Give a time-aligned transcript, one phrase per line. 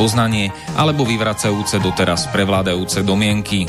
[0.00, 0.48] poznanie
[0.80, 3.68] alebo vyvracajúce doteraz prevládajúce domienky.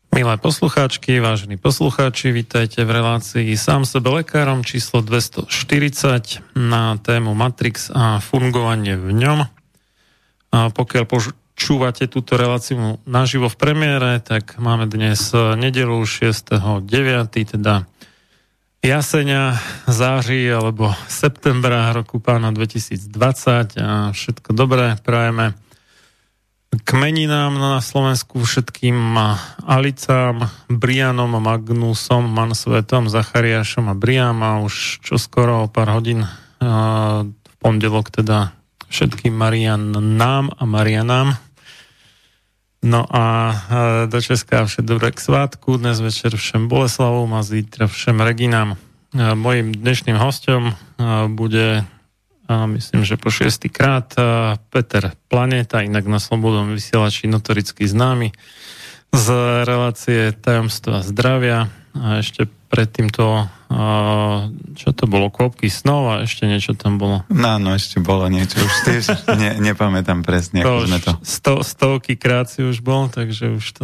[0.11, 5.47] Milé poslucháčky, vážení poslucháči, vítajte v relácii Sám sebe lekárom číslo 240
[6.51, 9.39] na tému Matrix a fungovanie v ňom.
[10.51, 16.59] A pokiaľ počúvate túto reláciu naživo v premiére, tak máme dnes nedelu 6.9.,
[17.55, 17.87] teda
[18.83, 25.55] jasenia, září alebo septembra roku pána 2020 a všetko dobré prajeme
[26.71, 28.95] kmeninám na Slovensku všetkým
[29.67, 36.23] Alicám, Brianom, Magnusom, Mansvetom, Zachariášom a Briam a už čoskoro o pár hodín
[36.61, 38.55] v pondelok teda
[38.87, 41.35] všetkým Marianám a Marianám.
[42.81, 43.53] No a
[44.09, 48.73] do Česka všetko dobré k svátku, dnes večer všem Boleslavom a zítra všem Reginám.
[49.13, 50.73] Mojím dnešným hostom
[51.29, 51.85] bude
[52.51, 54.11] a myslím, že po šiestýkrát
[54.67, 58.35] Peter Planeta, inak na Slobodnom vysielači notoricky známy
[59.15, 59.27] z
[59.63, 63.51] relácie Tajomstva zdravia a ešte predtým to,
[64.79, 67.27] čo to bolo, Kvopky snov a ešte niečo tam bolo.
[67.27, 69.05] No, no, ešte bolo niečo, už tiež
[69.41, 71.11] ne, nepamätám presne, ako to sme to.
[71.23, 73.83] Sto, stovky krát si už bol, takže už to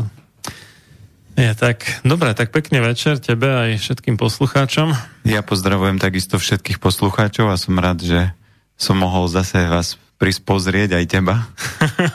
[1.38, 1.86] je tak.
[2.02, 4.96] Dobre, tak pekne večer tebe aj všetkým poslucháčom.
[5.28, 8.34] Ja pozdravujem takisto všetkých poslucháčov a som rád, že
[8.78, 11.50] som mohol zase vás prísť pozrieť aj teba.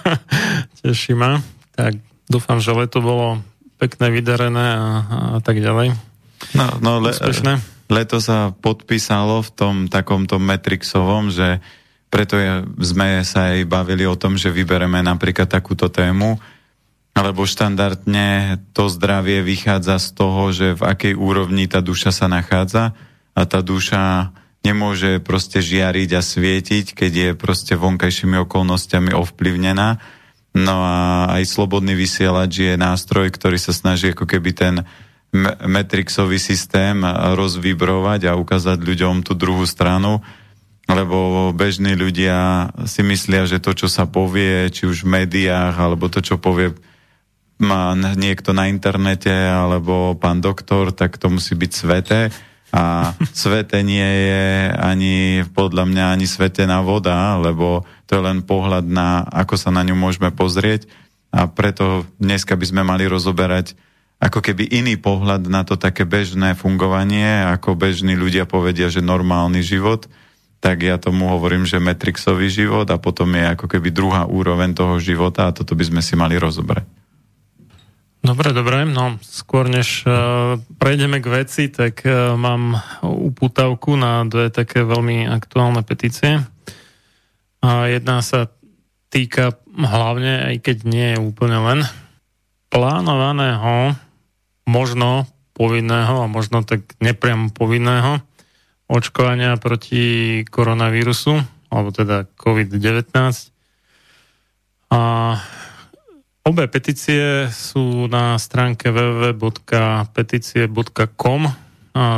[0.83, 1.43] Teší ma.
[1.75, 1.99] Tak
[2.31, 3.43] dúfam, že leto bolo
[3.83, 4.87] pekné, vydarené a,
[5.37, 5.95] a tak ďalej.
[6.55, 7.15] No, no le,
[7.91, 11.63] leto sa podpísalo v tom takomto Metrixovom, že
[12.13, 16.37] preto je, sme sa aj bavili o tom, že vybereme napríklad takúto tému,
[17.13, 22.93] alebo štandardne to zdravie vychádza z toho, že v akej úrovni tá duša sa nachádza
[23.33, 24.33] a tá duša
[24.63, 29.99] nemôže proste žiariť a svietiť, keď je proste vonkajšími okolnostiami ovplyvnená.
[30.55, 34.75] No a aj slobodný vysielač je nástroj, ktorý sa snaží ako keby ten
[35.65, 37.01] metrixový systém
[37.35, 40.21] rozvibrovať a ukázať ľuďom tú druhú stranu,
[40.85, 46.13] lebo bežní ľudia si myslia, že to, čo sa povie, či už v médiách, alebo
[46.13, 46.77] to, čo povie
[47.57, 52.21] má niekto na internete, alebo pán doktor, tak to musí byť sveté
[52.73, 58.89] a svete nie je ani podľa mňa ani svetená voda, lebo to je len pohľad
[58.89, 60.89] na, ako sa na ňu môžeme pozrieť.
[61.33, 63.77] a preto dneska by sme mali rozoberať
[64.23, 69.67] ako keby iný pohľad na to také bežné fungovanie, ako bežní ľudia povedia, že normálny
[69.67, 70.07] život,
[70.63, 75.03] tak ja tomu hovorím, že metrixový život a potom je ako keby druhá úroveň toho
[75.03, 77.02] života a toto by sme si mali rozobrať.
[78.23, 84.47] Dobre, dobre, no skôr než uh, prejdeme k veci, tak uh, mám upútavku na dve
[84.47, 86.39] také veľmi aktuálne petície.
[87.59, 88.47] Uh, jedna sa
[89.11, 91.81] týka hlavne, aj keď nie je úplne len,
[92.71, 93.99] plánovaného,
[94.71, 98.23] možno povinného a možno tak nepriamo povinného
[98.87, 101.43] očkovania proti koronavírusu,
[101.75, 103.11] alebo teda COVID-19.
[104.95, 105.01] A
[106.43, 111.43] Obe petície sú na stránke www.petície.com.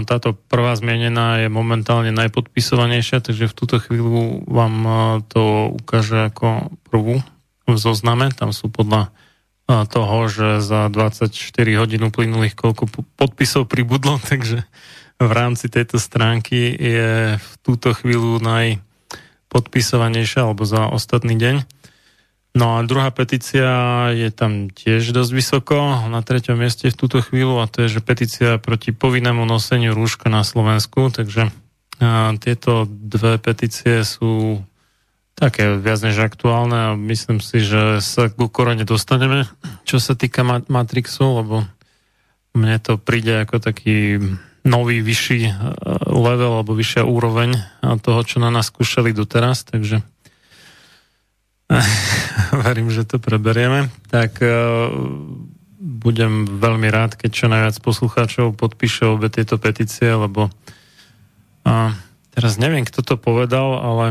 [0.09, 4.75] Táto prvá zmienená je momentálne najpodpisovanejšia, takže v túto chvíľu vám
[5.29, 7.21] to ukáže ako prvú
[7.69, 8.33] v zozname.
[8.33, 9.13] Tam sú podľa
[9.69, 12.89] toho, že za 24 hodín uplynulých koľko
[13.21, 14.65] podpisov pribudlo, takže
[15.21, 21.84] v rámci tejto stránky je v túto chvíľu najpodpisovanejšia alebo za ostatný deň.
[22.55, 23.67] No a druhá petícia
[24.15, 28.07] je tam tiež dosť vysoko, na treťom mieste v túto chvíľu a to je, že
[28.07, 31.51] petícia proti povinnému noseniu rúška na Slovensku, takže
[31.99, 34.63] a, tieto dve petície sú
[35.35, 39.51] také viac než aktuálne a myslím si, že sa ku korone dostaneme,
[39.83, 41.67] čo sa týka Matrixu, lebo
[42.55, 44.23] mne to príde ako taký
[44.63, 45.51] nový, vyšší
[46.07, 47.59] level alebo vyššia úroveň
[47.99, 50.07] toho, čo na nás skúšali doteraz, takže
[52.65, 54.89] verím, že to preberieme, tak uh,
[55.81, 61.91] budem veľmi rád, keď čo najviac poslucháčov podpíše obe tieto petície, lebo uh,
[62.33, 64.07] teraz neviem, kto to povedal, ale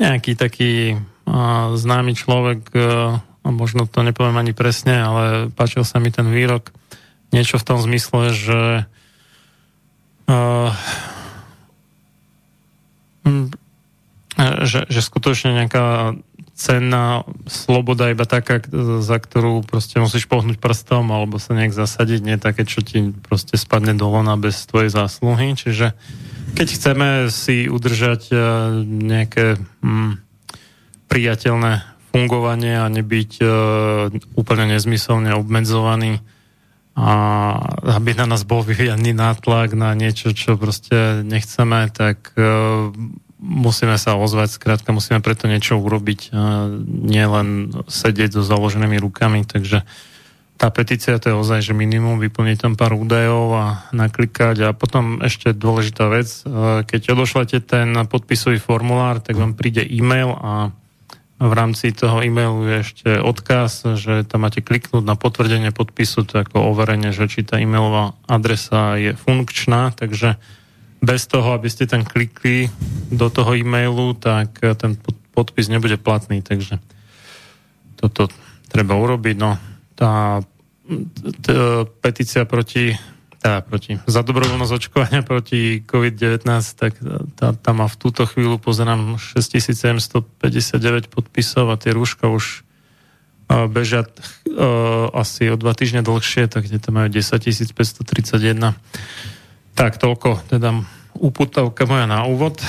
[0.00, 6.00] nejaký taký uh, známy človek, uh, a možno to nepoviem ani presne, ale páčil sa
[6.00, 6.72] mi ten výrok,
[7.32, 8.60] niečo v tom zmysle, že
[10.28, 10.70] uh,
[14.64, 16.16] že, že skutočne nejaká
[16.60, 18.60] cenná sloboda iba taká,
[19.00, 23.56] za ktorú proste musíš pohnúť prstom alebo sa nejak zasadiť, nie také, čo ti proste
[23.56, 25.56] spadne do lona bez tvojej zásluhy.
[25.56, 25.96] Čiže
[26.52, 28.36] keď chceme si udržať e,
[28.84, 30.12] nejaké mm,
[31.08, 33.50] priateľné fungovanie a nebyť uh,
[34.34, 36.18] úplne nezmyselne obmedzovaný
[36.98, 37.12] a
[37.98, 42.90] aby na nás bol vyvíjaný nátlak na niečo, čo proste nechceme, tak uh,
[43.40, 46.30] musíme sa ozvať, skrátka musíme preto niečo urobiť,
[46.86, 49.82] nielen sedieť so založenými rukami, takže
[50.60, 53.66] tá petícia to je ozaj, že minimum, vyplniť tam pár údajov a
[53.96, 54.68] naklikať.
[54.68, 56.28] A potom ešte dôležitá vec,
[56.84, 60.68] keď odošlete ten podpisový formulár, tak vám príde e-mail a
[61.40, 66.36] v rámci toho e-mailu je ešte odkaz, že tam máte kliknúť na potvrdenie podpisu, to
[66.36, 70.36] je ako overenie, že či tá e-mailová adresa je funkčná, takže
[71.00, 72.68] bez toho, aby ste tam klikli
[73.08, 74.96] do toho e-mailu, tak eh, ten
[75.32, 76.78] podpis nebude platný, takže
[77.96, 78.28] toto
[78.68, 79.36] treba urobiť.
[79.36, 79.56] No,
[79.96, 80.40] tá,
[82.00, 82.96] petícia proti,
[83.38, 86.44] tá, proti za dobrovoľnosť očkovania proti COVID-19,
[86.76, 86.96] tak
[87.36, 92.64] tá, tá má v túto chvíľu, pozerám, 6759 podpisov a tie rúška už
[93.48, 94.08] uh, bežia
[95.14, 97.22] asi o dva týždne dlhšie, tak tam majú 10
[97.70, 98.74] 531
[99.74, 100.82] tak toľko, teda
[101.20, 102.62] uputavka moja na úvod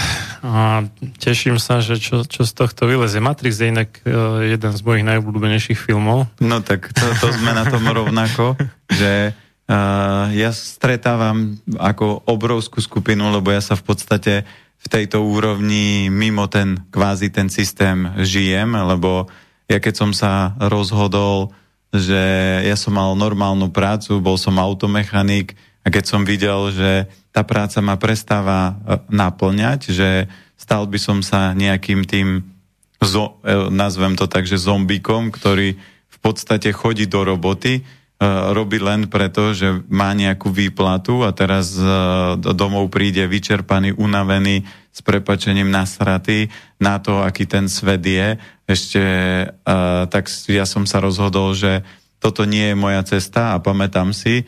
[0.43, 0.84] a
[1.22, 3.24] teším sa, že čo, čo z tohto vylezie.
[3.24, 6.27] Matrix je inak uh, jeden z mojich najobľúbenejších filmov.
[6.43, 8.60] No tak to, to sme na tom rovnako,
[8.91, 14.34] že uh, ja stretávam ako obrovskú skupinu, lebo ja sa v podstate
[14.81, 19.29] v tejto úrovni mimo ten kvázi ten systém žijem, lebo
[19.70, 21.53] ja keď som sa rozhodol,
[21.93, 22.20] že
[22.65, 27.82] ja som mal normálnu prácu, bol som automechanik, a keď som videl, že tá práca
[27.82, 28.74] ma prestáva e,
[29.10, 30.10] naplňať, že
[30.60, 32.46] stal by som sa nejakým tým,
[33.02, 35.74] zo, e, nazvem to tak, že zombikom, ktorý
[36.12, 37.84] v podstate chodí do roboty, e,
[38.54, 41.74] robí len preto, že má nejakú výplatu a teraz
[42.38, 44.62] domov príde vyčerpaný, unavený,
[44.92, 48.36] s prepačením nasratý na to, aký ten svet je.
[48.68, 49.00] Ešte
[50.12, 51.80] tak ja som sa rozhodol, že
[52.20, 54.44] toto nie je moja cesta a pamätám si,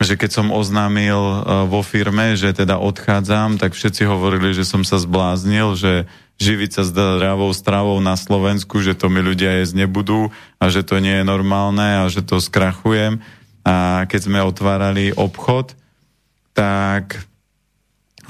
[0.00, 1.36] že keď som oznámil e,
[1.68, 6.08] vo firme, že teda odchádzam, tak všetci hovorili, že som sa zbláznil, že
[6.40, 10.96] živiť sa zdravou stravou na Slovensku, že to mi ľudia jesť nebudú a že to
[10.96, 13.20] nie je normálne a že to skrachujem.
[13.60, 15.76] A keď sme otvárali obchod,
[16.56, 17.20] tak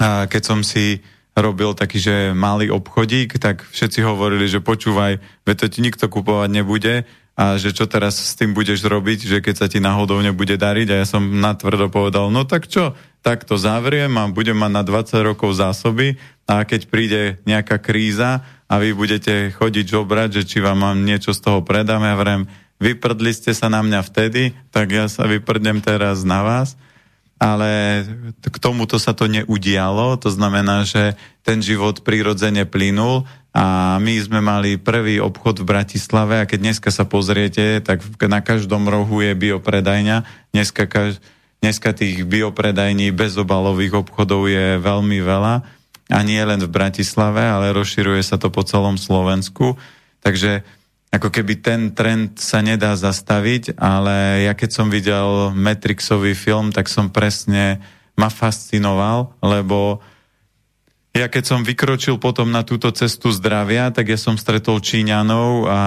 [0.01, 0.99] keď som si
[1.39, 6.49] robil taký, že malý obchodík, tak všetci hovorili, že počúvaj, veď to ti nikto kupovať
[6.51, 7.07] nebude
[7.41, 10.87] a že čo teraz s tým budeš robiť, že keď sa ti náhodou nebude dariť?
[10.93, 12.93] A ja som natvrdo povedal, no tak čo,
[13.25, 16.21] tak to zavriem a budem mať na 20 rokov zásoby.
[16.45, 21.33] A keď príde nejaká kríza a vy budete chodiť žobrať, že či vám mám niečo
[21.33, 22.45] z toho predám, ja vrem,
[22.77, 26.77] vyprdli ste sa na mňa vtedy, tak ja sa vyprdnem teraz na vás.
[27.41, 28.05] Ale
[28.37, 34.39] k tomuto sa to neudialo, to znamená, že ten život prirodzene plynul a my sme
[34.39, 39.35] mali prvý obchod v Bratislave a keď dneska sa pozriete, tak na každom rohu je
[39.35, 40.23] biopredajňa.
[40.55, 40.87] Dneska,
[41.59, 45.67] dneska tých biopredajní bezobalových obchodov je veľmi veľa
[46.11, 49.75] a nie len v Bratislave, ale rozširuje sa to po celom Slovensku.
[50.23, 50.63] Takže
[51.11, 56.87] ako keby ten trend sa nedá zastaviť, ale ja keď som videl Matrixový film, tak
[56.87, 57.83] som presne
[58.15, 59.99] ma fascinoval, lebo
[61.11, 65.81] ja keď som vykročil potom na túto cestu zdravia, tak ja som stretol Číňanov a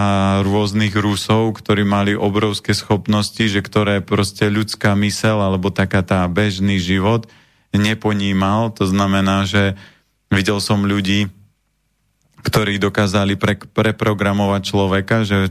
[0.44, 6.76] rôznych Rusov, ktorí mali obrovské schopnosti, že ktoré proste ľudská mysel alebo taká tá bežný
[6.76, 7.24] život
[7.72, 8.76] neponímal.
[8.76, 9.80] To znamená, že
[10.28, 11.32] videl som ľudí,
[12.44, 15.48] ktorí dokázali pre, preprogramovať človeka, že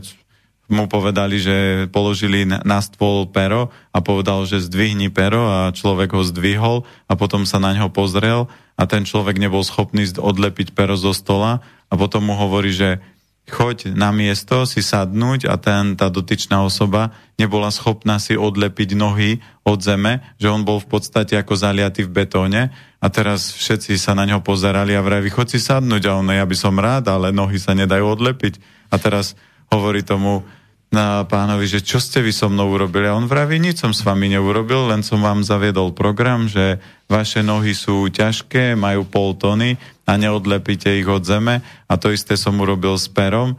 [0.68, 6.22] mu povedali, že položili na stôl pero a povedal, že zdvihni pero a človek ho
[6.24, 11.12] zdvihol a potom sa na ňo pozrel a ten človek nebol schopný odlepiť pero zo
[11.12, 12.98] stola a potom mu hovorí, že
[13.44, 19.44] choď na miesto si sadnúť a ten, tá dotyčná osoba nebola schopná si odlepiť nohy
[19.68, 22.72] od zeme, že on bol v podstate ako zaliatý v betóne
[23.04, 26.48] a teraz všetci sa na ňo pozerali a vraví, choď si sadnúť a on, ja
[26.48, 28.56] by som rád, ale nohy sa nedajú odlepiť.
[28.88, 29.36] A teraz
[29.74, 30.46] hovorí tomu
[30.94, 33.10] na pánovi, že čo ste vy so mnou urobili?
[33.10, 36.78] A on vraví, nič som s vami neurobil, len som vám zaviedol program, že
[37.10, 39.74] vaše nohy sú ťažké, majú pol tony
[40.06, 41.66] a neodlepíte ich od zeme.
[41.90, 43.58] A to isté som urobil s perom.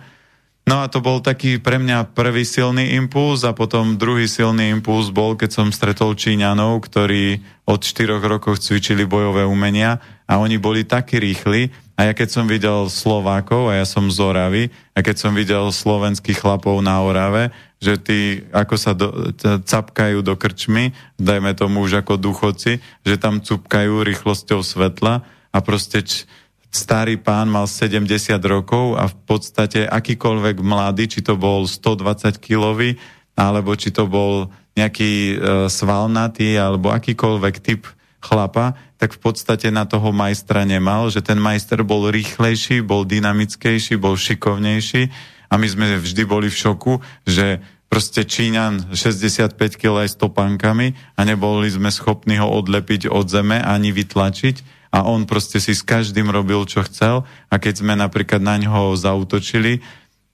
[0.65, 5.13] No a to bol taký pre mňa prvý silný impuls a potom druhý silný impuls
[5.13, 7.37] bol, keď som stretol Číňanov, ktorí
[7.69, 12.45] od 4 rokov cvičili bojové umenia a oni boli takí rýchli a ja keď som
[12.45, 17.55] videl Slovákov a ja som z Oravy a keď som videl slovenských chlapov na Orave,
[17.79, 18.19] že tí
[18.51, 19.31] ako sa do,
[19.63, 25.23] capkajú do krčmy, dajme tomu už ako duchoci, že tam cupkajú rýchlosťou svetla
[25.55, 26.27] a proste č,
[26.67, 28.03] starý pán mal 70
[28.43, 32.99] rokov a v podstate akýkoľvek mladý, či to bol 120 kilový,
[33.39, 35.35] alebo či to bol nejaký e,
[35.71, 37.87] svalnatý, alebo akýkoľvek typ
[38.25, 44.01] chlapa, tak v podstate na toho majstra nemal, že ten majster bol rýchlejší, bol dynamickejší,
[44.01, 45.13] bol šikovnejší
[45.49, 50.97] a my sme vždy boli v šoku, že proste Číňan 65 kg aj s topánkami
[51.15, 55.85] a neboli sme schopní ho odlepiť od zeme ani vytlačiť a on proste si s
[55.85, 59.85] každým robil, čo chcel a keď sme napríklad na ňo zautočili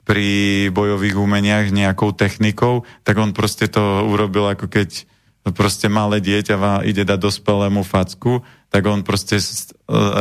[0.01, 0.29] pri
[0.73, 5.05] bojových umeniach nejakou technikou, tak on proste to urobil ako keď
[5.49, 9.41] proste malé dieťa ide dať dospelému facku, tak on proste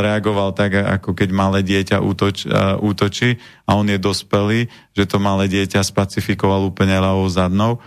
[0.01, 2.49] reagoval tak, ako keď malé dieťa útoč,
[2.81, 3.37] útočí
[3.69, 7.79] a on je dospelý, že to malé dieťa spacifikoval úplne ľavou zadnou.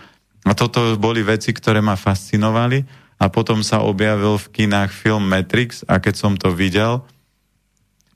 [0.46, 2.86] A toto boli veci, ktoré ma fascinovali
[3.18, 7.02] a potom sa objavil v kinách film Matrix a keď som to videl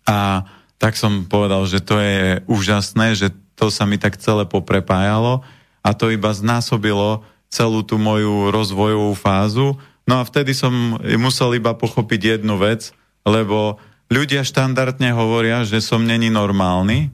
[0.06, 0.46] a
[0.78, 5.42] tak som povedal, že to je úžasné, že to sa mi tak celé poprepájalo
[5.82, 9.76] a to iba znásobilo celú tú moju rozvojovú fázu.
[10.08, 12.92] No a vtedy som musel iba pochopiť jednu vec,
[13.24, 13.76] lebo
[14.08, 17.12] ľudia štandardne hovoria, že som není normálny,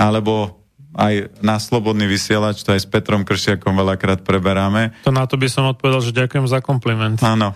[0.00, 0.60] alebo
[0.90, 4.90] aj na Slobodný vysielač, to aj s Petrom Kršiakom veľakrát preberáme.
[5.06, 7.14] To na to by som odpovedal, že ďakujem za kompliment.
[7.22, 7.54] Áno.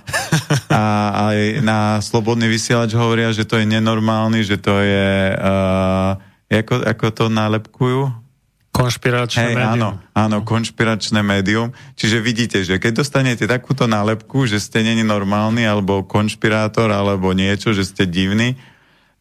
[0.71, 0.83] A
[1.33, 5.35] aj na Slobodný vysielač hovoria, že to je nenormálny, že to je...
[5.35, 6.15] Uh,
[6.47, 8.24] ako, ako to nálepkujú?
[8.75, 9.79] Konšpiračné hey, médium.
[9.79, 11.71] Áno, áno, konšpiračné médium.
[11.95, 17.71] Čiže vidíte, že keď dostanete takúto nálepku, že ste není normálny, alebo konšpirátor, alebo niečo,
[17.71, 18.59] že ste divný,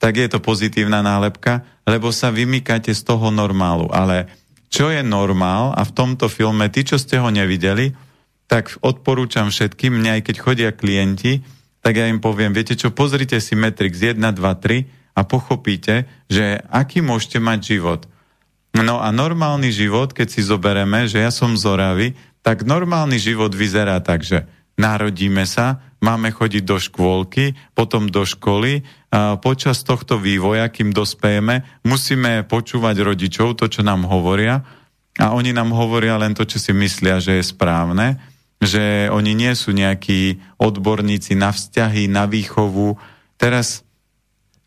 [0.01, 3.93] tak je to pozitívna nálepka, lebo sa vymýkate z toho normálu.
[3.93, 4.25] Ale
[4.73, 7.93] čo je normál, a v tomto filme, tí, čo ste ho nevideli,
[8.49, 11.45] tak odporúčam všetkým, mňa aj keď chodia klienti,
[11.85, 16.57] tak ja im poviem, viete čo, pozrite si Matrix 1, 2, 3 a pochopíte, že
[16.73, 18.01] aký môžete mať život.
[18.73, 22.07] No a normálny život, keď si zobereme, že ja som z Oravy,
[22.41, 28.81] tak normálny život vyzerá tak, že narodíme sa, máme chodiť do škôlky, potom do školy.
[29.13, 34.65] A počas tohto vývoja, kým dospejeme, musíme počúvať rodičov, to, čo nám hovoria.
[35.21, 38.17] A oni nám hovoria len to, čo si myslia, že je správne.
[38.57, 42.97] Že oni nie sú nejakí odborníci na vzťahy, na výchovu.
[43.37, 43.85] Teraz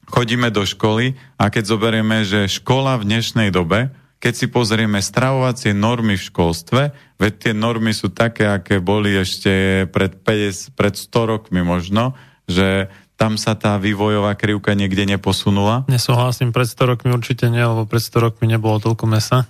[0.07, 5.77] chodíme do školy a keď zoberieme, že škola v dnešnej dobe, keď si pozrieme stravovacie
[5.77, 6.83] normy v školstve,
[7.21, 12.17] veď tie normy sú také, aké boli ešte pred, 50, pred 100 rokmi možno,
[12.49, 15.89] že tam sa tá vývojová krivka niekde neposunula?
[15.89, 19.49] Nesúhlasím, pred 100 rokmi určite nie, lebo pred 100 rokmi nebolo toľko mesa.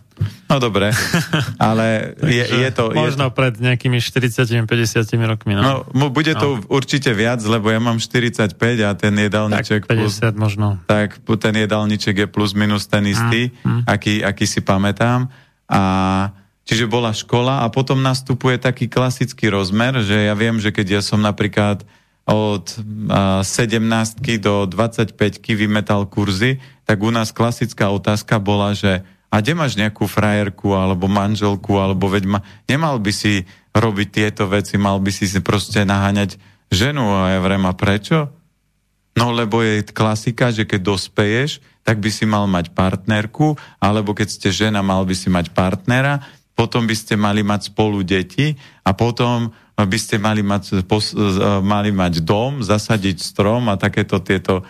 [0.49, 0.96] No dobre,
[1.61, 2.88] ale je, je to...
[2.94, 3.37] Možno je...
[3.37, 4.64] pred nejakými 40-50
[5.28, 5.52] rokmi.
[5.58, 5.85] No.
[5.92, 6.64] no, bude to no.
[6.73, 8.56] určite viac, lebo ja mám 45
[8.87, 9.85] a ten jedálniček...
[9.85, 10.66] Tak 50 plus, možno.
[10.88, 13.82] Tak ten jedálniček je plus minus ten istý, mm, mm.
[13.85, 15.28] Aký, aký si pamätám.
[15.68, 15.82] A
[16.64, 21.02] čiže bola škola a potom nastupuje taký klasický rozmer, že ja viem, že keď ja
[21.04, 21.85] som napríklad
[22.26, 22.66] od
[23.46, 23.87] 17
[24.42, 25.14] do 25
[25.54, 31.11] vymetal kurzy, tak u nás klasická otázka bola, že a kde máš nejakú frajerku alebo
[31.11, 32.40] manželku, alebo veď ma,
[32.71, 33.45] nemal by si
[33.76, 36.40] robiť tieto veci, mal by si proste naháňať
[36.73, 38.33] ženu a ja vrem, a prečo?
[39.16, 44.28] No lebo je klasika, že keď dospeješ, tak by si mal mať partnerku, alebo keď
[44.28, 46.21] ste žena, mal by si mať partnera,
[46.56, 51.12] potom by ste mali mať spolu deti a potom by ste mali mať, pos,
[51.61, 54.64] mali mať dom, zasadiť strom a takéto tieto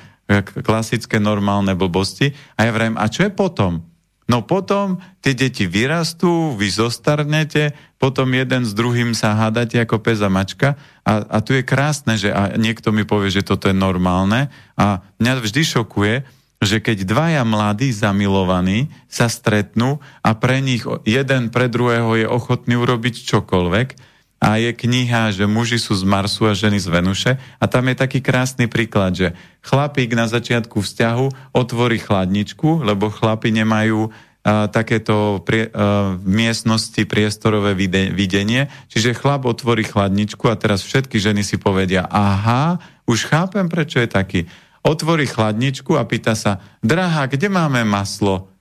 [0.66, 2.34] klasické normálne blbosti.
[2.58, 3.86] A ja vrem, a čo je potom?
[4.26, 10.18] No potom tie deti vyrastú, vy zostarnete, potom jeden s druhým sa hádate ako pes
[10.18, 10.74] a mačka.
[11.06, 14.50] A, a tu je krásne, že a niekto mi povie, že toto je normálne.
[14.74, 16.14] A mňa vždy šokuje,
[16.58, 22.74] že keď dvaja mladí zamilovaní sa stretnú a pre nich jeden pre druhého je ochotný
[22.80, 23.88] urobiť čokoľvek,
[24.36, 27.96] a je kniha, že muži sú z Marsu a ženy z Venuše a tam je
[27.96, 29.28] taký krásny príklad, že
[29.64, 34.12] chlapík na začiatku vzťahu otvorí chladničku, lebo chlapi nemajú
[34.46, 41.16] a, takéto prie, a, miestnosti priestorové vide, videnie, čiže chlap otvorí chladničku a teraz všetky
[41.16, 42.76] ženy si povedia, aha,
[43.08, 44.40] už chápem, prečo je taký.
[44.84, 48.52] Otvorí chladničku a pýta sa, drahá, kde máme maslo?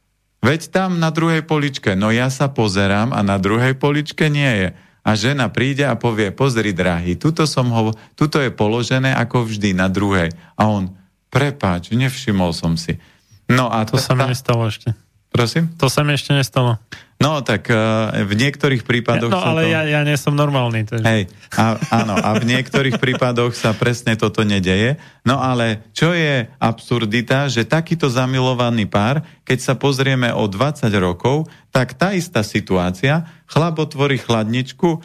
[0.42, 1.98] Veď tam na druhej poličke.
[1.98, 4.68] No ja sa pozerám a na druhej poličke nie je
[5.06, 9.78] a žena príde a povie, pozri drahý, tuto, som ho, tuto je položené ako vždy
[9.78, 10.34] na druhej.
[10.58, 10.98] A on,
[11.30, 12.98] prepáč, nevšimol som si.
[13.46, 14.98] No a to sa mi nestalo ešte.
[15.30, 15.70] Prosím?
[15.78, 16.82] To sa mi ešte nestalo.
[17.16, 19.32] No, tak uh, v niektorých prípadoch...
[19.32, 19.72] No, ale to...
[19.72, 20.84] ja, ja nie som normálny.
[20.84, 21.06] Takže...
[21.08, 21.22] Hej,
[21.56, 25.00] a, áno, a v niektorých prípadoch sa presne toto nedeje.
[25.24, 31.48] No ale čo je absurdita, že takýto zamilovaný pár, keď sa pozrieme o 20 rokov,
[31.72, 35.00] tak tá istá situácia, chlap otvorí chladničku,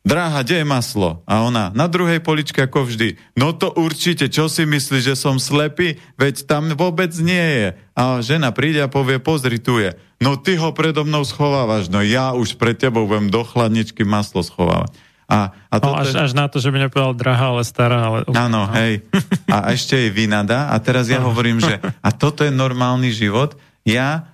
[0.00, 1.20] Dráha, kde je maslo?
[1.28, 3.20] A ona, na druhej poličke ako vždy.
[3.36, 6.00] No to určite, čo si myslíš, že som slepý?
[6.16, 7.68] Veď tam vôbec nie je.
[7.92, 9.92] A žena príde a povie, pozri, tu je.
[10.16, 14.40] No ty ho predo mnou schovávaš, no ja už pre tebou budem do chladničky maslo
[14.40, 14.96] schovávať.
[15.30, 18.02] A, a no, až, až na to, že by nepovedal drahá, ale stará.
[18.02, 18.18] Ale...
[18.34, 18.74] Áno, no.
[18.74, 19.06] hej.
[19.46, 20.74] A ešte je vynada.
[20.74, 23.54] A teraz ja hovorím, že a toto je normálny život.
[23.86, 24.26] Ja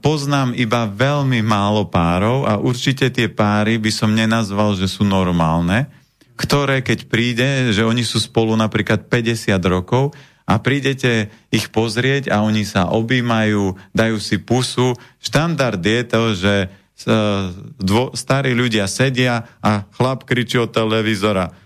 [0.00, 5.92] poznám iba veľmi málo párov a určite tie páry by som nenazval, že sú normálne,
[6.34, 10.16] ktoré keď príde, že oni sú spolu napríklad 50 rokov
[10.48, 14.96] a prídete ich pozrieť a oni sa objímajú, dajú si pusu.
[15.20, 21.64] Štandard je to, že uh, dvo, starí ľudia sedia a chlap kričí od televízora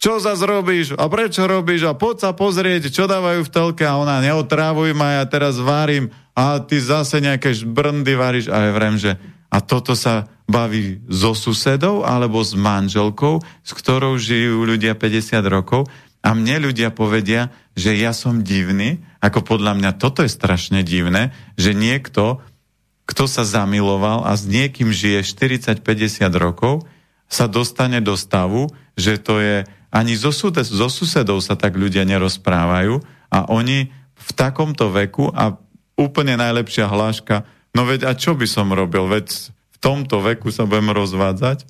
[0.00, 0.96] čo za robíš?
[0.96, 1.84] A prečo robíš?
[1.84, 3.84] A poď sa pozrieť, čo dávajú v telke?
[3.84, 8.72] A ona neotrávuj ma, ja teraz varím a ty zase nejaké brndy varíš a ja
[8.72, 9.18] vrem, že
[9.50, 15.90] a toto sa baví so susedou alebo s manželkou, s ktorou žijú ľudia 50 rokov.
[16.22, 21.34] A mne ľudia povedia, že ja som divný, ako podľa mňa toto je strašne divné,
[21.58, 22.44] že niekto,
[23.10, 26.86] kto sa zamiloval a s niekým žije 40-50 rokov,
[27.30, 29.56] sa dostane do stavu, že to je
[29.90, 35.58] ani zo, zo susedov sa tak ľudia nerozprávajú a oni v takomto veku a
[36.00, 37.44] úplne najlepšia hláška,
[37.76, 41.68] no veď a čo by som robil, veď v tomto veku sa budem rozvádzať?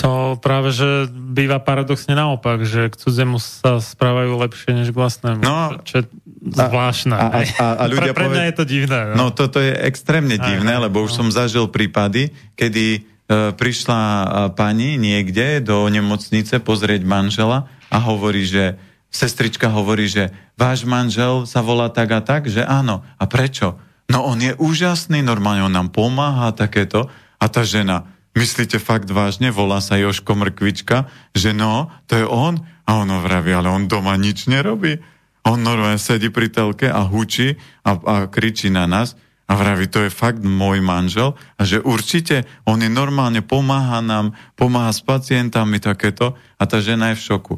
[0.00, 5.44] To práve, že býva paradoxne naopak, že k cudzemu sa správajú lepšie než k vlastnému.
[5.44, 6.04] No, čo je
[6.42, 7.12] zvláštne.
[7.12, 8.50] A, a, a, a ľudia pre, pre mňa poved...
[8.50, 9.00] je to divné.
[9.12, 11.16] No, no toto je extrémne divné, aj, lebo už no.
[11.22, 18.44] som zažil prípady, kedy E, prišla e, pani niekde do nemocnice pozrieť manžela a hovorí,
[18.44, 18.76] že
[19.08, 23.02] sestrička hovorí, že váš manžel sa volá tak a tak, že áno.
[23.18, 23.78] A prečo?
[24.10, 27.08] No on je úžasný, normálne on nám pomáha takéto.
[27.40, 32.60] A tá žena, myslíte fakt vážne, volá sa Joško Mrkvička, že no, to je on.
[32.82, 34.98] A ono vraví, ale on doma nič nerobí.
[35.42, 39.18] On normálne sedí pri telke a hučí a, a kričí na nás.
[39.50, 44.32] A vraví, to je fakt môj manžel a že určite on je normálne, pomáha nám,
[44.56, 47.54] pomáha s pacientami takéto a tá žena je v šoku.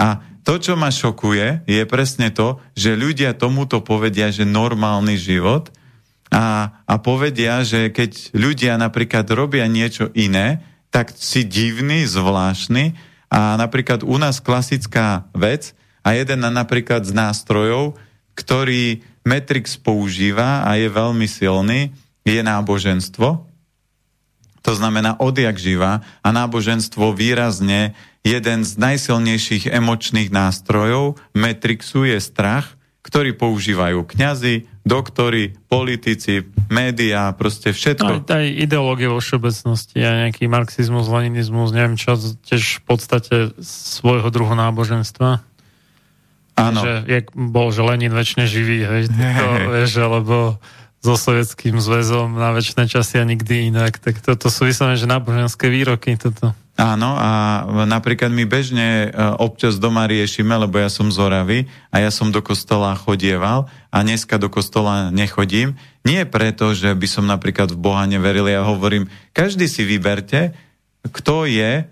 [0.00, 5.74] A to, čo ma šokuje, je presne to, že ľudia tomuto povedia, že normálny život
[6.30, 10.62] a, a povedia, že keď ľudia napríklad robia niečo iné,
[10.94, 12.94] tak si divný, zvláštny
[13.26, 15.74] a napríklad u nás klasická vec
[16.06, 17.98] a jeden napríklad z nástrojov,
[18.38, 21.90] ktorý Matrix používa a je veľmi silný,
[22.22, 23.45] je náboženstvo.
[24.66, 27.94] To znamená odjak živa a náboženstvo výrazne
[28.26, 32.74] jeden z najsilnejších emočných nástrojov Matrixu je strach,
[33.06, 38.26] ktorý používajú kňazi, doktori, politici, médiá, proste všetko.
[38.26, 44.26] No, aj ideológie vo všeobecnosti, aj nejaký marxizmus, leninizmus, neviem čo, tiež v podstate svojho
[44.34, 45.46] druhu náboženstva.
[46.58, 46.80] Áno.
[46.82, 49.46] Že, jak bol, že Lenin väčšine živý, hej, to,
[49.78, 50.58] vieš, alebo
[51.06, 54.02] so sovietským zväzom na väčšie časy a nikdy inak.
[54.02, 56.18] Tak toto sú vyslovene, že náboženské výroky.
[56.18, 56.50] Toto.
[56.76, 59.08] Áno, a napríklad my bežne e,
[59.40, 63.96] občas doma riešime, lebo ja som z Oravy a ja som do kostola chodieval a
[64.04, 65.78] dneska do kostola nechodím.
[66.04, 70.52] Nie preto, že by som napríklad v Boha neveril, ja hovorím, každý si vyberte,
[71.06, 71.84] kto je e,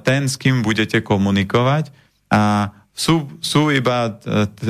[0.00, 1.92] ten, s kým budete komunikovať
[2.32, 4.68] a sú, sú iba t, t,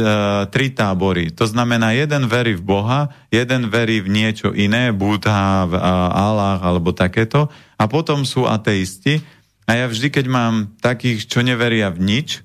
[0.55, 1.35] tri tábory.
[1.35, 5.75] To znamená, jeden verí v Boha, jeden verí v niečo iné, Budha, v
[6.15, 9.19] Allah alebo takéto, a potom sú ateisti.
[9.67, 12.43] A ja vždy, keď mám takých, čo neveria v nič,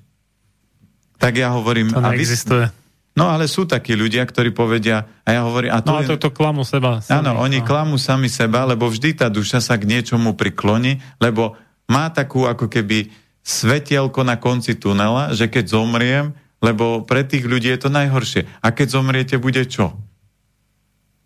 [1.18, 1.94] tak ja hovorím...
[1.94, 2.68] To neexistuje.
[3.16, 5.72] No ale sú takí ľudia, ktorí povedia, a ja hovorím...
[5.72, 7.00] A to no a to, to klamú seba.
[7.08, 7.66] Áno, oni no.
[7.66, 11.56] klamú sami seba, lebo vždy tá duša sa k niečomu prikloní, lebo
[11.88, 13.08] má takú ako keby
[13.46, 18.50] svetielko na konci tunela, že keď zomriem, lebo pre tých ľudí je to najhoršie.
[18.58, 19.94] A keď zomriete, bude čo?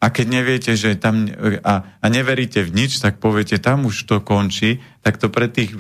[0.01, 1.29] A keď neviete, že tam
[1.61, 5.77] a, a neveríte v nič, tak poviete, tam už to končí, tak to pre tých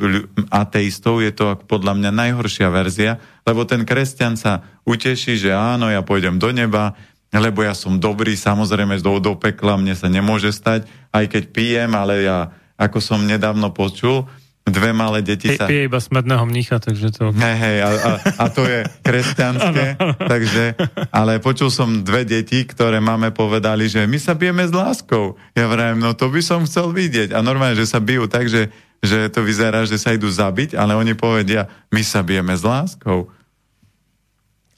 [0.52, 3.16] ateistov je to podľa mňa najhoršia verzia,
[3.48, 6.92] lebo ten kresťan sa uteší, že áno, ja pôjdem do neba,
[7.32, 10.84] lebo ja som dobrý, samozrejme do, do pekla mne sa nemôže stať,
[11.16, 14.28] aj keď pijem, ale ja, ako som nedávno počul,
[14.70, 15.68] dve malé deti sa...
[15.68, 17.34] Pije iba smedného mnícha, takže to...
[17.34, 20.64] Hej, hej, a, a, a to je kresťanské, takže...
[21.10, 25.36] Ale počul som dve deti, ktoré máme povedali, že my sa bijeme s láskou.
[25.52, 27.34] Ja vrajem, no to by som chcel vidieť.
[27.34, 28.70] A normálne, že sa bijú tak, že,
[29.02, 33.28] že to vyzerá, že sa idú zabiť, ale oni povedia, my sa bijeme s láskou.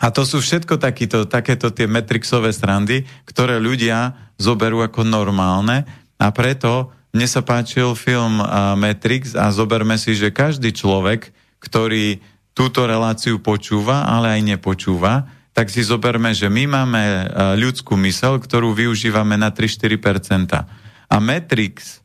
[0.02, 5.86] A to sú všetko takýto, takéto tie metrixové strandy, ktoré ľudia zoberú ako normálne
[6.18, 8.40] a preto mne sa páčil film
[8.80, 11.28] Matrix a zoberme si, že každý človek,
[11.60, 12.24] ktorý
[12.56, 17.20] túto reláciu počúva, ale aj nepočúva, tak si zoberme, že my máme uh,
[17.60, 20.64] ľudskú mysel, ktorú využívame na 3-4%.
[21.12, 22.00] A Matrix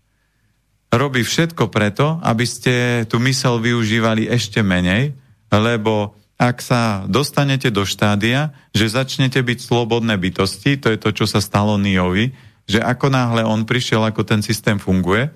[0.92, 5.16] robí všetko preto, aby ste tú mysel využívali ešte menej,
[5.48, 11.26] lebo ak sa dostanete do štádia, že začnete byť slobodné bytosti, to je to, čo
[11.26, 12.36] sa stalo Niovi,
[12.68, 15.32] že ako náhle on prišiel, ako ten systém funguje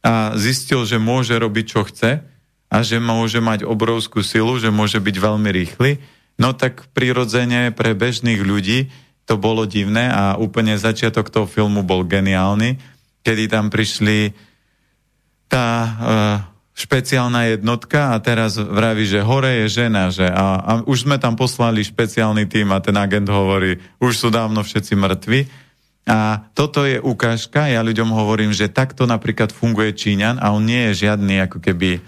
[0.00, 2.24] a zistil, že môže robiť, čo chce
[2.72, 6.00] a že môže mať obrovskú silu, že môže byť veľmi rýchly,
[6.40, 8.88] no tak prirodzene pre bežných ľudí
[9.24, 12.76] to bolo divné a úplne začiatok toho filmu bol geniálny,
[13.24, 14.36] kedy tam prišli
[15.48, 16.36] tá uh,
[16.76, 21.38] špeciálna jednotka a teraz vraví, že hore je žena, že a, a už sme tam
[21.38, 25.40] poslali špeciálny tým a ten agent hovorí, už sú dávno všetci mŕtvi
[26.04, 30.92] a toto je ukážka, ja ľuďom hovorím, že takto napríklad funguje Číňan a on nie
[30.92, 32.04] je žiadny ako keby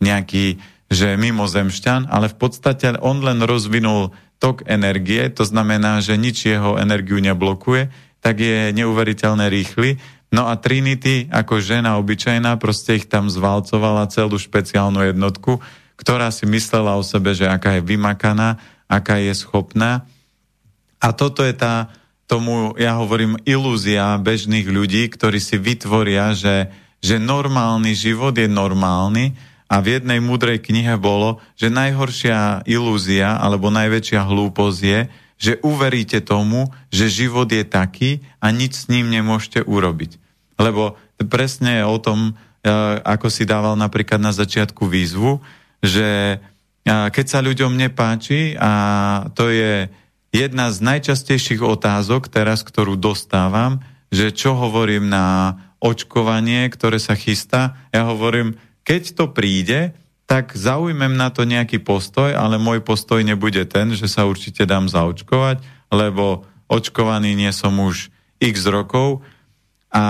[0.00, 0.56] nejaký,
[0.88, 6.80] že mimozemšťan, ale v podstate on len rozvinul tok energie, to znamená, že nič jeho
[6.80, 7.92] energiu neblokuje,
[8.24, 10.00] tak je neuveriteľne rýchly.
[10.32, 15.60] No a Trinity ako žena obyčajná proste ich tam zvalcovala celú špeciálnu jednotku,
[16.00, 18.56] ktorá si myslela o sebe, že aká je vymakaná,
[18.88, 20.08] aká je schopná.
[20.98, 21.92] A toto je tá,
[22.24, 26.72] tomu, ja hovorím, ilúzia bežných ľudí, ktorí si vytvoria, že,
[27.04, 29.36] že normálny život je normálny
[29.68, 35.00] a v jednej múdrej knihe bolo, že najhoršia ilúzia alebo najväčšia hlúposť je,
[35.34, 40.16] že uveríte tomu, že život je taký a nič s ním nemôžete urobiť.
[40.56, 40.94] Lebo
[41.26, 42.32] presne o tom,
[42.64, 45.42] e, ako si dával napríklad na začiatku výzvu,
[45.82, 46.38] že e,
[46.86, 48.72] keď sa ľuďom nepáči a
[49.34, 49.90] to je
[50.34, 53.78] jedna z najčastejších otázok teraz, ktorú dostávam,
[54.10, 59.94] že čo hovorím na očkovanie, ktoré sa chystá, ja hovorím, keď to príde,
[60.26, 64.90] tak zaujmem na to nejaký postoj, ale môj postoj nebude ten, že sa určite dám
[64.90, 65.62] zaočkovať,
[65.94, 68.10] lebo očkovaný nie som už
[68.42, 69.22] x rokov
[69.94, 70.04] a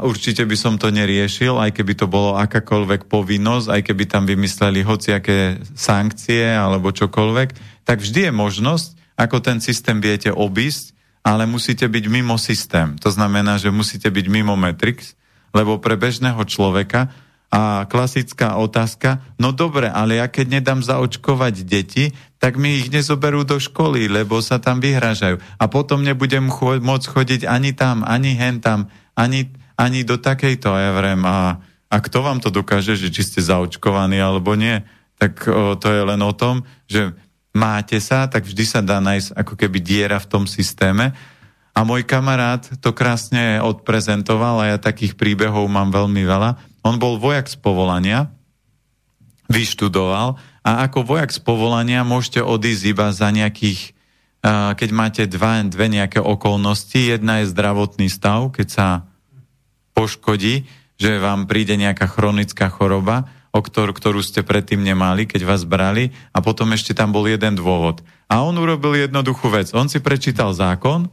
[0.00, 4.80] určite by som to neriešil, aj keby to bolo akákoľvek povinnosť, aj keby tam vymysleli
[4.80, 10.92] hociaké sankcie alebo čokoľvek, tak vždy je možnosť, ako ten systém viete obísť,
[11.26, 12.94] ale musíte byť mimo systém.
[13.02, 15.18] To znamená, že musíte byť mimo Matrix,
[15.50, 17.10] lebo pre bežného človeka
[17.50, 23.46] a klasická otázka, no dobre, ale ja keď nedám zaočkovať deti, tak mi ich nezoberú
[23.46, 25.40] do školy, lebo sa tam vyhražajú.
[25.56, 30.68] A potom nebudem cho- môcť chodiť ani tam, ani hen tam, ani, ani do takejto,
[30.74, 34.82] ja vrem, a, a kto vám to dokáže, že či ste zaočkovaní alebo nie?
[35.16, 37.16] Tak o, to je len o tom, že
[37.56, 41.16] máte sa, tak vždy sa dá nájsť ako keby diera v tom systéme.
[41.72, 47.18] A môj kamarát to krásne odprezentoval a ja takých príbehov mám veľmi veľa on bol
[47.18, 48.30] vojak z povolania,
[49.50, 53.90] vyštudoval a ako vojak z povolania môžete odísť iba za nejakých,
[54.78, 56.94] keď máte dva, dve nejaké okolnosti.
[56.94, 58.86] Jedna je zdravotný stav, keď sa
[59.98, 65.64] poškodí, že vám príde nejaká chronická choroba, o ktor- ktorú ste predtým nemali, keď vás
[65.64, 68.04] brali a potom ešte tam bol jeden dôvod.
[68.28, 69.72] A on urobil jednoduchú vec.
[69.72, 71.08] On si prečítal zákon,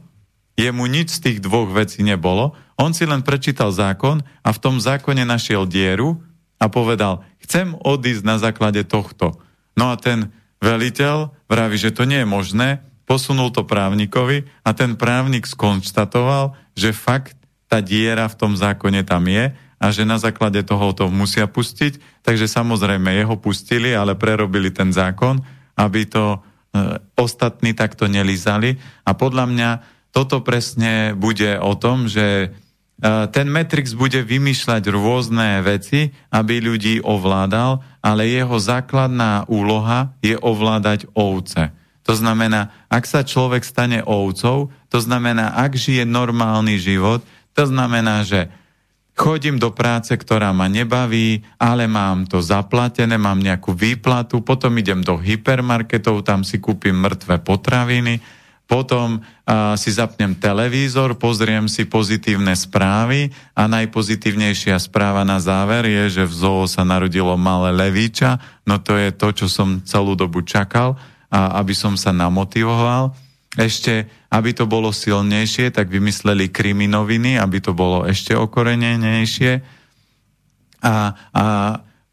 [0.60, 4.82] jemu nič z tých dvoch vecí nebolo on si len prečítal zákon a v tom
[4.82, 6.18] zákone našiel dieru
[6.58, 9.38] a povedal, chcem odísť na základe tohto.
[9.78, 14.98] No a ten veliteľ vraví, že to nie je možné, posunul to právnikovi a ten
[14.98, 17.38] právnik skonštatoval, že fakt
[17.70, 19.54] tá diera v tom zákone tam je
[19.84, 22.24] a že na základe toho to musia pustiť.
[22.24, 25.44] Takže samozrejme jeho pustili, ale prerobili ten zákon,
[25.76, 26.38] aby to e,
[27.20, 28.80] ostatní takto nelízali.
[29.04, 29.70] A podľa mňa
[30.08, 32.56] toto presne bude o tom, že
[33.04, 41.10] ten Matrix bude vymýšľať rôzne veci, aby ľudí ovládal, ale jeho základná úloha je ovládať
[41.12, 41.74] ovce.
[42.06, 48.22] To znamená, ak sa človek stane ovcov, to znamená, ak žije normálny život, to znamená,
[48.22, 48.46] že
[49.14, 55.00] chodím do práce, ktorá ma nebaví, ale mám to zaplatené, mám nejakú výplatu, potom idem
[55.06, 58.18] do hypermarketov, tam si kúpim mŕtve potraviny,
[58.64, 66.20] potom uh, si zapnem televízor, pozriem si pozitívne správy a najpozitívnejšia správa na záver je,
[66.20, 70.42] že v zoo sa narodilo malé levíča, no to je to, čo som celú dobu
[70.42, 70.98] čakal,
[71.28, 73.14] a aby som sa namotivoval.
[73.54, 79.62] Ešte, aby to bolo silnejšie, tak vymysleli kriminoviny, aby to bolo ešte okorenenejšie.
[80.82, 80.94] A,
[81.30, 81.44] a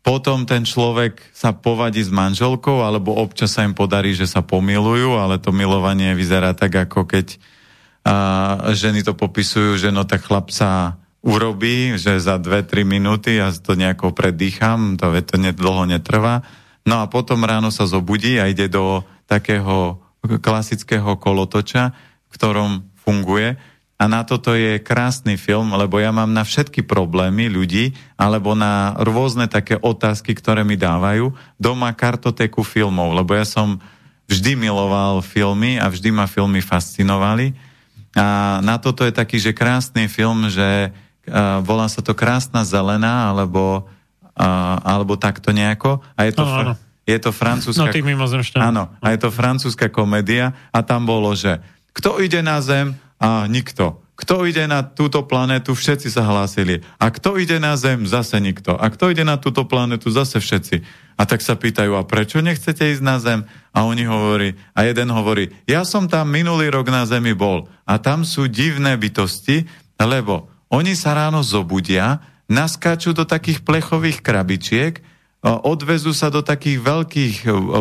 [0.01, 5.17] potom ten človek sa povadí s manželkou, alebo občas sa im podarí, že sa pomilujú,
[5.17, 7.37] ale to milovanie vyzerá tak, ako keď
[8.05, 13.53] a, ženy to popisujú, že no tak chlap sa urobí, že za 2-3 minúty ja
[13.53, 16.41] to nejako predýcham, to, to dlho netrvá.
[16.81, 21.93] No a potom ráno sa zobudí a ide do takého klasického kolotoča,
[22.27, 23.57] v ktorom funguje
[24.01, 28.97] a na toto je krásny film, lebo ja mám na všetky problémy ľudí, alebo na
[28.97, 31.29] rôzne také otázky, ktoré mi dávajú,
[31.61, 33.77] doma kartotéku filmov, lebo ja som
[34.25, 37.53] vždy miloval filmy a vždy ma filmy fascinovali.
[38.17, 43.29] A na toto je taký, že krásny film, že uh, volá sa to Krásna zelená,
[43.29, 43.85] alebo,
[44.33, 46.01] uh, alebo takto nejako.
[46.17, 47.89] A je to, no, fr- je to francúzska...
[47.89, 48.07] No, tým
[48.61, 51.59] Áno, a je to francúzska komédia a tam bolo, že
[51.91, 54.01] kto ide na zem, a nikto.
[54.17, 56.85] Kto ide na túto planetu, všetci sa hlásili.
[57.01, 58.77] A kto ide na Zem, zase nikto.
[58.77, 60.85] A kto ide na túto planetu, zase všetci.
[61.17, 63.49] A tak sa pýtajú, a prečo nechcete ísť na Zem?
[63.73, 67.65] A oni hovorí, a jeden hovorí, ja som tam minulý rok na Zemi bol.
[67.85, 69.65] A tam sú divné bytosti,
[69.97, 75.01] lebo oni sa ráno zobudia, naskáču do takých plechových krabičiek,
[75.41, 77.35] odvezú sa do takých veľkých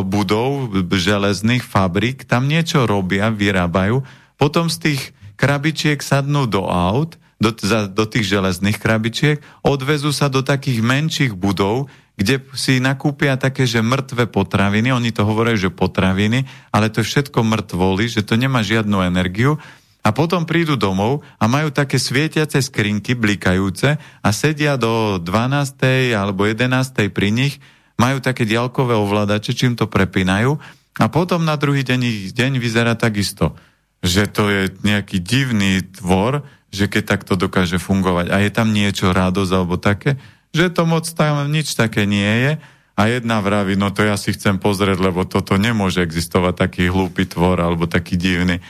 [0.09, 4.01] budov, železných fabrik, tam niečo robia, vyrábajú,
[4.40, 5.01] potom z tých
[5.37, 11.33] krabičiek sadnú do aut, do, za, do tých železných krabičiek, odvezú sa do takých menších
[11.37, 11.88] budov,
[12.20, 17.09] kde si nakúpia také, že mŕtve potraviny, oni to hovoria, že potraviny, ale to je
[17.09, 19.57] všetko mŕtvoli, že to nemá žiadnu energiu,
[20.00, 26.16] a potom prídu domov a majú také svietiace skrinky, blikajúce a sedia do 12.
[26.16, 27.12] alebo 11.
[27.12, 27.60] pri nich,
[28.00, 30.56] majú také diaľkové ovládače, čím to prepínajú
[30.96, 33.52] a potom na druhý deň ich deň vyzerá takisto
[34.00, 38.32] že to je nejaký divný tvor, že keď takto dokáže fungovať.
[38.32, 40.16] A je tam niečo radosť alebo také,
[40.56, 42.52] že to moc tam nič také nie je.
[43.00, 47.24] A jedna vraví, no to ja si chcem pozrieť, lebo toto nemôže existovať taký hlúpy
[47.24, 48.60] tvor alebo taký divný.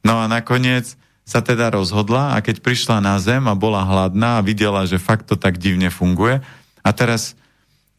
[0.00, 0.96] No a nakoniec
[1.28, 5.30] sa teda rozhodla a keď prišla na zem a bola hladná a videla, že fakt
[5.30, 6.42] to tak divne funguje.
[6.80, 7.38] A teraz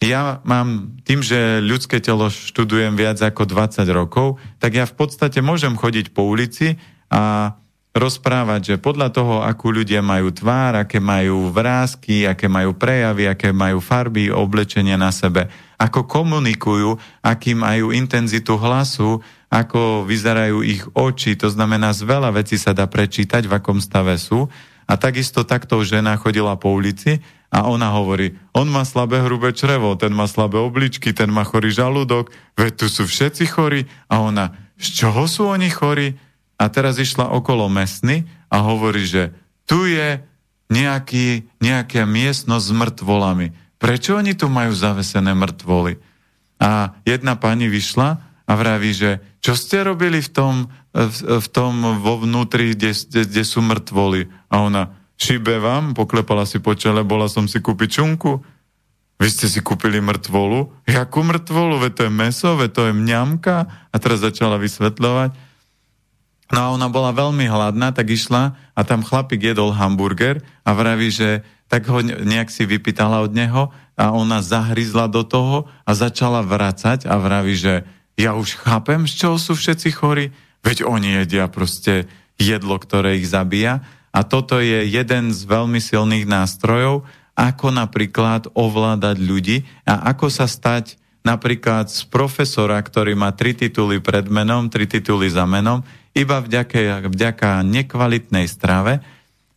[0.02, 5.40] ja mám, tým, že ľudské telo študujem viac ako 20 rokov, tak ja v podstate
[5.46, 6.82] môžem chodiť po ulici
[7.14, 7.54] a
[7.92, 13.52] rozprávať, že podľa toho, akú ľudia majú tvár, aké majú vrázky, aké majú prejavy, aké
[13.52, 19.20] majú farby, oblečenie na sebe, ako komunikujú, aký majú intenzitu hlasu,
[19.52, 24.16] ako vyzerajú ich oči, to znamená, z veľa vecí sa dá prečítať, v akom stave
[24.16, 24.48] sú.
[24.88, 27.20] A takisto takto žena chodila po ulici
[27.52, 31.76] a ona hovorí, on má slabé hrubé črevo, ten má slabé obličky, ten má chorý
[31.76, 33.88] žalúdok, veď tu sú všetci chorí.
[34.08, 36.16] A ona, z čoho sú oni chorí?
[36.62, 39.34] A teraz išla okolo mesny a hovorí, že
[39.66, 40.22] tu je
[40.70, 43.48] nejaký, nejaká miestnosť s mŕtvolami.
[43.82, 45.98] Prečo oni tu majú zavesené mŕtvoly?
[46.62, 50.54] A jedna pani vyšla a vraví, že čo ste robili v tom,
[50.94, 54.30] v, v tom vo vnútri, kde, kde, kde sú mŕtvoly?
[54.54, 58.46] A ona, šibe vám, poklepala si po čele, bola som si kúpiť čunku.
[59.18, 60.86] Vy ste si kúpili mŕtvolu?
[60.86, 61.82] Jakú mŕtvolu?
[61.82, 63.56] Veď to je meso, veď to je mňamka?
[63.90, 65.51] A teraz začala vysvetľovať.
[66.52, 71.08] No a ona bola veľmi hladná, tak išla a tam chlapík jedol hamburger a vraví,
[71.08, 76.44] že tak ho nejak si vypýtala od neho a ona zahryzla do toho a začala
[76.44, 77.88] vracať a vraví, že
[78.20, 80.36] ja už chápem, z čoho sú všetci chorí,
[80.68, 83.80] veď oni jedia proste jedlo, ktoré ich zabíja.
[84.12, 87.08] A toto je jeden z veľmi silných nástrojov,
[87.40, 94.04] ako napríklad ovládať ľudí a ako sa stať napríklad z profesora, ktorý má tri tituly
[94.04, 99.00] pred menom, tri tituly za menom, iba vďaka, vďaka nekvalitnej strave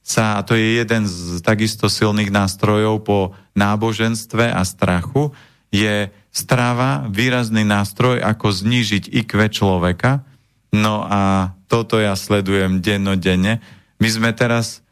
[0.05, 3.19] sa, a to je jeden z takisto silných nástrojov po
[3.57, 5.33] náboženstve a strachu,
[5.75, 10.23] je strava výrazný nástroj, ako znížiť IQ človeka.
[10.75, 13.59] No a toto ja sledujem dennodenne.
[13.99, 14.83] My sme teraz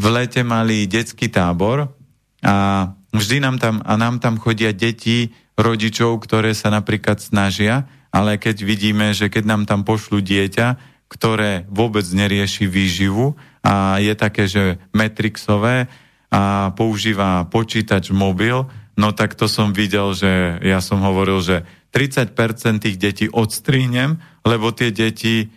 [0.00, 1.92] v lete mali detský tábor
[2.40, 8.40] a vždy nám tam, a nám tam chodia deti rodičov, ktoré sa napríklad snažia, ale
[8.40, 13.34] keď vidíme, že keď nám tam pošlu dieťa, ktoré vôbec nerieši výživu
[13.66, 15.90] a je také, že metrixové
[16.30, 22.86] a používa počítač mobil, no tak to som videl, že ja som hovoril, že 30%
[22.86, 25.50] tých detí odstrihnem, lebo tie deti,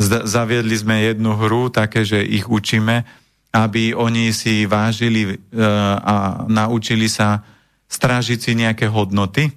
[0.00, 3.08] zaviedli sme jednu hru, také, že ich učíme,
[3.50, 5.36] aby oni si vážili e,
[6.04, 7.42] a naučili sa
[7.90, 9.50] strážiť si nejaké hodnoty.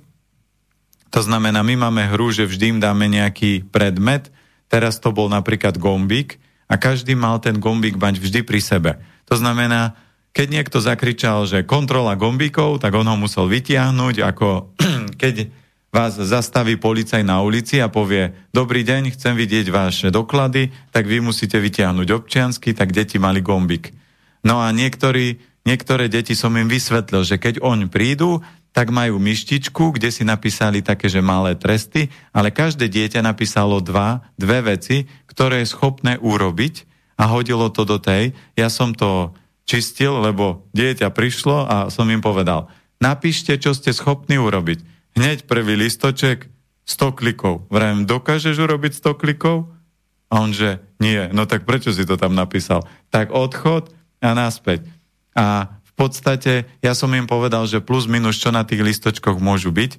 [1.13, 4.33] To znamená, my máme hru, že vždy im dáme nejaký predmet,
[4.73, 8.91] Teraz to bol napríklad gombík a každý mal ten gombík mať vždy pri sebe.
[9.29, 9.93] To znamená,
[10.33, 14.73] keď niekto zakričal, že kontrola gombíkov, tak on ho musel vytiahnuť, ako
[15.21, 15.53] keď
[15.93, 21.21] vás zastaví policaj na ulici a povie, dobrý deň, chcem vidieť vaše doklady, tak vy
[21.21, 23.93] musíte vytiahnuť občiansky, tak deti mali gombík.
[24.41, 25.37] No a niektorí,
[25.69, 28.41] niektoré deti som im vysvetlil, že keď oni prídu,
[28.73, 34.25] tak majú myštičku, kde si napísali také, že malé tresty, ale každé dieťa napísalo dva,
[34.33, 36.89] dve veci, ktoré je schopné urobiť
[37.21, 38.33] a hodilo to do tej.
[38.57, 39.37] Ja som to
[39.69, 44.81] čistil, lebo dieťa prišlo a som im povedal, napíšte, čo ste schopní urobiť.
[45.13, 46.49] Hneď prvý listoček,
[46.83, 47.63] 100 klikov.
[47.71, 49.71] Vrajem, dokážeš urobiť 100 klikov?
[50.27, 51.29] A on, že nie.
[51.31, 52.83] No tak prečo si to tam napísal?
[53.13, 54.83] Tak odchod a naspäť.
[55.37, 59.69] A v podstate ja som im povedal, že plus minus čo na tých listočkoch môžu
[59.69, 59.91] byť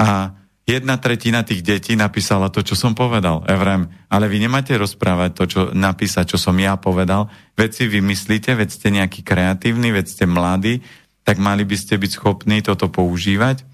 [0.00, 0.32] a
[0.64, 3.44] jedna tretina tých detí napísala to, čo som povedal.
[3.44, 7.28] Evrem, ale vy nemáte rozprávať to, čo napísať, čo som ja povedal.
[7.58, 10.80] Veď si vymyslíte, veď ste nejaký kreatívny, veď ste mladí,
[11.22, 13.71] tak mali by ste byť schopní toto používať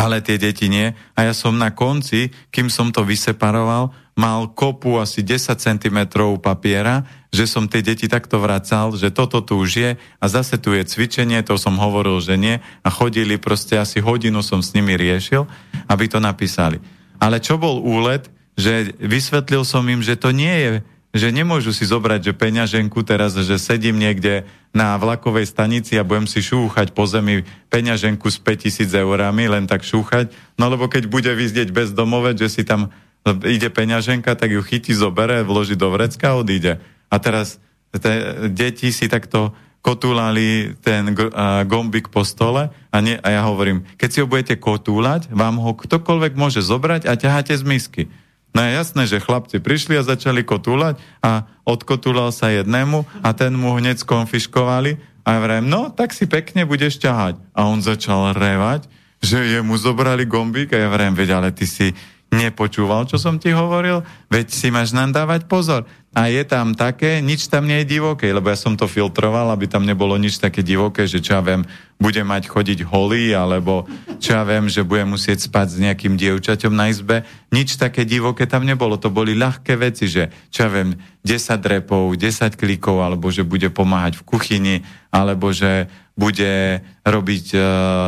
[0.00, 0.96] ale tie deti nie.
[1.12, 5.98] A ja som na konci, kým som to vyseparoval, mal kopu asi 10 cm
[6.40, 10.72] papiera, že som tie deti takto vracal, že toto tu už je a zase tu
[10.72, 14.96] je cvičenie, to som hovoril, že nie a chodili proste asi hodinu som s nimi
[14.96, 15.44] riešil,
[15.92, 16.80] aby to napísali.
[17.20, 20.70] Ale čo bol úlet, že vysvetlil som im, že to nie je
[21.10, 26.30] že nemôžu si zobrať, že peňaženku teraz, že sedím niekde na vlakovej stanici a budem
[26.30, 31.30] si šúchať po zemi peňaženku s 5000 eurami, len tak šúchať, no lebo keď bude
[31.34, 32.94] vyzdieť bezdomovec, že si tam
[33.26, 36.78] ide peňaženka, tak ju chytí, zobere, vloží do vrecka a odíde.
[37.10, 37.58] A teraz
[37.90, 39.50] te, deti si takto
[39.80, 41.16] kotúlali ten
[41.64, 45.72] gombik po stole a, nie, a ja hovorím, keď si ho budete kotúlať, vám ho
[45.72, 48.02] ktokoľvek môže zobrať a ťaháte z misky.
[48.50, 53.54] No je jasné, že chlapci prišli a začali kotúľať a odkotúľal sa jednému a ten
[53.54, 57.38] mu hneď skonfiškovali a ja vrajem, no tak si pekne budeš ťahať.
[57.54, 58.90] A on začal revať,
[59.22, 61.92] že jemu zobrali gombík a ja vrajem, veď ale ty si
[62.30, 65.82] nepočúval, čo som ti hovoril, veď si máš nám dávať pozor.
[66.10, 69.70] a je tam také, nič tam nie je divoké, lebo ja som to filtroval, aby
[69.70, 71.62] tam nebolo nič také divoké, že čo ja viem,
[72.02, 73.86] bude mať chodiť holý, alebo
[74.18, 77.22] čo ja viem, že bude musieť spať s nejakým dievčaťom na izbe.
[77.54, 78.98] Nič také divoké tam nebolo.
[78.98, 83.70] To boli ľahké veci, že čo ja viem, 10 repov, 10 klikov, alebo že bude
[83.70, 84.76] pomáhať v kuchyni,
[85.14, 85.86] alebo že
[86.18, 87.62] bude robiť uh,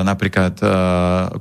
[0.05, 0.71] napríklad uh,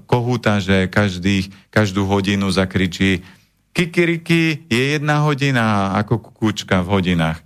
[0.07, 3.25] kohúta, že každých, každú hodinu zakričí
[3.71, 7.39] kikiriki je jedna hodina ako kukučka v hodinách.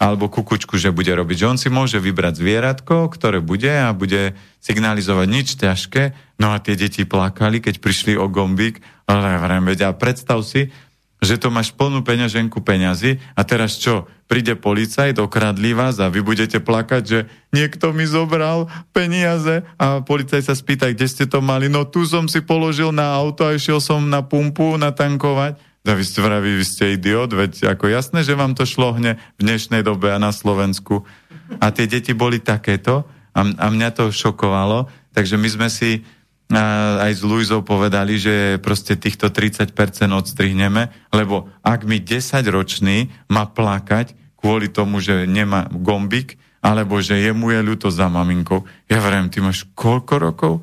[0.00, 1.44] Alebo kukučku, že bude robiť.
[1.44, 4.32] Že on si môže vybrať zvieratko, ktoré bude a bude
[4.64, 6.16] signalizovať nič ťažké.
[6.40, 8.80] No a tie deti plakali, keď prišli o gombík.
[9.04, 10.72] Ale vrem, veď predstav si,
[11.20, 14.08] že to máš plnú peňaženku peňazí a teraz čo?
[14.24, 17.18] Príde policajt, okradli vás a vy budete plakať, že
[17.52, 21.68] niekto mi zobral peniaze a policajt sa spýta, kde ste to mali?
[21.68, 25.60] No tu som si položil na auto a išiel som na pumpu natankovať.
[25.80, 29.40] Da vy ste vraví, vy ste idiot, veď ako jasné, že vám to šlohne v
[29.40, 31.08] dnešnej dobe a na Slovensku.
[31.56, 36.19] A tie deti boli takéto a, a mňa to šokovalo, takže my sme si a,
[36.50, 39.70] aj s Luizou povedali, že proste týchto 30%
[40.10, 47.56] odstrihneme, lebo ak mi 10-ročný má plakať kvôli tomu, že nemá gombik, alebo že jemu
[47.56, 48.64] je ľúto za maminkou.
[48.88, 50.54] Ja verím, ty máš koľko rokov?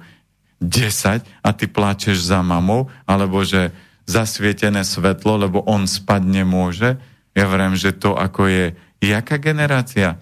[0.57, 3.69] 10 a ty pláčeš za mamou, alebo že
[4.09, 6.97] zasvietené svetlo, lebo on spať nemôže.
[7.37, 8.65] Ja verím, že to ako je,
[9.01, 10.17] jaká generácia?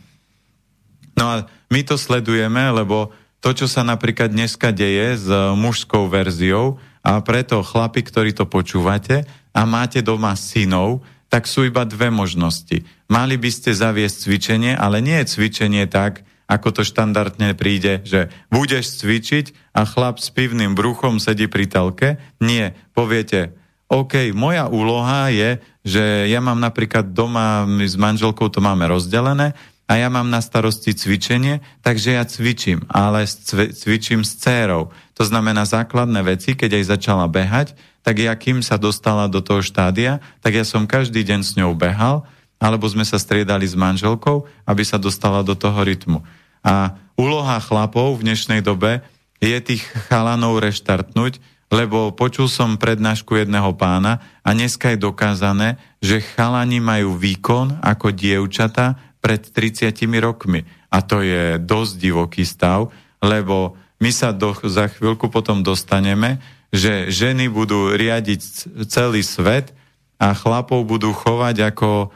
[1.16, 1.36] No a
[1.72, 3.16] my to sledujeme, lebo
[3.46, 9.30] to, čo sa napríklad dneska deje s mužskou verziou, a preto chlapi, ktorí to počúvate
[9.54, 12.82] a máte doma synov, tak sú iba dve možnosti.
[13.06, 18.34] Mali by ste zaviesť cvičenie, ale nie je cvičenie tak, ako to štandardne príde, že
[18.50, 22.18] budeš cvičiť a chlap s pivným bruchom sedí pri telke.
[22.41, 23.54] Nie, poviete,
[23.86, 29.54] OK, moja úloha je, že ja mám napríklad doma, my s manželkou to máme rozdelené
[29.86, 33.29] a ja mám na starosti cvičenie, takže ja cvičím, ale
[33.69, 34.89] cvičím s cérou.
[35.13, 39.61] To znamená základné veci, keď aj začala behať, tak ja kým sa dostala do toho
[39.61, 42.25] štádia, tak ja som každý deň s ňou behal,
[42.57, 46.25] alebo sme sa striedali s manželkou, aby sa dostala do toho rytmu.
[46.65, 49.05] A úloha chlapov v dnešnej dobe
[49.38, 51.38] je tých chalanov reštartnúť,
[51.69, 58.13] lebo počul som prednášku jedného pána a dneska je dokázané, že chalani majú výkon ako
[58.13, 59.89] dievčata pred 30
[60.21, 60.69] rokmi.
[60.93, 62.93] A to je dosť divoký stav,
[63.26, 66.38] lebo my sa do, za chvíľku potom dostaneme,
[66.69, 68.41] že ženy budú riadiť
[68.86, 69.73] celý svet
[70.21, 72.13] a chlapov budú chovať ako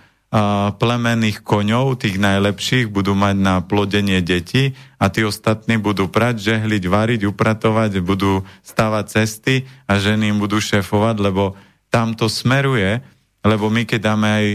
[0.78, 6.84] plemenných koňov, tých najlepších, budú mať na plodenie detí a tí ostatní budú prať, žehliť,
[6.86, 11.57] variť, upratovať, budú stavať cesty a ženy im budú šéfovať, lebo
[11.89, 13.01] tam to smeruje,
[13.41, 14.45] lebo my keď dáme aj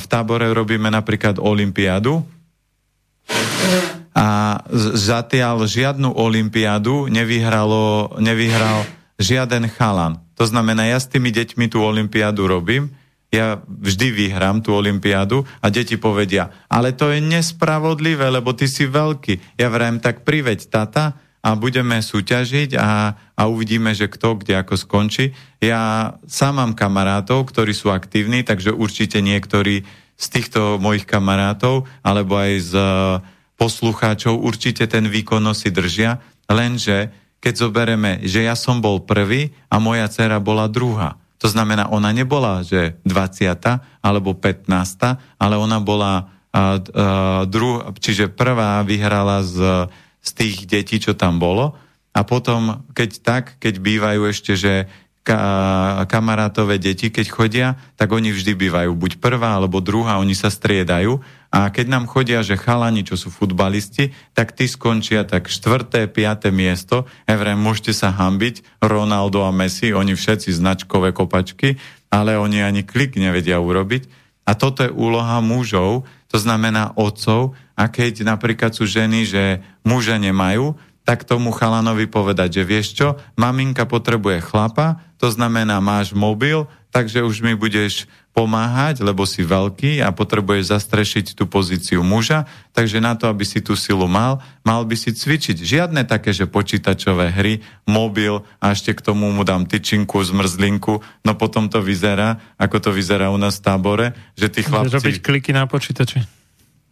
[0.00, 2.24] v tábore robíme napríklad olympiádu
[4.16, 4.60] a
[4.96, 8.88] zatiaľ žiadnu olympiádu nevyhral
[9.20, 10.24] žiaden chalan.
[10.40, 12.96] To znamená, ja s tými deťmi tú olympiádu robím,
[13.32, 18.84] ja vždy vyhrám tú olympiádu a deti povedia, ale to je nespravodlivé, lebo ty si
[18.88, 19.56] veľký.
[19.60, 24.78] Ja vrajem, tak priveď tata a budeme súťažiť a, a uvidíme, že kto kde ako
[24.78, 25.34] skončí.
[25.58, 29.82] Ja sám mám kamarátov, ktorí sú aktívni, takže určite niektorí
[30.14, 32.72] z týchto mojich kamarátov alebo aj z
[33.58, 37.10] poslucháčov určite ten výkon si držia, lenže
[37.42, 41.18] keď zobereme, že ja som bol prvý a moja dcera bola druhá.
[41.42, 43.50] To znamená, ona nebola, že 20.
[43.98, 44.70] alebo 15.
[45.42, 49.90] ale ona bola a, a, dru, čiže prvá vyhrala z,
[50.22, 51.74] z tých detí, čo tam bolo.
[52.14, 54.86] A potom, keď tak, keď bývajú ešte, že
[55.22, 60.50] ka, kamarátové deti, keď chodia, tak oni vždy bývajú buď prvá alebo druhá, oni sa
[60.50, 61.22] striedajú.
[61.52, 66.50] A keď nám chodia, že chalani, čo sú futbalisti, tak tí skončia tak štvrté, piaté
[66.50, 67.06] miesto.
[67.28, 71.78] Evrem, môžete sa hambiť, Ronaldo a Messi, oni všetci značkové kopačky,
[72.10, 74.20] ale oni ani klik nevedia urobiť.
[74.42, 80.14] A toto je úloha mužov, to znamená otcov, a keď napríklad sú ženy, že muže
[80.14, 86.70] nemajú, tak tomu chalanovi povedať, že vieš čo, maminka potrebuje chlapa, to znamená máš mobil,
[86.94, 93.02] takže už mi budeš pomáhať, lebo si veľký a potrebuješ zastrešiť tú pozíciu muža, takže
[93.02, 95.58] na to, aby si tú silu mal, mal by si cvičiť.
[95.58, 101.32] Žiadne také, že počítačové hry, mobil a ešte k tomu mu dám tyčinku, zmrzlinku, no
[101.34, 104.06] potom to vyzerá, ako to vyzerá u nás v tábore,
[104.38, 105.02] že tí chlapci...
[105.02, 106.41] Robiť kliky na počítači.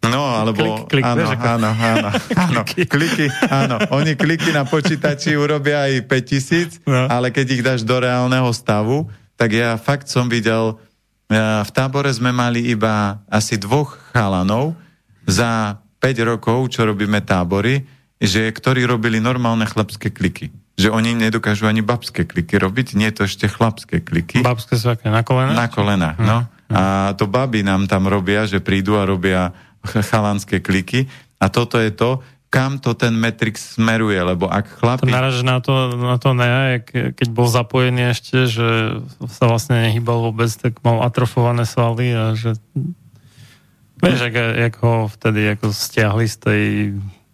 [0.01, 0.88] No, alebo...
[0.88, 2.09] Klik, klik, áno, vieš, áno, áno,
[2.48, 3.76] áno, kliky, áno.
[3.92, 7.05] Oni kliky na počítači urobia aj 5000, no.
[7.05, 10.80] ale keď ich dáš do reálneho stavu, tak ja fakt som videl
[11.62, 14.74] v tábore sme mali iba asi dvoch chalanov
[15.30, 17.86] za 5 rokov, čo robíme tábory,
[18.18, 20.51] že ktorí robili normálne chlapské kliky.
[20.74, 24.42] Že oni nedokážu ani babské kliky robiť, nie je to ešte chlapské kliky.
[24.42, 25.57] Babské sú aké, na kolenách?
[25.57, 26.26] Na kolenách, hm.
[26.26, 26.38] no.
[26.70, 26.82] A
[27.18, 29.51] to baby nám tam robia, že prídu a robia
[30.10, 31.08] chalanské kliky.
[31.40, 32.20] A toto je to,
[32.50, 35.06] kam to ten Matrix smeruje, lebo ak chlapi...
[35.06, 38.98] To naraž na to, na to ne, keď bol zapojený ešte, že
[39.30, 42.58] sa vlastne nehýbal vôbec, tak mal atrofované svaly a že...
[44.02, 46.62] Vieš, ak, jak ho vtedy ako stiahli z tej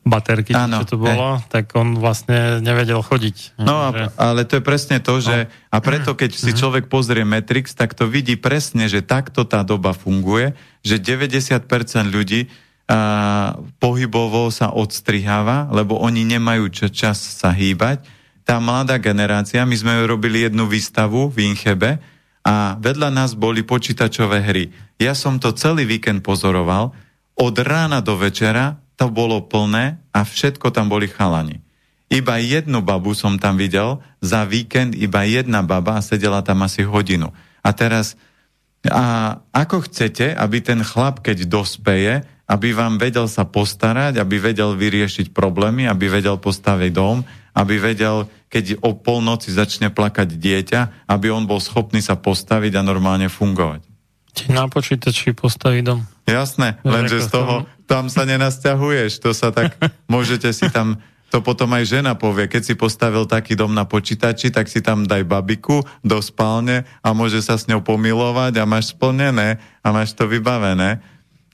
[0.06, 1.50] baterky, ano, čo to bolo, hej.
[1.50, 3.58] tak on vlastne nevedel chodiť.
[3.58, 4.14] No, že...
[4.14, 5.74] ale to je presne to, že no.
[5.74, 6.58] a preto, keď si mhm.
[6.62, 10.54] človek pozrie Matrix, tak to vidí presne, že takto tá doba funguje,
[10.86, 11.66] že 90%
[12.06, 12.46] ľudí
[12.86, 18.06] a pohybovo sa odstriháva, lebo oni nemajú čo čas sa hýbať.
[18.46, 21.98] Tá mladá generácia, my sme robili jednu výstavu v Inchebe
[22.46, 24.70] a vedľa nás boli počítačové hry.
[25.02, 26.94] Ja som to celý víkend pozoroval,
[27.36, 31.60] od rána do večera to bolo plné a všetko tam boli chalani.
[32.06, 36.86] Iba jednu babu som tam videl, za víkend iba jedna baba a sedela tam asi
[36.86, 37.34] hodinu.
[37.66, 38.14] A teraz,
[38.86, 44.78] a ako chcete, aby ten chlap, keď dospeje, aby vám vedel sa postarať, aby vedel
[44.78, 47.26] vyriešiť problémy, aby vedel postaviť dom,
[47.58, 52.86] aby vedel, keď o polnoci začne plakať dieťa, aby on bol schopný sa postaviť a
[52.86, 53.82] normálne fungovať.
[54.46, 56.06] Na počítači postaviť dom.
[56.28, 59.78] Jasné, lenže z toho, tam sa nenasťahuješ, to sa tak,
[60.12, 64.54] môžete si tam to potom aj žena povie, keď si postavil taký dom na počítači,
[64.54, 68.94] tak si tam daj babiku do spálne a môže sa s ňou pomilovať a máš
[68.94, 71.02] splnené a máš to vybavené.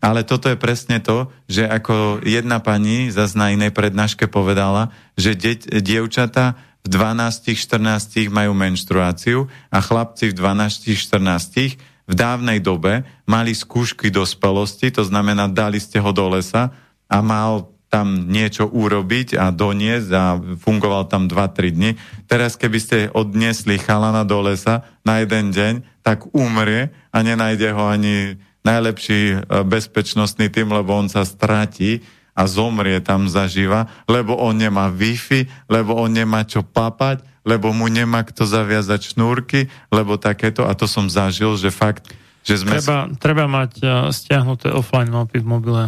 [0.03, 5.39] Ale toto je presne to, že ako jedna pani zase na inej prednáške povedala, že
[5.39, 14.11] deť, dievčata v 12-14 majú menštruáciu a chlapci v 12-14 v dávnej dobe mali skúšky
[14.11, 16.75] dospelosti, to znamená, dali ste ho do lesa
[17.07, 21.91] a mal tam niečo urobiť a doniesť a fungoval tam 2-3 dni.
[22.25, 27.85] Teraz, keby ste odniesli chalana do lesa na jeden deň, tak umrie a nenájde ho
[27.85, 29.37] ani najlepší e,
[29.69, 32.01] bezpečnostný tým, lebo on sa stratí
[32.33, 37.91] a zomrie tam zaživa, lebo on nemá Wi-Fi, lebo on nemá čo papať, lebo mu
[37.91, 42.11] nemá kto zaviazať šnúrky, lebo takéto, a to som zažil, že fakt,
[42.43, 42.79] že sme...
[42.79, 45.85] Treba, treba mať uh, stiahnuté offline mapy v mobile.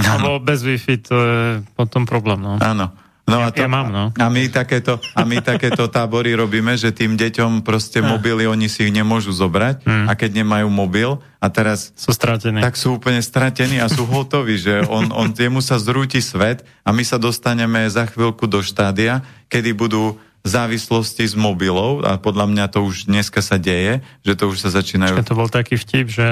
[0.00, 1.40] Alebo bez Wi-Fi to je
[1.76, 2.56] potom problém, no.
[2.60, 2.92] Áno.
[3.30, 4.04] No a, to, ja mám, no.
[4.10, 8.90] a, my takéto, a my takéto tábory robíme, že tým deťom proste mobily, oni si
[8.90, 10.06] ich nemôžu zobrať hmm.
[10.10, 11.94] a keď nemajú mobil a teraz...
[11.94, 12.58] Sú stratení.
[12.58, 16.90] Tak sú úplne stratení a sú hotoví, že on, on, jemu sa zrúti svet a
[16.90, 22.64] my sa dostaneme za chvíľku do štádia, kedy budú závislosti z mobilov a podľa mňa
[22.72, 25.20] to už dneska sa deje, že to už sa začínajú...
[25.20, 26.24] Čiže to bol taký vtip, že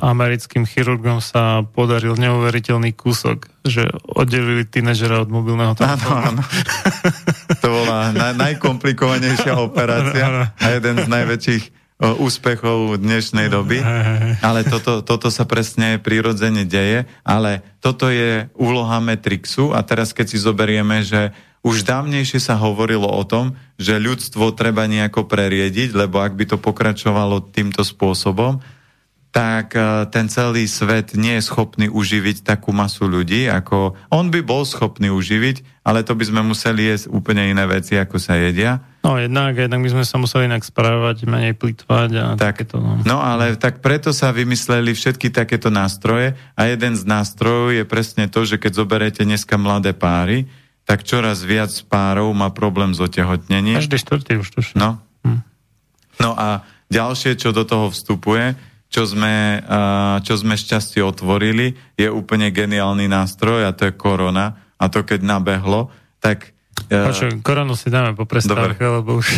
[0.00, 6.16] americkým chirurgom sa podaril neuveriteľný kúsok, že oddelili tínežera od mobilného telefónu.
[6.32, 6.42] Áno, áno.
[7.62, 11.64] to bola na, najkomplikovanejšia operácia a jeden z najväčších
[12.02, 13.78] úspechov dnešnej doby,
[14.42, 20.26] ale toto, toto sa presne prirodzene deje, ale toto je úloha Metrixu a teraz keď
[20.34, 21.30] si zoberieme, že
[21.62, 26.56] už dávnejšie sa hovorilo o tom, že ľudstvo treba nejako preriediť, lebo ak by to
[26.58, 28.58] pokračovalo týmto spôsobom,
[29.32, 34.44] tak e, ten celý svet nie je schopný uživiť takú masu ľudí, ako on by
[34.44, 38.84] bol schopný uživiť, ale to by sme museli jesť úplne iné veci, ako sa jedia.
[39.00, 42.76] No jednak, jednak by sme sa museli inak správať, menej plitvať a tak, takéto.
[42.78, 43.00] No.
[43.02, 48.28] no ale tak preto sa vymysleli všetky takéto nástroje a jeden z nástrojov je presne
[48.28, 50.44] to, že keď zoberete dneska mladé páry,
[50.92, 53.80] tak čoraz viac párov má problém s otehotnením.
[53.80, 54.76] Každý štvrtý už tuším.
[54.76, 55.00] No.
[55.24, 55.40] Hm.
[56.20, 58.52] no a ďalšie, čo do toho vstupuje,
[58.92, 59.64] čo sme,
[60.20, 64.76] čo sme šťastie otvorili, je úplne geniálny nástroj a to je korona.
[64.76, 65.88] A to keď nabehlo,
[66.20, 66.52] tak...
[66.92, 69.32] Počuj, koronu si dáme po prestávke, lebo už,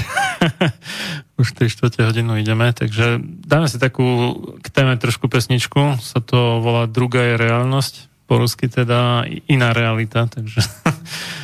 [1.42, 6.59] už 3 čtvrte hodinu ideme, takže dáme si takú k téme trošku pesničku, sa to
[6.59, 10.64] volá Druga je reálnosť po rusky teda iná realita, takže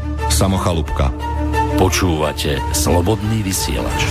[0.41, 1.13] Samochalúbka.
[1.77, 4.09] Počúvate Slobodný vysielač.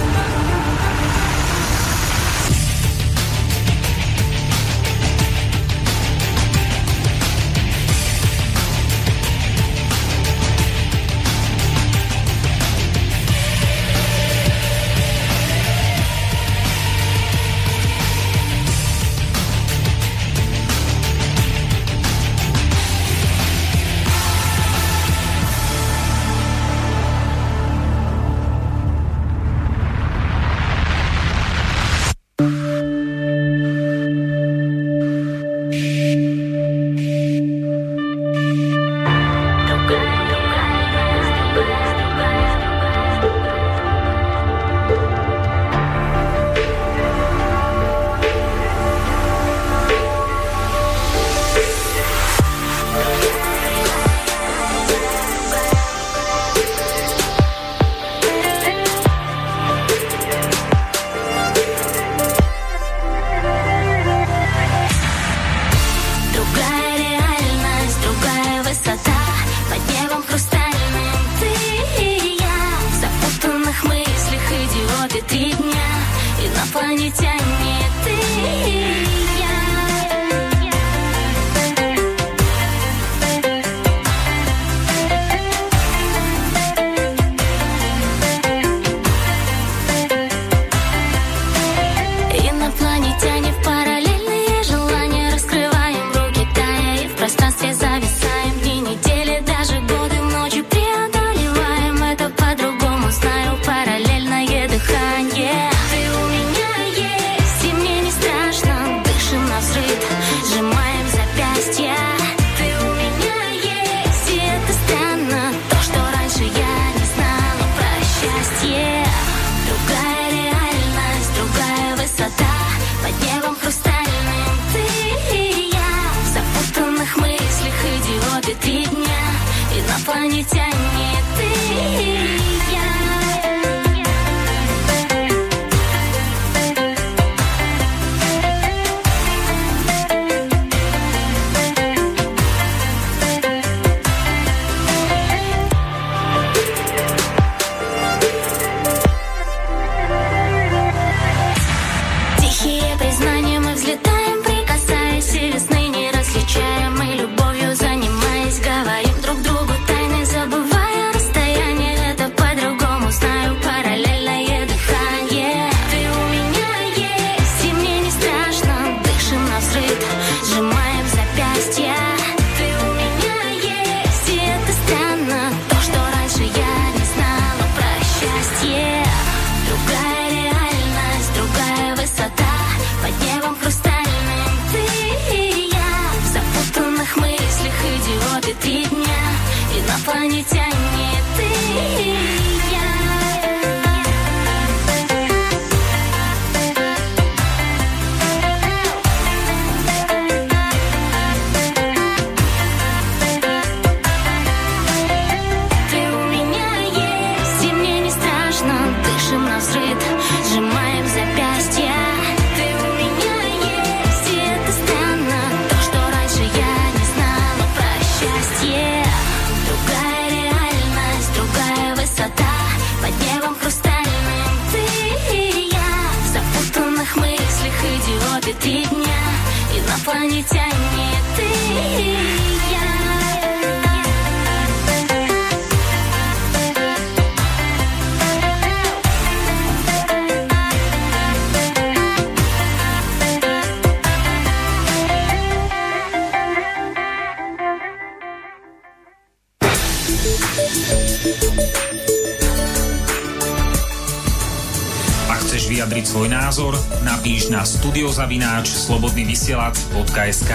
[258.01, 260.53] Studiozavináč slobodnyvysielac.sk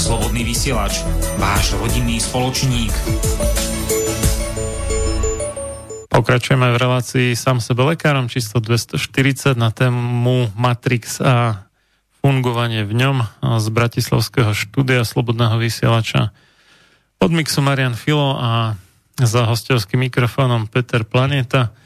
[0.00, 1.04] Slobodný vysielač,
[1.36, 2.88] váš rodinný spoločník.
[6.08, 11.68] Pokračujeme v relácii sám sebe lekárom číslo 240 na tému Matrix a
[12.24, 13.28] fungovanie v ňom
[13.60, 16.32] z Bratislavského štúdia Slobodného vysielača.
[17.20, 18.72] Od mixu Marian Filo a
[19.20, 21.76] za hostovským mikrofónom Peter Planeta.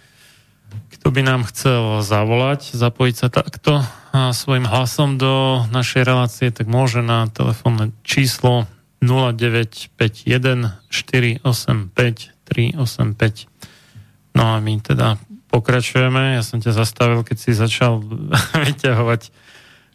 [0.94, 3.82] Kto by nám chcel zavolať, zapojiť sa takto
[4.31, 8.70] svojim hlasom do našej relácie, tak môže na telefónne číslo
[9.03, 14.39] 0951 485 385.
[14.39, 15.18] No a my teda
[15.51, 16.39] pokračujeme.
[16.39, 17.99] Ja som ťa zastavil, keď si začal
[18.70, 19.35] vyťahovať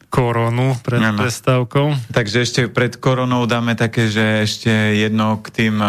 [0.08, 1.20] koronu pred ano.
[1.20, 2.16] prestávkou.
[2.16, 5.84] Takže ešte pred koronou dáme také, že ešte jedno k tým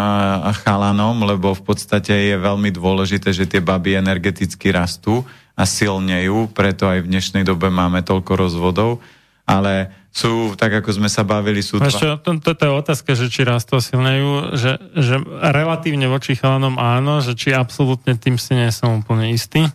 [0.63, 5.23] chalanom, lebo v podstate je veľmi dôležité, že tie baby energeticky rastú
[5.59, 9.03] a silnejú, preto aj v dnešnej dobe máme toľko rozvodov,
[9.43, 11.83] ale sú, tak ako sme sa bavili, sú...
[11.83, 17.19] Ešte, to, toto je otázka, že či rastú silnejú, že, že relatívne voči chalanom áno,
[17.19, 19.67] že či absolútne tým si nie som úplne istý.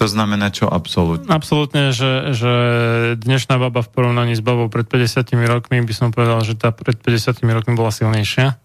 [0.00, 1.28] To znamená čo absolútne?
[1.28, 2.52] Absolútne, že, že
[3.20, 6.96] dnešná baba v porovnaní s babou pred 50 rokmi by som povedal, že tá pred
[6.96, 8.61] 50 rokmi bola silnejšia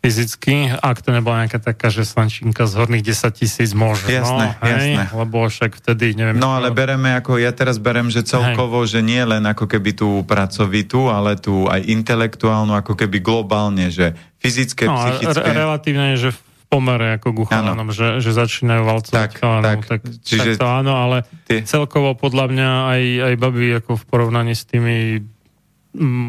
[0.00, 4.96] fyzicky, ak to nebola nejaká taká, že slančinka z horných 10 tisíc možno, jasné, hej,
[4.96, 5.04] jasné.
[5.12, 6.40] lebo však vtedy, neviem...
[6.40, 8.96] No ale bereme ako, ja teraz berem, že celkovo, hej.
[8.96, 14.16] že nie len ako keby tú pracovitú, ale tú aj intelektuálnu, ako keby globálne, že
[14.40, 15.36] fyzické, no, psychické...
[15.36, 16.40] Re- relatívne že v
[16.72, 20.66] pomere ako ku chalanom, že, že začínajú valcovať tak, chalanom, tak, tak, čiže tak to
[20.70, 21.66] áno, ale tie...
[21.66, 25.20] celkovo podľa mňa aj, aj baby ako v porovnaní s tými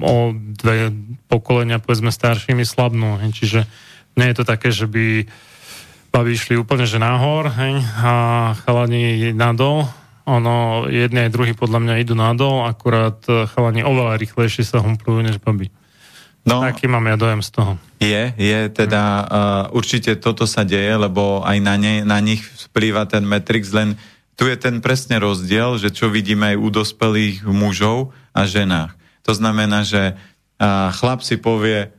[0.02, 0.90] o dve
[1.30, 3.22] pokolenia, povedzme, staršími slabnú.
[3.22, 3.70] Čiže
[4.18, 5.30] nie je to také, že by
[6.12, 8.12] babi išli úplne že nahor hej, a
[8.62, 9.88] chalani nadol.
[10.28, 13.24] ono, jedni aj druhý podľa mňa idú nadol, akurát
[13.56, 15.72] chalani oveľa rýchlejšie sa humplujú než baby.
[16.42, 17.78] No, Taký mám ja dojem z toho.
[18.02, 19.26] Je, je, teda uh,
[19.78, 23.94] určite toto sa deje, lebo aj na, ne, na nich vplýva ten Matrix, len
[24.34, 28.98] tu je ten presne rozdiel, že čo vidíme aj u dospelých mužov a ženách.
[29.26, 30.18] To znamená, že
[30.98, 31.90] chlap si povie,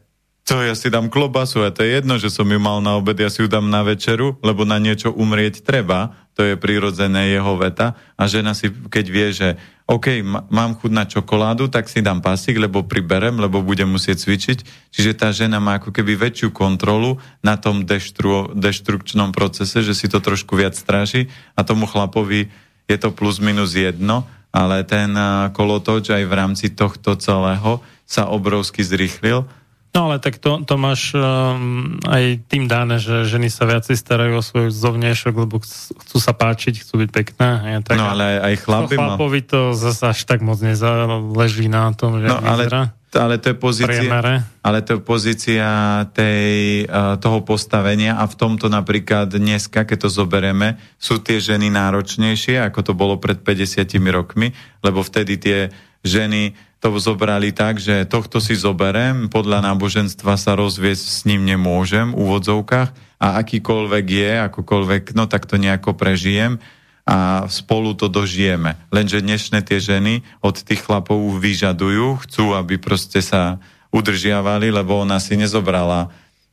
[0.43, 3.15] to ja si dám klobasu a to je jedno, že som ju mal na obed,
[3.15, 7.55] ja si ju dám na večeru, lebo na niečo umrieť treba, to je prirodzené jeho
[7.55, 7.95] veta.
[8.19, 9.49] A žena si, keď vie, že
[9.87, 14.59] OK, mám chuť na čokoládu, tak si dám pasík, lebo priberem, lebo budem musieť cvičiť.
[14.91, 20.11] Čiže tá žena má ako keby väčšiu kontrolu na tom deštru, deštrukčnom procese, že si
[20.11, 22.51] to trošku viac stráži a tomu chlapovi
[22.91, 25.17] je to plus minus jedno, ale ten
[25.57, 29.49] kolotoč aj v rámci tohto celého sa obrovsky zrýchlil
[29.93, 34.41] No ale tak to, to máš um, aj tým dáne, že ženy sa viacej starajú
[34.41, 37.49] o svoj zovniešok, lebo chcú sa páčiť, chcú byť pekné.
[37.77, 41.93] Je tak, no ale aj chlapi no, chlapovi to zase až tak moc nezáleží na
[41.93, 42.73] tom, že no, ale,
[43.17, 44.45] ale to je pozícia, priemere.
[44.65, 45.69] ale to je pozícia
[46.17, 51.69] tej, uh, toho postavenia a v tomto napríklad dneska, keď to zoberieme, sú tie ženy
[51.69, 55.59] náročnejšie, ako to bolo pred 50 rokmi, lebo vtedy tie
[56.01, 62.11] ženy to zobrali tak, že tohto si zoberem, podľa náboženstva sa rozviesť s ním nemôžem
[62.11, 62.91] v úvodzovkách
[63.23, 66.59] a akýkoľvek je, akokoľvek, no tak to nejako prežijem
[67.03, 68.79] a spolu to dožijeme.
[68.95, 73.59] Lenže dnešné tie ženy od tých chlapov vyžadujú, chcú, aby proste sa
[73.91, 76.11] udržiavali, lebo ona si nezobrala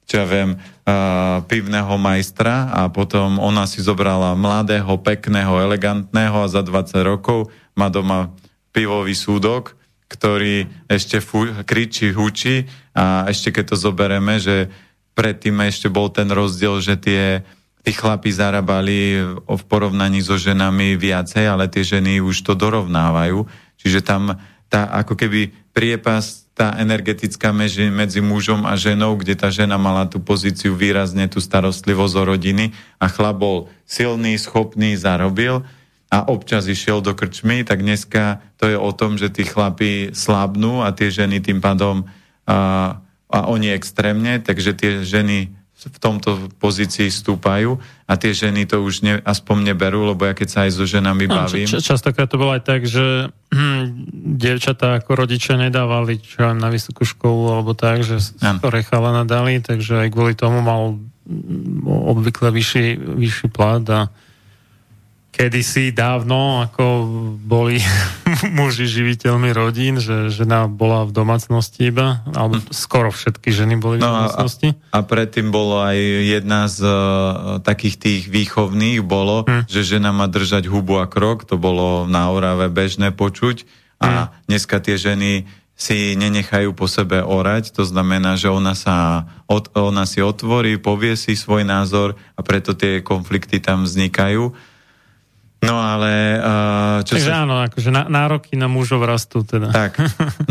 [0.09, 6.49] čo ja viem, uh, pivného majstra a potom ona si zobrala mladého, pekného, elegantného a
[6.49, 8.33] za 20 rokov má doma
[8.73, 9.77] pivový súdok
[10.09, 12.65] ktorý ešte fú, kričí, hučí
[12.97, 14.67] a ešte keď to zobereme, že
[15.13, 17.23] predtým ešte bol ten rozdiel, že tie
[17.89, 19.17] tí chlapi zarábali
[19.49, 23.49] v porovnaní so ženami viacej, ale tie ženy už to dorovnávajú.
[23.81, 24.37] Čiže tam
[24.69, 30.05] tá ako keby priepas, tá energetická medzi, medzi mužom a ženou, kde tá žena mala
[30.05, 33.57] tú pozíciu výrazne, tú starostlivosť o rodiny a chlap bol
[33.89, 35.65] silný, schopný, zarobil
[36.13, 40.85] a občas išiel do krčmy, tak dneska to je o tom, že tí chlapí slabnú
[40.85, 42.05] a tie ženy tým pádom
[42.45, 43.01] a,
[43.33, 48.99] a oni extrémne, takže tie ženy v tomto pozícii stúpajú a tie ženy to už
[48.99, 51.71] ne, aspoň neberú, lebo ja keď sa aj so ženami bavím...
[51.71, 53.83] Č- častokrát to bolo aj tak, že hm,
[54.35, 60.03] dievčatá ako rodičia nedávali čo na vysokú školu alebo tak, že skore chalana dali, takže
[60.03, 60.99] aj kvôli tomu mal
[61.87, 64.11] obvykle vyšší, vyšší plat a
[65.39, 67.07] kedysi dávno, ako
[67.39, 67.79] boli
[68.59, 74.03] muži živiteľmi rodín, že žena bola v domácnosti iba, alebo skoro všetky ženy boli v
[74.03, 74.75] no domácnosti.
[74.91, 75.95] A, a predtým bolo aj
[76.27, 76.91] jedna z uh,
[77.63, 79.71] takých tých výchovných bolo, hm.
[79.71, 83.63] že žena má držať hubu a krok, to bolo na Orave bežné počuť
[84.03, 84.25] a hm.
[84.51, 85.47] dneska tie ženy
[85.79, 89.23] si nenechajú po sebe orať, to znamená, že ona, sa,
[89.71, 94.51] ona si otvorí, povie si svoj názor a preto tie konflikty tam vznikajú
[95.59, 96.39] No ale...
[96.39, 97.43] Uh, čo Takže sa...
[97.43, 99.75] áno, akože nároky na mužov rastú teda.
[99.75, 99.99] Tak,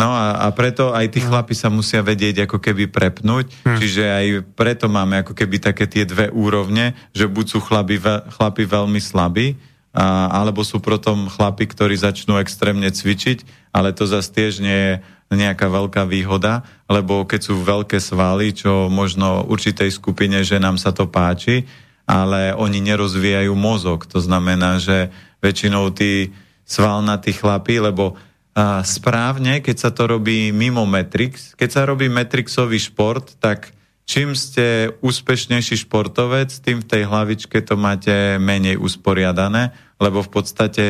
[0.01, 1.33] no a, a preto aj tí no.
[1.33, 3.79] chlapi sa musia vedieť ako keby prepnúť, hm.
[3.81, 7.97] čiže aj preto máme ako keby také tie dve úrovne, že buď sú chlapi,
[8.37, 9.57] chlapi veľmi slabí,
[9.97, 14.95] a, alebo sú potom chlapi, ktorí začnú extrémne cvičiť, ale to zase tiež nie je
[15.33, 20.93] nejaká veľká výhoda, lebo keď sú veľké svaly, čo možno určitej skupine, že nám sa
[20.93, 21.69] to páči,
[22.09, 24.09] ale oni nerozvíjajú mozog.
[24.09, 25.13] To znamená, že
[25.45, 26.33] väčšinou tí
[26.65, 28.17] svalnatí chlapí, lebo
[28.57, 33.77] a, správne, keď sa to robí mimo Matrix, keď sa robí Matrixový šport, tak
[34.09, 40.85] čím ste úspešnejší športovec, tým v tej hlavičke to máte menej usporiadané, lebo v podstate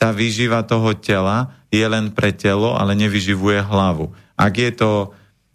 [0.00, 4.10] tá výživa toho tela je len pre telo, ale nevyživuje hlavu.
[4.34, 5.12] Ak je to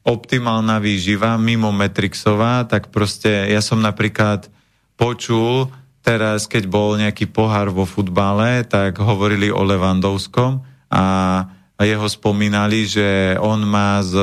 [0.07, 4.47] optimálna výživa mimo Matrixová, tak proste ja som napríklad
[4.97, 5.71] počul
[6.01, 11.05] teraz, keď bol nejaký pohár vo futbale, tak hovorili o Levandovskom a
[11.77, 14.17] jeho spomínali, že on má z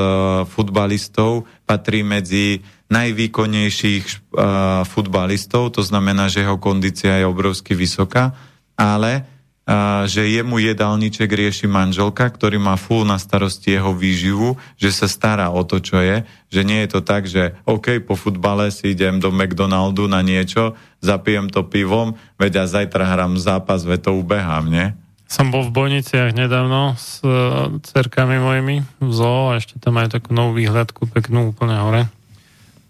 [0.50, 4.04] futbalistov, patrí medzi najvýkonnejších
[4.34, 8.34] uh, futbalistov, to znamená, že jeho kondícia je obrovsky vysoká,
[8.74, 9.33] ale
[10.04, 15.48] že jemu jedálniček rieši manželka, ktorý má full na starosti jeho výživu, že sa stará
[15.48, 16.20] o to, čo je,
[16.52, 20.76] že nie je to tak, že OK, po futbale si idem do McDonaldu na niečo,
[21.00, 24.92] zapijem to pivom, veď a zajtra hrám zápas, veď to ubehám, nie?
[25.24, 30.20] Som bol v Bojniciach nedávno s uh, cerkami mojimi v zoo a ešte tam aj
[30.20, 32.04] takú novú výhľadku peknú úplne hore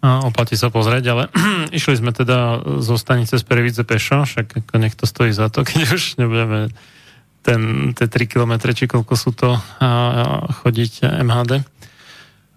[0.04, 1.22] oplatí sa pozrieť, ale
[1.78, 5.64] išli sme teda zo stanice z Perividze pešo, však ako nech to stojí za to,
[5.68, 6.68] keď už nebudeme
[7.44, 9.56] ten, tie 3 kilometre, či koľko sú to
[10.64, 11.64] chodiť MHD.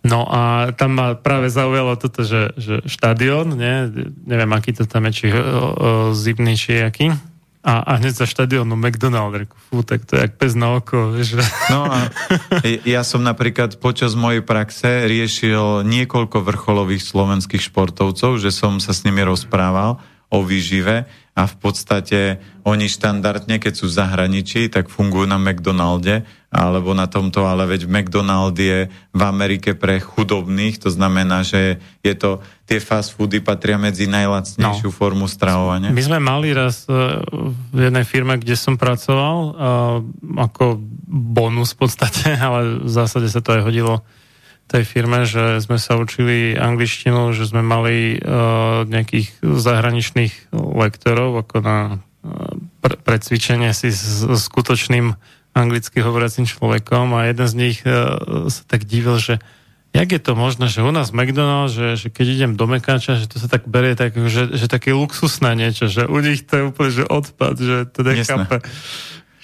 [0.08, 3.92] No a tam ma práve zaujalo toto, že, že štadión, nie?
[4.24, 5.56] neviem, aký to tam je, či o, o,
[6.16, 7.12] zimný, či aký,
[7.68, 11.12] a, a hneď za štadiónu McDonald, fú, tak to je jak pes na oko.
[11.12, 11.36] Vieš.
[11.68, 12.08] No a
[12.88, 19.04] ja som napríklad počas mojej praxe riešil niekoľko vrcholových slovenských športovcov, že som sa s
[19.04, 20.00] nimi rozprával
[20.32, 26.26] o výžive a v podstate oni štandardne, keď sú v zahraničí, tak fungujú na McDonalde
[26.50, 32.14] alebo na tomto, ale veď McDonald je v Amerike pre chudobných, to znamená, že je
[32.18, 34.96] to, tie fast foody patria medzi najlacnejšiu no.
[34.96, 35.94] formu stravovania.
[35.94, 37.22] My sme mali raz e,
[37.70, 39.54] v jednej firme, kde som pracoval,
[40.42, 40.82] ako
[41.38, 44.02] bonus v podstate, ale v zásade sa to aj hodilo
[44.68, 51.56] tej firme, že sme sa učili angličtinu, že sme mali uh, nejakých zahraničných lektorov ako
[51.64, 55.16] na uh, pre, precvičenie si s, s skutočným
[55.56, 59.40] anglicky hovoriacim človekom a jeden z nich uh, sa tak divil, že
[59.96, 63.26] jak je to možné, že u nás McDonald's, že, že keď idem do Mekáča, že
[63.26, 66.64] to sa tak berie tak, že, že také luxusné niečo, že u nich to je
[66.70, 68.62] úplne že odpad, že to nechápe.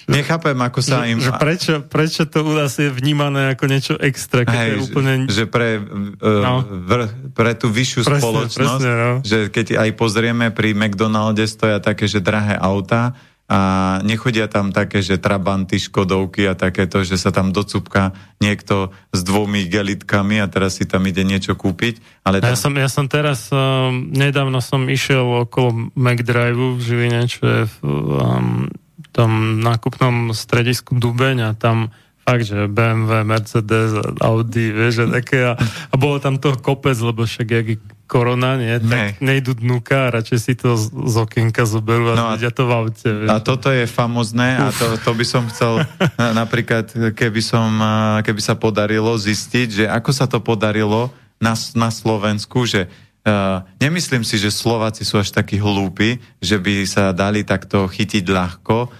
[0.04, 1.16] Nechápem, ako sa im...
[1.16, 5.12] Že prečo, prečo to u nás je vnímané ako niečo extra, keď Hej, je úplne...
[5.28, 6.54] Že pre, uh, no.
[6.64, 7.00] vr,
[7.32, 9.12] pre tú vyššiu presne, spoločnosť, presne, no.
[9.24, 13.60] že keď aj pozrieme pri McDonalde stoja také, že drahé auta a
[14.00, 19.68] nechodia tam také, že trabanty, škodovky a takéto, že sa tam docupka niekto s dvomi
[19.68, 22.24] gelitkami a teraz si tam ide niečo kúpiť.
[22.24, 22.48] Ale tam...
[22.48, 27.60] ja, som, ja som teraz, um, nedávno som išiel okolo McDrive v Žiline, čo je
[27.84, 28.64] um,
[29.14, 31.94] tom nákupnom stredisku Dubeň a tam
[32.24, 37.28] fakt, že BMW, Mercedes, Audi, vieš, že také a, a bolo tam toho kopec, lebo
[37.28, 37.66] však jak
[38.04, 39.06] korona, nie, tak ne.
[39.20, 42.72] nejdu dnuka a radšej si to z, z okienka zoberú a no a, to v
[42.72, 43.08] aute.
[43.08, 43.28] Vieš.
[43.32, 45.84] A toto je famozné a to, to by som chcel
[46.40, 47.68] napríklad, keby, som,
[48.20, 52.88] keby sa podarilo zistiť, že ako sa to podarilo na, na Slovensku, že
[53.24, 58.20] Uh, nemyslím si, že Slováci sú až takí hlúpi, že by sa dali takto chytiť
[58.20, 58.92] ľahko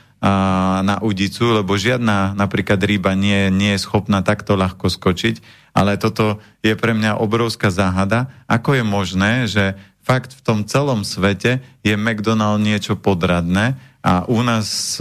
[0.80, 5.44] na udicu, lebo žiadna napríklad ryba nie, nie je schopná takto ľahko skočiť,
[5.76, 8.32] ale toto je pre mňa obrovská záhada.
[8.48, 14.40] Ako je možné, že fakt v tom celom svete je McDonald niečo podradné a u
[14.40, 14.96] nás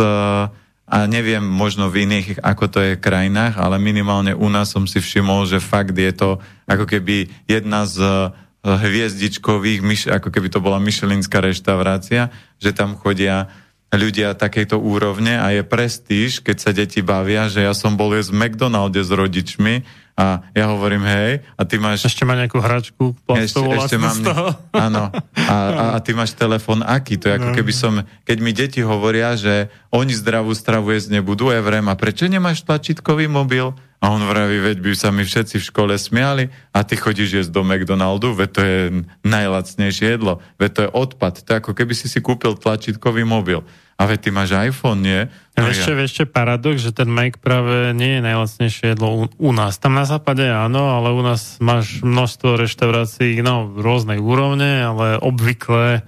[0.84, 5.00] a neviem možno v iných, ako to je krajinách, ale minimálne u nás som si
[5.00, 8.30] všimol, že fakt je to ako keby jedna z
[8.62, 13.50] hviezdičkových, ako keby to bola myšelinská reštaurácia, že tam chodia
[13.96, 18.34] ľudia takejto úrovne a je prestíž, keď sa deti bavia, že ja som bol jesť
[18.34, 22.06] v McDonalde s rodičmi a ja hovorím, hej, a ty máš...
[22.06, 24.18] Ešte má nejakú hračku plastovú ešte, ešte mám.
[24.86, 25.10] Áno,
[25.50, 27.18] a, a, a ty máš telefon aký?
[27.18, 27.56] To je ako no.
[27.58, 31.98] keby som, keď mi deti hovoria, že oni zdravú stravu jesť nebudú, ja vrem, a
[31.98, 33.74] prečo nemáš tlačítkový mobil?
[34.04, 37.56] A on vraví, veď by sa mi všetci v škole smiali a ty chodíš jesť
[37.56, 38.80] do McDonaldu, veď to je
[39.24, 41.34] najlacnejšie jedlo, veď to je odpad.
[41.40, 43.64] To je ako keby si si kúpil tlačítkový mobil.
[43.96, 45.32] A veď ty máš iPhone, nie?
[45.56, 46.04] No ešte, ja.
[46.04, 49.80] ešte paradox, že ten Mac práve nie je najlacnejšie jedlo u, u nás.
[49.80, 56.04] Tam na západe áno, ale u nás máš množstvo reštaurácií, no, rôznej úrovne, ale obvykle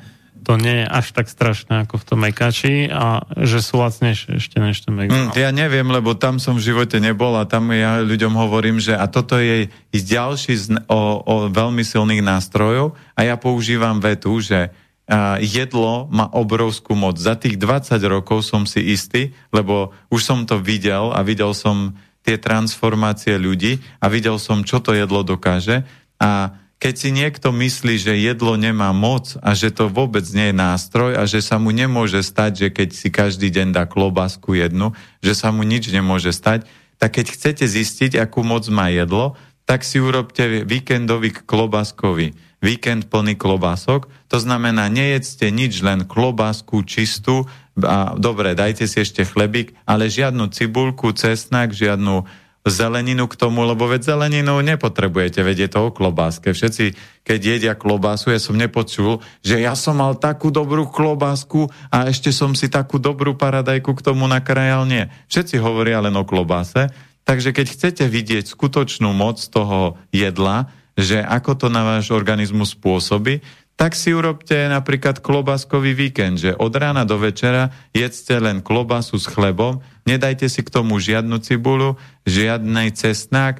[0.45, 4.61] to nie je až tak strašné ako v tom Mekači a že sú lacnejšie ešte
[4.61, 5.09] než ten Mac.
[5.09, 8.93] Mm, ja neviem, lebo tam som v živote nebol a tam ja ľuďom hovorím, že
[8.93, 14.69] a toto je ďalší z, o, o veľmi silných nástrojov a ja používam vetu, že
[15.05, 17.21] a jedlo má obrovskú moc.
[17.21, 21.93] Za tých 20 rokov som si istý, lebo už som to videl a videl som
[22.25, 25.85] tie transformácie ľudí a videl som, čo to jedlo dokáže.
[26.17, 30.59] A keď si niekto myslí, že jedlo nemá moc a že to vôbec nie je
[30.59, 34.91] nástroj a že sa mu nemôže stať, že keď si každý deň dá klobásku jednu,
[35.23, 36.67] že sa mu nič nemôže stať,
[36.99, 43.37] tak keď chcete zistiť, akú moc má jedlo, tak si urobte víkendový klobáskový víkend plný
[43.37, 44.09] klobások.
[44.33, 47.45] To znamená, nejedzte nič, len klobásku čistú.
[47.77, 52.25] A, dobre, dajte si ešte chlebík, ale žiadnu cibulku, cesnak, žiadnu
[52.65, 56.49] zeleninu k tomu, lebo veď zeleninu nepotrebujete, veď je to o klobáske.
[56.49, 62.09] Všetci, keď jedia klobásu, ja som nepočul, že ja som mal takú dobrú klobásku a
[62.09, 64.89] ešte som si takú dobrú paradajku k tomu nakrajal.
[64.89, 65.13] Nie.
[65.29, 66.89] Všetci hovoria len o klobáse.
[67.25, 73.43] Takže keď chcete vidieť skutočnú moc toho jedla, že ako to na váš organizmus spôsobí,
[73.75, 79.27] tak si urobte napríklad klobáskový víkend, že od rána do večera jedzte len klobasu s
[79.27, 83.59] chlebom, nedajte si k tomu žiadnu cibulu, žiadny cestnák,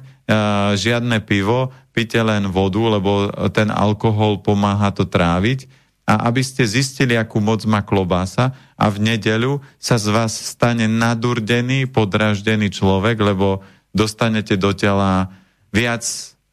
[0.74, 5.68] žiadne pivo, pite len vodu, lebo ten alkohol pomáha to tráviť.
[6.06, 10.86] A aby ste zistili, akú moc má klobása a v nedeľu sa z vás stane
[10.86, 15.34] nadurdený, podraždený človek, lebo dostanete do tela
[15.74, 16.06] viac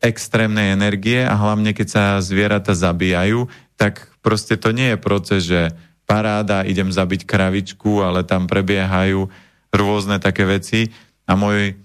[0.04, 3.48] extrémnej energie a hlavne keď sa zvieratá zabíjajú,
[3.80, 5.72] tak proste to nie je proces, že
[6.04, 9.32] paráda, idem zabiť kravičku, ale tam prebiehajú
[9.72, 10.92] rôzne také veci
[11.24, 11.80] a môj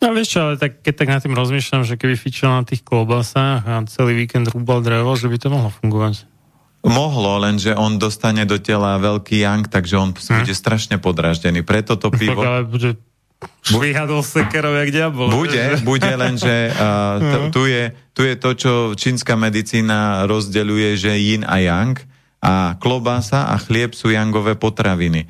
[0.00, 2.80] No vieš čo, ale tak, keď tak nad tým rozmýšľam, že keby fičil na tých
[2.80, 6.24] klobasách a celý víkend rúbal drevo, že by to mohlo fungovať.
[6.80, 10.40] Mohlo, lenže on dostane do tela veľký yang, takže on hm.
[10.40, 11.60] bude strašne podraždený.
[11.60, 12.40] Preto to pivo...
[12.40, 12.96] ale bude
[13.64, 15.32] švíhadol sekerov jak diabol.
[15.32, 15.84] Bude, že?
[15.84, 21.42] bude, lenže uh, t- tu, je, tu je to, čo čínska medicína rozdeľuje, že yin
[21.48, 21.96] a yang
[22.40, 25.28] a klobása a chlieb sú yangové potraviny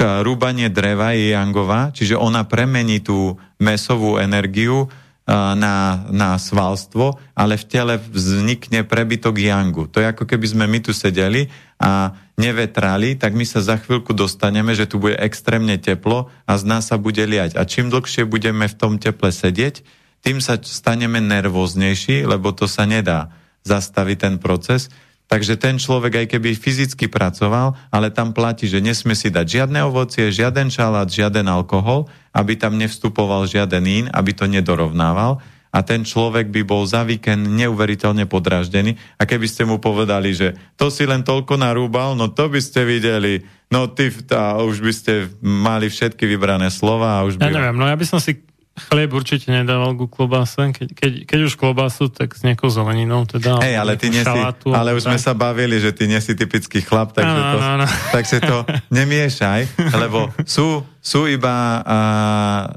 [0.00, 4.88] rúbanie dreva je jangová, čiže ona premení tú mesovú energiu
[5.30, 9.86] na, na svalstvo, ale v tele vznikne prebytok jangu.
[9.86, 11.46] To je ako keby sme my tu sedeli
[11.78, 16.64] a nevetrali, tak my sa za chvíľku dostaneme, že tu bude extrémne teplo a z
[16.66, 17.54] nás sa bude liať.
[17.54, 19.86] A čím dlhšie budeme v tom teple sedieť,
[20.20, 23.32] tým sa staneme nervóznejší, lebo to sa nedá
[23.64, 24.92] zastaviť ten proces.
[25.30, 29.78] Takže ten človek, aj keby fyzicky pracoval, ale tam platí, že nesmie si dať žiadne
[29.86, 35.38] ovocie, žiaden šalát, žiaden alkohol, aby tam nevstupoval žiaden ín, aby to nedorovnával.
[35.70, 40.58] A ten človek by bol za víkend neuveriteľne podraždený a keby ste mu povedali, že
[40.74, 44.90] to si len toľko narúbal, no to by ste videli, no ty, tá, už by
[44.90, 47.46] ste mali všetky vybrané slova a už by...
[47.46, 48.49] Ja neviem, no ja by som si
[48.88, 50.72] chlieb určite nedával ku klobáse.
[50.72, 53.28] Keď, keď, keď už klobásu, tak s nejakou zeleninou.
[53.28, 54.40] Teda, Hej, ale ty nie si,
[54.72, 57.72] ale už sme sa bavili, že ty nie si typický chlap, takže, no, to, no,
[57.84, 57.86] no.
[58.14, 58.56] takže to
[58.98, 59.60] nemiešaj,
[59.92, 61.98] lebo sú, sú iba a,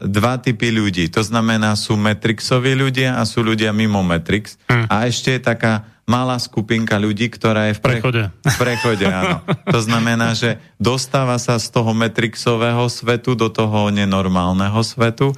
[0.04, 1.08] dva typy ľudí.
[1.16, 4.60] To znamená, sú Matrixoví ľudia a sú ľudia mimo Matrix.
[4.68, 4.92] Hm.
[4.92, 7.94] A ešte je taká malá skupinka ľudí, ktorá je v, pre...
[8.00, 8.24] prechode.
[8.44, 9.40] V prechode, áno.
[9.72, 15.32] To znamená, že dostáva sa z toho Matrixového svetu do toho nenormálneho svetu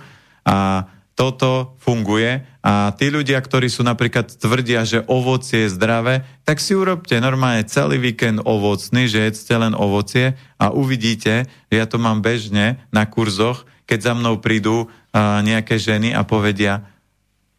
[0.45, 6.59] a toto funguje a tí ľudia, ktorí sú napríklad tvrdia, že ovocie je zdravé, tak
[6.59, 12.19] si urobte normálne celý víkend ovocný, že jedzte len ovocie a uvidíte, ja to mám
[12.19, 16.83] bežne na kurzoch, keď za mnou prídu a, nejaké ženy a povedia,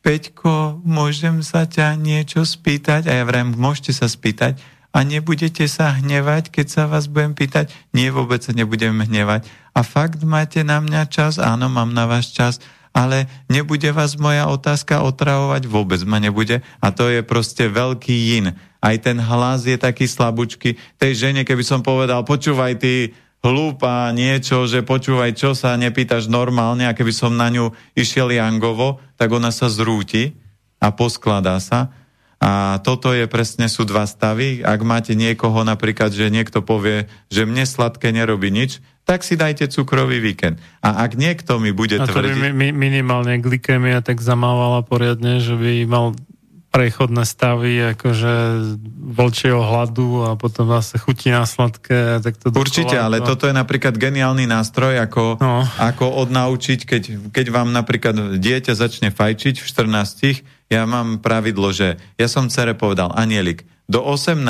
[0.04, 3.10] Peťko, môžem sa ťa niečo spýtať?
[3.10, 4.54] A ja vrem, môžete sa spýtať
[4.96, 7.68] a nebudete sa hnevať, keď sa vás budem pýtať?
[7.92, 9.44] Nie, vôbec sa nebudem hnevať.
[9.76, 11.36] A fakt máte na mňa čas?
[11.36, 12.64] Áno, mám na vás čas
[12.96, 16.64] ale nebude vás moja otázka otravovať, vôbec ma nebude.
[16.80, 18.56] A to je proste veľký jin.
[18.80, 20.80] Aj ten hlas je taký slabúčky.
[20.96, 23.12] Tej žene, keby som povedal, počúvaj ty
[23.44, 28.96] hlúpa niečo, že počúvaj, čo sa nepýtaš normálne a keby som na ňu išiel jangovo,
[29.20, 30.32] tak ona sa zrúti
[30.80, 31.92] a poskladá sa.
[32.36, 34.60] A toto je presne sú dva stavy.
[34.60, 39.70] Ak máte niekoho napríklad, že niekto povie, že mne sladké nerobí nič, tak si dajte
[39.70, 40.60] cukrový víkend.
[40.82, 42.36] A ak niekto mi bude a tvrdiť...
[42.36, 46.12] To by mi, minimálne glykémia tak zamávala poriadne, že by mal
[46.70, 48.34] prechodné stavy akože
[49.16, 52.20] voľčieho hladu a potom zase chutí na sladké.
[52.20, 55.64] Tak to Určite, ale toto je napríklad geniálny nástroj, ako, no.
[55.80, 57.02] ako odnaučiť, keď,
[57.32, 62.76] keď vám napríklad dieťa začne fajčiť v 14, ja mám pravidlo, že ja som cere
[62.76, 64.42] povedal, Anielik, do 18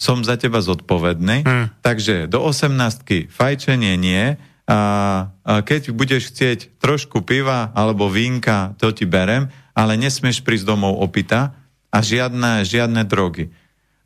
[0.00, 1.66] som za teba zodpovedný, hmm.
[1.84, 4.80] takže do 18 fajčenie nie a,
[5.44, 11.02] a keď budeš chcieť trošku piva alebo vínka, to ti berem, ale nesmieš prísť domov
[11.02, 11.52] opita
[11.90, 13.50] a žiadne, žiadne drogy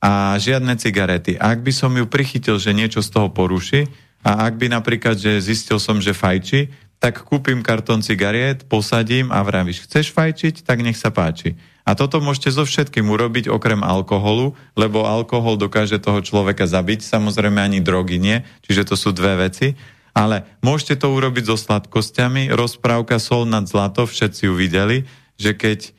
[0.01, 1.37] a žiadne cigarety.
[1.37, 3.87] Ak by som ju prichytil, že niečo z toho poruší
[4.25, 9.39] a ak by napríklad, že zistil som, že fajči, tak kúpim kartón cigariet, posadím a
[9.47, 11.55] vravíš, chceš fajčiť, tak nech sa páči.
[11.87, 17.63] A toto môžete so všetkým urobiť okrem alkoholu, lebo alkohol dokáže toho človeka zabiť, samozrejme
[17.63, 19.79] ani drogy nie, čiže to sú dve veci.
[20.13, 22.51] Ale môžete to urobiť so sladkosťami.
[22.51, 25.07] Rozprávka Sol nad zlato, všetci ju videli,
[25.39, 25.95] že keď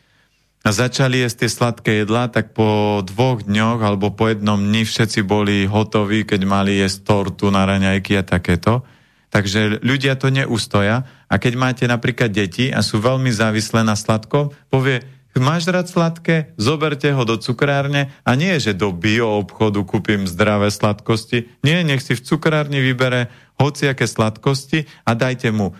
[0.70, 5.66] začali jesť tie sladké jedlá, tak po dvoch dňoch alebo po jednom dni všetci boli
[5.66, 8.86] hotoví, keď mali jesť tortu na raňajky a takéto.
[9.30, 11.06] Takže ľudia to neustoja.
[11.30, 15.06] A keď máte napríklad deti a sú veľmi závislé na sladkom, povie,
[15.40, 20.68] máš rád sladké, zoberte ho do cukrárne a nie, že do bio obchodu kúpim zdravé
[20.68, 21.48] sladkosti.
[21.64, 25.72] Nie, nech si v cukrárni vybere hociaké sladkosti a dajte mu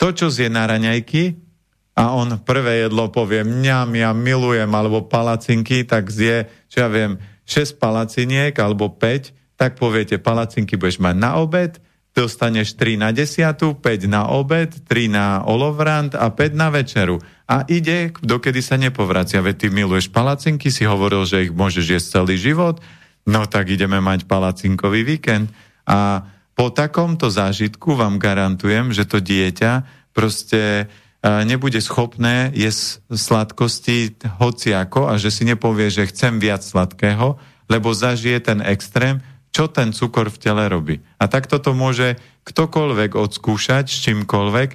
[0.00, 1.51] to, čo zje na raňajky
[1.92, 7.20] a on prvé jedlo povie mňam, ja milujem, alebo palacinky, tak zje, čo ja viem,
[7.44, 11.76] 6 palaciniek alebo 5, tak poviete, palacinky budeš mať na obed,
[12.16, 17.20] dostaneš 3 na desiatu, 5 na obed, 3 na olovrant a 5 na večeru.
[17.44, 19.44] A ide, dokedy sa nepovracia.
[19.44, 22.80] Veď ty miluješ palacinky, si hovoril, že ich môžeš jesť celý život,
[23.28, 25.52] no tak ideme mať palacinkový víkend.
[25.84, 26.24] A
[26.56, 30.88] po takomto zážitku vám garantujem, že to dieťa proste
[31.22, 37.38] nebude schopné jesť sladkosti hociako a že si nepovie, že chcem viac sladkého,
[37.70, 39.22] lebo zažije ten extrém,
[39.54, 40.98] čo ten cukor v tele robí.
[41.22, 42.18] A takto to môže
[42.48, 44.70] ktokoľvek odskúšať s čímkoľvek.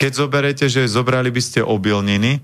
[0.00, 2.42] Keď zoberete, že zobrali by ste obilniny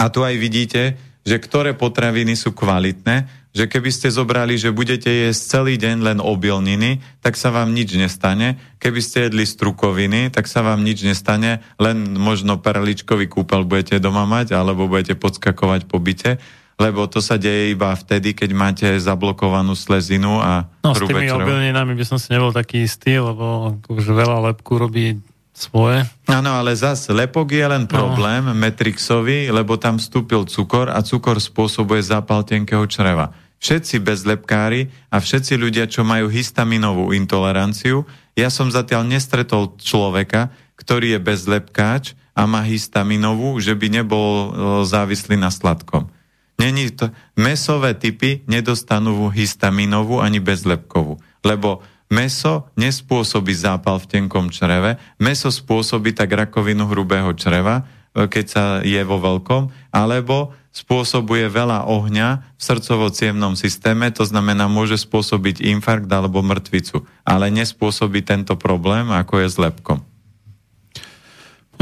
[0.00, 5.12] a tu aj vidíte, že ktoré potraviny sú kvalitné, že keby ste zobrali, že budete
[5.12, 8.56] jesť celý deň len obilniny, tak sa vám nič nestane.
[8.80, 14.24] Keby ste jedli strukoviny, tak sa vám nič nestane, len možno perličkový kúpel budete doma
[14.24, 16.40] mať, alebo budete podskakovať po byte,
[16.80, 21.92] lebo to sa deje iba vtedy, keď máte zablokovanú slezinu a No s tými obilninami
[21.92, 25.20] by som si nebol taký istý, lebo už veľa lepku robí
[25.62, 26.02] svoje.
[26.26, 27.90] Áno, ale zase lepok je len no.
[27.90, 28.56] problém no.
[28.58, 33.30] Metrixovi, lebo tam vstúpil cukor a cukor spôsobuje zápal tenkého čreva.
[33.62, 38.02] Všetci bezlepkári a všetci ľudia, čo majú histaminovú intoleranciu,
[38.34, 42.04] ja som zatiaľ nestretol človeka, ktorý je bezlepkáč
[42.34, 44.48] a má histaminovú, že by nebol e,
[44.88, 46.10] závislý na sladkom.
[46.58, 55.00] Není to, mesové typy nedostanú histaminovú ani bezlepkovú, lebo meso nespôsobí zápal v tenkom čreve,
[55.16, 61.88] meso spôsobí tak rakovinu hrubého čreva, e, keď sa je vo veľkom, alebo spôsobuje veľa
[61.88, 63.08] ohňa v srdcovo
[63.56, 69.56] systéme, to znamená, môže spôsobiť infarkt alebo mŕtvicu, ale nespôsobí tento problém, ako je s
[69.56, 70.11] lepkom.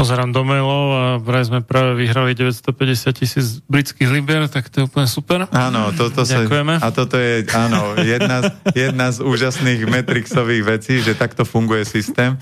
[0.01, 4.83] Pozerám do mailov a vraj sme práve vyhrali 950 tisíc britských liber, tak to je
[4.89, 5.45] úplne super.
[5.53, 11.13] Áno, toto sa, a toto je áno, jedna, z, jedna z úžasných metrixových vecí, že
[11.13, 12.33] takto funguje systém,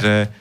[0.00, 0.32] že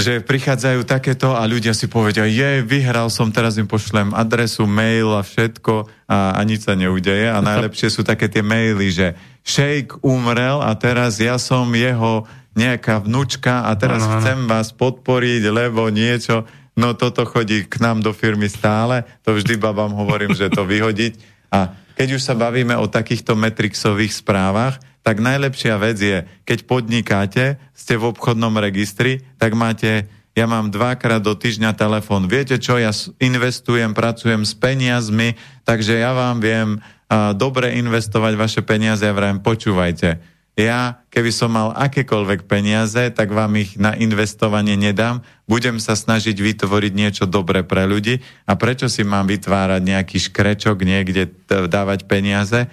[0.00, 5.12] že prichádzajú takéto a ľudia si povedia, je, vyhral som, teraz im pošlem adresu, mail
[5.12, 7.28] a všetko a, a nič sa neudeje.
[7.28, 9.12] A najlepšie sú také tie maily, že
[9.44, 12.24] šejk umrel a teraz ja som jeho
[12.54, 18.02] nejaká vnúčka a teraz ano, chcem vás podporiť, lebo niečo, no toto chodí k nám
[18.02, 21.18] do firmy stále, to vždy babám hovorím, že to vyhodiť.
[21.50, 27.44] A keď už sa bavíme o takýchto metrixových správach, tak najlepšia vec je, keď podnikáte,
[27.72, 32.28] ste v obchodnom registri, tak máte, ja mám dvakrát do týždňa telefón.
[32.28, 38.60] Viete čo, ja investujem, pracujem s peniazmi, takže ja vám viem uh, dobre investovať vaše
[38.60, 40.20] peniaze a vrajím, počúvajte.
[40.58, 45.22] Ja, keby som mal akékoľvek peniaze, tak vám ich na investovanie nedám.
[45.46, 48.20] Budem sa snažiť vytvoriť niečo dobré pre ľudí.
[48.44, 52.68] A prečo si mám vytvárať nejaký škrečok niekde dávať peniaze?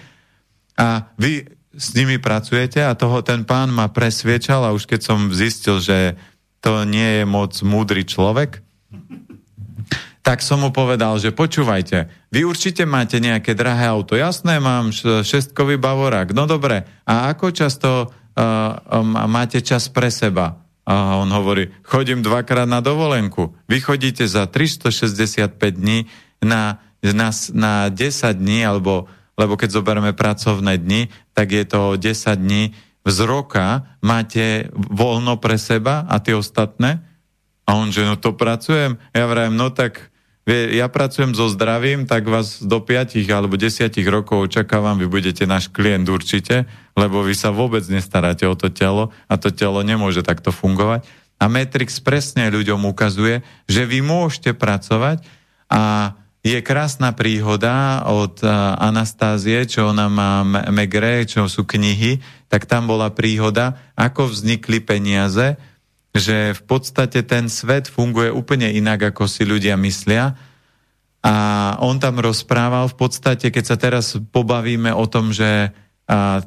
[0.76, 1.48] A vy
[1.78, 6.18] s nimi pracujete a toho ten pán ma presviečal a už keď som zistil, že
[6.60, 8.66] to nie je moc múdry človek,
[10.28, 14.20] tak som mu povedal, že počúvajte, vy určite máte nejaké drahé auto.
[14.20, 14.92] Jasné, mám
[15.24, 16.36] šestkový bavorák.
[16.36, 18.44] No dobre, a ako často uh,
[18.92, 20.60] um, máte čas pre seba?
[20.84, 23.56] A on hovorí, chodím dvakrát na dovolenku.
[23.72, 26.12] Vy chodíte za 365 dní
[26.44, 27.96] na, na, na 10
[28.36, 32.74] dní alebo lebo keď zoberieme pracovné dni, tak je to 10 dní
[33.06, 37.06] z roka, máte voľno pre seba a tie ostatné?
[37.70, 38.98] A on, že no to pracujem.
[39.14, 40.10] Ja vrajem, no tak
[40.48, 45.68] ja pracujem so zdravím, tak vás do 5 alebo 10 rokov očakávam, vy budete náš
[45.68, 46.64] klient určite,
[46.96, 51.04] lebo vy sa vôbec nestaráte o to telo a to telo nemôže takto fungovať.
[51.38, 55.22] A Matrix presne ľuďom ukazuje, že vy môžete pracovať
[55.68, 56.16] a
[56.48, 58.40] je krásna príhoda od
[58.80, 65.60] Anastázie, čo ona má Megre, čo sú knihy, tak tam bola príhoda, ako vznikli peniaze,
[66.18, 70.38] že v podstate ten svet funguje úplne inak, ako si ľudia myslia.
[71.26, 71.36] A
[71.82, 75.74] on tam rozprával v podstate, keď sa teraz pobavíme o tom, že
[76.10, 76.42] a,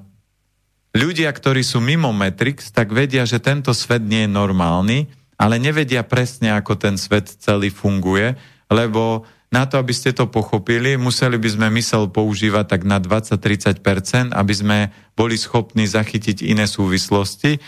[0.95, 4.99] ľudia, ktorí sú mimo Matrix, tak vedia, že tento svet nie je normálny,
[5.41, 8.37] ale nevedia presne, ako ten svet celý funguje,
[8.69, 14.31] lebo na to, aby ste to pochopili, museli by sme mysel používať tak na 20-30%,
[14.31, 14.79] aby sme
[15.19, 17.59] boli schopní zachytiť iné súvislosti.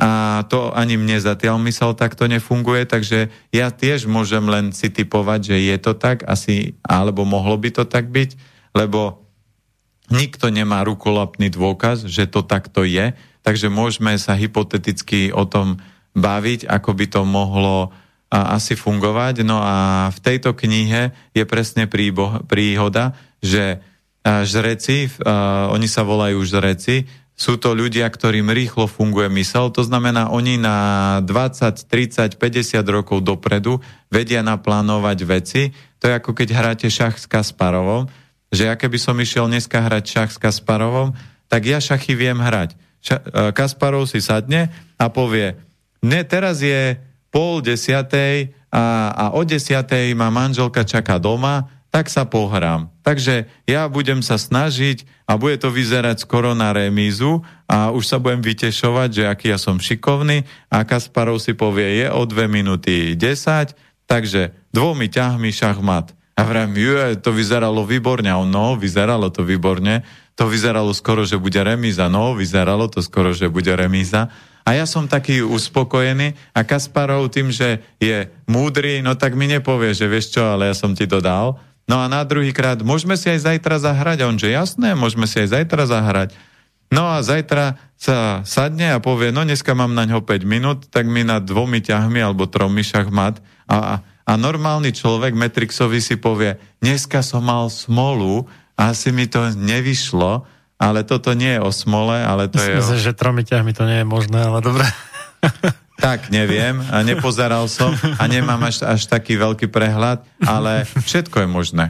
[0.00, 5.52] A to ani mne zatiaľ mysel takto nefunguje, takže ja tiež môžem len si typovať,
[5.52, 8.40] že je to tak, asi, alebo mohlo by to tak byť,
[8.72, 9.20] lebo
[10.08, 13.12] nikto nemá rukolapný dôkaz, že to takto je,
[13.44, 15.84] takže môžeme sa hypoteticky o tom
[16.16, 17.92] baviť, ako by to mohlo
[18.30, 19.42] a asi fungovať.
[19.42, 23.12] No a v tejto knihe je presne príbo, príhoda,
[23.42, 23.82] že
[24.22, 27.10] žreci, uh, oni sa volajú žreci,
[27.40, 30.76] sú to ľudia, ktorým rýchlo funguje mysel, to znamená, oni na
[31.24, 33.80] 20, 30, 50 rokov dopredu
[34.12, 35.72] vedia naplánovať veci.
[36.04, 38.12] To je ako keď hráte šach s Kasparovom
[38.50, 41.14] že ja keby som išiel dneska hrať šach s Kasparovom,
[41.46, 42.74] tak ja šachy viem hrať.
[42.98, 45.54] Ša- e, Kasparov si sadne a povie,
[46.02, 46.98] ne, teraz je
[47.30, 52.89] pol desiatej a, a o desiatej ma manželka čaká doma, tak sa pohrám.
[53.00, 58.20] Takže ja budem sa snažiť a bude to vyzerať skoro na remízu a už sa
[58.20, 63.16] budem vytešovať, že aký ja som šikovný a Kasparov si povie, je o 2 minúty
[63.16, 63.72] 10,
[64.04, 66.12] takže dvomi ťahmi šachmat.
[66.36, 68.32] A vrem, je, to vyzeralo výborne.
[68.32, 70.00] A on, no, vyzeralo to výborne.
[70.40, 72.08] To vyzeralo skoro, že bude remíza.
[72.08, 74.32] No, vyzeralo to skoro, že bude remíza.
[74.64, 79.92] A ja som taký uspokojený a Kasparov tým, že je múdry, no tak mi nepovie,
[79.92, 83.16] že vieš čo, ale ja som ti to dal No a na druhý krát, môžeme
[83.16, 84.24] si aj zajtra zahrať?
[84.24, 86.36] A on, že jasné, môžeme si aj zajtra zahrať.
[86.90, 91.06] No a zajtra sa sadne a povie, no dneska mám na ňo 5 minút, tak
[91.06, 93.38] mi na dvomi ťahmi alebo tromi šachmat
[93.70, 98.50] a, a normálny človek Metrixovi si povie, dneska som mal smolu
[98.80, 100.48] asi mi to nevyšlo,
[100.80, 102.78] ale toto nie je o smole, ale to Myslím, je...
[102.80, 103.04] Myslím, o...
[103.04, 104.88] že tromi ťahmi to nie je možné, ale dobre.
[106.00, 111.48] Tak, neviem, a nepozeral som a nemám až, až taký veľký prehľad, ale všetko je
[111.48, 111.86] možné.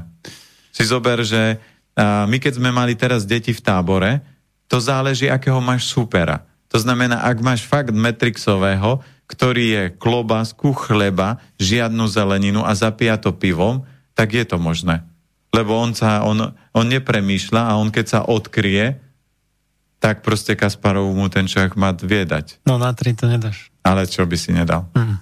[0.75, 1.63] Si zober, že
[2.03, 4.21] my keď sme mali teraz deti v tábore,
[4.71, 6.47] to záleží, akého máš supera.
[6.71, 13.31] To znamená, ak máš fakt Metrixového, ktorý je klobásku, chleba, žiadnu zeleninu a zapíja to
[13.35, 15.07] pivom, tak je to možné.
[15.51, 19.03] Lebo on, sa, on, on nepremýšľa a on keď sa odkrie,
[19.99, 22.63] tak proste Kasparov mu ten človek má viedať.
[22.67, 23.70] No na tri to nedáš.
[23.81, 24.89] Ale čo by si nedal?
[24.93, 25.17] Mm.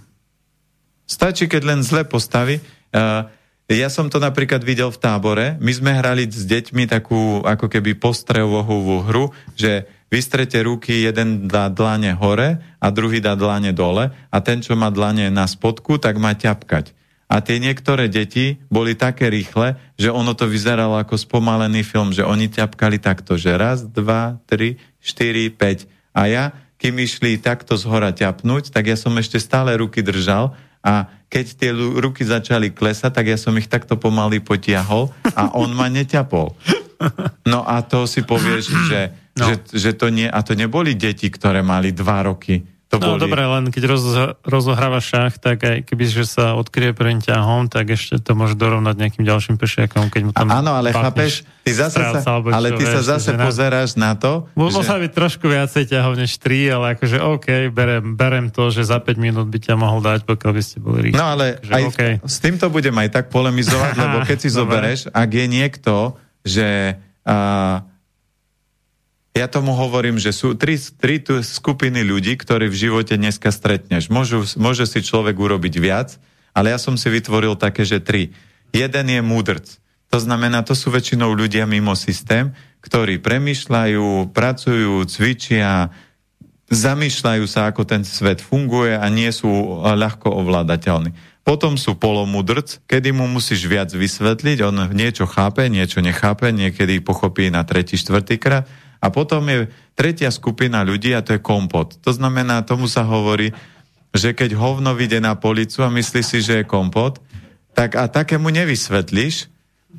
[1.09, 2.61] Stačí, keď len zle postaví.
[2.93, 3.29] Uh,
[3.69, 5.47] ja som to napríklad videl v tábore.
[5.61, 11.69] My sme hrali s deťmi takú ako keby postrehovú hru, že vystrete ruky, jeden dá
[11.69, 16.17] dlane hore a druhý dá dlane dole a ten, čo má dlane na spodku, tak
[16.17, 16.97] má ťapkať.
[17.29, 22.25] A tie niektoré deti boli také rýchle, že ono to vyzeralo ako spomalený film, že
[22.25, 25.85] oni ťapkali takto, že raz, dva, tri, štyri, päť.
[26.17, 30.55] A ja, kým išli takto z hora ťapnúť, tak ja som ešte stále ruky držal
[30.81, 35.75] a keď tie ruky začali klesať, tak ja som ich takto pomaly potiahol a on
[35.77, 36.55] ma neťapol.
[37.47, 39.01] No a to si povieš, že,
[39.39, 39.47] no.
[39.47, 42.59] že, že to nie, a to neboli deti, ktoré mali dva roky,
[42.89, 43.21] to no boli...
[43.21, 44.05] dobre, len keď roz,
[44.49, 48.97] rozohráva šach, tak aj keby že sa odkrie prvým ťahom, tak ešte to môže dorovnať
[48.97, 53.05] nejakým ďalším pešiakom, keď mu tam Áno, ale chápeš, ty zase sa, ale ty sa
[53.05, 53.45] zase na...
[53.45, 55.05] pozeráš na to, Musel že...
[55.05, 59.21] byť trošku viacej ťahov než 3, ale akože OK, berem, berem to, že za 5
[59.21, 61.21] minút by ťa mohol dať, pokiaľ by ste boli rýchli.
[61.21, 62.13] No ale akože, aj okay.
[62.25, 66.97] s týmto budem aj tak polemizovať, lebo keď si zobereš, ak je niekto, že
[67.29, 67.85] uh,
[69.39, 74.11] ja tomu hovorím, že sú tri, tri skupiny ľudí, ktorí v živote dneska stretneš.
[74.11, 76.19] Môžu, môže si človek urobiť viac,
[76.51, 78.35] ale ja som si vytvoril také, že tri.
[78.75, 79.79] Jeden je múdrc.
[80.11, 82.51] To znamená, to sú väčšinou ľudia mimo systém,
[82.83, 85.93] ktorí premyšľajú, pracujú, cvičia,
[86.73, 89.49] zamýšľajú sa, ako ten svet funguje a nie sú
[89.85, 91.15] ľahko ovládateľní.
[91.45, 97.49] Potom sú polomudrc, kedy mu musíš viac vysvetliť, on niečo chápe, niečo nechápe, niekedy pochopí
[97.49, 98.69] na tretí, štvrtý krát
[98.99, 101.99] a potom je tretia skupina ľudí a to je kompot.
[102.03, 103.55] To znamená, tomu sa hovorí,
[104.11, 107.23] že keď hovno vyjde na policu a myslí si, že je kompot,
[107.77, 109.47] tak a takému nevysvetlíš.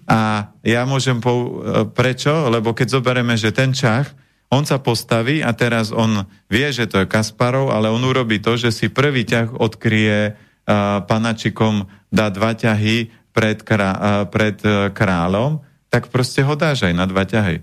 [0.10, 1.64] A ja môžem pou...
[1.96, 2.32] prečo?
[2.52, 4.12] Lebo keď zoberieme, že ten čach,
[4.50, 8.58] on sa postaví a teraz on vie, že to je Kasparov, ale on urobí to,
[8.58, 14.90] že si prvý ťah odkrie uh, panačikom, dá dva ťahy pred, krá, uh, pred uh,
[14.90, 15.62] kráľom,
[15.94, 17.62] tak proste ho dáš aj na dva ťahy.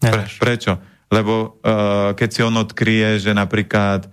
[0.00, 0.72] Pre, prečo?
[1.12, 4.08] Lebo uh, keď si on odkryje, že napríklad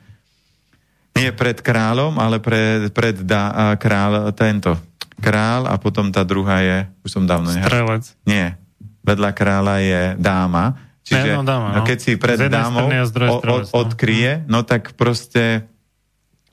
[1.18, 4.78] nie pred kráľom, ale pred, pred da, král, tento
[5.18, 7.70] král a potom tá druhá je, už som dávno nehal.
[7.70, 8.06] Strelec.
[8.30, 8.58] Nie.
[9.02, 10.78] Vedľa kráľa je dáma.
[11.08, 11.88] Čiže no, dáma, no.
[11.88, 14.60] keď si pred dámou o, o, odkryje, no.
[14.60, 15.64] no tak proste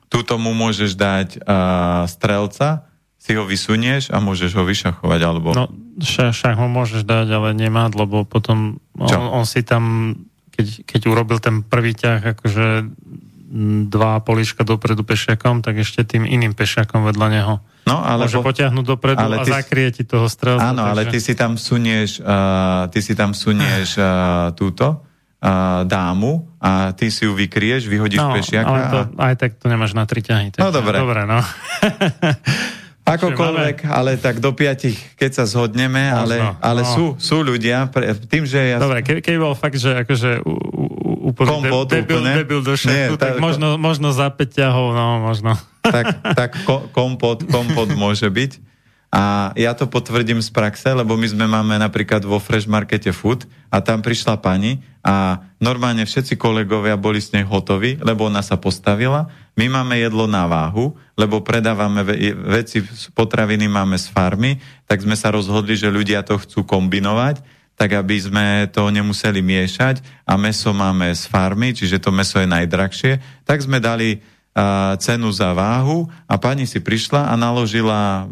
[0.07, 2.87] tu tomu môžeš dať uh, strelca,
[3.25, 5.57] si ho vysunieš a môžeš ho vyšachovať, alebo...
[5.57, 5.65] No,
[5.97, 10.13] však ho môžeš dať, ale nemá, lebo potom on, on si tam,
[10.53, 12.85] keď, keď urobil ten prvý ťah, akože
[13.89, 17.55] dva polička dopredu pešiakom, tak ešte tým iným pešiakom vedľa neho.
[17.89, 18.49] No, ale Môže po...
[18.53, 19.49] potiahnuť dopredu ale a ty...
[19.53, 20.73] zakrie ti toho strelca.
[20.73, 20.91] Áno, takže...
[20.93, 24.05] ale ty si tam sunieš, uh, ty si tam sunieš uh,
[24.57, 28.69] túto uh, dámu a ty si ju vykrieš, vyhodíš no, pešiaka.
[28.69, 29.29] Ale to, a...
[29.29, 30.57] aj tak to nemáš na tri ťahy.
[30.61, 30.97] No dobre.
[30.97, 31.41] Dobre, no.
[33.05, 36.89] Akokoľvek, ale tak do piatich, keď sa zhodneme, Možno, ale, ale no.
[36.89, 38.81] sú, sú ľudia, pre, tým, že ja...
[38.81, 40.41] Dobre, ke, keby bol fakt, že akože
[41.25, 42.33] úplne Kompot, debil, úplne.
[42.41, 45.53] debil do šefu, Nie, tak, tak možno, možno za 5 ťahov, no možno.
[45.85, 48.74] Tak, tak ko, kompot, kompot môže byť.
[49.13, 53.47] A ja to potvrdím z praxe, lebo my sme máme napríklad vo Fresh Markete Food
[53.71, 58.59] a tam prišla pani a normálne všetci kolegovia boli s nej hotoví, lebo ona sa
[58.59, 59.29] postavila.
[59.55, 62.03] My máme jedlo na váhu, lebo predávame
[62.59, 62.83] veci,
[63.15, 67.39] potraviny máme z farmy, tak sme sa rozhodli, že ľudia to chcú kombinovať,
[67.75, 72.47] tak aby sme to nemuseli miešať a meso máme z farmy, čiže to meso je
[72.47, 74.19] najdrahšie, tak sme dali
[75.03, 78.23] cenu za váhu a pani si prišla a naložila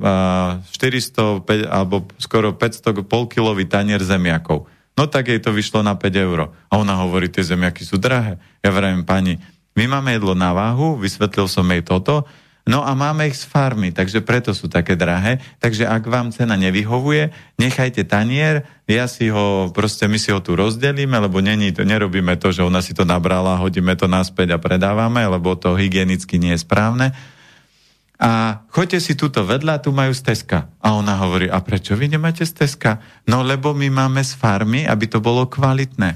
[0.71, 4.71] 400 alebo skoro 500 polkilový tanier zemiakov.
[4.95, 6.53] No tak jej to vyšlo na 5 eur.
[6.69, 8.39] A ona hovorí, tie zemiaky sú drahé.
[8.63, 9.41] Ja vravím, pani,
[9.73, 12.29] my máme jedlo na váhu, vysvetlil som jej toto,
[12.63, 15.43] No a máme ich z farmy, takže preto sú také drahé.
[15.59, 20.55] Takže ak vám cena nevyhovuje, nechajte tanier, ja si ho, proste my si ho tu
[20.55, 24.63] rozdelíme, lebo není to, nerobíme to, že ona si to nabrala, hodíme to naspäť a
[24.63, 27.11] predávame, lebo to hygienicky nie je správne.
[28.23, 30.71] A choďte si túto vedľa, tu majú steska.
[30.79, 33.03] A ona hovorí, a prečo vy nemáte steska?
[33.27, 36.15] No lebo my máme z farmy, aby to bolo kvalitné.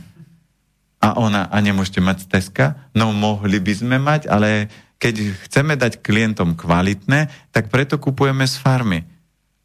[1.03, 2.87] A ona, a nemôžete mať steska?
[2.95, 8.57] No mohli by sme mať, ale keď chceme dať klientom kvalitné, tak preto kupujeme z
[8.57, 8.99] farmy.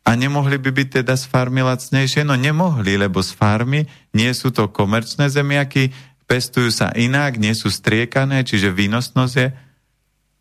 [0.02, 2.26] A nemohli by byť teda z farmy lacnejšie?
[2.26, 5.94] No nemohli, lebo z farmy nie sú to komerčné zemiaky,
[6.26, 9.48] pestujú sa inak, nie sú striekané, čiže výnosnosť je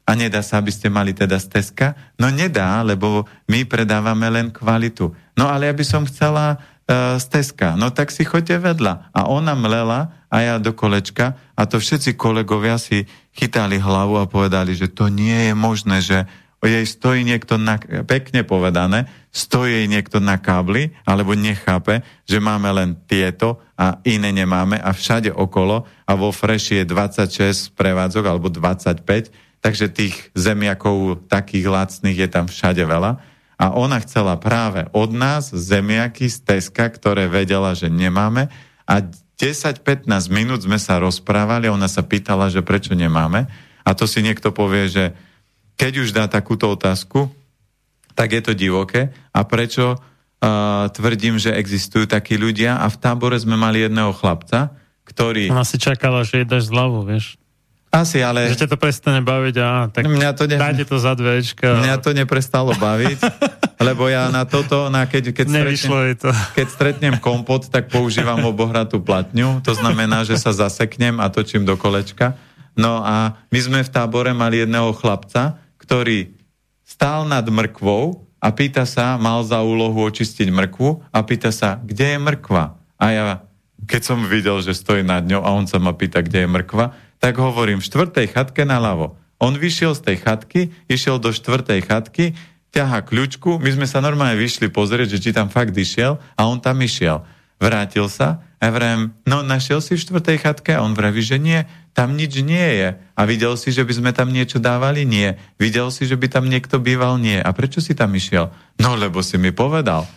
[0.01, 1.93] a nedá sa, aby ste mali teda steska?
[2.17, 5.13] No nedá, lebo my predávame len kvalitu.
[5.37, 6.59] No ale ja by som chcela
[6.91, 7.79] uh, steska.
[7.79, 9.15] No tak si choďte vedľa.
[9.15, 14.27] A ona mlela a ja do kolečka a to všetci kolegovia si chytali hlavu a
[14.27, 16.27] povedali, že to nie je možné, že
[16.61, 22.69] jej stojí niekto na, pekne povedané, stojí jej niekto na kábli, alebo nechápe, že máme
[22.69, 28.53] len tieto a iné nemáme a všade okolo a vo Freši je 26 prevádzok alebo
[28.53, 33.30] 25, takže tých zemiakov takých lacných je tam všade veľa.
[33.61, 38.49] A ona chcela práve od nás zemiaky z Teska, ktoré vedela, že nemáme
[38.89, 39.05] a
[39.37, 43.45] 10-15 minút sme sa rozprávali a ona sa pýtala, že prečo nemáme.
[43.81, 45.05] A to si niekto povie, že
[45.77, 47.29] keď už dá takúto otázku,
[48.13, 49.09] tak je to divoké.
[49.33, 52.77] A prečo uh, tvrdím, že existujú takí ľudia?
[52.77, 54.77] A v tábore sme mali jedného chlapca,
[55.09, 55.49] ktorý...
[55.49, 57.40] Ona si čakala, že dáš zľavu, vieš.
[57.91, 58.47] Asi, ale...
[58.47, 60.55] Že ťa to prestane baviť a tak mňa to ne...
[60.55, 61.83] dajte to za dvečka.
[61.83, 63.19] Mňa to neprestalo baviť,
[63.87, 66.31] lebo ja na toto, na keď, keď, stretnem, to.
[66.57, 71.75] keď stretnem kompot, tak používam obohratú platňu, to znamená, že sa zaseknem a točím do
[71.75, 72.39] kolečka.
[72.79, 76.31] No a my sme v tábore mali jedného chlapca, ktorý
[76.87, 82.15] stál nad mrkvou a pýta sa, mal za úlohu očistiť mrkvu a pýta sa, kde
[82.15, 82.79] je mrkva?
[82.95, 83.27] A ja,
[83.83, 87.10] keď som videl, že stojí nad ňou a on sa ma pýta, kde je mrkva,
[87.21, 89.15] tak hovorím, v štvrtej chatke naľavo.
[89.37, 92.33] On vyšiel z tej chatky, išiel do štvrtej chatky,
[92.73, 96.57] ťaha kľúčku, my sme sa normálne vyšli pozrieť, že či tam fakt išiel a on
[96.57, 97.21] tam išiel.
[97.61, 101.61] Vrátil sa a vrajem, no našiel si v štvrtej chatke a on vraví, že nie,
[101.93, 102.89] tam nič nie je.
[103.13, 105.05] A videl si, že by sme tam niečo dávali?
[105.05, 105.37] Nie.
[105.61, 107.19] Videl si, že by tam niekto býval?
[107.21, 107.43] Nie.
[107.43, 108.49] A prečo si tam išiel?
[108.79, 110.07] No, lebo si mi povedal.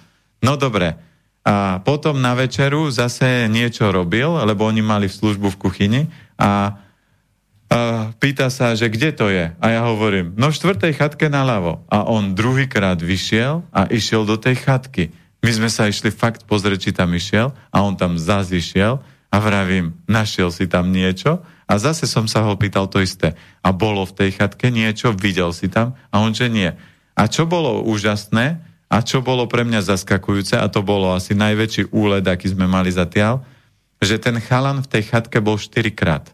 [0.41, 0.97] No dobre.
[1.45, 6.03] A potom na večeru zase niečo robil, lebo oni mali službu v kuchyni
[6.41, 6.81] a
[7.75, 9.51] a pýta sa, že kde to je.
[9.59, 11.83] A ja hovorím, no v štvrtej chatke naľavo.
[11.91, 15.11] A on druhýkrát vyšiel a išiel do tej chatky.
[15.43, 19.37] My sme sa išli fakt pozrieť, či tam išiel a on tam zase išiel a
[19.43, 23.35] vravím, našiel si tam niečo a zase som sa ho pýtal to isté.
[23.59, 26.71] A bolo v tej chatke niečo, videl si tam a on, že nie.
[27.19, 31.91] A čo bolo úžasné a čo bolo pre mňa zaskakujúce a to bolo asi najväčší
[31.91, 33.43] úled, aký sme mali zatiaľ,
[33.99, 36.34] že ten chalan v tej chatke bol 4 krát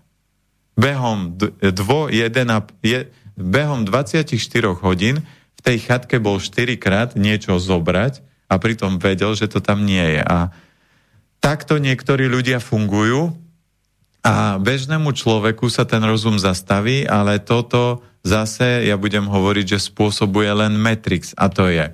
[0.78, 4.26] behom, dvo, jeden a, je, behom 24
[4.80, 5.24] hodín
[5.56, 10.18] v tej chatke bol 4 krát niečo zobrať a pritom vedel, že to tam nie
[10.18, 10.22] je.
[10.24, 10.50] A
[11.38, 13.36] takto niektorí ľudia fungujú
[14.20, 20.52] a bežnému človeku sa ten rozum zastaví, ale toto zase, ja budem hovoriť, že spôsobuje
[20.52, 21.88] len Matrix a to je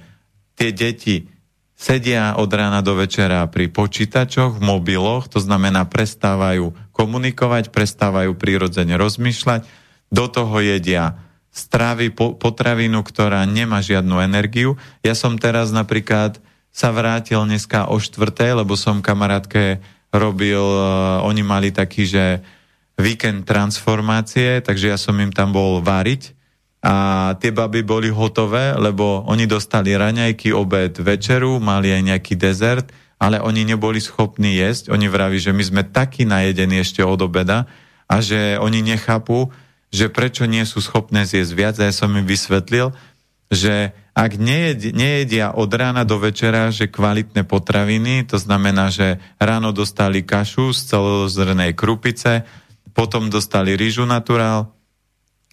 [0.58, 1.30] tie deti
[1.76, 8.96] sedia od rána do večera pri počítačoch, v mobiloch, to znamená prestávajú komunikovať, prestávajú prirodzene
[8.96, 9.68] rozmýšľať,
[10.08, 11.20] do toho jedia
[11.52, 14.80] stravy, po, potravinu, ktorá nemá žiadnu energiu.
[15.04, 19.80] Ja som teraz napríklad sa vrátil dneska o štvrtej, lebo som kamarátke
[20.12, 22.44] robil, uh, oni mali taký, že
[23.00, 26.36] víkend transformácie, takže ja som im tam bol variť.
[26.84, 32.92] A tie baby boli hotové, lebo oni dostali raňajky, obed, večeru, mali aj nejaký dezert,
[33.16, 34.92] ale oni neboli schopní jesť.
[34.92, 37.64] Oni vraví, že my sme takí najedení ešte od obeda
[38.06, 39.48] a že oni nechápu,
[39.88, 41.74] že prečo nie sú schopné zjesť viac.
[41.80, 42.92] A ja som im vysvetlil,
[43.48, 49.76] že ak nejed, nejedia od rána do večera, že kvalitné potraviny, to znamená, že ráno
[49.76, 52.48] dostali kašu z celozrnej krupice,
[52.96, 54.72] potom dostali rýžu naturál,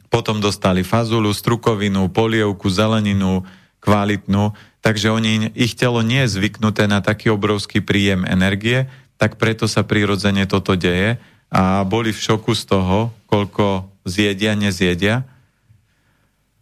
[0.08, 3.44] potom dostali fazulu, strukovinu, polievku, zeleninu,
[3.84, 9.66] kvalitnú, takže oni, ich telo nie je zvyknuté na taký obrovský príjem energie, tak preto
[9.72, 11.16] sa prirodzene toto deje
[11.48, 15.24] a boli v šoku z toho, koľko zjedia, nezjedia.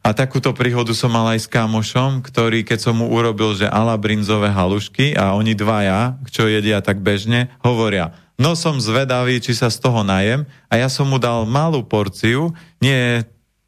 [0.01, 3.93] A takúto príhodu som mal aj s kamošom, ktorý, keď som mu urobil, že ala
[3.97, 9.69] brinzové halušky a oni dvaja, čo jedia tak bežne, hovoria, no som zvedavý, či sa
[9.69, 13.21] z toho najem a ja som mu dal malú porciu, nie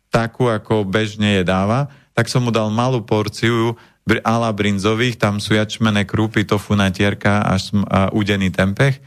[0.09, 3.77] takú, ako bežne jedáva, tak som mu dal malú porciu
[4.23, 8.99] ala brinzových, tam sú jačmené krúpy, tofu natierka a, a udený tempeh.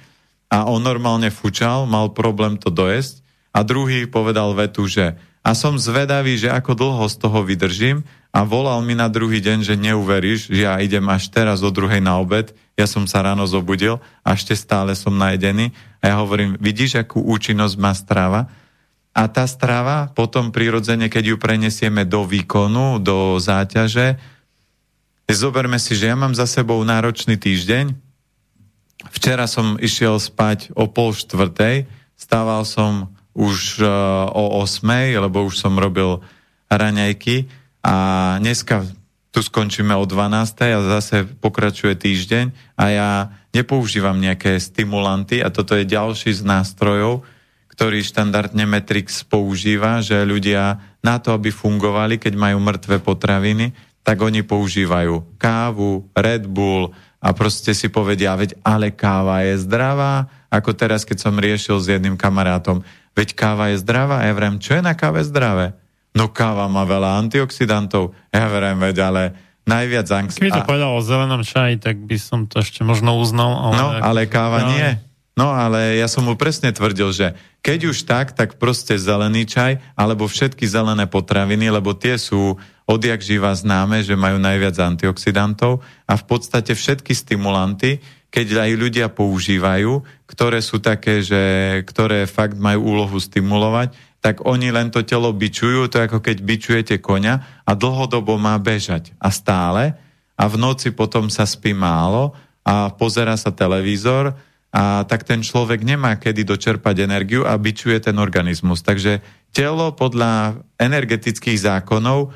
[0.48, 3.20] A on normálne fučal, mal problém to dojesť.
[3.52, 5.16] A druhý povedal vetu, že
[5.46, 8.02] a som zvedavý, že ako dlho z toho vydržím.
[8.34, 12.02] A volal mi na druhý deň, že neuveríš, že ja idem až teraz o druhej
[12.02, 15.72] na obed, ja som sa ráno zobudil a ešte stále som najedený.
[16.04, 18.52] A ja hovorím, vidíš, akú účinnosť má strava?
[19.16, 24.20] A tá strava potom prirodzene, keď ju prenesieme do výkonu, do záťaže,
[25.34, 27.90] zoberme si, že ja mám za sebou náročný týždeň,
[29.10, 34.86] včera som išiel spať o pol štvrtej, stával som už uh, o 8,
[35.18, 36.22] lebo už som robil
[36.70, 37.50] raňajky
[37.82, 37.94] a
[38.38, 38.86] dneska
[39.34, 40.32] tu skončíme o 12.
[40.72, 43.10] a zase pokračuje týždeň a ja
[43.52, 47.20] nepoužívam nejaké stimulanty a toto je ďalší z nástrojov,
[47.68, 53.76] ktorý štandardne Matrix používa, že ľudia na to, aby fungovali, keď majú mŕtve potraviny,
[54.06, 60.30] tak oni používajú kávu, Red Bull a proste si povedia, veď ale káva je zdravá,
[60.46, 62.86] ako teraz, keď som riešil s jedným kamarátom,
[63.18, 64.22] veď káva je zdravá.
[64.22, 65.74] Ja vrem, čo je na káve zdravé?
[66.14, 68.14] No káva má veľa antioxidantov.
[68.30, 69.22] Ja vrem, veď ale
[69.66, 70.38] najviac angst...
[70.38, 70.68] Keby to a...
[70.70, 73.58] povedal o zelenom čaji, tak by som to ešte možno uznal.
[73.58, 73.74] Ale...
[73.74, 75.02] No, ale káva no, nie.
[75.36, 79.76] No, ale ja som mu presne tvrdil, že keď už tak, tak proste zelený čaj,
[79.92, 82.56] alebo všetky zelené potraviny, lebo tie sú
[82.88, 88.00] odjak živa známe, že majú najviac antioxidantov a v podstate všetky stimulanty,
[88.32, 91.44] keď aj ľudia používajú, ktoré sú také, že,
[91.84, 93.92] ktoré fakt majú úlohu stimulovať,
[94.24, 99.12] tak oni len to telo bičujú, to ako keď bičujete konia a dlhodobo má bežať.
[99.20, 100.00] A stále,
[100.32, 102.32] a v noci potom sa spí málo
[102.64, 104.32] a pozera sa televízor
[104.74, 108.82] a tak ten človek nemá kedy dočerpať energiu a bičuje ten organizmus.
[108.84, 109.24] Takže
[109.54, 112.34] telo podľa energetických zákonov,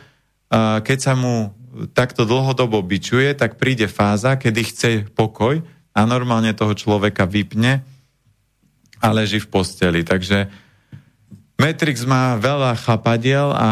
[0.82, 1.52] keď sa mu
[1.94, 5.62] takto dlhodobo bičuje, tak príde fáza, kedy chce pokoj
[5.94, 7.84] a normálne toho človeka vypne
[9.00, 10.02] a leží v posteli.
[10.02, 10.50] Takže
[11.60, 13.68] Matrix má veľa chapadiel a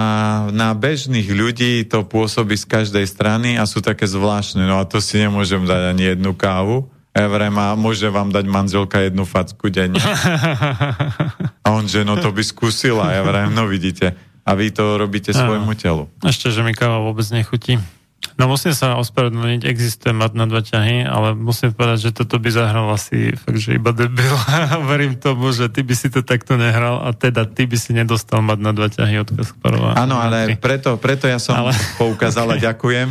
[0.53, 4.69] na bežných ľudí to pôsobí z každej strany a sú také zvláštne.
[4.69, 6.93] No a to si nemôžem dať ani jednu kávu.
[7.19, 9.99] Evrem a môže vám dať manželka jednu facku denne.
[11.67, 13.11] A on, že no to by skúsila.
[13.13, 14.15] Ja vrem, no vidíte.
[14.47, 16.09] A vy to robíte svojmu telu.
[16.25, 17.77] Ešte, že mi káva vôbec nechutí.
[18.39, 22.55] No musím sa ospravedlniť, existuje mat na dva ťahy, ale musím povedať, že toto by
[22.55, 24.31] zahral asi fakt, že iba debil.
[24.95, 28.39] Verím tomu, že ty by si to takto nehral a teda ty by si nedostal
[28.47, 29.99] mať na dva ťahy od Kasparova.
[29.99, 31.75] Áno, ale preto, preto ja som ale...
[31.99, 33.11] poukázal a ďakujem,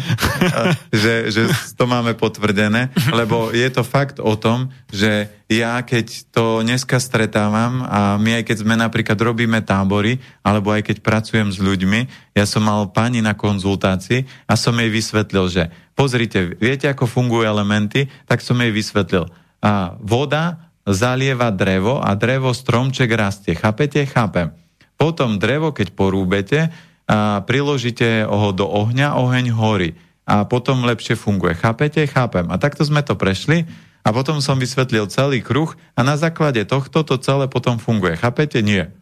[0.96, 1.42] že, že
[1.76, 7.80] to máme potvrdené, lebo je to fakt o tom, že ja keď to dneska stretávam
[7.88, 12.44] a my aj keď sme napríklad robíme tábory, alebo aj keď pracujem s ľuďmi, ja
[12.44, 15.64] som mal pani na konzultácii a som jej vysvetlil, že
[15.96, 19.32] pozrite, viete ako fungujú elementy, tak som jej vysvetlil.
[19.64, 23.56] A voda zalieva drevo a drevo stromček rastie.
[23.56, 24.04] Chápete?
[24.04, 24.52] Chápem.
[25.00, 26.60] Potom drevo, keď porúbete,
[27.08, 29.96] a priložíte ho do ohňa, oheň horí.
[30.28, 31.56] A potom lepšie funguje.
[31.56, 32.04] Chápete?
[32.04, 32.52] Chápem.
[32.52, 33.64] A takto sme to prešli
[34.08, 38.16] a potom som vysvetlil celý kruh a na základe tohto to celé potom funguje.
[38.16, 38.64] Chápete?
[38.64, 38.96] Nie.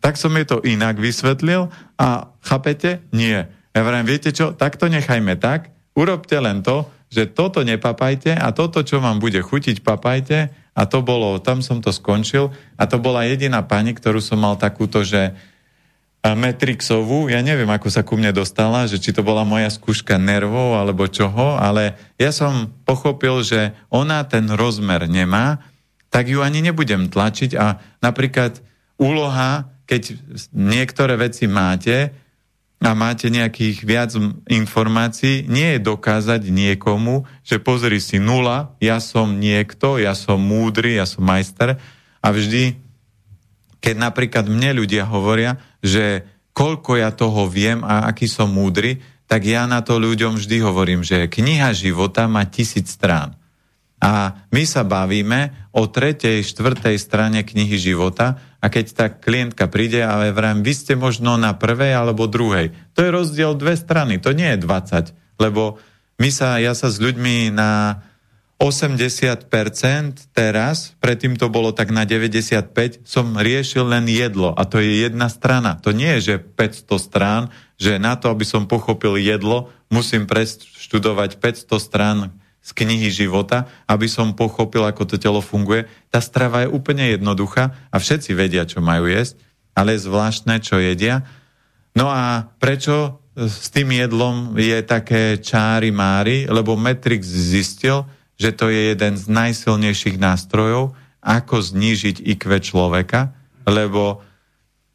[0.00, 1.68] Tak som je to inak vysvetlil
[2.00, 3.04] a chápete?
[3.12, 3.52] Nie.
[3.76, 8.48] Ja vrajím, viete čo, tak to nechajme tak, urobte len to, že toto nepapajte a
[8.56, 12.96] toto, čo vám bude chutiť, papajte a to bolo, tam som to skončil a to
[12.96, 15.36] bola jediná pani, ktorú som mal takúto, že
[16.34, 20.80] Matrixovú, ja neviem, ako sa ku mne dostala, že či to bola moja skúška nervov
[20.80, 25.62] alebo čoho, ale ja som pochopil, že ona ten rozmer nemá,
[26.08, 28.64] tak ju ani nebudem tlačiť a napríklad
[28.96, 30.16] úloha, keď
[30.56, 32.16] niektoré veci máte
[32.80, 34.10] a máte nejakých viac
[34.48, 40.96] informácií, nie je dokázať niekomu, že pozri si nula, ja som niekto, ja som múdry,
[40.96, 41.76] ja som majster
[42.24, 42.85] a vždy
[43.86, 48.98] keď napríklad mne ľudia hovoria, že koľko ja toho viem a aký som múdry,
[49.30, 53.38] tak ja na to ľuďom vždy hovorím, že kniha života má tisíc strán.
[54.02, 60.02] A my sa bavíme o tretej, štvrtej strane knihy života a keď tá klientka príde
[60.02, 62.74] a ja vy ste možno na prvej alebo druhej.
[62.98, 65.78] To je rozdiel dve strany, to nie je 20, lebo
[66.18, 68.02] my sa, ja sa s ľuďmi na
[68.56, 75.04] 80% teraz, predtým to bolo tak na 95, som riešil len jedlo a to je
[75.04, 75.76] jedna strana.
[75.84, 77.42] To nie je, že 500 strán,
[77.76, 82.18] že na to, aby som pochopil jedlo, musím preštudovať 500 strán
[82.64, 85.86] z knihy života, aby som pochopil, ako to telo funguje.
[86.10, 89.38] Tá strava je úplne jednoduchá a všetci vedia, čo majú jesť,
[89.76, 91.22] ale je zvláštne, čo jedia.
[91.92, 98.68] No a prečo s tým jedlom je také čári mári, lebo Matrix zistil, že to
[98.68, 100.92] je jeden z najsilnejších nástrojov,
[101.24, 103.34] ako znížiť IQ človeka,
[103.66, 104.22] lebo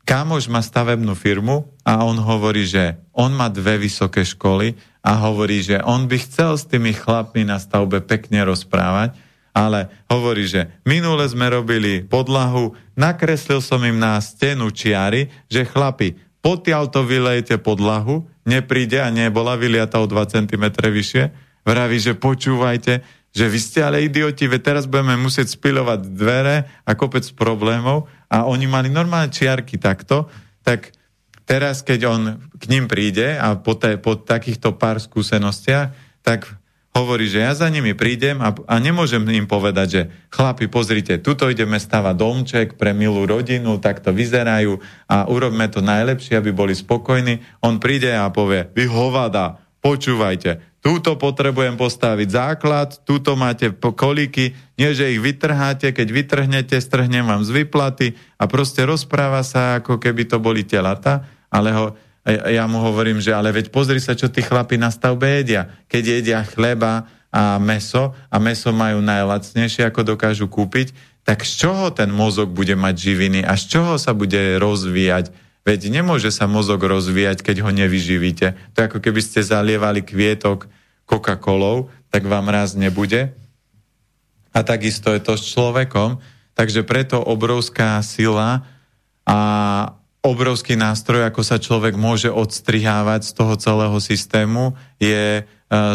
[0.07, 5.59] kámoš má stavebnú firmu a on hovorí, že on má dve vysoké školy a hovorí,
[5.59, 9.17] že on by chcel s tými chlapmi na stavbe pekne rozprávať,
[9.51, 16.15] ale hovorí, že minule sme robili podlahu, nakreslil som im na stenu čiary, že chlapi,
[16.39, 21.23] potiaľ to vylejte podlahu, nepríde a nebola vyliata o 2 cm vyššie,
[21.67, 26.91] vraví, že počúvajte, že vy ste ale idioti, veď teraz budeme musieť spilovať dvere a
[26.99, 30.27] kopec problémov a oni mali normálne čiarky takto,
[30.67, 30.91] tak
[31.47, 32.21] teraz, keď on
[32.59, 36.47] k ním príde a po, te, po takýchto pár skúsenostiach, tak
[36.91, 41.47] hovorí, že ja za nimi prídem a, a nemôžem im povedať, že chlapi, pozrite, tuto
[41.47, 46.75] ideme stavať domček pre milú rodinu, tak to vyzerajú a urobme to najlepšie, aby boli
[46.75, 47.63] spokojní.
[47.63, 54.89] On príde a povie, vy hovada, počúvajte, túto potrebujem postaviť základ, túto máte kolíky, nie
[54.97, 60.25] že ich vytrháte, keď vytrhnete, strhnem vám z vyplaty a proste rozpráva sa, ako keby
[60.25, 61.21] to boli telata,
[61.53, 61.85] ale ho,
[62.25, 65.69] ja mu hovorím, že ale veď pozri sa, čo tí chlapi na stavbe jedia.
[65.85, 71.93] Keď jedia chleba a meso a meso majú najlacnejšie, ako dokážu kúpiť, tak z čoho
[71.93, 75.29] ten mozog bude mať živiny a z čoho sa bude rozvíjať
[75.61, 78.57] Veď nemôže sa mozog rozvíjať, keď ho nevyživíte.
[78.73, 80.65] To ako keby ste zalievali kvietok
[81.05, 83.37] Coca-Colou, tak vám raz nebude.
[84.51, 86.17] A takisto je to s človekom.
[86.57, 88.65] Takže preto obrovská sila
[89.23, 89.39] a
[90.21, 95.45] obrovský nástroj, ako sa človek môže odstrihávať z toho celého systému, je uh,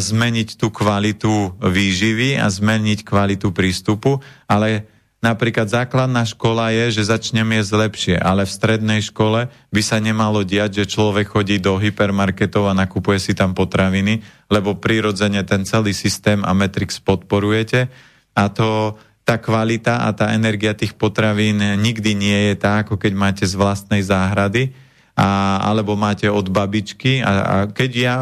[0.02, 4.18] zmeniť tú kvalitu výživy a zmeniť kvalitu prístupu,
[4.50, 4.90] ale
[5.26, 10.46] Napríklad základná škola je, že začneme jesť lepšie, ale v strednej škole by sa nemalo
[10.46, 15.90] diať, že človek chodí do hypermarketov a nakupuje si tam potraviny, lebo prirodzene ten celý
[15.90, 17.90] systém a Matrix podporujete.
[18.38, 18.94] A to
[19.26, 23.58] tá kvalita a tá energia tých potravín nikdy nie je tá, ako keď máte z
[23.58, 24.70] vlastnej záhrady,
[25.18, 27.26] a, alebo máte od babičky.
[27.26, 28.16] A, a keď ja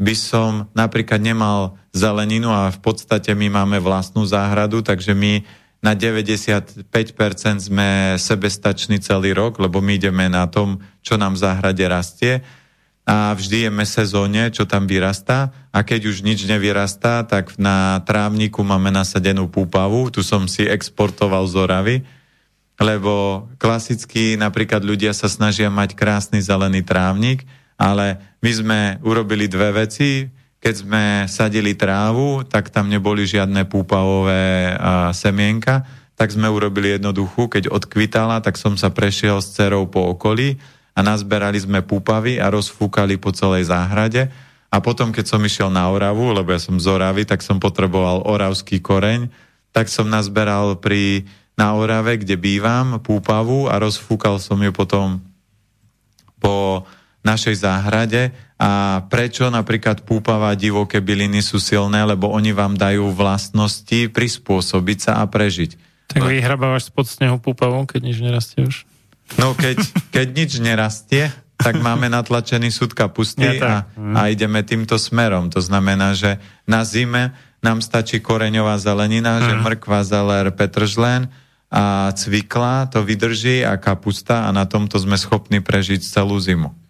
[0.00, 5.44] by som napríklad nemal zeleninu a v podstate my máme vlastnú záhradu, takže my
[5.84, 6.88] na 95%
[7.58, 12.40] sme sebestační celý rok, lebo my ideme na tom, čo nám v záhrade rastie.
[13.06, 15.54] A vždy jeme sezóne, čo tam vyrastá.
[15.70, 21.46] A keď už nič nevyrastá, tak na trávniku máme nasadenú púpavu, tu som si exportoval
[21.46, 21.96] z Oravy,
[22.82, 27.46] lebo klasicky napríklad ľudia sa snažia mať krásny zelený trávnik,
[27.78, 30.28] ale my sme urobili dve veci,
[30.60, 35.84] keď sme sadili trávu, tak tam neboli žiadne púpavové a, semienka,
[36.16, 40.56] tak sme urobili jednoduchú, keď odkvitala, tak som sa prešiel s cerou po okolí
[40.96, 44.32] a nazberali sme púpavy a rozfúkali po celej záhrade.
[44.72, 48.24] A potom, keď som išiel na Oravu, lebo ja som z Oravy, tak som potreboval
[48.24, 49.28] oravský koreň,
[49.76, 55.20] tak som nazberal pri, na Orave, kde bývam, púpavu a rozfúkal som ju potom
[56.40, 56.84] po
[57.26, 64.08] našej záhrade a prečo napríklad púpava divoké byliny sú silné, lebo oni vám dajú vlastnosti
[64.14, 65.76] prispôsobiť sa a prežiť.
[66.06, 68.86] Tak vyhrabávaš spod snehu púpavou, keď nič nerastie už?
[69.34, 69.82] No keď,
[70.14, 75.50] keď nič nerastie, tak máme natlačený súd kapusty ja, a, a ideme týmto smerom.
[75.50, 76.38] To znamená, že
[76.68, 77.34] na zime
[77.64, 79.42] nám stačí koreňová zelenina, mm.
[79.42, 81.26] že mrkva, zeler, petržlen
[81.66, 86.85] a cvikla to vydrží a kapusta a na tomto sme schopní prežiť celú zimu.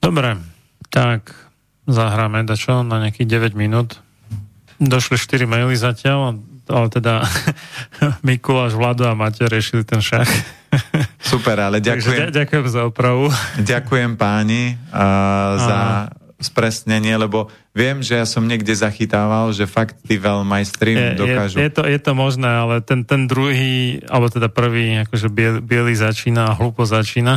[0.00, 0.40] Dobre,
[0.88, 1.36] tak
[1.84, 4.00] zahráme dačo na nejakých 9 minút.
[4.80, 7.20] Došli 4 maily zatiaľ, ale teda
[8.26, 10.28] Mikuláš, Vlado a Maťo riešili ten šach.
[11.20, 12.32] Super, ale ďakujem.
[12.32, 13.28] Takže ďakujem za opravu.
[13.60, 15.78] Ďakujem páni uh, za
[16.40, 21.60] spresnenie, lebo viem, že ja som niekde zachytával, že fakt tí veľmajstri je, dokážu...
[21.60, 25.60] Je, je, to, je to možné, ale ten, ten druhý, alebo teda prvý, akože biel,
[25.60, 27.36] bielý začína a hlupo začína.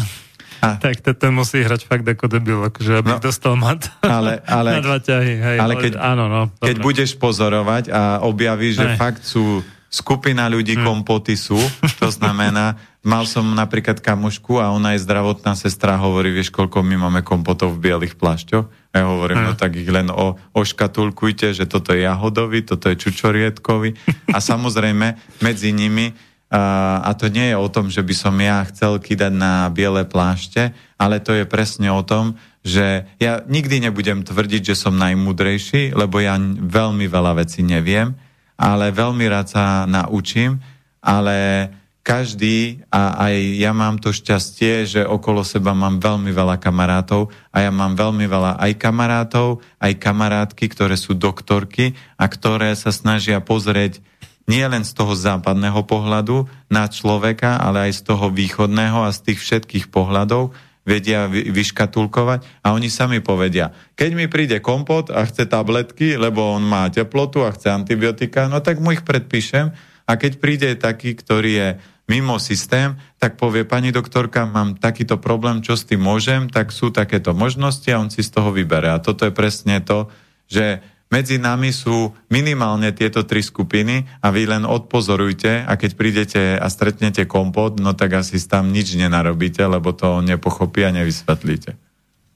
[0.64, 0.80] A...
[0.80, 4.80] Tak to, ten musí hrať fakt ako debil, akože aby no, dostal mat ale, ale,
[4.80, 5.34] na dva ťahy.
[5.36, 8.98] Hej, ale keď, áno, no, keď budeš pozorovať a objavíš, že hej.
[8.98, 9.60] fakt sú
[9.94, 10.86] skupina ľudí hmm.
[10.88, 11.60] kompoty sú,
[12.02, 16.98] to znamená, mal som napríklad kamušku a ona je zdravotná sestra, hovorí, vieš, koľko my
[16.98, 18.66] máme kompotov v bielých plášťoch?
[18.90, 19.48] A ja hovorím, hmm.
[19.52, 23.94] no tak ich len o, oškatulkujte, že toto je jahodový, toto je čučoriedkový
[24.34, 29.02] a samozrejme medzi nimi a to nie je o tom, že by som ja chcel
[29.02, 30.70] kýdať na biele plášte,
[31.02, 36.22] ale to je presne o tom, že ja nikdy nebudem tvrdiť, že som najmudrejší, lebo
[36.22, 38.14] ja veľmi veľa vecí neviem,
[38.56, 40.62] ale veľmi rád sa naučím,
[41.02, 41.68] ale
[42.04, 47.64] každý, a aj ja mám to šťastie, že okolo seba mám veľmi veľa kamarátov a
[47.64, 53.40] ja mám veľmi veľa aj kamarátov, aj kamarátky, ktoré sú doktorky a ktoré sa snažia
[53.40, 54.04] pozrieť
[54.48, 59.32] nie len z toho západného pohľadu na človeka, ale aj z toho východného a z
[59.32, 60.52] tých všetkých pohľadov,
[60.84, 62.44] vedia vyškatulkovať.
[62.60, 67.48] A oni sami povedia, keď mi príde kompot a chce tabletky, lebo on má teplotu
[67.48, 69.72] a chce antibiotika, no tak mu ich predpíšem.
[70.04, 71.70] A keď príde taký, ktorý je
[72.12, 76.92] mimo systém, tak povie, pani doktorka, mám takýto problém, čo s tým môžem, tak sú
[76.92, 78.92] takéto možnosti a on si z toho vybere.
[78.92, 80.12] A toto je presne to,
[80.52, 80.84] že
[81.14, 86.66] medzi nami sú minimálne tieto tri skupiny a vy len odpozorujte a keď prídete a
[86.74, 91.93] stretnete kompot, no tak asi tam nič nenarobíte, lebo to nepochopí a nevysvetlíte.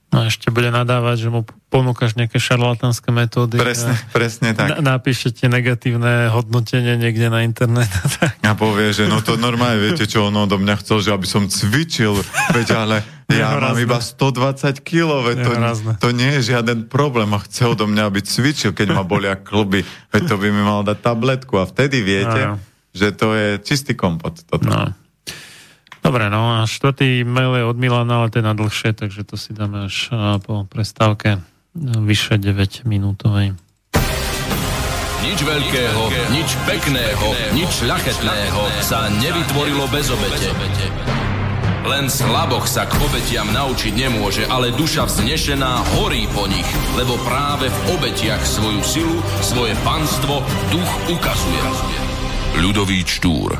[0.08, 3.60] No ešte bude nadávať, že mu ponúkaš nejaké šarlatánske metódy.
[3.60, 4.80] Presne, a presne tak.
[4.80, 7.92] Na, napíšete negatívne hodnotenie niekde na internet.
[8.48, 11.52] A povie, že no to normálne, viete čo, on odo mňa chcel, že aby som
[11.52, 12.16] cvičil,
[12.56, 12.98] veď ale
[13.28, 15.52] ja mám iba 120 kg, to,
[16.00, 19.84] to nie je žiaden problém a chce odo mňa, aby cvičil, keď ma bolia kluby,
[20.16, 22.56] veď to by mi mal dať tabletku a vtedy viete, no,
[22.96, 24.40] že to je čistý kompot.
[24.48, 24.72] Toto.
[24.72, 24.96] No.
[26.08, 29.52] Dobre, no a štvrtý mail je od Milana, ale ten na dlhšie, takže to si
[29.52, 30.08] dáme až
[30.40, 31.44] po prestávke
[31.76, 33.52] vyše 9 minútovej.
[35.20, 36.02] Nič veľkého,
[36.32, 40.48] nič pekného, nič ľachetného sa nevytvorilo bez obete.
[41.84, 47.68] Len slaboch sa k obetiam naučiť nemôže, ale duša vznešená horí po nich, lebo práve
[47.68, 50.40] v obetiach svoju silu, svoje panstvo
[50.72, 51.62] duch ukazuje.
[52.64, 53.60] Ľudový Štúr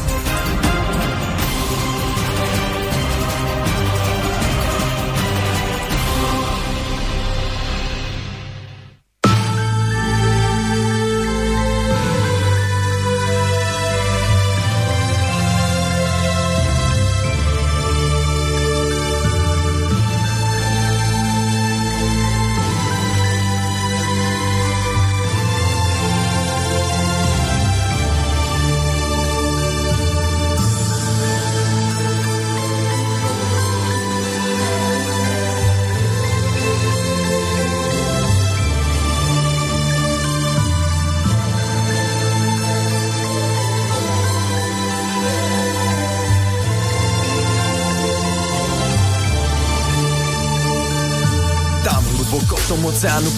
[53.01, 53.31] pensar no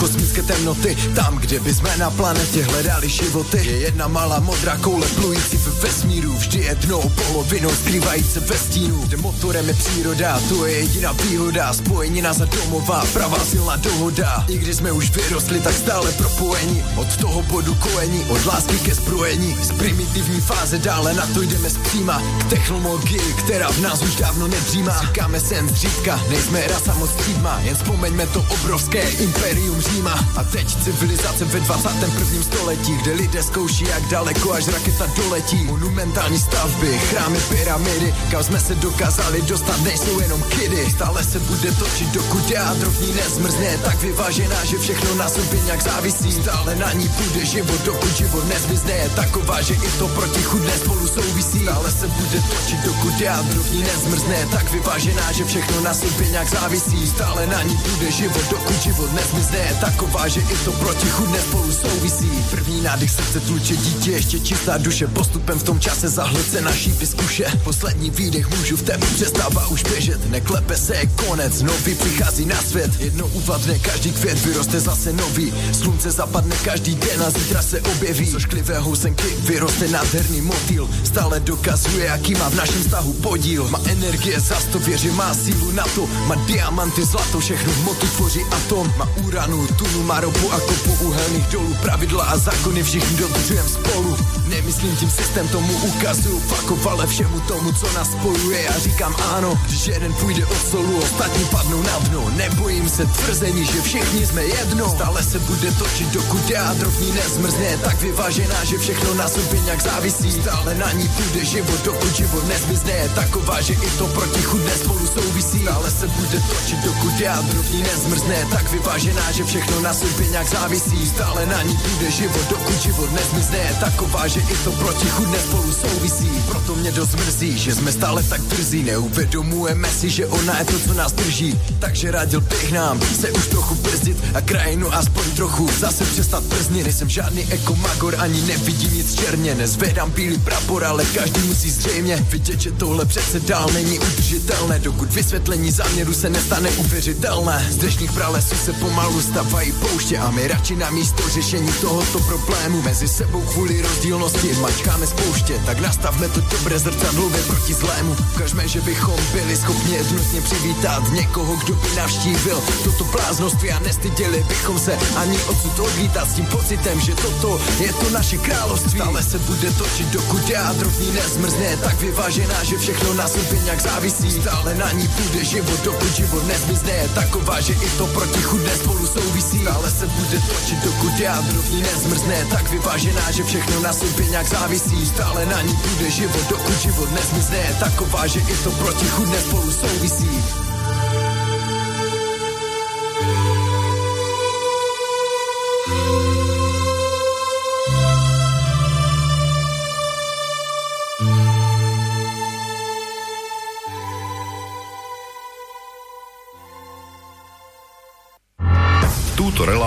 [0.47, 0.97] temnoty.
[1.15, 5.83] Tam, kde by sme na planete hledali životy Je jedna malá modrá koule plující v
[5.83, 6.33] vesmíru.
[6.33, 8.97] Vždy jednou polovinou skrývající ve stínu.
[9.07, 11.73] Kde motorem je příroda, to je jediná výhoda.
[11.73, 14.45] Spojení nás a domová, pravá silná dohoda.
[14.49, 16.83] I když jsme už vyrostli, tak stále propojení.
[16.95, 19.55] Od toho bodu kojení, od lásky ke zbrojení.
[19.61, 24.47] Z primitivní fáze dále na to jdeme zpříma K technologii, která v nás už dávno
[24.47, 30.43] nedřímá Říkáme sen zřídka, nejsme rasa moc třídma Jen vzpomeňme to obrovské imperium Říma A
[30.43, 32.43] teď civilizace ve 21.
[32.43, 35.63] století Kde lidé zkouší jak daleko až raketa doletí.
[35.63, 40.91] Monumentální stavby, chrámy, pyramidy Kam jsme se dokázali dostat, nejsou jenom kidy.
[40.91, 43.65] Stále se bude točit, dokud jádro v nezmrzne.
[43.65, 46.31] Je tak vyvážená, že všechno na sobě nějak závisí.
[46.31, 48.91] Stále na ní bude život, dokud život nezmizne.
[48.91, 51.59] Je taková, že i to protichudné spolu souvisí.
[51.59, 54.47] Stále se bude točit, dokud jádro v nezmrzne.
[54.51, 57.07] Tak vyvážená, že všechno na sobě nějak závisí.
[57.07, 59.57] Stále na ní bude život, dokud život nezmizne.
[59.57, 62.29] Je taková, že i to protichudné spolu souvisí.
[62.51, 67.45] První nádech srdce tluče dítě, ještě čistá duše, postupem v tom čase zahlce naší vyskuše.
[67.63, 72.61] Poslední výdech můžu v tebe přestává už běžet, neklepe se je konec, nový přichází na
[72.61, 72.91] svět.
[72.99, 78.25] Jedno uvadne, každý květ vyroste zase nový, slunce zapadne každý den a zítra se objeví.
[78.25, 83.67] Z ošklivé housenky vyroste nádherný motýl, stále dokazuje, jaký má v našem vztahu podíl.
[83.69, 88.07] Má energie, za to věří, má sílu na to, má diamanty, zlato, všechno v motu
[88.07, 92.83] tvoří a atom Má uranu, tunu, má ropu a kopu uhelných dolů Pravidla a zákony
[92.83, 94.17] všichni dodržujem spolu.
[94.47, 98.61] Nemyslím tím systém, tomu ukazuju Fakov, ale všemu tomu, co nás spojuje.
[98.63, 102.29] Já říkám ano, když jeden půjde od solu Ostatní padnou na dno.
[102.29, 104.89] Nebojím se tvrzení, že všichni jsme jedno.
[104.89, 107.77] Stále se bude točit, dokud jádro v nezmrzne.
[107.77, 110.31] Tak vyvážená, že všechno na sobě nějak závisí.
[110.31, 112.91] Stále na ní půjde život, dokud život nezmizne.
[112.91, 115.59] Je taková, že i to protichudné spolu souvisí.
[115.59, 118.47] Stále se bude točit, dokud jádro v nezmrzne.
[118.51, 120.02] Tak vyvážená, že všechno na sobě
[120.33, 121.07] nějak závisí.
[121.07, 123.57] Stále na ní půjde život, dokud život nezmizne.
[123.57, 126.29] Je taková, že i to protichudné spolu souvisí.
[126.47, 128.83] Proto mě dost mrzí, že jsme stále tak drzí.
[128.83, 131.59] Neuvědomujeme si, že ona je to, co nás drží.
[131.79, 136.83] Takže radil bych nám se už trochu brzdit A krajinu aspoň trochu zase přestat brznit.
[136.83, 139.55] Nejsem žádný ekomagor, ani nevidím nic černě.
[139.55, 144.79] Nezvedám bílý prapor, ale každý musí zřejmě vidět, že tohle přece dál není udržitelné.
[144.79, 147.67] Dokud vysvětlení záměru se nestane uvěřitelné.
[147.71, 152.81] Z dnešních pralesů se pomalu stavají pouště A my radši na místo řešení tohoto problému.
[152.81, 158.15] Mezi sebou kvůli rozdílnosti mačkáme spouště Tak nastavme to dobré zrcadlově proti zlému.
[158.35, 164.45] Ukažme, že bychom byli schopni jednotně přivítat Někoho, kdo by navštívil toto bláznoství A nestyděli
[164.47, 168.91] bychom se ani odsud odlítat S tím pocitem, že toto je to naše království.
[168.91, 171.77] Stále se bude točit, dokud jádro v ní nezmrzne.
[171.77, 174.31] Tak vyvážená, že všechno na sobě nějak závisí.
[174.31, 177.09] Stále na ní bude život, dokud život nezmizne.
[177.13, 181.81] Taková, že i to protichudné spolu souvisí Stále se bude točit, dokud jádro v ní
[181.81, 182.45] nezmrzne.
[182.45, 185.05] Tak vyvážená, že všechno na sobě nějak závisí.
[185.05, 187.75] Stále na ní bude život, dokud život nezmizne.
[187.79, 190.43] Taková, že i to protichudné spolu souvisí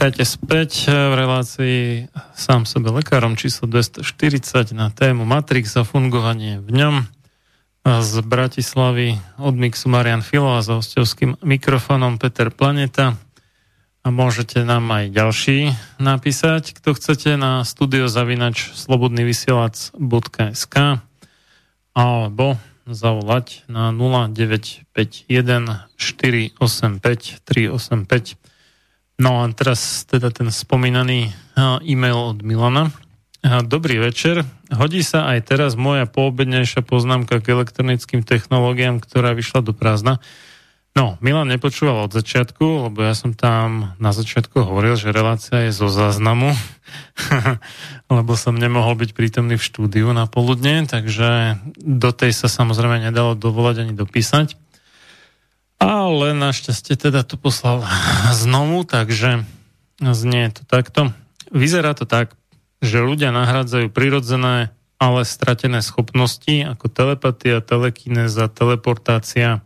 [0.00, 6.72] Vítajte späť v relácii sám sebe lekárom číslo 240 na tému Matrix a fungovanie v
[6.72, 7.04] ňom.
[7.84, 13.20] Z Bratislavy od Mixu Marian Filo a s hostovským mikrofónom Peter Planeta.
[14.00, 20.76] A môžete nám aj ďalší napísať, kto chcete na studiozavinač slobodnyvysielac.sk
[21.92, 22.56] alebo
[22.88, 25.28] zavolať na 0951
[26.00, 28.40] 485 385
[29.20, 31.28] No a teraz teda ten spomínaný
[31.84, 32.88] e-mail od Milana.
[33.44, 34.48] Dobrý večer.
[34.72, 40.24] Hodí sa aj teraz moja poobednejšia poznámka k elektronickým technológiám, ktorá vyšla do prázdna.
[40.96, 45.72] No, Milan nepočúval od začiatku, lebo ja som tam na začiatku hovoril, že relácia je
[45.76, 46.50] zo záznamu,
[48.16, 53.38] lebo som nemohol byť prítomný v štúdiu na poludne, takže do tej sa samozrejme nedalo
[53.38, 54.58] dovolať ani dopísať.
[55.80, 57.80] Ale našťastie teda to poslal
[58.36, 59.48] znovu, takže
[59.98, 61.16] znie to takto.
[61.48, 62.36] Vyzerá to tak,
[62.84, 64.70] že ľudia nahrádzajú prirodzené,
[65.00, 69.64] ale stratené schopnosti ako telepatia, telekinéza, teleportácia,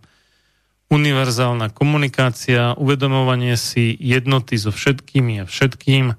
[0.86, 6.14] univerzálna komunikácia, uvedomovanie si jednoty so všetkými a všetkým,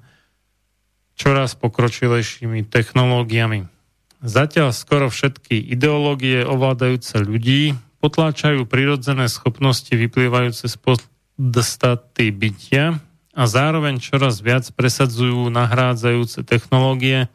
[1.16, 3.72] čoraz pokročilejšími technológiami.
[4.20, 13.00] Zatiaľ skoro všetky ideológie ovládajúce ľudí potláčajú prirodzené schopnosti vyplývajúce z podstaty bytia
[13.36, 17.28] a zároveň čoraz viac presadzujú nahrádzajúce technológie,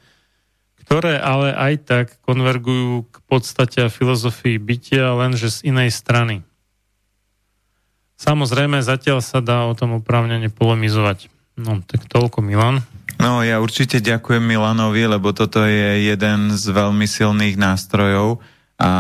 [0.81, 6.41] ktoré ale aj tak konvergujú k podstate a filozofii bytia, lenže z inej strany.
[8.17, 11.29] Samozrejme, zatiaľ sa dá o tom oprávnene polemizovať.
[11.57, 12.85] No, tak toľko Milan.
[13.21, 18.41] No, ja určite ďakujem Milanovi, lebo toto je jeden z veľmi silných nástrojov,
[18.81, 18.91] a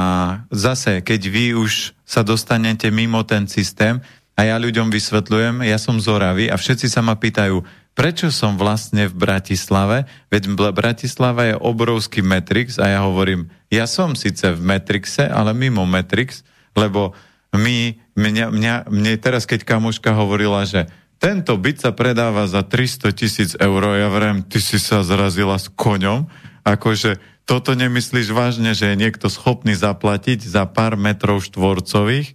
[0.53, 3.97] zase, keď vy už sa dostanete mimo ten systém
[4.37, 7.65] a ja ľuďom vysvetľujem, ja som z Oravy a všetci sa ma pýtajú,
[7.97, 14.13] prečo som vlastne v Bratislave, veď Bratislava je obrovský Matrix a ja hovorím, ja som
[14.13, 16.45] síce v Matrixe, ale mimo Matrix,
[16.77, 17.17] lebo
[17.57, 20.87] my, mňa, mňa, mne teraz, keď kamoška hovorila, že
[21.17, 25.73] tento byt sa predáva za 300 tisíc eur, ja vrem, ty si sa zrazila s
[25.73, 26.29] koňom,
[26.61, 27.17] akože
[27.51, 32.31] toto nemyslíš vážne, že je niekto schopný zaplatiť za pár metrov štvorcových?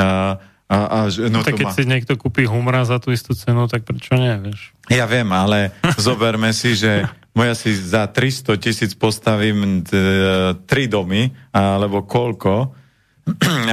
[0.00, 1.76] A, a, a no, no tak keď má...
[1.76, 4.72] si niekto kúpi humra za tú istú cenu, tak prečo nie, vieš?
[4.88, 7.04] Ja viem, ale zoberme si, že
[7.36, 12.72] moja si za 300 tisíc postavím t- tri domy, alebo koľko,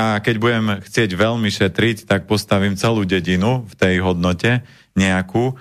[0.03, 4.67] a keď budem chcieť veľmi šetriť, tak postavím celú dedinu v tej hodnote
[4.99, 5.55] nejakú,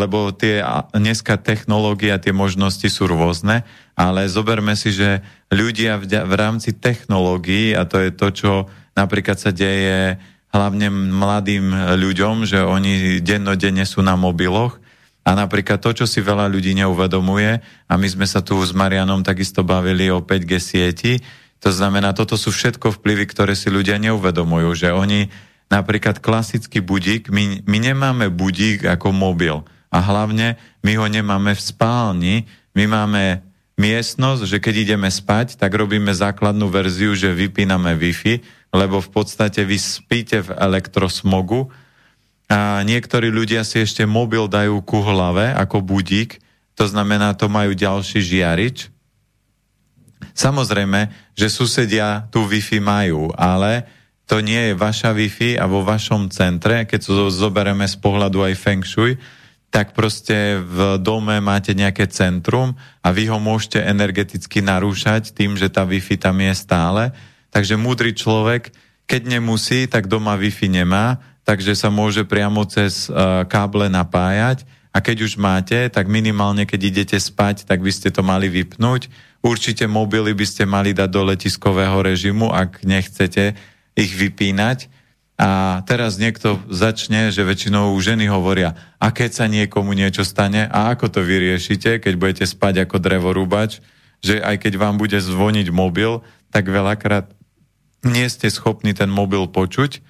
[0.00, 0.64] lebo tie
[0.96, 5.20] dneska technológie a tie možnosti sú rôzne, ale zoberme si, že
[5.52, 8.52] ľudia v, rámci technológií, a to je to, čo
[8.96, 10.16] napríklad sa deje
[10.56, 14.80] hlavne mladým ľuďom, že oni dennodenne sú na mobiloch
[15.26, 17.60] a napríklad to, čo si veľa ľudí neuvedomuje,
[17.90, 21.14] a my sme sa tu s Marianom takisto bavili o 5G sieti,
[21.56, 25.32] to znamená, toto sú všetko vplyvy, ktoré si ľudia neuvedomujú, že oni
[25.66, 29.62] napríklad klasický budík, my, my nemáme budík ako mobil.
[29.90, 32.36] A hlavne my ho nemáme v spálni,
[32.76, 33.42] my máme
[33.76, 38.40] miestnosť, že keď ideme spať, tak robíme základnú verziu, že vypíname Wi-Fi,
[38.72, 41.68] lebo v podstate vy spíte v elektrosmogu
[42.46, 46.38] a niektorí ľudia si ešte mobil dajú ku hlave ako budík,
[46.76, 48.92] to znamená, to majú ďalší žiarič.
[50.36, 53.88] Samozrejme, že susedia tu Wi-Fi majú, ale
[54.26, 58.54] to nie je vaša Wi-Fi a vo vašom centre, keď to zoberieme z pohľadu aj
[58.58, 59.14] Feng Shui,
[59.70, 65.70] tak proste v dome máte nejaké centrum a vy ho môžete energeticky narúšať tým, že
[65.70, 67.14] tá Wi-Fi tam je stále.
[67.54, 68.74] Takže múdry človek,
[69.06, 74.98] keď nemusí, tak doma Wi-Fi nemá, takže sa môže priamo cez uh, káble napájať a
[74.98, 79.06] keď už máte, tak minimálne keď idete spať, tak by ste to mali vypnúť.
[79.44, 83.54] Určite mobily by ste mali dať do letiskového režimu, ak nechcete
[83.96, 84.92] ich vypínať.
[85.36, 90.96] A teraz niekto začne, že väčšinou ženy hovoria, a keď sa niekomu niečo stane, a
[90.96, 93.84] ako to vyriešite, keď budete spať ako drevorúbač,
[94.24, 97.28] že aj keď vám bude zvoniť mobil, tak veľakrát
[98.00, 100.00] nie ste schopní ten mobil počuť,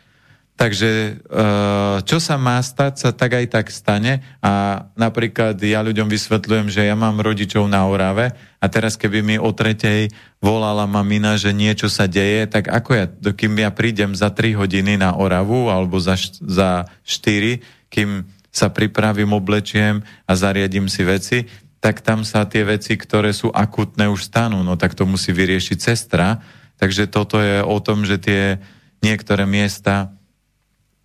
[0.56, 6.08] Takže eh, čo sa má stať, sa tak aj tak stane a napríklad ja ľuďom
[6.08, 10.08] vysvetľujem, že ja mám rodičov na Orave a teraz keby mi o tretej
[10.40, 13.04] volala mamina, že niečo sa deje, tak ako ja,
[13.36, 19.36] kým ja prídem za 3 hodiny na Oravu alebo za, za 4, kým sa pripravím,
[19.36, 21.44] oblečiem a zariadím si veci,
[21.84, 24.64] tak tam sa tie veci, ktoré sú akutné, už stanú.
[24.64, 26.40] No tak to musí vyriešiť sestra.
[26.80, 28.56] Takže toto je o tom, že tie
[29.04, 30.15] niektoré miesta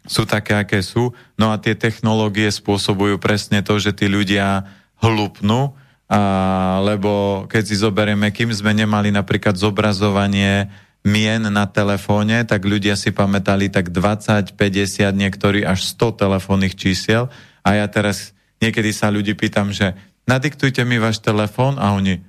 [0.06, 1.14] sú také, aké sú.
[1.38, 4.66] No a tie technológie spôsobujú presne to, že tí ľudia
[5.02, 5.74] hlupnú,
[6.12, 6.22] a,
[6.84, 10.68] lebo keď si zoberieme, kým sme nemali napríklad zobrazovanie
[11.02, 17.34] mien na telefóne, tak ľudia si pamätali tak 20, 50, niektorí až 100 telefónnych čísiel.
[17.66, 19.98] A ja teraz niekedy sa ľudí pýtam, že
[20.30, 22.22] nadiktujte mi váš telefón a oni,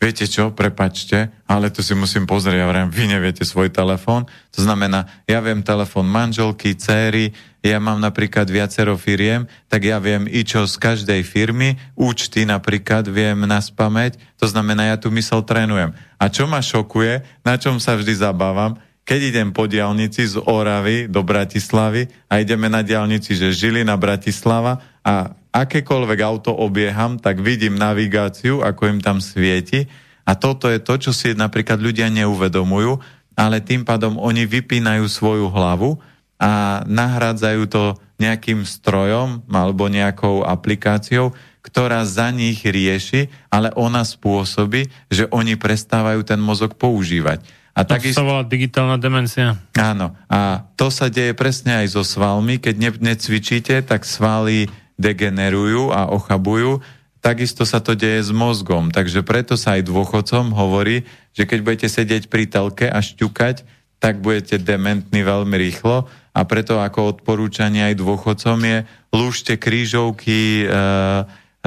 [0.00, 4.24] viete čo, prepačte, ale tu si musím pozrieť, ja vrem, vy neviete svoj telefón.
[4.56, 10.24] To znamená, ja viem telefón manželky, céry, ja mám napríklad viacero firiem, tak ja viem
[10.24, 15.44] i čo z každej firmy, účty napríklad viem na spameť, to znamená, ja tu mysel
[15.44, 15.92] trénujem.
[16.16, 21.10] A čo ma šokuje, na čom sa vždy zabávam, keď idem po diálnici z Oravy
[21.10, 27.42] do Bratislavy a ideme na diálnici, že žili na Bratislava a akékoľvek auto obieham, tak
[27.42, 29.90] vidím navigáciu, ako im tam svieti
[30.30, 33.02] a toto je to, čo si napríklad ľudia neuvedomujú,
[33.34, 35.98] ale tým pádom oni vypínajú svoju hlavu
[36.38, 44.86] a nahrádzajú to nejakým strojom alebo nejakou aplikáciou, ktorá za nich rieši, ale ona spôsobí,
[45.10, 47.42] že oni prestávajú ten mozog používať.
[47.74, 49.56] A to takisto, sa volá digitálna demencia.
[49.78, 50.12] Áno.
[50.26, 52.58] A to sa deje presne aj so svalmi.
[52.58, 54.68] Keď ne, necvičíte, tak svaly
[55.00, 56.84] degenerujú a ochabujú,
[57.24, 58.92] takisto sa to deje s mozgom.
[58.92, 63.64] Takže preto sa aj dôchodcom hovorí, že keď budete sedieť pri telke a šťukať,
[64.00, 68.78] tak budete dementní veľmi rýchlo a preto ako odporúčanie aj dôchodcom je
[69.12, 70.66] lúžte krížovky, e,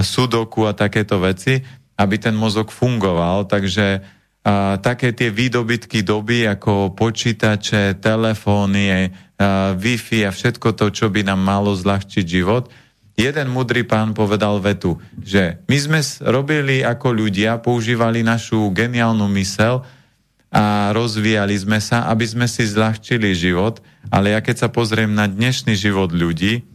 [0.02, 1.62] sudoku a takéto veci,
[2.00, 3.46] aby ten mozog fungoval.
[3.46, 4.02] Takže
[4.44, 8.98] a, také tie výdobytky doby ako počítače, telefóny, a,
[9.78, 12.74] Wi-Fi a všetko to, čo by nám malo zľahčiť život,
[13.14, 19.86] jeden mudrý pán povedal vetu, že my sme robili ako ľudia, používali našu geniálnu mysel
[20.54, 23.82] a rozvíjali sme sa, aby sme si zľahčili život,
[24.14, 26.66] ale ja keď sa pozriem na dnešný život ľudí,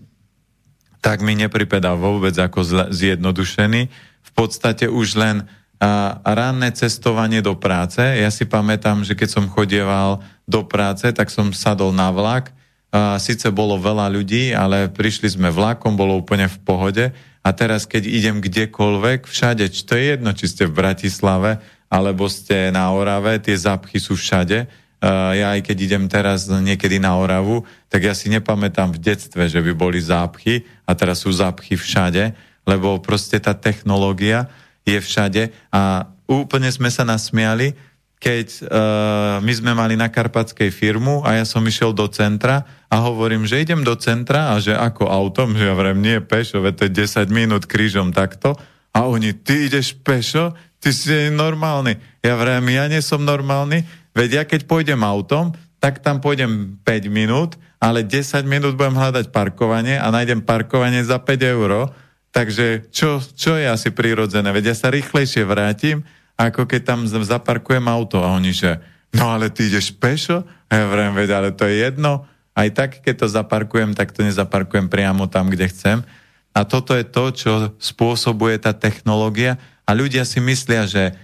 [0.98, 3.82] tak mi nepripadá vôbec ako zjednodušený.
[4.18, 5.46] V podstate už len
[5.78, 8.02] a ranné cestovanie do práce.
[8.02, 12.50] Ja si pamätám, že keď som chodieval do práce, tak som sadol na vlak
[12.88, 17.04] a síce bolo veľa ľudí, ale prišli sme vlakom, bolo úplne v pohode
[17.44, 22.72] a teraz keď idem kdekoľvek, všade, to je jedno, či ste v Bratislave, alebo ste
[22.72, 24.68] na Orave, tie zápchy sú všade.
[25.00, 29.62] Ja aj keď idem teraz niekedy na Oravu, tak ja si nepamätám v detstve, že
[29.62, 32.34] by boli zápchy a teraz sú zápchy všade,
[32.66, 34.50] lebo proste tá technológia
[34.84, 37.72] je všade a úplne sme sa nasmiali,
[38.18, 42.98] keď uh, my sme mali na Karpatskej firmu a ja som išiel do centra a
[42.98, 46.74] hovorím, že idem do centra a že ako autom, že ja vrem, nie pešo, veď
[46.74, 48.58] to je 10 minút krížom takto
[48.90, 50.58] a oni, ty ideš pešo?
[50.78, 51.98] Ty si normálny.
[52.22, 57.06] Ja vrem, ja nie som normálny, veď ja keď pôjdem autom, tak tam pôjdem 5
[57.06, 61.94] minút, ale 10 minút budem hľadať parkovanie a nájdem parkovanie za 5 eur,
[62.34, 64.50] takže čo, čo je asi prirodzené?
[64.50, 66.02] Veď ja sa rýchlejšie vrátim,
[66.38, 68.78] ako keď tam zaparkujem auto a oni, že
[69.10, 70.46] no ale ty ideš pešo?
[70.70, 72.30] A ja vrem, veď, ale to je jedno.
[72.54, 75.98] Aj tak, keď to zaparkujem, tak to nezaparkujem priamo tam, kde chcem.
[76.54, 77.52] A toto je to, čo
[77.82, 79.58] spôsobuje tá technológia.
[79.82, 81.14] A ľudia si myslia, že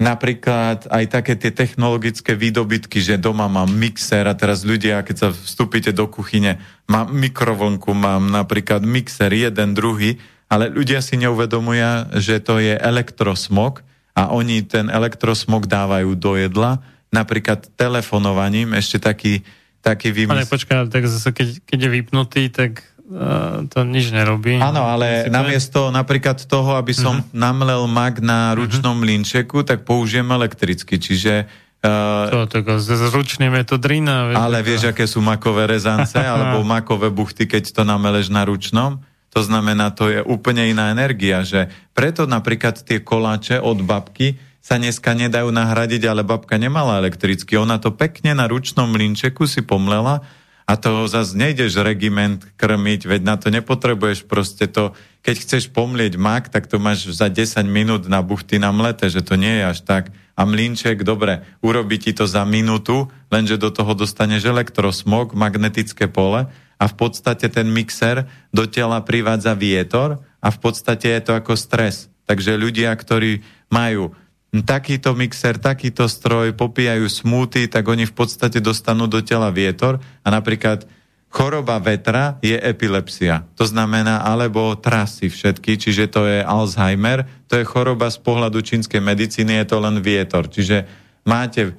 [0.00, 5.28] napríklad aj také tie technologické výdobytky, že doma mám mixer a teraz ľudia, keď sa
[5.30, 6.58] vstúpite do kuchyne,
[6.90, 10.18] mám mikrovlnku, mám napríklad mixer, jeden, druhý,
[10.50, 16.84] ale ľudia si neuvedomujú, že to je elektrosmog a oni ten elektrosmog dávajú do jedla,
[17.08, 19.44] napríklad telefonovaním, ešte taký,
[19.80, 20.44] taký vymysl...
[20.44, 24.60] Ale počkaj, tak zase keď, keď je vypnutý, tak uh, to nič nerobí.
[24.60, 25.32] Áno, ale Myslíte?
[25.32, 27.32] namiesto napríklad toho, aby som uh-huh.
[27.36, 28.56] namlel mak na mhm.
[28.60, 29.10] ručnom uh-huh.
[29.12, 31.48] linčeku, tak použijem elektricky, čiže
[31.82, 32.62] Uh, to,
[33.10, 34.30] ručným je to drina.
[34.30, 39.02] Vieš, ale vieš, aké sú makové rezance alebo makové buchty, keď to nameleš na ručnom?
[39.32, 44.78] To znamená, to je úplne iná energia, že preto napríklad tie koláče od babky sa
[44.78, 47.56] dneska nedajú nahradiť, ale babka nemala elektricky.
[47.58, 50.22] Ona to pekne na ručnom mlinčeku si pomlela
[50.62, 54.94] a to zase nejdeš regiment krmiť, veď na to nepotrebuješ proste to,
[55.26, 59.26] keď chceš pomlieť mak, tak to máš za 10 minút na buchty na mlete, že
[59.26, 60.04] to nie je až tak.
[60.32, 66.48] A mlinček, dobre, urobí ti to za minútu, lenže do toho dostaneš elektrosmog, magnetické pole
[66.82, 71.54] a v podstate ten mixer do tela privádza vietor a v podstate je to ako
[71.54, 72.10] stres.
[72.26, 73.38] Takže ľudia, ktorí
[73.70, 74.10] majú
[74.50, 80.28] takýto mixer, takýto stroj, popíjajú smúty, tak oni v podstate dostanú do tela vietor a
[80.34, 80.84] napríklad
[81.32, 83.48] choroba vetra je epilepsia.
[83.56, 89.00] To znamená, alebo trasy všetky, čiže to je Alzheimer, to je choroba z pohľadu čínskej
[89.00, 90.50] medicíny, je to len vietor.
[90.50, 90.84] Čiže
[91.24, 91.72] máte,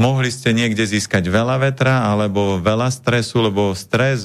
[0.00, 4.24] mohli ste niekde získať veľa vetra, alebo veľa stresu, lebo stres,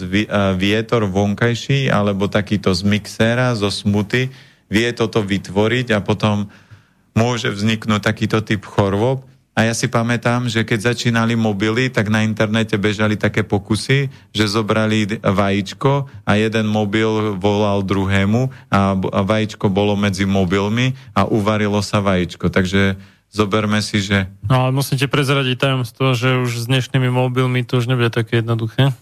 [0.55, 4.31] vietor vonkajší, alebo takýto z mixéra, zo smuty,
[4.71, 6.47] vie toto vytvoriť a potom
[7.11, 9.27] môže vzniknúť takýto typ chorôb.
[9.55, 14.51] A ja si pamätám, že keď začínali mobily, tak na internete bežali také pokusy, že
[14.51, 22.03] zobrali vajíčko a jeden mobil volal druhému a vajíčko bolo medzi mobilmi a uvarilo sa
[22.03, 22.51] vajíčko.
[22.51, 22.99] Takže
[23.35, 24.31] zoberme si, že...
[24.47, 28.95] No ale musíte prezradiť tajomstvo, že už s dnešnými mobilmi to už nebude také jednoduché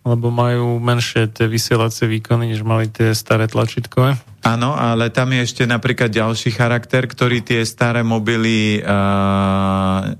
[0.00, 4.16] lebo majú menšie tie vysielacie výkony, než mali tie staré tlačítkové.
[4.40, 10.16] Áno, ale tam je ešte napríklad ďalší charakter, ktorý tie staré mobily uh,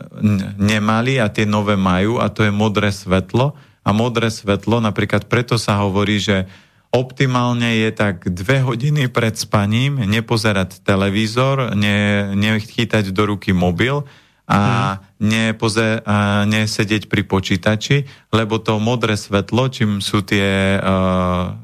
[0.61, 3.57] nemali a tie nové majú a to je modré svetlo.
[3.81, 6.45] A modré svetlo, napríklad preto sa hovorí, že
[6.91, 14.03] optimálne je tak dve hodiny pred spaním nepozerať televízor, ne, nechytať do ruky mobil
[14.51, 14.61] a
[14.99, 15.03] hmm.
[15.23, 21.55] nepoze, a nesedieť pri počítači, lebo to modré svetlo, čím sú tie uh,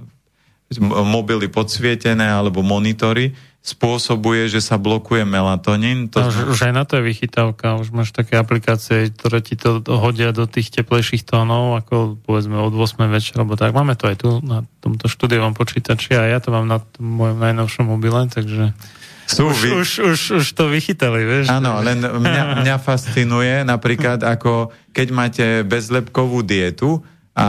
[0.87, 3.35] mobily podsvietené alebo monitory,
[3.67, 6.07] spôsobuje, že sa blokuje melatonín.
[6.15, 6.23] To...
[6.23, 10.31] No, už, aj na to je vychytávka, už máš také aplikácie, ktoré ti to hodia
[10.31, 13.75] do tých teplejších tónov, ako povedzme od 8 večera, alebo tak.
[13.75, 17.91] Máme to aj tu na tomto štúdiovom počítači a ja to mám na mojom najnovšom
[17.91, 18.71] mobile, takže
[19.27, 19.69] sú už, vy...
[19.83, 21.51] už, už, už to vychytali, vieš?
[21.51, 27.03] Áno, len mňa, mňa fascinuje napríklad, ako keď máte bezlepkovú dietu
[27.35, 27.49] a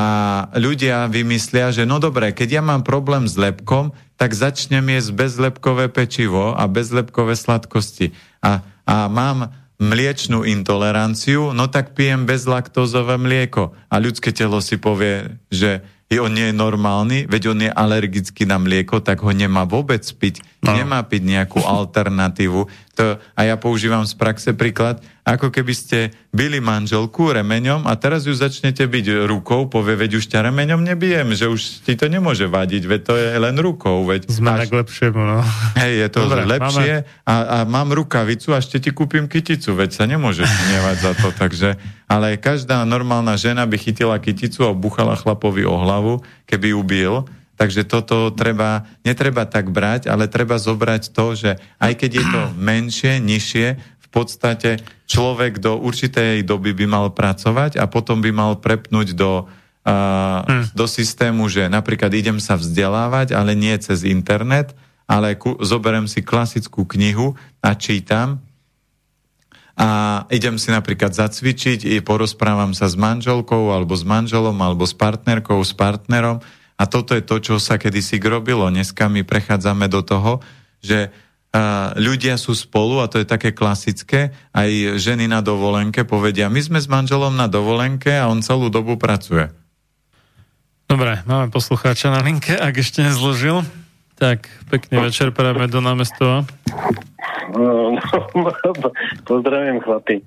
[0.58, 5.94] ľudia vymyslia, že no dobre, keď ja mám problém s lepkom, tak začnem jesť bezlepkové
[5.94, 8.12] pečivo a bezlepkové sladkosti.
[8.42, 13.78] A, a mám mliečnú intoleranciu, no tak pijem bezlaktózové mlieko.
[13.94, 18.48] A ľudské telo si povie, že je on nie je normálny, veď on je alergický
[18.48, 20.40] na mlieko, tak ho nemá vôbec piť.
[20.64, 20.72] No.
[20.72, 22.64] Nemá piť nejakú alternatívu.
[22.96, 28.24] To, a ja používam z praxe príklad, ako keby ste byli manželku remeňom a teraz
[28.24, 32.48] ju začnete byť rukou, povie, veď už ťa remeňom nebijem, že už ti to nemôže
[32.48, 34.08] vadiť, veď to je len rukou.
[34.08, 34.66] Veď Sme až...
[34.66, 35.44] tak lepšiemu, no.
[35.76, 37.28] Hej, je to Dobre, lepšie máme...
[37.28, 41.28] a, a mám rukavicu a ešte ti kúpim kyticu, veď sa nemôžeš nevať za to,
[41.36, 41.76] takže
[42.08, 47.16] ale každá normálna žena by chytila kyticu a buchala chlapovi o hlavu, keby ju bil,
[47.58, 51.52] Takže toto treba, netreba tak brať, ale treba zobrať to, že
[51.82, 53.68] aj keď je to menšie, nižšie,
[54.08, 54.80] v podstate
[55.10, 59.50] človek do určitej doby by mal pracovať a potom by mal prepnúť do,
[59.84, 60.72] uh, hmm.
[60.72, 64.72] do systému, že napríklad idem sa vzdelávať, ale nie cez internet,
[65.10, 68.47] ale ku, zoberem si klasickú knihu a čítam
[69.78, 74.98] a idem si napríklad zacvičiť i porozprávam sa s manželkou alebo s manželom alebo s
[74.98, 76.42] partnerkou, s partnerom
[76.78, 78.66] a toto je to, čo sa kedysi robilo.
[78.74, 80.42] Dneska my prechádzame do toho,
[80.82, 81.14] že
[81.98, 86.78] ľudia sú spolu, a to je také klasické, aj ženy na dovolenke povedia, my sme
[86.78, 89.50] s manželom na dovolenke a on celú dobu pracuje.
[90.86, 93.66] Dobre, máme poslucháča na linke, ak ešte nezložil.
[94.18, 96.42] Tak, pekný večer, prajeme do námestova.
[97.48, 98.52] No, no,
[99.24, 100.20] pozdravujem chlapi.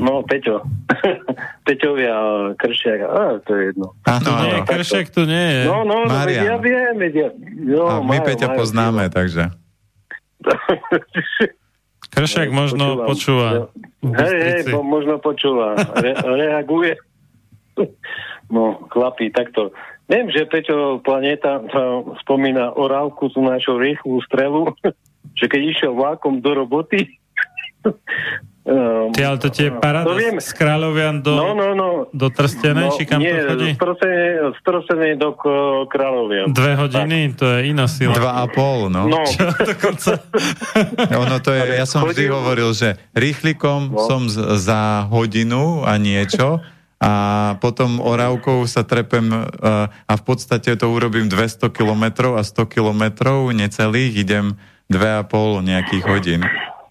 [0.00, 0.64] No, Peťo.
[1.68, 2.16] Peťovia,
[2.56, 3.92] Kršiak, a to je jedno.
[4.08, 5.62] Áno, nie, Kršiak tu nie je.
[5.68, 7.28] No, no, no, ja viem, ja,
[7.60, 9.12] jo, a my Majo, Peťa Majo, poznáme, Majo.
[9.12, 9.44] takže.
[12.16, 13.68] Kršiak možno počúvam.
[13.68, 14.16] počúva.
[14.24, 15.76] Hej, hej, možno počúva.
[16.00, 16.96] Re, reaguje.
[18.48, 19.76] No, chlapí, takto.
[20.06, 21.58] Viem, že Peťo Planeta
[22.22, 24.70] spomína orávku, tú našu rýchlu strelu,
[25.38, 27.18] že keď išiel vlákom do roboty,
[28.66, 30.10] Um, Ty, ale to tie paráda
[30.42, 31.88] z Kráľovian do, no, no, no.
[32.10, 33.70] do Trstenej, no, či kam nie, to chodí?
[33.78, 35.38] z Trstenej do
[35.86, 36.50] Kráľovian.
[36.50, 37.30] Dve hodiny?
[37.30, 37.38] Tak.
[37.38, 38.18] To je iná sila.
[38.18, 39.06] Dva a pol, no.
[39.06, 39.22] no.
[39.22, 40.18] Čo, dokonca?
[41.14, 44.02] ono to je, ja som vždy hovoril, že rýchlikom no.
[44.02, 44.26] som
[44.58, 46.58] za hodinu a niečo
[46.96, 47.12] a
[47.60, 53.52] potom orávkou sa trepem uh, a v podstate to urobím 200 kilometrov a 100 kilometrov
[53.52, 54.56] necelých idem
[54.88, 56.42] dve a pol nejakých hodín.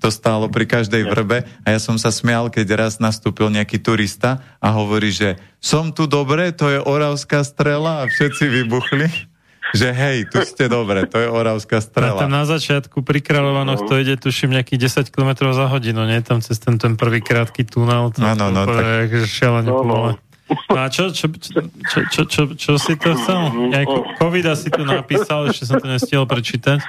[0.03, 4.45] To stálo pri každej vrbe a ja som sa smial, keď raz nastúpil nejaký turista
[4.61, 9.34] a hovorí, že som tu dobre, to je oravská strela a všetci vybuchli
[9.75, 12.15] že hej, tu ste dobre, to je oravská strela.
[12.15, 16.23] A tam na začiatku pri Kráľovanoch to ide tuším nejakých 10 km za hodinu, nie?
[16.23, 18.15] Tam cez ten, ten prvý krátky tunel.
[18.15, 18.63] To, no, no, no.
[18.63, 19.27] Tak...
[19.27, 19.99] Šialene no, no.
[20.45, 23.49] No a čo, čo, čo, čo, čo, čo si to chcel?
[23.73, 23.81] Ja
[24.21, 26.85] COVID si tu napísal, ešte som to nestihol prečítať.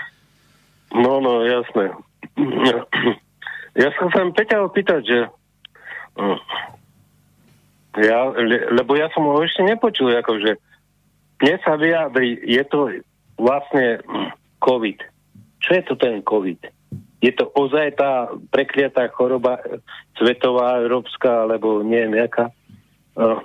[0.93, 1.97] No, no, jasné.
[3.77, 5.19] Ja sa chcem Peťa opýtať, že
[7.97, 8.29] ja,
[8.77, 10.61] lebo ja som ho ešte nepočul, akože
[11.43, 12.89] mne sa vyjadri, je to
[13.37, 14.01] vlastne
[14.65, 14.99] COVID.
[15.61, 16.61] Čo je to ten COVID?
[17.25, 19.61] Je to ozaj tá prekliatá choroba
[20.17, 22.53] svetová, európska, alebo nie nejaká?
[23.17, 23.41] Hm,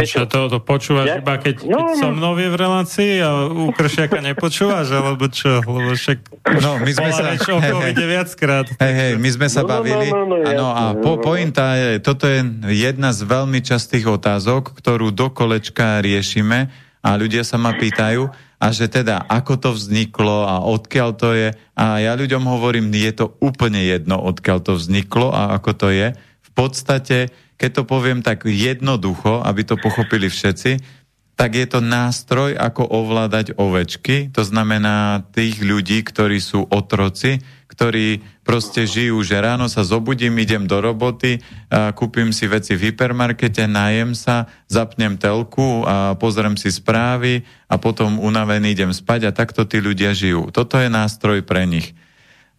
[0.00, 1.16] Prečo to, to počúvaš ja?
[1.20, 2.00] iba keď, no, keď no.
[2.00, 5.60] so mnou je v relácii a u Kršiaka nepočúvaš, alebo čo?
[5.60, 6.18] Lebo však
[6.64, 7.36] no, my sme sa...
[7.36, 8.66] o covide viackrát.
[8.80, 10.08] Hej, hej, my sme sa no, no bavili.
[10.08, 12.40] No, no, no, no, a po, pointa je, toto je
[12.72, 16.72] jedna z veľmi častých otázok, ktorú do kolečka riešime
[17.04, 18.28] a ľudia sa ma pýtajú,
[18.60, 21.48] a že teda ako to vzniklo a odkiaľ to je.
[21.72, 26.12] A ja ľuďom hovorím, je to úplne jedno, odkiaľ to vzniklo a ako to je.
[26.44, 30.80] V podstate keď to poviem tak jednoducho, aby to pochopili všetci,
[31.36, 34.28] tak je to nástroj, ako ovládať ovečky.
[34.36, 40.68] To znamená tých ľudí, ktorí sú otroci, ktorí proste žijú, že ráno sa zobudím, idem
[40.68, 41.40] do roboty,
[41.72, 47.40] a kúpim si veci v hypermarkete, najem sa, zapnem telku a pozriem si správy
[47.72, 50.52] a potom unavený idem spať a takto tí ľudia žijú.
[50.52, 51.96] Toto je nástroj pre nich.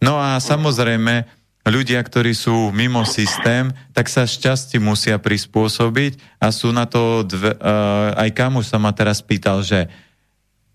[0.02, 1.30] No a samozrejme,
[1.62, 7.54] ľudia, ktorí sú mimo systém, tak sa šťastí musia prispôsobiť a sú na to, dve,
[7.54, 9.86] uh, aj kamu sa ma teraz pýtal, že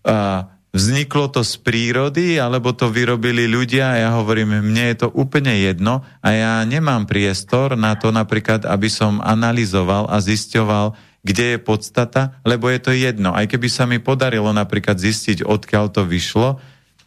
[0.08, 5.08] uh, vzniklo to z prírody, alebo to vyrobili ľudia a ja hovorím, mne je to
[5.12, 11.56] úplne jedno a ja nemám priestor na to napríklad, aby som analyzoval a zisťoval, kde
[11.56, 13.32] je podstata, lebo je to jedno.
[13.36, 16.60] Aj keby sa mi podarilo napríklad zistiť, odkiaľ to vyšlo,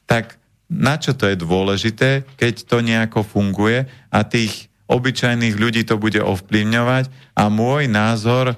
[0.09, 0.40] tak
[0.71, 6.23] na čo to je dôležité, keď to nejako funguje a tých obyčajných ľudí to bude
[6.23, 8.55] ovplyvňovať a môj názor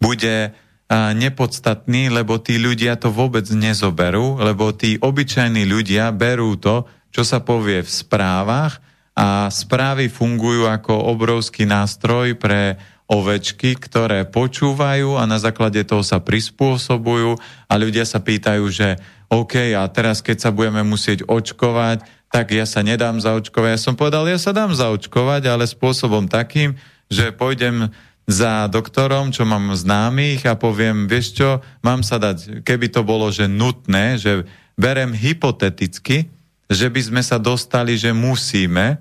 [0.00, 0.56] bude
[0.92, 7.40] nepodstatný, lebo tí ľudia to vôbec nezoberú, lebo tí obyčajní ľudia berú to, čo sa
[7.40, 8.80] povie v správach
[9.12, 12.76] a správy fungujú ako obrovský nástroj pre
[13.08, 17.36] ovečky, ktoré počúvajú a na základe toho sa prispôsobujú
[17.68, 18.96] a ľudia sa pýtajú, že
[19.32, 23.70] OK, a teraz keď sa budeme musieť očkovať, tak ja sa nedám zaočkovať.
[23.72, 26.76] Ja som povedal, ja sa dám zaočkovať, ale spôsobom takým,
[27.08, 27.88] že pôjdem
[28.28, 33.32] za doktorom, čo mám známych a poviem, vieš čo, mám sa dať, keby to bolo,
[33.32, 34.44] že nutné, že
[34.76, 36.28] berem hypoteticky,
[36.68, 39.00] že by sme sa dostali, že musíme,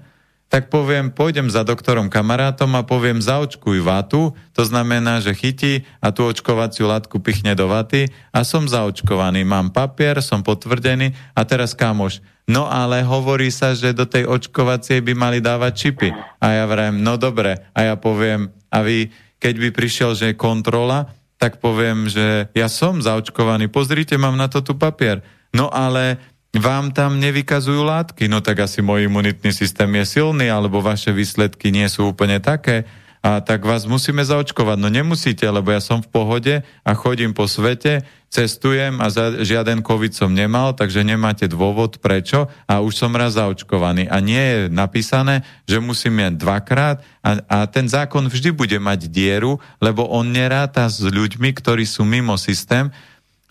[0.52, 6.12] tak poviem, pôjdem za doktorom kamarátom a poviem, zaočkuj vatu, to znamená, že chytí a
[6.12, 9.48] tú očkovaciu látku pichne do vaty a som zaočkovaný.
[9.48, 12.20] Mám papier, som potvrdený a teraz kamoš.
[12.52, 16.12] No ale hovorí sa, že do tej očkovacej by mali dávať čipy.
[16.44, 17.72] A ja vrajem, no dobre.
[17.72, 19.08] A ja poviem, a vy,
[19.40, 24.60] keď by prišiel, že kontrola, tak poviem, že ja som zaočkovaný, pozrite, mám na to
[24.60, 25.24] tu papier.
[25.56, 26.20] No ale
[26.52, 31.72] vám tam nevykazujú látky, no tak asi môj imunitný systém je silný, alebo vaše výsledky
[31.72, 32.84] nie sú úplne také,
[33.22, 34.82] a tak vás musíme zaočkovať.
[34.82, 38.02] No nemusíte, lebo ja som v pohode a chodím po svete,
[38.34, 42.50] cestujem a za, žiaden COVID som nemal, takže nemáte dôvod prečo.
[42.66, 44.10] A už som raz zaočkovaný.
[44.10, 46.98] A nie je napísané, že musím mať dvakrát.
[47.22, 52.02] A, a ten zákon vždy bude mať dieru, lebo on neráta s ľuďmi, ktorí sú
[52.02, 52.90] mimo systém,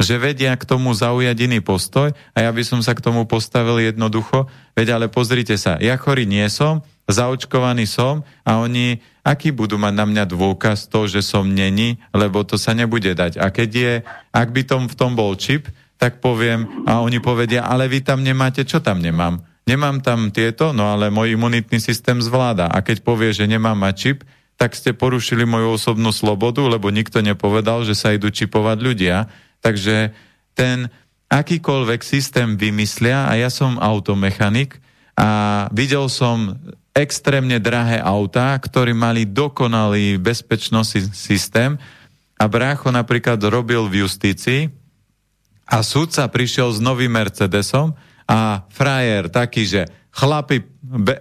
[0.01, 3.79] že vedia k tomu zaujať iný postoj a ja by som sa k tomu postavil
[3.85, 9.77] jednoducho, veď ale pozrite sa, ja chorý nie som, zaočkovaný som a oni, aký budú
[9.77, 13.37] mať na mňa dôkaz to, že som není, lebo to sa nebude dať.
[13.37, 13.93] A keď je,
[14.33, 15.69] ak by tom v tom bol čip,
[16.01, 19.45] tak poviem, a oni povedia, ale vy tam nemáte, čo tam nemám?
[19.71, 22.67] nemám tam tieto, no ale môj imunitný systém zvláda.
[22.67, 24.19] A keď povie, že nemám mať čip,
[24.59, 29.31] tak ste porušili moju osobnú slobodu, lebo nikto nepovedal, že sa idú čipovať ľudia.
[29.61, 30.13] Takže
[30.57, 30.89] ten
[31.31, 34.83] akýkoľvek systém vymyslia, a ja som automechanik,
[35.15, 36.57] a videl som
[36.97, 41.79] extrémne drahé autá, ktorí mali dokonalý bezpečnostný systém
[42.35, 44.73] a brácho napríklad robil v justícii
[45.71, 47.95] a súdca prišiel s novým Mercedesom
[48.27, 50.67] a frajer taký, že chlapi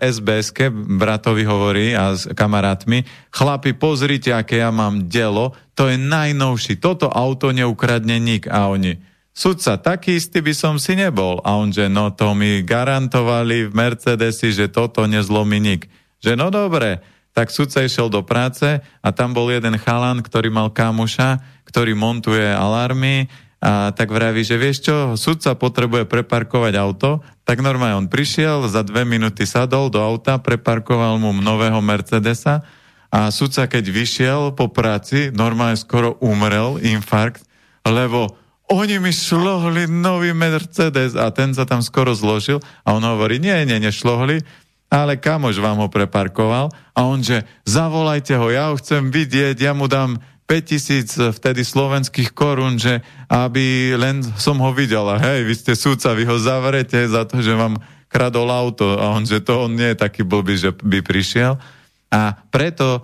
[0.01, 0.49] sbs
[0.97, 7.07] bratovi hovorí a s kamarátmi, chlapi, pozrite, aké ja mám delo, to je najnovší, toto
[7.07, 8.97] auto neukradne nik a oni,
[9.39, 11.39] sudca, taký istý by som si nebol.
[11.47, 15.87] A on, že no to mi garantovali v Mercedesi, že toto nezlomí nik.
[16.19, 16.99] Že no dobre,
[17.31, 22.51] tak sudca išiel do práce a tam bol jeden chalan, ktorý mal kamuša, ktorý montuje
[22.51, 28.71] alarmy a tak vraví, že vieš čo, sudca potrebuje preparkovať auto, tak normálne on prišiel,
[28.71, 32.63] za dve minúty sadol do auta, preparkoval mu nového Mercedesa.
[33.09, 37.43] A sudca keď vyšiel po práci, normálne skoro umrel, infarkt,
[37.83, 38.37] lebo
[38.69, 42.61] oni mi šlohli nový Mercedes a ten sa tam skoro zložil.
[42.85, 44.45] A on hovorí, nie, nie, nešlohli,
[44.93, 46.69] ale kamož vám ho preparkoval.
[46.93, 52.33] A on, že zavolajte ho, ja ho chcem vidieť, ja mu dám 5000 vtedy slovenských
[52.33, 55.05] korún, že aby len som ho videl.
[55.05, 57.77] A hej, vy ste súdca, vy ho zavrete za to, že vám
[58.09, 58.97] kradol auto.
[58.97, 61.61] A on, že to on nie je taký blbý, že by prišiel.
[62.09, 63.01] A preto e,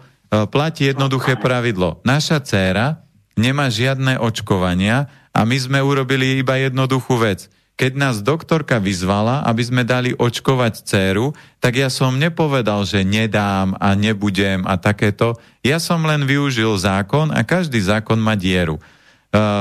[0.49, 2.01] platí jednoduché pravidlo.
[2.01, 3.05] Naša dcéra
[3.37, 7.45] nemá žiadne očkovania a my sme urobili iba jednoduchú vec
[7.75, 13.75] keď nás doktorka vyzvala, aby sme dali očkovať dceru, tak ja som nepovedal, že nedám
[13.83, 15.35] a nebudem a takéto.
[15.59, 18.79] Ja som len využil zákon a každý zákon má dieru.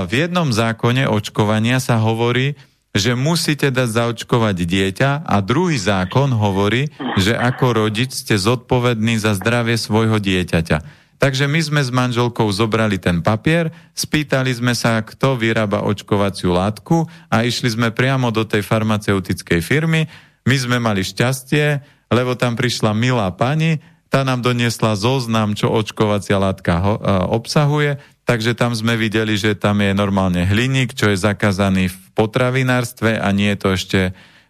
[0.07, 2.55] V jednom zákone očkovania sa hovorí,
[2.95, 9.35] že musíte dať zaočkovať dieťa a druhý zákon hovorí, že ako rodič ste zodpovední za
[9.35, 11.04] zdravie svojho dieťaťa.
[11.19, 17.07] Takže my sme s manželkou zobrali ten papier, spýtali sme sa, kto vyrába očkovaciu látku
[17.33, 20.05] a išli sme priamo do tej farmaceutickej firmy.
[20.45, 21.81] My sme mali šťastie,
[22.13, 23.81] lebo tam prišla milá pani,
[24.13, 27.03] tá nám doniesla zoznam, čo očkovacia látka ho, e,
[27.35, 33.19] obsahuje, takže tam sme videli, že tam je normálne hliník, čo je zakázaný v potravinárstve
[33.19, 34.01] a nie je to ešte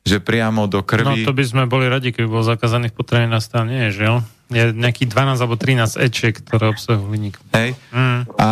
[0.04, 1.24] že priamo do krvi...
[1.24, 4.20] No to by sme boli radi, keby bol zakázaný v potravinárstve, nie je, jo?
[4.54, 7.36] Je nejaký 12 alebo 13 ečiek, ktoré obsahujú hliník.
[7.52, 7.74] Hej.
[7.90, 8.30] Mm.
[8.38, 8.50] A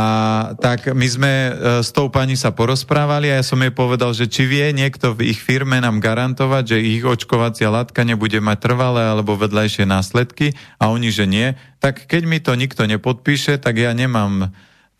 [0.58, 4.26] tak my sme e, s tou pani sa porozprávali a ja som jej povedal, že
[4.26, 9.06] či vie niekto v ich firme nám garantovať, že ich očkovacia látka nebude mať trvalé
[9.06, 13.94] alebo vedľajšie následky a oni, že nie, tak keď mi to nikto nepodpíše, tak ja
[13.94, 14.50] nemám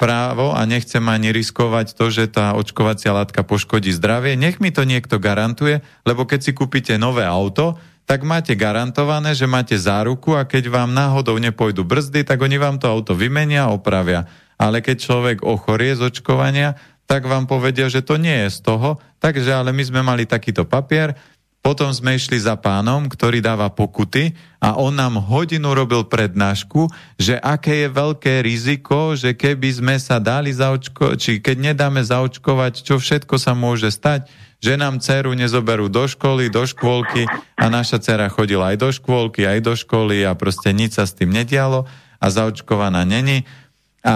[0.03, 4.35] právo a nechcem ani riskovať to, že tá očkovacia látka poškodí zdravie.
[4.35, 9.47] Nech mi to niekto garantuje, lebo keď si kúpite nové auto, tak máte garantované, že
[9.47, 13.75] máte záruku a keď vám náhodou nepôjdu brzdy, tak oni vám to auto vymenia a
[13.75, 14.27] opravia.
[14.59, 16.77] Ale keď človek ochorie z očkovania,
[17.07, 18.99] tak vám povedia, že to nie je z toho.
[19.19, 21.15] Takže ale my sme mali takýto papier,
[21.63, 27.39] potom sme išli za pánom, ktorý dáva pokuty a on nám hodinu robil prednášku, že
[27.39, 32.99] aké je veľké riziko, že keby sme sa dali zaočkovať, či keď nedáme zaočkovať, čo
[32.99, 34.27] všetko sa môže stať,
[34.63, 37.27] že nám dceru nezoberú do školy, do škôlky
[37.59, 41.19] a naša dcera chodila aj do škôlky, aj do školy a proste nič sa s
[41.19, 41.91] tým nedialo
[42.23, 43.43] a zaočkovaná není
[44.03, 44.15] a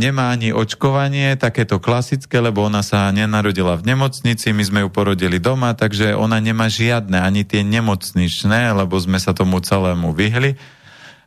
[0.00, 5.36] nemá ani očkovanie, takéto klasické, lebo ona sa nenarodila v nemocnici, my sme ju porodili
[5.36, 10.56] doma, takže ona nemá žiadne, ani tie nemocničné, lebo sme sa tomu celému vyhli.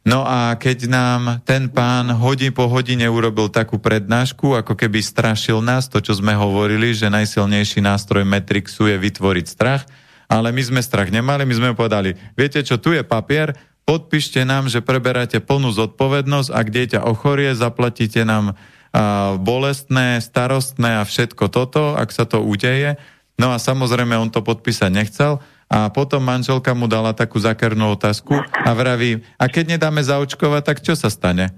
[0.04, 5.64] No a keď nám ten pán hodí po hodine urobil takú prednášku, ako keby strašil
[5.64, 9.88] nás, to, čo sme hovorili, že najsilnejší nástroj Matrixu je vytvoriť strach,
[10.28, 13.56] ale my sme strach nemali, my sme povedali, viete čo, tu je papier,
[13.88, 18.60] podpíšte nám, že preberáte plnú zodpovednosť, ak dieťa ochorie, zaplatíte nám
[18.92, 23.00] a, bolestné, starostné a všetko toto, ak sa to udeje.
[23.40, 25.40] No a samozrejme on to podpísať nechcel,
[25.74, 30.78] a potom manželka mu dala takú zakernú otázku a vraví, a keď nedáme zaočkovať, tak
[30.86, 31.50] čo sa stane?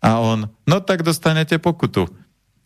[0.00, 2.08] A on, no tak dostanete pokutu.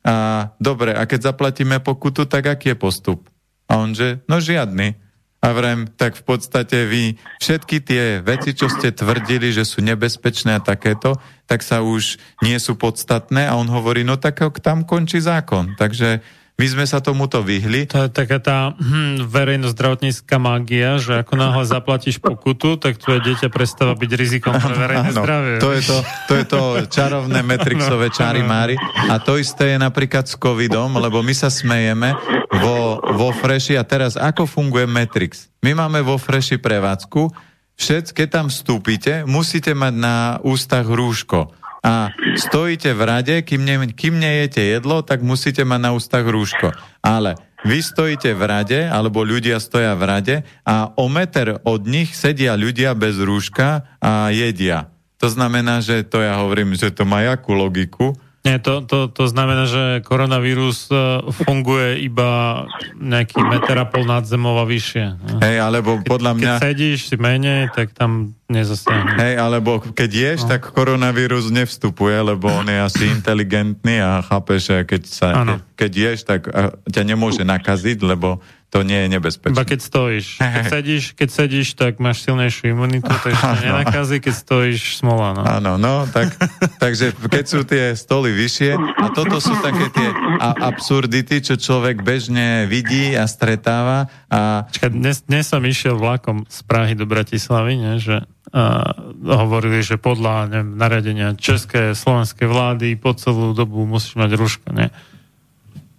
[0.06, 3.26] A dobre, a keď zaplatíme pokutu, tak aký je postup?
[3.66, 4.94] A on, že no žiadny.
[5.42, 10.54] A vrem, tak v podstate vy všetky tie veci, čo ste tvrdili, že sú nebezpečné
[10.54, 11.18] a takéto,
[11.50, 12.14] tak sa už
[12.46, 15.74] nie sú podstatné a on hovorí, no tak tam končí zákon.
[15.74, 16.22] Takže
[16.62, 17.90] my sme sa tomuto vyhli.
[17.90, 23.50] To je taká tá hm, verejno-zdravotnícká mágia, že ako náhle zaplatíš pokutu, tak tvoje dieťa
[23.50, 25.54] prestáva byť rizikom pre verejné áno, zdravie.
[25.58, 25.98] To je to,
[26.30, 28.78] to je to čarovné metrixové čári mári.
[29.10, 32.14] A to isté je napríklad s covidom, lebo my sa smejeme
[32.62, 35.50] vo, vo Freshi a teraz ako funguje Matrix?
[35.66, 37.26] My máme vo Freshi prevádzku,
[37.74, 43.90] všetci, keď tam vstúpite, musíte mať na ústach rúško a stojíte v rade, kým, ne,
[43.90, 46.70] kým nejete jedlo, tak musíte mať na ústach rúško.
[47.02, 47.34] Ale
[47.66, 52.54] vy stojíte v rade, alebo ľudia stoja v rade a o meter od nich sedia
[52.54, 54.94] ľudia bez rúška a jedia.
[55.22, 59.30] To znamená, že to ja hovorím, že to má jakú logiku, nie, to, to, to
[59.30, 62.66] znamená, že koronavírus e, funguje iba
[62.98, 65.38] nejaký meter a pol nad zemou a vyššie.
[65.38, 66.52] Hej, alebo podľa mňa...
[66.58, 69.14] Keď sedíš si menej, tak tam nezastane.
[69.14, 70.58] Hej, alebo keď ješ, no.
[70.58, 75.46] tak koronavírus nevstupuje, lebo on je asi inteligentný a chápe, že keď, sa, keď,
[75.78, 76.50] keď ješ, tak
[76.90, 78.42] ťa nemôže nakaziť, lebo
[78.72, 79.52] to nie je nebezpečné.
[79.52, 80.40] Iba keď stojíš.
[80.40, 85.36] Keď sedíš, keď sedíš, tak máš silnejšiu imunitu, takže to nenakazí, keď stojíš smola.
[85.36, 85.42] No.
[85.44, 86.32] Áno, no, tak,
[86.80, 90.08] takže keď sú tie stoly vyššie, a toto sú také tie
[90.40, 94.08] absurdity, čo človek bežne vidí a stretáva.
[94.32, 94.64] A...
[94.72, 98.88] Čakaj, dnes, dnes som išiel vlakom z Prahy do Bratislavy, ne, že uh,
[99.20, 104.88] hovorili, že podľa neviem, nariadenia české, slovenskej vlády po celú dobu musíš mať ruško, ne?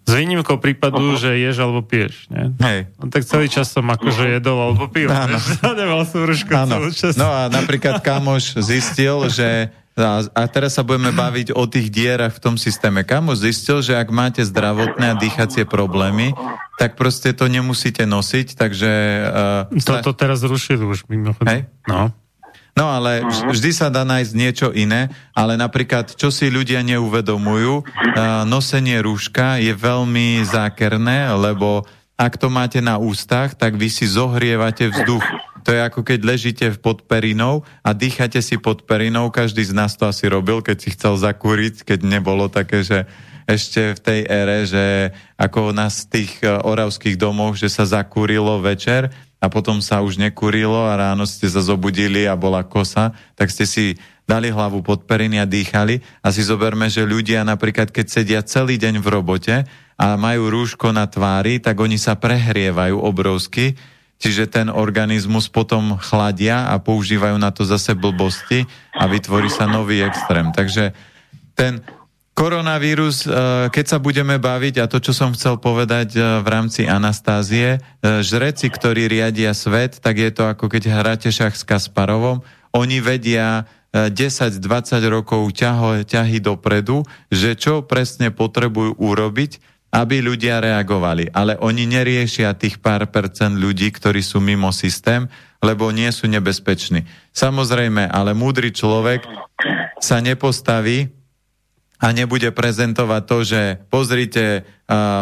[0.03, 1.21] S výnimkou prípadu, uh-huh.
[1.21, 2.27] že ješ alebo piješ.
[2.27, 2.51] Nie?
[2.59, 2.79] Hej.
[2.99, 5.07] No, tak celý čas som akože jedol alebo pil.
[5.79, 7.15] Nemal som ruško celú čas.
[7.15, 12.41] No a napríklad kamoš zistil, že a, teraz sa budeme baviť o tých dierach v
[12.41, 13.05] tom systéme.
[13.05, 16.33] Kamoš zistil, že ak máte zdravotné a dýchacie problémy,
[16.81, 18.91] tak proste to nemusíte nosiť, takže...
[19.69, 21.45] Uh, Toto teraz zrušili už mimochodom.
[21.45, 21.69] Hej?
[21.85, 22.09] No.
[22.73, 23.21] No ale
[23.53, 27.85] vždy sa dá nájsť niečo iné, ale napríklad, čo si ľudia neuvedomujú,
[28.49, 31.85] nosenie rúška je veľmi zákerné, lebo
[32.17, 35.25] ak to máte na ústach, tak vy si zohrievate vzduch.
[35.63, 39.31] To je ako keď ležíte pod perinou a dýchate si pod perinou.
[39.31, 43.07] Každý z nás to asi robil, keď si chcel zakúriť, keď nebolo také, že
[43.47, 44.85] ešte v tej ére, že
[45.35, 49.11] ako nás v tých e, oravských domoch, že sa zakúrilo večer
[49.43, 53.67] a potom sa už nekurilo a ráno ste sa zobudili a bola kosa, tak ste
[53.67, 55.99] si dali hlavu pod periny a dýchali.
[56.23, 59.55] A si zoberme, že ľudia napríklad, keď sedia celý deň v robote
[59.99, 63.75] a majú rúško na tvári, tak oni sa prehrievajú obrovsky,
[64.15, 68.63] čiže ten organizmus potom chladia a používajú na to zase blbosti
[68.95, 70.55] a vytvorí sa nový extrém.
[70.55, 70.95] Takže
[71.51, 71.83] ten
[72.33, 76.89] Koronavírus, eh, keď sa budeme baviť, a to, čo som chcel povedať eh, v rámci
[76.89, 82.41] Anastázie, eh, žreci, ktorí riadia svet, tak je to ako keď hráte šach s Kasparovom.
[82.73, 84.65] Oni vedia 10-20
[85.05, 89.61] rokov ťaho, ťahy dopredu, že čo presne potrebujú urobiť,
[89.93, 91.29] aby ľudia reagovali.
[91.29, 95.29] Ale oni neriešia tých pár percent ľudí, ktorí sú mimo systém,
[95.61, 97.05] lebo nie sú nebezpeční.
[97.37, 99.21] Samozrejme, ale múdry človek
[100.01, 101.13] sa nepostaví
[102.03, 104.67] a nebude prezentovať to, že pozrite,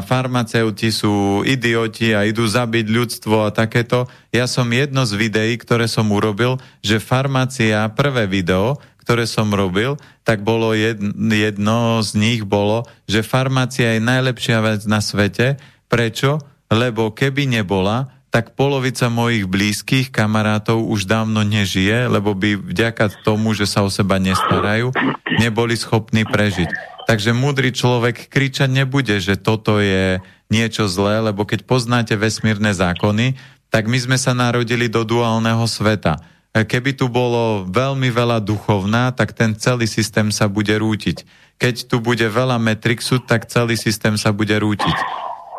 [0.09, 4.09] farmaceuti sú idioti a idú zabiť ľudstvo a takéto.
[4.33, 10.01] Ja som jedno z videí, ktoré som urobil, že farmácia, prvé video, ktoré som robil,
[10.25, 15.61] tak bolo jedno, jedno z nich bolo, že farmácia je najlepšia vec na svete.
[15.85, 16.41] Prečo?
[16.73, 23.51] Lebo keby nebola, tak polovica mojich blízkych kamarátov už dávno nežije, lebo by vďaka tomu,
[23.51, 24.95] že sa o seba nestarajú,
[25.35, 26.71] neboli schopní prežiť.
[27.11, 33.35] Takže múdry človek kričať nebude, že toto je niečo zlé, lebo keď poznáte vesmírne zákony,
[33.67, 36.23] tak my sme sa narodili do duálneho sveta.
[36.51, 41.23] Keby tu bolo veľmi veľa duchovná, tak ten celý systém sa bude rútiť.
[41.59, 44.95] Keď tu bude veľa metrixu, tak celý systém sa bude rútiť.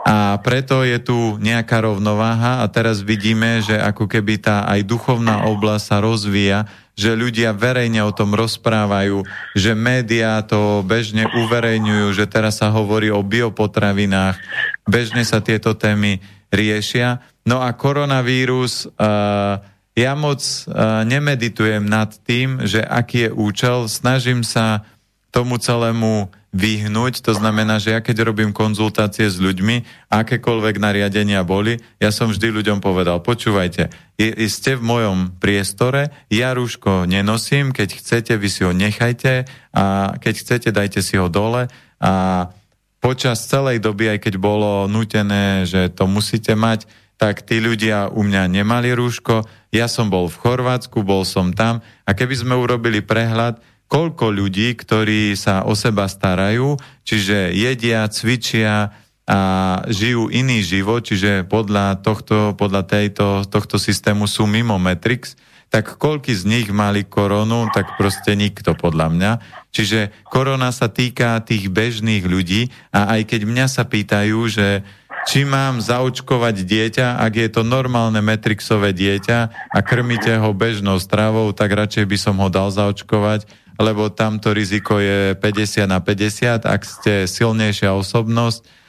[0.03, 5.47] A preto je tu nejaká rovnováha a teraz vidíme, že ako keby tá aj duchovná
[5.47, 6.59] oblasť sa rozvíja,
[6.99, 9.23] že ľudia verejne o tom rozprávajú,
[9.55, 14.37] že médiá to bežne uverejňujú, že teraz sa hovorí o biopotravinách,
[14.85, 16.19] bežne sa tieto témy
[16.53, 17.23] riešia.
[17.47, 19.63] No a koronavírus, uh,
[19.95, 24.85] ja moc uh, nemeditujem nad tým, že aký je účel, snažím sa
[25.33, 27.25] tomu celému vyhnúť.
[27.25, 32.53] To znamená, že ja keď robím konzultácie s ľuďmi, akékoľvek nariadenia boli, ja som vždy
[32.53, 33.89] ľuďom povedal, počúvajte,
[34.47, 40.35] ste v mojom priestore, ja rúško nenosím, keď chcete, vy si ho nechajte a keď
[40.39, 42.13] chcete, dajte si ho dole a
[43.03, 48.23] počas celej doby, aj keď bolo nutené, že to musíte mať, tak tí ľudia u
[48.23, 53.01] mňa nemali rúško, ja som bol v Chorvátsku, bol som tam a keby sme urobili
[53.01, 53.63] prehľad,
[53.93, 59.39] koľko ľudí, ktorí sa o seba starajú, čiže jedia, cvičia, a
[59.87, 65.39] žijú iný život, čiže podľa, tohto, podľa tejto, tohto systému sú mimo Matrix,
[65.71, 69.33] tak koľky z nich mali koronu, tak proste nikto podľa mňa.
[69.73, 74.85] Čiže korona sa týka tých bežných ľudí a aj keď mňa sa pýtajú, že
[75.29, 79.39] či mám zaočkovať dieťa, ak je to normálne metrixové dieťa
[79.71, 83.47] a krmíte ho bežnou stravou, tak radšej by som ho dal zaočkovať,
[83.79, 88.83] lebo tamto riziko je 50 na 50, ak ste silnejšia osobnosť,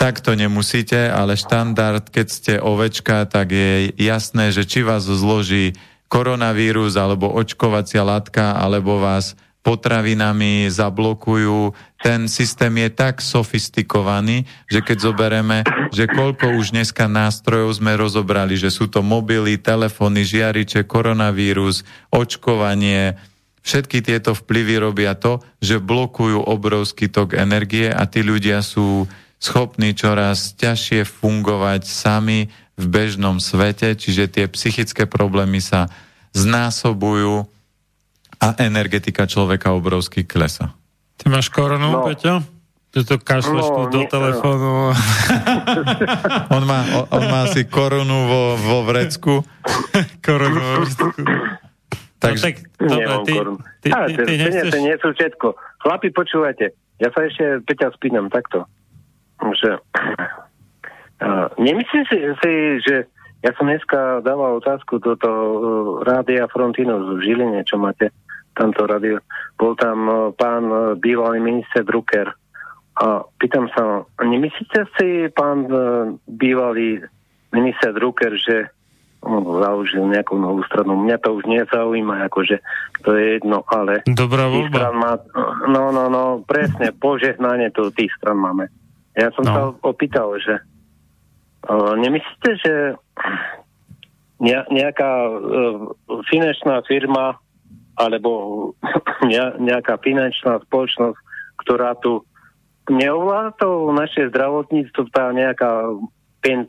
[0.00, 5.76] tak to nemusíte, ale štandard, keď ste ovečka, tak je jasné, že či vás zloží
[6.08, 9.36] koronavírus alebo očkovacia látka, alebo vás
[9.70, 11.70] potravinami zablokujú.
[12.02, 15.62] Ten systém je tak sofistikovaný, že keď zoberieme,
[15.94, 23.14] že koľko už dneska nástrojov sme rozobrali, že sú to mobily, telefóny, žiariče, koronavírus, očkovanie,
[23.62, 29.06] všetky tieto vplyvy robia to, že blokujú obrovský tok energie a tí ľudia sú
[29.38, 35.86] schopní čoraz ťažšie fungovať sami v bežnom svete, čiže tie psychické problémy sa
[36.34, 37.59] znásobujú
[38.40, 40.72] a energetika človeka obrovsky klesa.
[41.20, 42.00] Ty máš koronu, no.
[42.08, 42.40] Peťo?
[42.90, 44.90] Ty to kašleš no, tu do telefónu.
[46.56, 49.46] on, má, on, on má asi korunu vo, vo vrecku.
[50.26, 51.06] korunu vo vrecku.
[52.18, 52.40] Takže...
[52.40, 53.32] No, tak, dobre, ty,
[53.84, 54.72] ty, ty, ty, ty nechceš...
[54.80, 55.46] nie sú všetko.
[55.86, 58.68] Chlapi, počúvajte, ja sa ešte, Peťa, spínam takto.
[59.40, 59.80] Že,
[61.24, 62.52] uh, nemyslím si, si,
[62.84, 63.08] že
[63.40, 65.60] ja som dneska dával otázku do toho uh,
[66.04, 68.12] Rádia Frontino v Žiline, čo máte
[68.60, 69.24] tamto rádio.
[69.56, 72.28] Bol tam uh, pán uh, bývalý minister Drucker.
[73.00, 77.00] A pýtam sa, nemyslíte si, pán uh, bývalý
[77.56, 78.68] minister Drucker, že
[79.20, 80.96] on založil nejakú novú stranu.
[80.96, 82.56] Mňa to už nezaujíma, akože
[83.04, 84.00] to je jedno, ale...
[84.08, 84.96] Dobrá voľba.
[84.96, 85.12] Má,
[85.68, 88.72] no, no, no, presne, požehnanie tu tých stran máme.
[89.12, 89.52] Ja som no.
[89.52, 90.64] sa opýtal, že
[91.68, 92.74] uh, nemyslíte, že
[94.72, 95.92] nejaká uh,
[96.32, 97.36] finančná firma
[98.00, 98.30] alebo
[99.60, 101.18] nejaká finančná spoločnosť,
[101.60, 102.24] ktorá tu
[102.88, 105.92] neovláda to naše zdravotníctvo, tá nejaká
[106.40, 106.66] pen,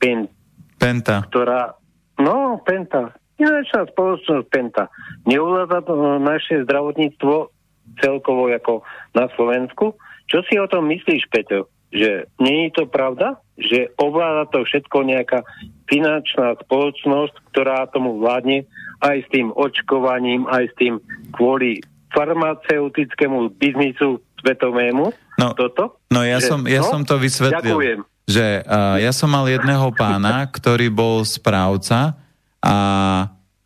[0.00, 0.32] pen,
[0.78, 1.26] Penta.
[1.26, 1.74] Ktorá,
[2.22, 3.12] no, Penta.
[3.34, 4.86] Finančná spoločnosť Penta.
[5.26, 7.50] Neovláda to naše zdravotníctvo
[7.98, 9.98] celkovo ako na Slovensku.
[10.30, 11.66] Čo si o tom myslíš, Peťo?
[11.88, 13.40] Že nie je to pravda?
[13.56, 15.40] Že ovláda to všetko nejaká
[15.88, 18.68] finančná spoločnosť, ktorá tomu vládne
[19.00, 20.94] aj s tým očkovaním, aj s tým
[21.32, 21.80] kvôli
[22.12, 25.12] farmaceutickému biznisu svetovému.
[25.38, 26.02] No, toto?
[26.12, 27.78] No ja, že, som, ja no, som to vysvetlil.
[27.78, 32.12] Ďakujem že uh, ja som mal jedného pána, ktorý bol správca
[32.60, 32.76] a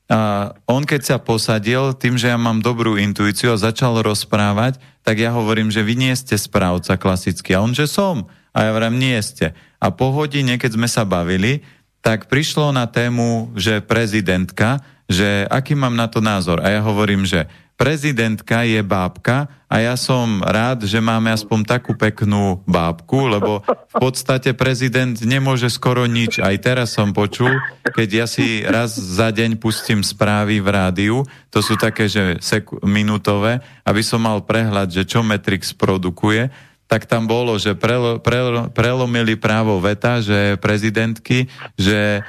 [0.07, 5.19] uh, on keď sa posadil, tým, že ja mám dobrú intuíciu a začal rozprávať, tak
[5.19, 7.59] ja hovorím, že vy nie ste správca klasický.
[7.59, 8.31] A on, že som.
[8.55, 9.55] A ja hovorím, nie ste.
[9.83, 11.67] A po hodine, keď sme sa bavili,
[12.03, 16.59] tak prišlo na tému, že prezidentka, že aký mám na to názor.
[16.59, 17.47] A ja hovorím, že
[17.79, 23.97] prezidentka je bábka a ja som rád, že máme aspoň takú peknú bábku, lebo v
[23.97, 26.39] podstate prezident nemôže skoro nič.
[26.39, 27.51] Aj teraz som počul,
[27.83, 31.17] keď ja si raz za deň pustím správy v rádiu,
[31.51, 32.39] to sú také, že
[32.87, 36.53] minútové, aby som mal prehľad, že čo Matrix produkuje,
[36.93, 41.49] tak tam bolo, že prelo, prelo, prelomili právo veta, že prezidentky,
[41.81, 42.21] že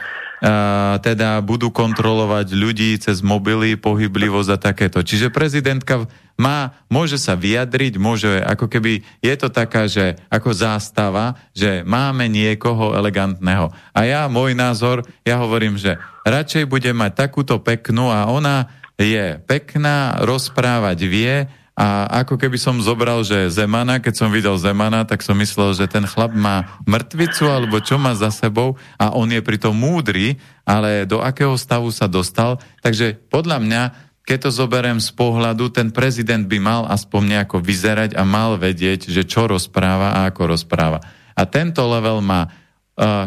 [1.03, 4.99] teda budú kontrolovať ľudí cez mobily, pohyblivosť a takéto.
[5.03, 6.07] Čiže prezidentka
[6.39, 12.27] má, môže sa vyjadriť, môže, ako keby, je to taká, že ako zástava, že máme
[12.27, 13.71] niekoho elegantného.
[13.95, 15.95] A ja, môj názor, ja hovorím, že
[16.27, 18.67] radšej bude mať takúto peknú a ona
[18.99, 21.35] je pekná, rozprávať vie,
[21.73, 25.89] a ako keby som zobral, že Zemana, keď som videl Zemana, tak som myslel, že
[25.89, 30.37] ten chlap má mŕtvicu alebo čo má za sebou a on je pritom múdry,
[30.69, 32.61] ale do akého stavu sa dostal.
[32.85, 33.81] Takže podľa mňa,
[34.21, 39.09] keď to zoberiem z pohľadu, ten prezident by mal aspoň nejako vyzerať a mal vedieť,
[39.09, 41.01] že čo rozpráva a ako rozpráva.
[41.33, 42.53] A tento level má,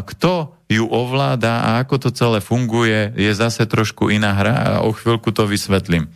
[0.07, 4.95] kto ju ovláda a ako to celé funguje, je zase trošku iná hra a o
[4.95, 6.07] chvíľku to vysvetlím.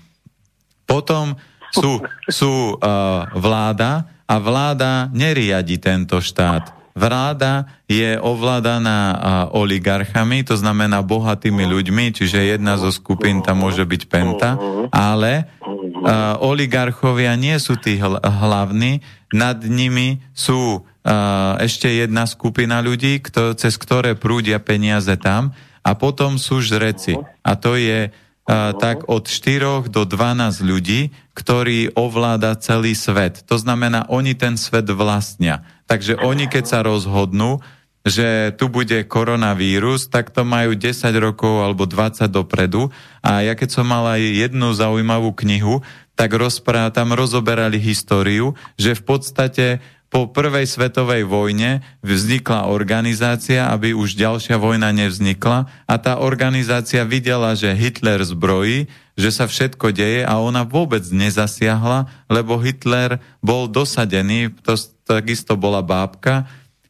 [0.88, 1.36] Potom
[1.72, 6.80] sú, sú uh, vláda a vláda neriadi tento štát.
[6.92, 9.18] Vláda je ovládaná uh,
[9.56, 14.60] oligarchami, to znamená bohatými ľuďmi, čiže jedna zo skupín tam môže byť Penta,
[14.92, 19.00] ale uh, oligarchovia nie sú tí hl- hlavní,
[19.32, 25.96] nad nimi sú uh, ešte jedna skupina ľudí, kto, cez ktoré prúdia peniaze tam a
[25.96, 27.16] potom sú žreci.
[27.42, 28.12] A to je
[28.52, 33.48] tak od 4 do 12 ľudí, ktorí ovláda celý svet.
[33.48, 35.64] To znamená, oni ten svet vlastnia.
[35.88, 37.64] Takže oni, keď sa rozhodnú,
[38.02, 42.90] že tu bude koronavírus, tak to majú 10 rokov alebo 20 dopredu.
[43.22, 45.86] A ja keď som mal aj jednu zaujímavú knihu,
[46.18, 49.66] tak rozpráva, tam rozoberali históriu, že v podstate
[50.12, 57.56] po prvej svetovej vojne vznikla organizácia, aby už ďalšia vojna nevznikla a tá organizácia videla,
[57.56, 64.52] že Hitler zbrojí, že sa všetko deje a ona vôbec nezasiahla, lebo Hitler bol dosadený,
[64.60, 64.76] to
[65.08, 66.44] takisto bola bábka,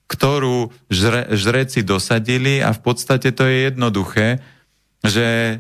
[0.10, 4.42] ktorú žre, žreci dosadili a v podstate to je jednoduché,
[5.02, 5.56] že e,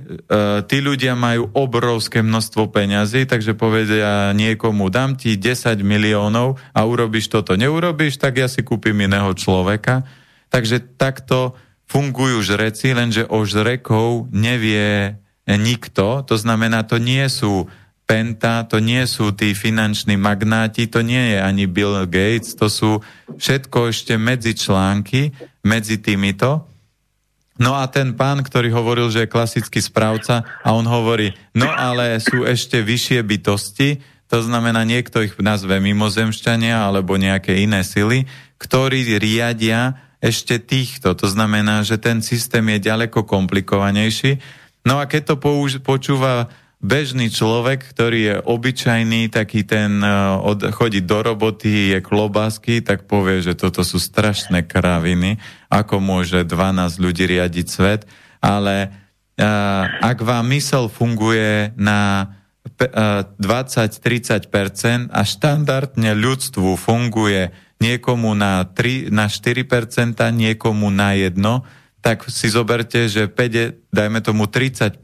[0.70, 7.34] tí ľudia majú obrovské množstvo peňazí, takže povedia niekomu, dám ti 10 miliónov a urobíš
[7.34, 7.58] toto.
[7.58, 10.06] Neurobíš, tak ja si kúpim iného človeka.
[10.54, 11.58] Takže takto
[11.90, 15.18] fungujú žreci, lenže o žrekov nevie
[15.50, 16.22] nikto.
[16.24, 17.66] To znamená, to nie sú
[18.06, 23.00] Penta, to nie sú tí finanční magnáti, to nie je ani Bill Gates, to sú
[23.40, 25.32] všetko ešte medzi články,
[25.64, 26.71] medzi týmito.
[27.60, 32.18] No a ten pán, ktorý hovoril, že je klasický správca a on hovorí, no ale
[32.24, 33.90] sú ešte vyššie bytosti,
[34.32, 38.24] to znamená niekto ich nazve mimozemšťania alebo nejaké iné sily,
[38.56, 41.12] ktorí riadia ešte týchto.
[41.20, 44.40] To znamená, že ten systém je ďaleko komplikovanejší.
[44.88, 46.48] No a keď to použ- počúva
[46.82, 53.06] bežný človek, ktorý je obyčajný, taký ten uh, od, chodí do roboty, je klobásky, tak
[53.06, 55.38] povie, že toto sú strašné kraviny,
[55.70, 58.10] ako môže 12 ľudí riadiť svet,
[58.42, 69.10] ale uh, ak vám mysel funguje na 20-30% a štandardne ľudstvu funguje niekomu na, 3,
[69.10, 71.62] na 4%, niekomu na 1%,
[72.02, 74.98] tak si zoberte, že 5, dajme tomu 30%,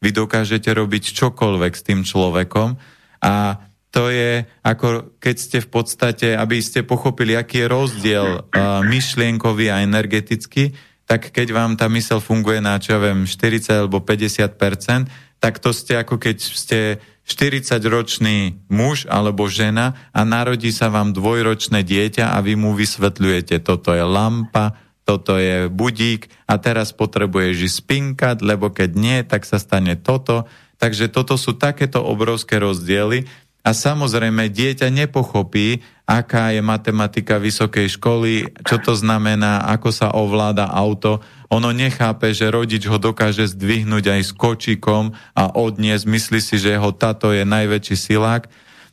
[0.00, 2.80] vy dokážete robiť čokoľvek s tým človekom.
[3.20, 3.60] A
[3.92, 9.72] to je ako keď ste v podstate, aby ste pochopili, aký je rozdiel uh, myšlienkový
[9.72, 15.08] a energetický, tak keď vám tá mysel funguje na, čo ja viem, 40 alebo 50%,
[15.40, 16.80] tak to ste ako keď ste
[17.26, 23.90] 40-ročný muž alebo žena a narodí sa vám dvojročné dieťa a vy mu vysvetľujete, toto
[23.94, 29.94] je lampa, toto je budík a teraz potrebuješ spinkať, lebo keď nie, tak sa stane
[29.94, 30.50] toto.
[30.82, 33.30] Takže toto sú takéto obrovské rozdiely
[33.62, 40.70] a samozrejme dieťa nepochopí, aká je matematika vysokej školy, čo to znamená, ako sa ovláda
[40.70, 41.22] auto.
[41.50, 46.74] Ono nechápe, že rodič ho dokáže zdvihnúť aj s kočikom a odniesť, myslí si, že
[46.74, 48.46] jeho tato je najväčší silák.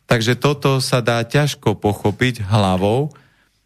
[0.09, 3.13] Takže toto sa dá ťažko pochopiť hlavou,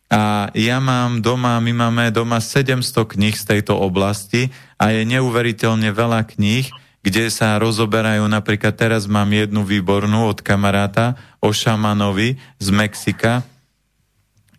[0.07, 2.79] a ja mám doma, my máme doma 700
[3.19, 6.71] kníh z tejto oblasti a je neuveriteľne veľa kníh,
[7.03, 13.43] kde sa rozoberajú, napríklad teraz mám jednu výbornú od kamaráta o šamanovi z Mexika,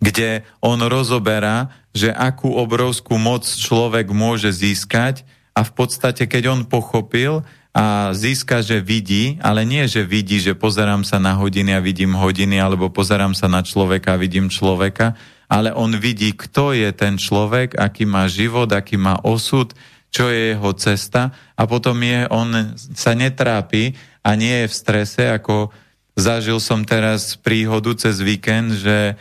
[0.05, 5.25] kde on rozoberá, že akú obrovskú moc človek môže získať
[5.57, 10.57] a v podstate, keď on pochopil a získa, že vidí, ale nie, že vidí, že
[10.57, 15.17] pozerám sa na hodiny a vidím hodiny, alebo pozerám sa na človeka a vidím človeka,
[15.49, 19.73] ale on vidí, kto je ten človek, aký má život, aký má osud,
[20.13, 21.33] čo je jeho cesta.
[21.57, 25.73] A potom je, on sa netrápi a nie je v strese, ako
[26.17, 29.15] zažil som teraz príhodu cez víkend, že e,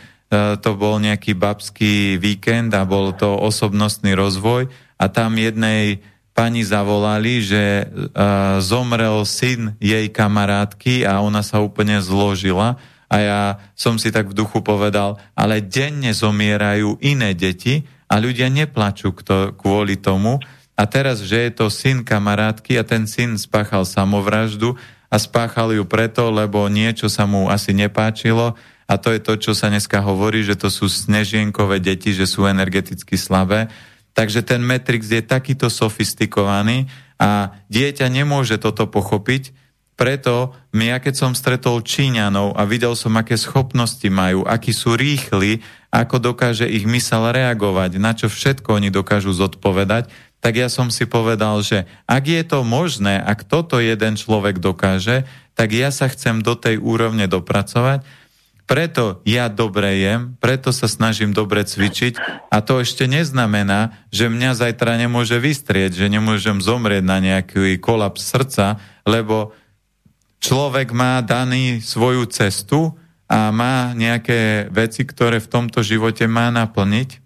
[0.59, 4.67] to bol nejaký babský víkend a bol to osobnostný rozvoj.
[4.99, 6.03] A tam jednej
[6.37, 13.41] pani zavolali, že uh, zomrel syn jej kamarátky a ona sa úplne zložila a ja
[13.73, 19.55] som si tak v duchu povedal, ale denne zomierajú iné deti a ľudia neplačú kto,
[19.55, 20.39] kvôli tomu.
[20.77, 24.77] A teraz, že je to syn kamarátky a ten syn spáchal samovraždu
[25.07, 28.53] a spáchal ju preto, lebo niečo sa mu asi nepáčilo
[28.87, 32.47] a to je to, čo sa dneska hovorí, že to sú snežienkové deti, že sú
[32.47, 33.67] energeticky slabé.
[34.15, 36.87] Takže ten Matrix je takýto sofistikovaný
[37.19, 39.51] a dieťa nemôže toto pochopiť,
[39.97, 45.65] preto ja keď som stretol Číňanov a videl som, aké schopnosti majú, akí sú rýchli,
[45.89, 51.09] ako dokáže ich mysel reagovať, na čo všetko oni dokážu zodpovedať, tak ja som si
[51.09, 55.25] povedal, že ak je to možné, ak toto jeden človek dokáže,
[55.57, 58.05] tak ja sa chcem do tej úrovne dopracovať,
[58.67, 62.19] preto ja dobre jem, preto sa snažím dobre cvičiť
[62.51, 68.27] a to ešte neznamená, že mňa zajtra nemôže vystrieť, že nemôžem zomrieť na nejaký kolaps
[68.27, 68.75] srdca,
[69.07, 69.55] lebo
[70.41, 72.95] človek má daný svoju cestu
[73.27, 77.19] a má nejaké veci, ktoré v tomto živote má naplniť,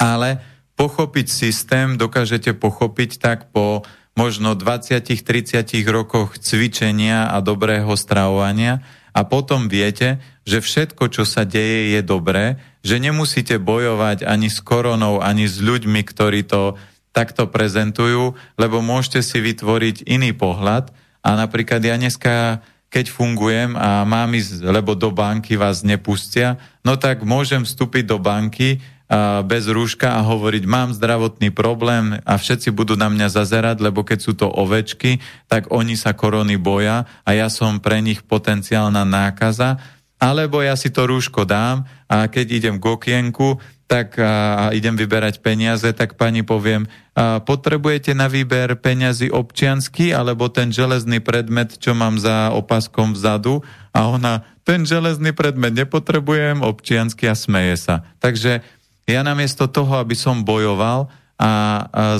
[0.00, 0.42] ale
[0.74, 3.84] pochopiť systém dokážete pochopiť tak po
[4.18, 11.94] možno 20-30 rokoch cvičenia a dobrého stravovania a potom viete, že všetko, čo sa deje,
[11.98, 16.78] je dobré, že nemusíte bojovať ani s koronou, ani s ľuďmi, ktorí to
[17.10, 20.94] takto prezentujú, lebo môžete si vytvoriť iný pohľad.
[21.20, 26.96] A napríklad ja dneska, keď fungujem a mám ísť, lebo do banky vás nepustia, no
[26.96, 28.82] tak môžem vstúpiť do banky
[29.42, 34.18] bez rúška a hovoriť, mám zdravotný problém a všetci budú na mňa zazerať, lebo keď
[34.22, 35.18] sú to ovečky,
[35.50, 39.82] tak oni sa korony boja a ja som pre nich potenciálna nákaza,
[40.20, 43.56] alebo ja si to rúško dám a keď idem k okienku,
[43.88, 50.46] tak a, idem vyberať peniaze, tak pani poviem, a potrebujete na výber peniazy občiansky alebo
[50.52, 57.26] ten železný predmet, čo mám za opaskom vzadu a ona, ten železný predmet nepotrebujem, občiansky
[57.26, 58.06] a smeje sa.
[58.22, 58.62] Takže
[59.10, 61.52] ja namiesto toho, aby som bojoval a, a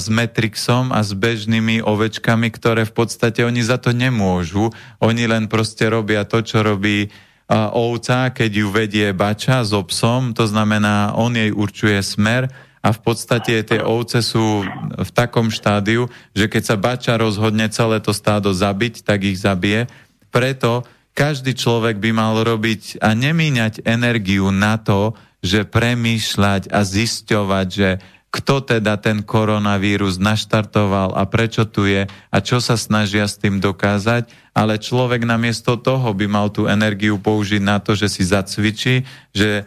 [0.01, 5.47] s Matrixom a s bežnými ovečkami, ktoré v podstate oni za to nemôžu, oni len
[5.47, 7.13] proste robia to, čo robí
[7.51, 12.47] ovca, keď ju vedie bača so psom, to znamená, on jej určuje smer
[12.81, 14.65] a v podstate tie ovce sú
[14.97, 19.91] v takom štádiu, že keď sa bača rozhodne celé to stádo zabiť, tak ich zabije.
[20.31, 25.13] Preto každý človek by mal robiť a nemíňať energiu na to,
[25.45, 27.91] že premýšľať a zisťovať, že
[28.31, 33.59] kto teda ten koronavírus naštartoval a prečo tu je a čo sa snažia s tým
[33.59, 39.03] dokázať, ale človek namiesto toho by mal tú energiu použiť na to, že si zacvičí,
[39.35, 39.67] že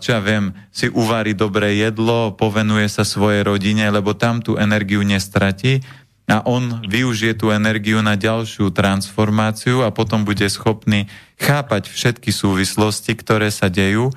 [0.00, 5.06] čo ja viem, si uvarí dobré jedlo, povenuje sa svojej rodine, lebo tam tú energiu
[5.06, 5.84] nestratí
[6.26, 11.06] a on využije tú energiu na ďalšiu transformáciu a potom bude schopný
[11.38, 14.10] chápať všetky súvislosti, ktoré sa dejú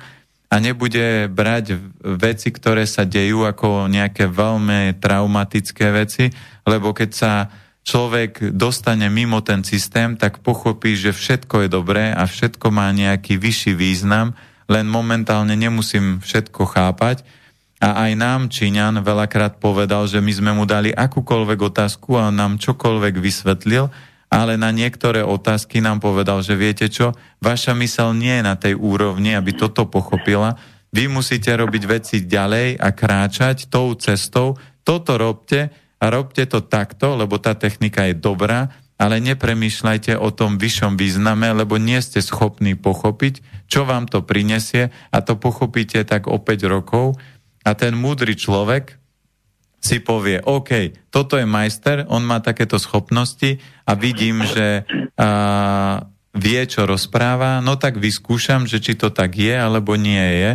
[0.52, 6.28] a nebude brať veci, ktoré sa dejú ako nejaké veľmi traumatické veci,
[6.68, 7.32] lebo keď sa
[7.88, 13.40] človek dostane mimo ten systém, tak pochopí, že všetko je dobré a všetko má nejaký
[13.40, 14.36] vyšší význam,
[14.68, 17.24] len momentálne nemusím všetko chápať.
[17.82, 22.60] A aj nám Číňan veľakrát povedal, že my sme mu dali akúkoľvek otázku a nám
[22.60, 23.90] čokoľvek vysvetlil,
[24.32, 27.12] ale na niektoré otázky nám povedal, že viete čo,
[27.44, 30.56] vaša mysel nie je na tej úrovni, aby toto pochopila.
[30.88, 34.56] Vy musíte robiť veci ďalej a kráčať tou cestou.
[34.80, 35.68] Toto robte
[36.00, 41.52] a robte to takto, lebo tá technika je dobrá, ale nepremýšľajte o tom vyššom význame,
[41.52, 46.72] lebo nie ste schopní pochopiť, čo vám to prinesie a to pochopíte tak o 5
[46.72, 47.20] rokov.
[47.68, 49.01] A ten múdry človek,
[49.82, 54.86] si povie, OK, toto je majster, on má takéto schopnosti a vidím, že
[55.18, 60.50] a, vie, čo rozpráva, no tak vyskúšam, že či to tak je, alebo nie je.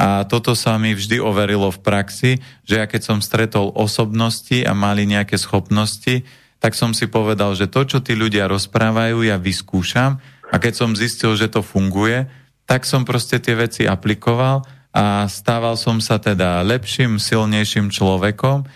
[0.00, 2.32] A toto sa mi vždy overilo v praxi,
[2.64, 6.24] že ja keď som stretol osobnosti a mali nejaké schopnosti,
[6.56, 10.16] tak som si povedal, že to, čo tí ľudia rozprávajú, ja vyskúšam
[10.48, 12.32] a keď som zistil, že to funguje,
[12.64, 18.66] tak som proste tie veci aplikoval a stával som sa teda lepším, silnejším človekom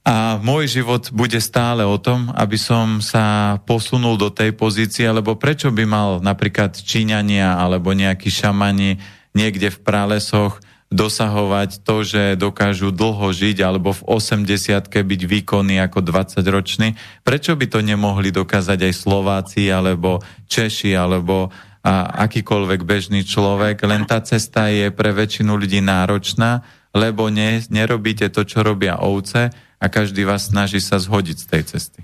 [0.00, 5.36] a môj život bude stále o tom, aby som sa posunul do tej pozície, lebo
[5.36, 8.96] prečo by mal napríklad Číňania alebo nejakí šamani
[9.36, 10.58] niekde v pralesoch
[10.90, 16.98] dosahovať to, že dokážu dlho žiť alebo v 80 byť výkonní ako 20-roční.
[17.22, 20.18] Prečo by to nemohli dokázať aj Slováci alebo
[20.50, 26.62] Češi alebo a akýkoľvek bežný človek, len tá cesta je pre väčšinu ľudí náročná,
[26.94, 29.50] lebo ne, nerobíte to, čo robia ovce
[29.80, 32.00] a každý vás snaží sa zhodiť z tej cesty.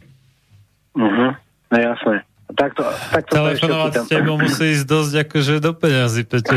[0.97, 1.37] Uh-huh.
[1.71, 2.26] No jasné.
[2.57, 6.57] Takto, takto Telefonovať s tebou musí ísť dosť akože do peňazí, Peťo.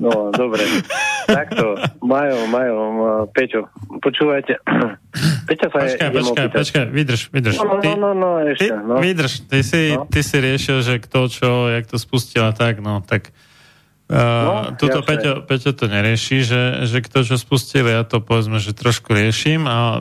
[0.00, 0.64] no, dobre.
[1.28, 1.76] Takto.
[2.00, 2.80] Majo, Majo,
[3.36, 3.68] Peťo,
[4.00, 4.64] počúvajte.
[5.48, 7.56] Peťo sa počkaj, je, počkaj, počkaj, vydrž, vydrž.
[7.60, 8.96] No, no, ty, no, no, no, ešte, ty, no.
[8.96, 10.08] Vydrž, ty si, no.
[10.08, 13.28] ty si riešil, že kto čo, jak to spustila, tak, no, tak
[14.08, 18.56] uh, no, tuto Peťo, Peťo to nerieši, že, že kto čo spustil, ja to povedzme,
[18.56, 20.00] že trošku riešim a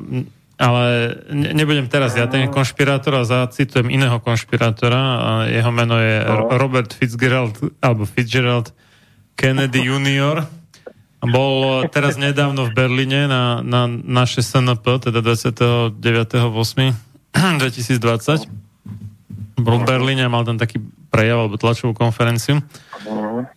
[0.61, 6.53] ale nebudem teraz ja ten konšpirátor a zacitujem iného konšpirátora a jeho meno je no.
[6.53, 8.69] Robert Fitzgerald alebo Fitzgerald
[9.33, 10.45] Kennedy Junior
[11.21, 15.25] bol teraz nedávno v Berlíne na, na naše SNP, teda
[15.97, 18.61] 29.8.2020.
[19.61, 20.81] Bol v Berlíne a mal tam taký
[21.13, 22.65] prejav alebo tlačovú konferenciu.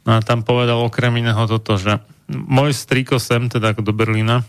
[0.04, 4.44] A tam povedal okrem iného toto, že môj striko sem, teda ako do Berlína,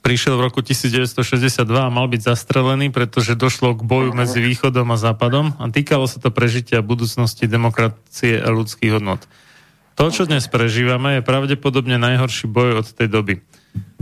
[0.00, 4.96] prišiel v roku 1962 a mal byť zastrelený, pretože došlo k boju medzi východom a
[4.96, 9.26] západom a týkalo sa to prežitia budúcnosti demokracie a ľudských hodnot.
[9.98, 13.42] To, čo dnes prežívame, je pravdepodobne najhorší boj od tej doby.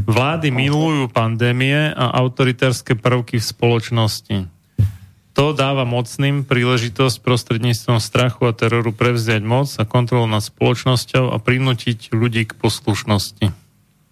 [0.04, 4.36] Vlády milujú pandémie a autoritárske prvky v spoločnosti.
[5.36, 11.36] to dáva mocným príležitosť prostredníctvom strachu a teroru prevziať moc a kontrolu nad spoločnosťou a
[11.36, 13.52] prinútiť ľudí k poslušnosti.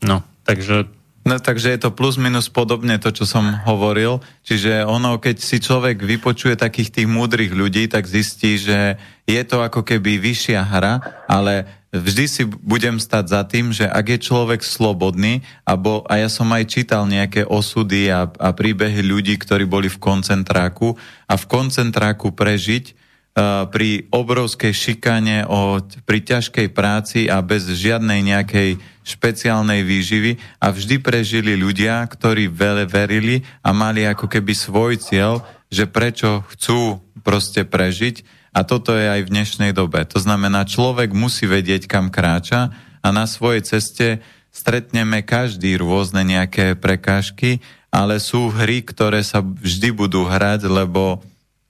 [0.04, 0.88] No, takže
[1.24, 4.20] No takže je to plus minus podobne to, čo som hovoril.
[4.44, 9.64] Čiže ono, keď si človek vypočuje takých tých múdrych ľudí, tak zistí, že je to
[9.64, 11.64] ako keby vyššia hra, ale
[11.96, 16.52] vždy si budem stať za tým, že ak je človek slobodný, abo, a ja som
[16.52, 20.92] aj čítal nejaké osudy a, a príbehy ľudí, ktorí boli v koncentráku
[21.24, 23.03] a v koncentráku prežiť,
[23.34, 31.02] pri obrovskej šikane, o, pri ťažkej práci a bez žiadnej nejakej špeciálnej výživy a vždy
[31.02, 37.66] prežili ľudia, ktorí veľa verili a mali ako keby svoj cieľ, že prečo chcú proste
[37.66, 38.22] prežiť
[38.54, 40.06] a toto je aj v dnešnej dobe.
[40.14, 42.70] To znamená, človek musí vedieť, kam kráča
[43.02, 44.22] a na svojej ceste
[44.54, 47.58] stretneme každý rôzne nejaké prekážky,
[47.90, 51.18] ale sú hry, ktoré sa vždy budú hrať, lebo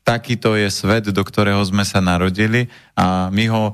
[0.04, 3.64] takýto je svet, do ktorého sme sa narodili a my ho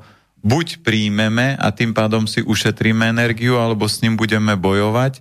[0.41, 5.21] buď príjmeme a tým pádom si ušetríme energiu, alebo s ním budeme bojovať.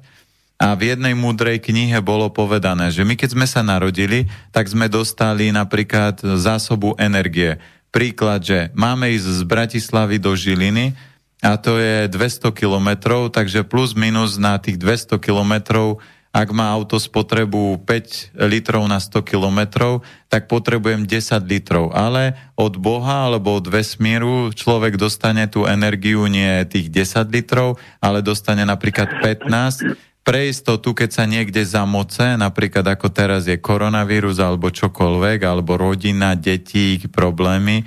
[0.60, 4.92] A v jednej múdrej knihe bolo povedané, že my keď sme sa narodili, tak sme
[4.92, 7.60] dostali napríklad zásobu energie.
[7.90, 10.94] Príklad, že máme ísť z Bratislavy do Žiliny
[11.40, 17.02] a to je 200 kilometrov, takže plus minus na tých 200 kilometrov ak má auto
[17.02, 21.90] spotrebu 5 litrov na 100 kilometrov, tak potrebujem 10 litrov.
[21.90, 28.22] Ale od Boha alebo od vesmíru človek dostane tú energiu nie tých 10 litrov, ale
[28.22, 29.98] dostane napríklad 15.
[30.22, 36.38] Pre istotu, keď sa niekde zamoce, napríklad ako teraz je koronavírus alebo čokoľvek, alebo rodina,
[36.38, 37.82] deti, problémy,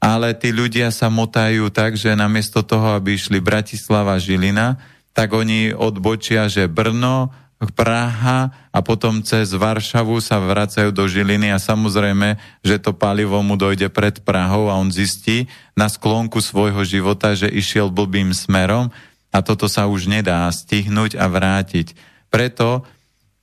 [0.00, 4.80] ale tí ľudia sa motajú tak, že namiesto toho, aby išli Bratislava, Žilina,
[5.12, 11.62] tak oni odbočia, že Brno, Praha a potom cez Varšavu sa vracajú do Žiliny a
[11.62, 17.32] samozrejme, že to palivo mu dojde pred Prahou a on zistí na sklonku svojho života,
[17.32, 18.92] že išiel blbým smerom
[19.34, 21.94] a toto sa už nedá stihnúť a vrátiť.
[22.30, 22.82] Preto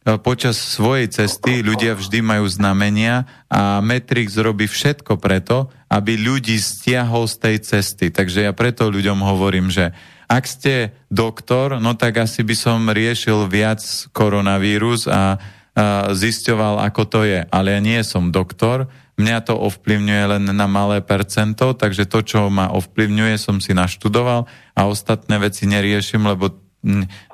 [0.06, 6.56] e, počas svojej cesty ľudia vždy majú znamenia a Matrix robí všetko preto, aby ľudí
[6.56, 8.08] stiahol z tej cesty.
[8.08, 9.92] Takže ja preto ľuďom hovorím, že
[10.32, 13.84] ak ste doktor, no tak asi by som riešil viac
[14.16, 15.36] koronavírus a,
[15.76, 17.44] a zisťoval, ako to je.
[17.52, 18.88] Ale ja nie som doktor,
[19.20, 24.48] mňa to ovplyvňuje len na malé percento, takže to, čo ma ovplyvňuje, som si naštudoval
[24.72, 26.56] a ostatné veci neriešim, lebo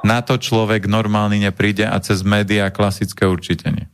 [0.04, 3.88] na to človek normálny nepríde a cez médiá klasické určite nie.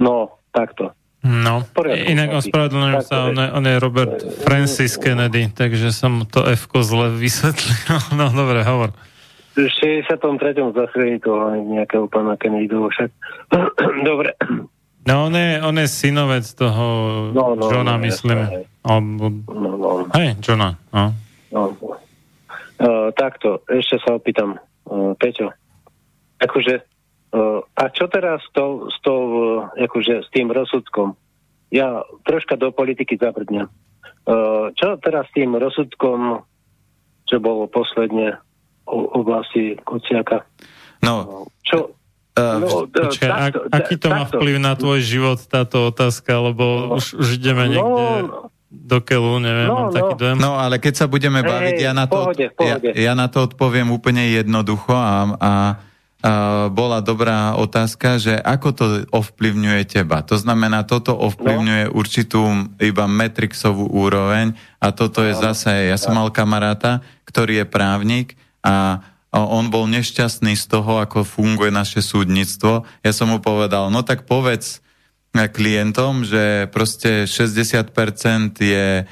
[0.00, 0.96] No, takto.
[1.26, 6.70] No, inak ospravedlňujem sa, on je, on je Robert Francis Kennedy, takže som to f
[6.86, 7.74] zle vysvetlil.
[8.18, 8.94] No, dobre, hovor.
[9.58, 10.22] V 63.
[10.70, 13.10] zachrení toho nejakého pána Kennedy, však.
[14.08, 14.38] dobre.
[15.06, 16.86] No, on je, on je synovec toho
[17.34, 18.66] no, no, Johna, no, myslím.
[18.86, 19.24] Alebo...
[19.50, 19.90] No, no.
[20.14, 21.14] Hej, Johna, no.
[21.50, 21.62] no.
[22.76, 24.58] Uh, takto, ešte sa opýtam,
[24.90, 25.50] uh, Peťo.
[26.42, 26.95] Akože
[27.76, 29.20] a čo teraz s, tou, s, tou,
[29.76, 31.12] akože, s tým rozsudkom?
[31.68, 33.68] Ja troška do politiky zabrdnem.
[34.74, 36.42] Čo teraz s tým rozsudkom,
[37.26, 38.38] čo bolo posledne
[38.86, 40.46] o oblasti Kociaka?
[41.02, 41.92] No, čo,
[42.36, 44.16] Uh, no, počkaj, takto, ak, aký to takto.
[44.20, 48.52] má vplyv na tvoj život táto otázka, lebo no, už, už ideme no, niekde no,
[48.68, 49.96] do keľu, neviem, no, mám no.
[49.96, 50.36] taký dojem.
[50.36, 52.92] No, ale keď sa budeme baviť, Ej, ja, na to, pohode, pohode.
[52.92, 55.52] Ja, ja na to odpoviem úplne jednoducho a, a
[56.74, 60.26] bola dobrá otázka, že ako to ovplyvňuje teba.
[60.26, 61.92] To znamená, toto ovplyvňuje no.
[61.94, 62.42] určitú
[62.82, 68.34] iba metrixovú úroveň a toto je zase, ja som mal kamaráta, ktorý je právnik
[68.66, 72.88] a on bol nešťastný z toho, ako funguje naše súdnictvo.
[73.04, 74.80] Ja som mu povedal, no tak povedz
[75.36, 77.92] klientom, že proste 60%
[78.56, 79.04] je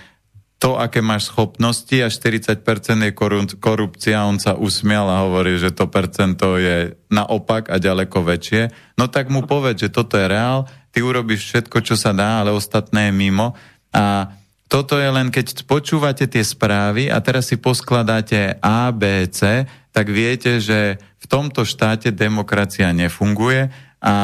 [0.59, 2.63] to, aké máš schopnosti a 40%
[3.05, 3.13] je
[3.61, 4.25] korupcia.
[4.25, 8.73] On sa usmial a hovorí, že to percento je naopak a ďaleko väčšie.
[8.97, 12.55] No tak mu povedz, že toto je reál, ty urobíš všetko, čo sa dá, ale
[12.55, 13.53] ostatné je mimo.
[13.93, 14.33] A
[14.71, 20.11] toto je len, keď počúvate tie správy a teraz si poskladáte A, B, C, tak
[20.11, 23.71] viete, že v tomto štáte demokracia nefunguje
[24.05, 24.15] a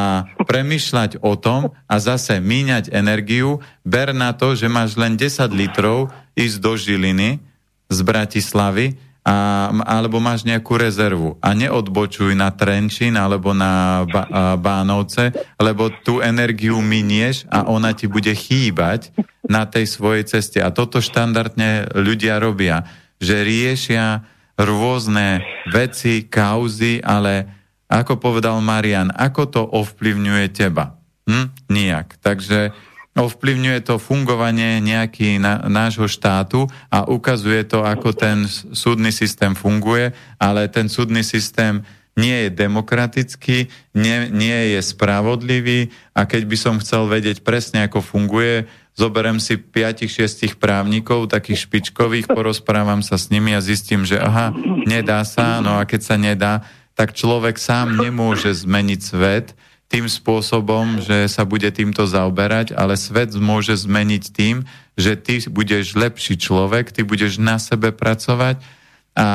[0.45, 6.13] premyšľať o tom a zase míňať energiu, ber na to, že máš len 10 litrov
[6.37, 7.41] ísť do Žiliny
[7.89, 15.33] z Bratislavy, a, alebo máš nejakú rezervu a neodbočuj na Trenčín alebo na ba, Bánovce,
[15.61, 19.13] lebo tú energiu minieš a ona ti bude chýbať
[19.45, 20.65] na tej svojej ceste.
[20.65, 22.89] A toto štandardne ľudia robia,
[23.21, 24.25] že riešia
[24.57, 27.60] rôzne veci, kauzy, ale
[27.91, 30.95] ako povedal Marian, ako to ovplyvňuje teba?
[31.27, 31.51] Hm?
[31.67, 32.23] Nijak.
[32.23, 32.71] Takže
[33.19, 40.15] ovplyvňuje to fungovanie nejaký na, nášho štátu a ukazuje to, ako ten súdny systém funguje,
[40.39, 41.83] ale ten súdny systém
[42.15, 43.59] nie je demokratický,
[43.95, 48.67] nie, nie je spravodlivý a keď by som chcel vedieť presne, ako funguje,
[48.99, 54.53] zoberem si 5-6 právnikov, takých špičkových, porozprávam sa s nimi a zistím, že aha,
[54.85, 56.67] nedá sa, no a keď sa nedá,
[57.01, 59.57] tak človek sám nemôže zmeniť svet
[59.89, 64.63] tým spôsobom, že sa bude týmto zaoberať, ale svet môže zmeniť tým,
[64.95, 68.63] že ty budeš lepší človek, ty budeš na sebe pracovať
[69.19, 69.29] a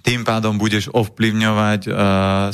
[0.00, 1.94] tým pádom budeš ovplyvňovať uh,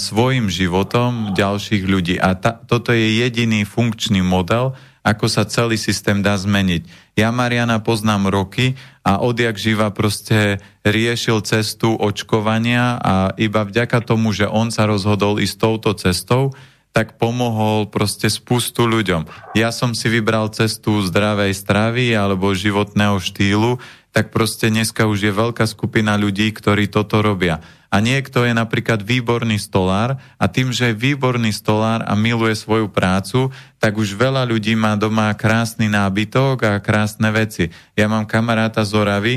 [0.02, 2.18] svojim životom ďalších ľudí.
[2.18, 4.74] A ta, toto je jediný funkčný model,
[5.06, 7.14] ako sa celý systém dá zmeniť.
[7.14, 14.36] Ja Mariana poznám roky a odjak živa proste riešil cestu očkovania a iba vďaka tomu,
[14.36, 16.52] že on sa rozhodol ísť touto cestou,
[16.90, 19.54] tak pomohol proste spustu ľuďom.
[19.54, 23.78] Ja som si vybral cestu zdravej stravy alebo životného štýlu,
[24.10, 27.62] tak proste dneska už je veľká skupina ľudí, ktorí toto robia.
[27.90, 32.86] A niekto je napríklad výborný stolár a tým, že je výborný stolár a miluje svoju
[32.86, 33.50] prácu,
[33.82, 37.74] tak už veľa ľudí má doma krásny nábytok a krásne veci.
[37.98, 39.34] Ja mám kamaráta z Oravy,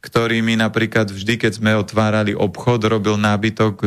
[0.00, 3.84] ktorý mi napríklad vždy, keď sme otvárali obchod, robil nábytok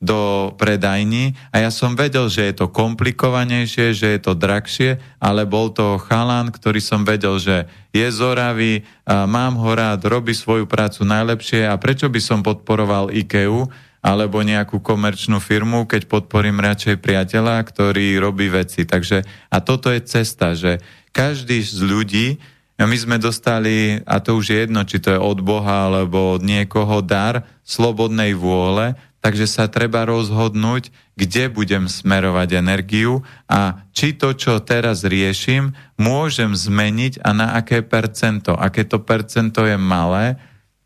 [0.00, 5.44] do predajní a ja som vedel, že je to komplikovanejšie, že je to drahšie, ale
[5.44, 11.04] bol to chalan, ktorý som vedel, že je zoravý, mám ho rád, robí svoju prácu
[11.04, 13.68] najlepšie a prečo by som podporoval IKEA
[14.00, 18.88] alebo nejakú komerčnú firmu, keď podporím radšej priateľa, ktorý robí veci.
[18.88, 20.80] Takže, a toto je cesta, že
[21.12, 22.26] každý z ľudí,
[22.80, 26.40] my sme dostali, a to už je jedno, či to je od Boha alebo od
[26.40, 34.32] niekoho dar slobodnej vôle, takže sa treba rozhodnúť, kde budem smerovať energiu a či to,
[34.32, 38.56] čo teraz riešim, môžem zmeniť a na aké percento.
[38.56, 40.40] A keď to percento je malé,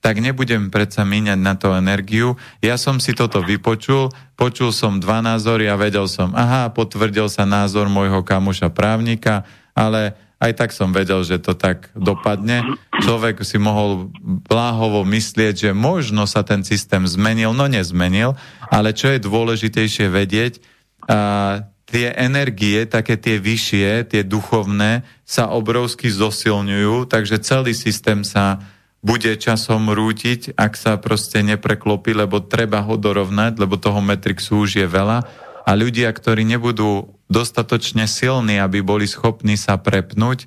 [0.05, 2.37] tak nebudem predsa míňať na to energiu.
[2.61, 7.49] Ja som si toto vypočul, počul som dva názory a vedel som, aha, potvrdil sa
[7.49, 10.13] názor môjho kamuša právnika, ale
[10.45, 12.77] aj tak som vedel, že to tak dopadne.
[13.01, 18.37] Človek si mohol bláhovo myslieť, že možno sa ten systém zmenil, no nezmenil,
[18.69, 20.61] ale čo je dôležitejšie vedieť,
[21.05, 28.61] a tie energie, také tie vyššie, tie duchovné, sa obrovsky zosilňujú, takže celý systém sa
[29.05, 34.81] bude časom rútiť, ak sa proste nepreklopí, lebo treba ho dorovnať, lebo toho Matrixu už
[34.81, 35.29] je veľa
[35.65, 40.47] a ľudia, ktorí nebudú dostatočne silní, aby boli schopní sa prepnúť,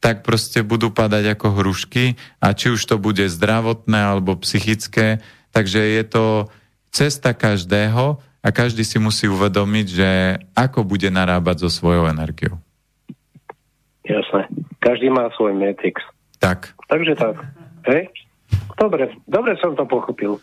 [0.00, 5.20] tak proste budú padať ako hrušky a či už to bude zdravotné alebo psychické,
[5.52, 6.24] takže je to
[6.88, 10.10] cesta každého a každý si musí uvedomiť, že
[10.56, 12.56] ako bude narábať so svojou energiou.
[14.08, 14.48] Jasné.
[14.80, 16.00] Každý má svoj matrix.
[16.40, 16.72] Tak.
[16.88, 17.36] Takže tak.
[17.92, 18.08] Hej?
[18.80, 20.40] Dobre, dobre som to pochopil.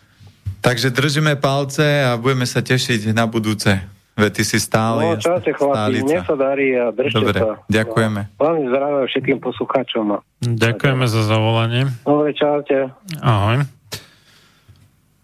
[0.62, 3.97] Takže držíme palce a budeme sa tešiť na budúce.
[4.18, 5.14] Veď ty si stále...
[5.14, 7.62] No, čaute chlapi, mne sa darí a držte Dobre, sa.
[7.70, 8.22] ďakujeme.
[8.42, 10.06] Hlavne zdravia všetkým poslucháčom.
[10.42, 11.94] Ďakujeme za zavolanie.
[12.02, 12.90] Dobre, čaute.
[13.22, 13.70] Ahoj.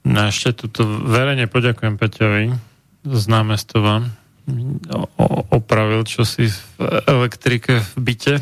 [0.05, 2.53] No ešte tuto verejne poďakujem Peťovi
[3.07, 4.05] z námestova.
[5.49, 6.59] Opravil čo si v
[7.09, 8.35] elektrike v byte.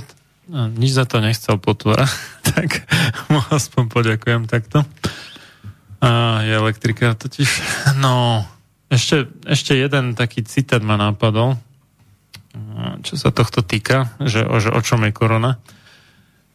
[0.51, 2.03] A nič za to nechcel potvora.
[2.51, 2.83] tak
[3.31, 4.83] mu aspoň poďakujem takto.
[6.01, 7.47] A je elektrika totiž.
[8.01, 8.43] No,
[8.92, 11.56] ešte, ešte jeden taký citát ma napadol,
[13.08, 15.64] čo sa tohto týka, že, že o čom je korona.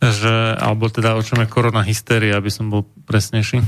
[0.04, 3.64] Že, alebo teda o čom je korona hystéria, aby som bol presnejší.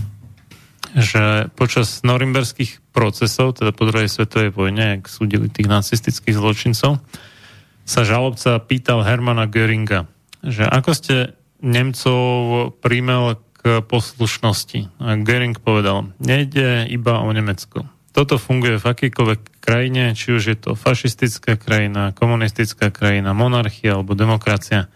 [0.93, 7.01] Že počas norimberských procesov, teda po druhej svetovej vojne, ak súdili tých nacistických zločincov,
[7.89, 10.05] sa žalobca pýtal Hermana Göringa,
[10.45, 11.15] že ako ste
[11.65, 12.21] Nemcov
[12.85, 15.01] príjmel k poslušnosti.
[15.01, 17.89] A Göring povedal, nejde iba o Nemecko
[18.19, 24.19] toto funguje v akýkoľvek krajine, či už je to fašistická krajina, komunistická krajina, monarchia alebo
[24.19, 24.91] demokracia.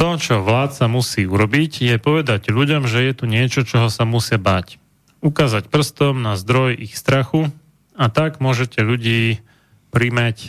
[0.00, 4.40] To, čo vládca musí urobiť, je povedať ľuďom, že je tu niečo, čoho sa musia
[4.40, 4.80] báť.
[5.20, 7.52] Ukázať prstom na zdroj ich strachu
[7.92, 9.44] a tak môžete ľudí
[9.92, 10.48] príjmať, e,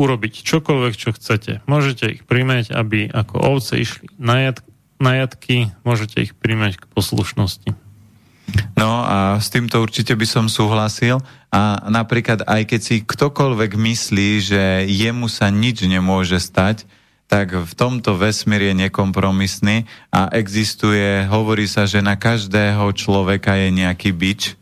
[0.00, 1.60] urobiť čokoľvek, čo chcete.
[1.68, 4.64] Môžete ich príjmať, aby ako ovce išli na, jad,
[4.96, 7.89] na jadky, môžete ich príjmať k poslušnosti.
[8.74, 11.20] No a s týmto určite by som súhlasil
[11.52, 16.88] a napríklad aj keď si ktokoľvek myslí, že jemu sa nič nemôže stať,
[17.30, 23.68] tak v tomto vesmír je nekompromisný a existuje, hovorí sa, že na každého človeka je
[23.70, 24.58] nejaký bič.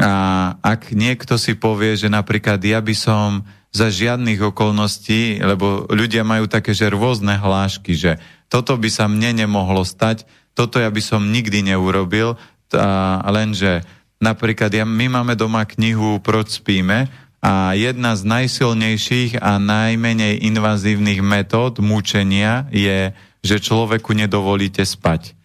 [0.00, 3.44] A ak niekto si povie, že napríklad ja by som
[3.76, 8.16] za žiadnych okolností, lebo ľudia majú také, že rôzne hlášky, že
[8.48, 10.24] toto by sa mne nemohlo stať,
[10.56, 12.40] toto ja by som nikdy neurobil,
[12.74, 13.84] a lenže
[14.18, 17.06] napríklad ja, my máme doma knihu Proč spíme
[17.44, 23.14] a jedna z najsilnejších a najmenej invazívnych metód mučenia je,
[23.44, 25.36] že človeku nedovolíte spať.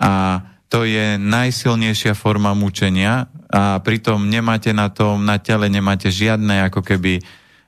[0.00, 0.40] A
[0.72, 6.80] to je najsilnejšia forma mučenia a pritom nemáte na tom, na tele nemáte žiadne ako
[6.80, 7.20] keby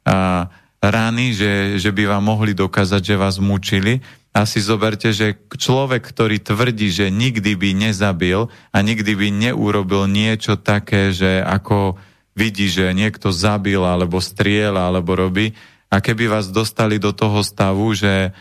[0.09, 0.49] a,
[0.81, 4.01] rány, že, že by vám mohli dokázať, že vás mučili.
[4.35, 10.11] A si zoberte, že človek, ktorý tvrdí, že nikdy by nezabil a nikdy by neurobil
[10.11, 11.95] niečo také, že ako
[12.35, 15.55] vidí, že niekto zabil alebo striela alebo robí,
[15.87, 18.35] a keby vás dostali do toho stavu, že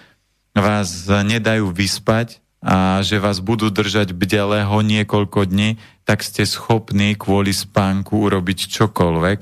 [0.57, 5.75] vás nedajú vyspať, a že vás budú držať bdelého niekoľko dní,
[6.07, 9.39] tak ste schopní kvôli spánku urobiť čokoľvek.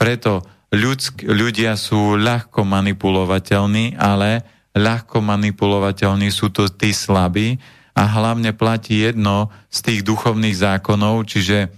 [0.00, 0.40] Preto
[0.72, 7.62] ľudsk, ľudia sú ľahko manipulovateľní, ale ľahko manipulovateľní sú to tí slabí
[7.94, 11.70] a hlavne platí jedno z tých duchovných zákonov, čiže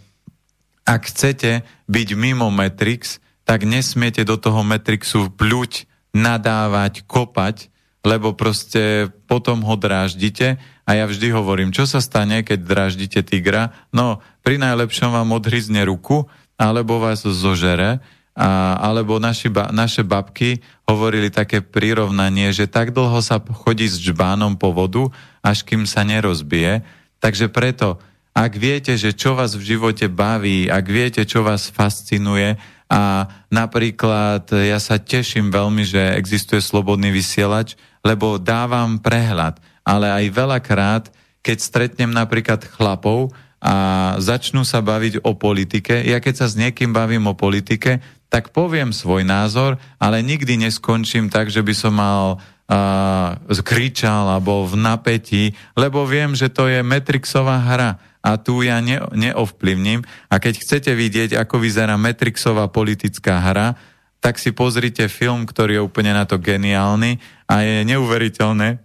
[0.89, 7.69] ak chcete byť mimo Matrix, tak nesmiete do toho Matrixu pľuť, nadávať, kopať,
[8.07, 13.75] lebo proste potom ho dráždite a ja vždy hovorím, čo sa stane, keď dráždite tigra?
[13.91, 18.01] No, pri najlepšom vám odhryzne ruku, alebo vás zožere,
[18.37, 23.97] a, alebo naši ba, naše babky hovorili také prirovnanie, že tak dlho sa chodí s
[23.97, 25.09] džbánom po vodu,
[25.41, 26.85] až kým sa nerozbije.
[27.19, 27.97] Takže preto,
[28.37, 34.47] ak viete, že čo vás v živote baví, ak viete, čo vás fascinuje, a napríklad
[34.63, 37.75] ja sa teším veľmi, že existuje slobodný vysielač,
[38.07, 41.05] lebo dávam prehľad ale aj veľakrát,
[41.47, 43.31] keď stretnem napríklad chlapov
[43.63, 43.75] a
[44.19, 48.91] začnú sa baviť o politike, ja keď sa s niekým bavím o politike, tak poviem
[48.91, 55.45] svoj názor, ale nikdy neskončím tak, že by som mal uh, kričal alebo v napätí,
[55.79, 60.03] lebo viem, že to je Matrixová hra a tu ja ne, neovplyvním.
[60.27, 63.79] A keď chcete vidieť, ako vyzerá Matrixová politická hra,
[64.19, 68.83] tak si pozrite film, ktorý je úplne na to geniálny a je neuveriteľné,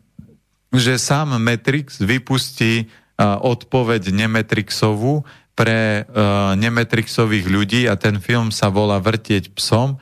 [0.72, 8.72] že sám Matrix vypustí uh, odpoveď Nemetrixovú pre uh, Nemetrixových ľudí a ten film sa
[8.72, 10.00] volá Vrtieť psom.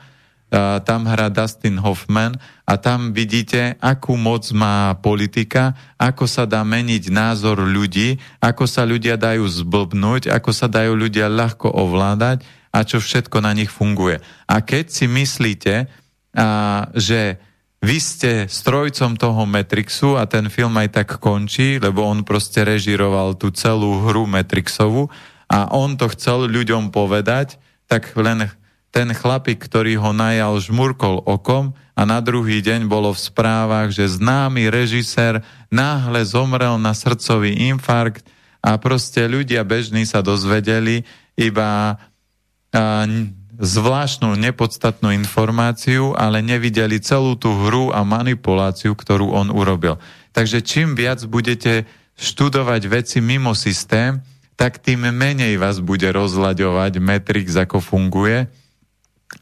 [0.50, 2.34] Uh, tam hrá Dustin Hoffman
[2.66, 8.82] a tam vidíte, akú moc má politika, ako sa dá meniť názor ľudí, ako sa
[8.82, 12.42] ľudia dajú zblbnúť, ako sa dajú ľudia ľahko ovládať
[12.74, 14.18] a čo všetko na nich funguje.
[14.50, 17.38] A keď si myslíte, uh, že
[17.80, 23.40] vy ste strojcom toho Matrixu a ten film aj tak končí, lebo on proste režiroval
[23.40, 25.08] tú celú hru Matrixovu
[25.50, 27.58] a on to chcel ľuďom povedať,
[27.90, 28.46] tak len
[28.94, 34.06] ten chlapík, ktorý ho najal, žmurkol okom a na druhý deň bolo v správach, že
[34.06, 38.26] známy režisér náhle zomrel na srdcový infarkt
[38.62, 41.02] a proste ľudia bežní sa dozvedeli
[41.34, 41.98] iba
[43.60, 49.98] zvláštnu nepodstatnú informáciu, ale nevideli celú tú hru a manipuláciu, ktorú on urobil.
[50.30, 54.22] Takže čím viac budete študovať veci mimo systém,
[54.60, 58.44] tak tým menej vás bude rozlaďovať Matrix, ako funguje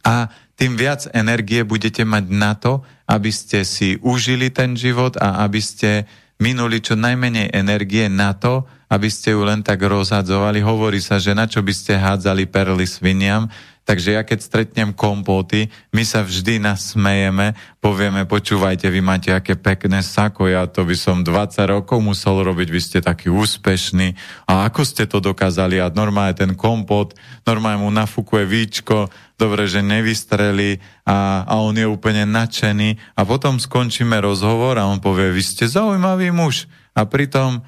[0.06, 5.42] a tým viac energie budete mať na to, aby ste si užili ten život a
[5.42, 6.06] aby ste
[6.38, 10.62] minuli čo najmenej energie na to, aby ste ju len tak rozhadzovali.
[10.62, 13.50] Hovorí sa, že na čo by ste hádzali perly sviniam,
[13.88, 20.04] Takže ja keď stretnem kompóty, my sa vždy nasmejeme, povieme, počúvajte, vy máte aké pekné
[20.04, 24.12] sako, ja to by som 20 rokov musel robiť, vy ste takí úspešní.
[24.44, 25.80] A ako ste to dokázali?
[25.80, 27.16] A normálne ten kompót,
[27.48, 29.08] normálne mu nafúkuje víčko,
[29.40, 33.16] dobre, že nevystreli a, a on je úplne nadšený.
[33.16, 36.68] A potom skončíme rozhovor a on povie, vy ste zaujímavý muž.
[36.92, 37.64] A pritom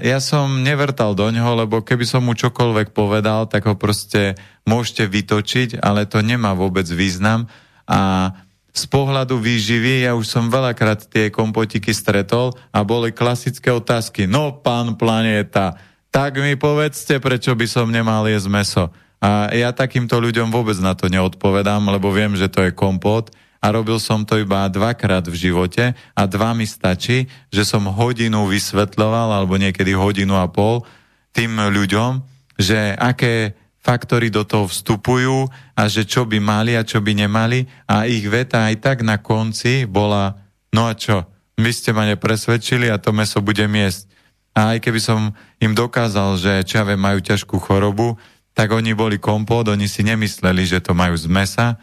[0.00, 5.04] Ja som nevrtal do ňoho, lebo keby som mu čokoľvek povedal, tak ho proste môžete
[5.04, 7.44] vytočiť, ale to nemá vôbec význam.
[7.84, 8.32] A
[8.72, 14.24] z pohľadu výživy, ja už som veľakrát tie kompotiky stretol a boli klasické otázky.
[14.24, 15.76] No, pán planéta,
[16.08, 18.84] tak mi povedzte, prečo by som nemal jesť meso.
[19.20, 23.28] A ja takýmto ľuďom vôbec na to neodpovedám, lebo viem, že to je kompot
[23.64, 28.44] a robil som to iba dvakrát v živote a dva mi stačí, že som hodinu
[28.44, 30.84] vysvetľoval alebo niekedy hodinu a pol
[31.32, 32.20] tým ľuďom,
[32.60, 37.64] že aké faktory do toho vstupujú a že čo by mali a čo by nemali
[37.88, 40.36] a ich veta aj tak na konci bola
[40.76, 41.24] no a čo,
[41.56, 44.12] vy ste ma nepresvedčili a to meso bude jesť.
[44.54, 48.20] A aj keby som im dokázal, že čo ja majú ťažkú chorobu,
[48.54, 51.74] tak oni boli kompót, oni si nemysleli, že to majú z mesa,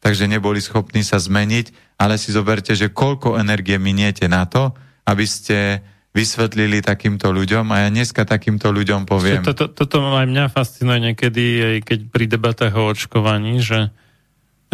[0.00, 4.72] takže neboli schopní sa zmeniť, ale si zoberte, že koľko energie miniete na to,
[5.04, 9.46] aby ste vysvetlili takýmto ľuďom a ja dneska takýmto ľuďom poviem...
[9.46, 13.94] Toto, toto aj mňa fascinuje niekedy, aj keď pri debatách o očkovaní, že,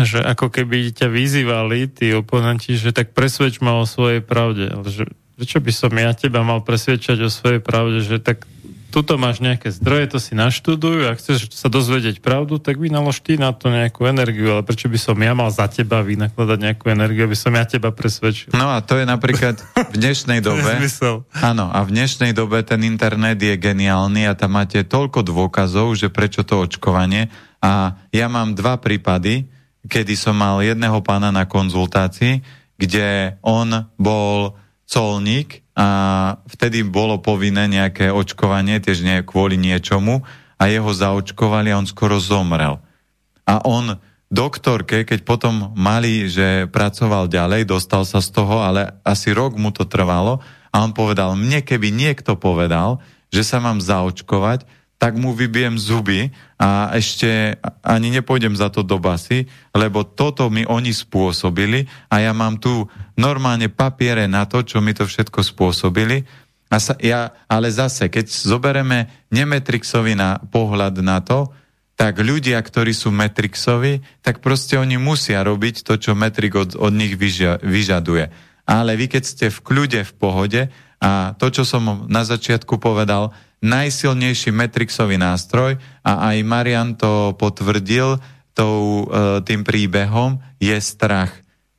[0.01, 4.73] že ako keby ťa vyzývali tí oponenti, že tak presvedč ma o svojej pravde.
[4.73, 5.05] Ale že,
[5.37, 8.49] prečo by som ja teba mal presvedčať o svojej pravde, že tak
[8.89, 13.37] tuto máš nejaké zdroje, to si naštudujú a chceš sa dozvedieť pravdu, tak vynalož ty
[13.37, 17.29] na to nejakú energiu, ale prečo by som ja mal za teba vynakladať nejakú energiu,
[17.29, 18.55] aby som ja teba presvedčil?
[18.55, 19.59] No a to je napríklad
[19.93, 20.81] v dnešnej dobe.
[21.43, 26.09] áno, a v dnešnej dobe ten internet je geniálny a tam máte toľko dôkazov, že
[26.09, 27.29] prečo to očkovanie.
[27.59, 29.51] A ja mám dva prípady,
[29.85, 32.43] kedy som mal jedného pána na konzultácii,
[32.79, 34.55] kde on bol
[34.87, 35.89] colník a
[36.49, 40.25] vtedy bolo povinné nejaké očkovanie, tiež nie kvôli niečomu
[40.57, 42.81] a jeho zaočkovali a on skoro zomrel.
[43.45, 44.01] A on
[44.33, 49.69] doktorke, keď potom mali, že pracoval ďalej, dostal sa z toho, ale asi rok mu
[49.71, 50.41] to trvalo
[50.73, 54.65] a on povedal, mne keby niekto povedal, že sa mám zaočkovať,
[54.97, 59.45] tak mu vybijem zuby a ešte ani nepôjdem za to do basy,
[59.77, 64.97] lebo toto mi oni spôsobili a ja mám tu normálne papiere na to, čo mi
[64.97, 66.25] to všetko spôsobili.
[66.73, 71.53] A sa, ja, ale zase, keď zobereme nemetrixový na, pohľad na to,
[71.97, 76.93] tak ľudia, ktorí sú metrixoví, tak proste oni musia robiť to, čo metrik od, od
[76.93, 78.29] nich vyža, vyžaduje.
[78.69, 80.63] Ale vy, keď ste v kľude, v pohode
[81.01, 88.21] a to, čo som na začiatku povedal, najsilnejší Metrixový nástroj a aj Marian to potvrdil
[88.57, 91.33] tou, e, tým príbehom, je strach.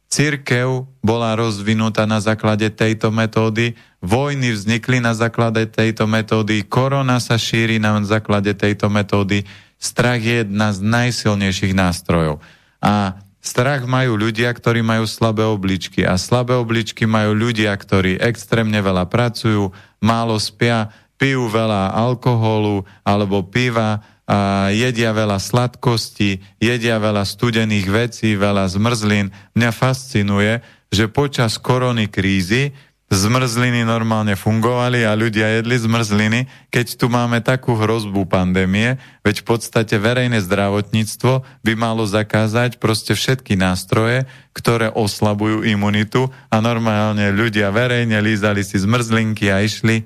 [0.08, 7.36] Cirkev bola rozvinutá na základe tejto metódy, vojny vznikli na základe tejto metódy, korona sa
[7.36, 9.44] šíri na základe tejto metódy,
[9.76, 12.40] strach je jedna z najsilnejších nástrojov.
[12.80, 18.78] A strach majú ľudia, ktorí majú slabé obličky a slabé obličky majú ľudia, ktorí extrémne
[18.84, 19.72] veľa pracujú,
[20.04, 28.36] málo spia, pijú veľa alkoholu alebo piva, a jedia veľa sladkosti, jedia veľa studených vecí,
[28.36, 29.32] veľa zmrzlín.
[29.56, 30.60] Mňa fascinuje,
[30.92, 32.76] že počas korony krízy
[33.08, 39.46] zmrzliny normálne fungovali a ľudia jedli zmrzliny, keď tu máme takú hrozbu pandémie, veď v
[39.48, 47.72] podstate verejné zdravotníctvo by malo zakázať proste všetky nástroje, ktoré oslabujú imunitu a normálne ľudia
[47.72, 50.04] verejne lízali si zmrzlinky a išli.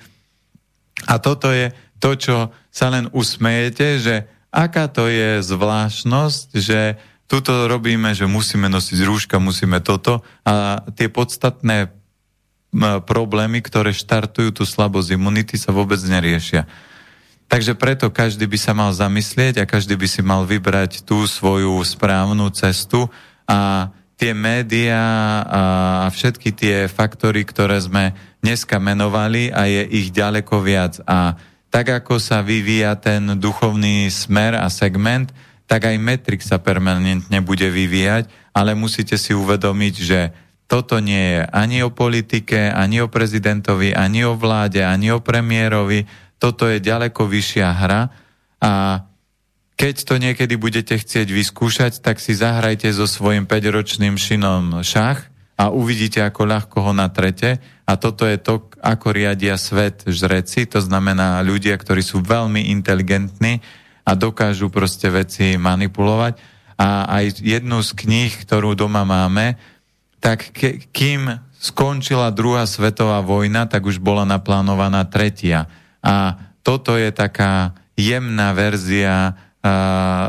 [1.10, 2.36] A toto je to, čo
[2.70, 4.16] sa len usmejete, že
[4.54, 11.08] aká to je zvláštnosť, že tuto robíme, že musíme nosiť rúška, musíme toto a tie
[11.08, 12.01] podstatné
[13.04, 16.66] problémy, ktoré štartujú tú slabosť imunity, sa vôbec neriešia.
[17.52, 21.84] Takže preto každý by sa mal zamyslieť a každý by si mal vybrať tú svoju
[21.84, 23.12] správnu cestu
[23.44, 25.04] a tie médiá
[25.44, 25.62] a
[26.08, 31.04] všetky tie faktory, ktoré sme dneska menovali a je ich ďaleko viac.
[31.04, 31.36] A
[31.68, 35.36] tak ako sa vyvíja ten duchovný smer a segment,
[35.68, 40.20] tak aj metrik sa permanentne bude vyvíjať, ale musíte si uvedomiť, že
[40.72, 46.08] toto nie je ani o politike, ani o prezidentovi, ani o vláde, ani o premiérovi.
[46.40, 48.08] Toto je ďaleko vyššia hra
[48.64, 49.04] a
[49.76, 55.28] keď to niekedy budete chcieť vyskúšať, tak si zahrajte so svojím 5-ročným šinom šach
[55.60, 57.60] a uvidíte, ako ľahko ho natrete.
[57.84, 63.60] A toto je to, ako riadia svet žreci, to znamená ľudia, ktorí sú veľmi inteligentní
[64.08, 66.40] a dokážu proste veci manipulovať.
[66.78, 69.60] A aj jednu z kníh, ktorú doma máme,
[70.22, 75.66] tak ke, kým skončila druhá svetová vojna, tak už bola naplánovaná tretia.
[76.02, 79.38] A toto je taká jemná verzia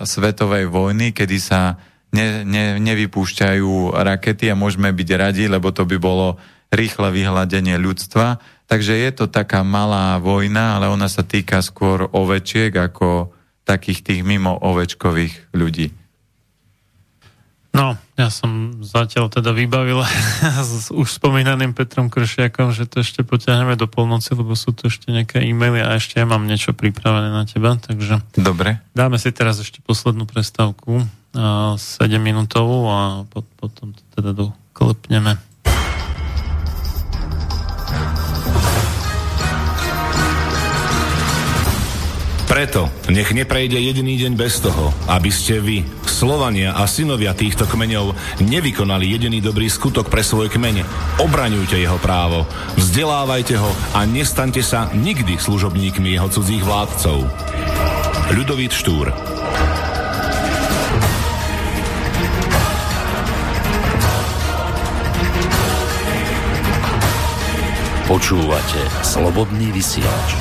[0.04, 1.80] svetovej vojny, kedy sa
[2.12, 6.36] ne, ne, nevypúšťajú rakety a môžeme byť radi, lebo to by bolo
[6.68, 8.40] rýchle vyhľadenie ľudstva.
[8.68, 13.32] Takže je to taká malá vojna, ale ona sa týka skôr ovečiek ako
[13.64, 16.01] takých tých mimo ovečkových ľudí.
[17.72, 20.04] No, ja som zatiaľ teda vybavil
[20.60, 25.08] s už spomínaným Petrom Kršiakom, že to ešte potiahneme do polnoci, lebo sú tu ešte
[25.08, 28.20] nejaké e-maily a ešte ja mám niečo pripravené na teba, takže...
[28.36, 28.76] Dobre.
[28.92, 31.00] Dáme si teraz ešte poslednú prestávku,
[31.32, 31.80] 7
[32.20, 35.40] minútovú a potom to teda doklepneme.
[42.52, 48.12] Preto nech neprejde jediný deň bez toho, aby ste vy, Slovania a synovia týchto kmeňov,
[48.44, 50.84] nevykonali jediný dobrý skutok pre svoje kmeň.
[51.16, 52.44] Obraňujte jeho právo,
[52.76, 57.24] vzdelávajte ho a nestaňte sa nikdy služobníkmi jeho cudzích vládcov.
[58.36, 59.08] Ľudovít Štúr
[68.04, 70.36] Počúvate Slobodný vysielač.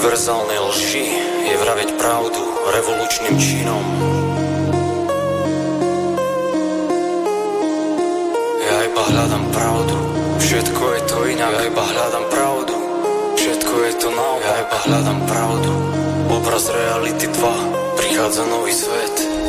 [0.00, 1.06] Univerzálnej lži
[1.44, 2.40] je vraveť pravdu
[2.72, 3.84] revolučným činom.
[9.00, 9.96] hľadám pravdu
[10.40, 12.76] Všetko je to inak, ja iba hľadám pravdu
[13.36, 15.72] Všetko je to naopak, ja iba hľadám pravdu
[16.32, 19.39] Obraz reality 2 Prichádza nový svet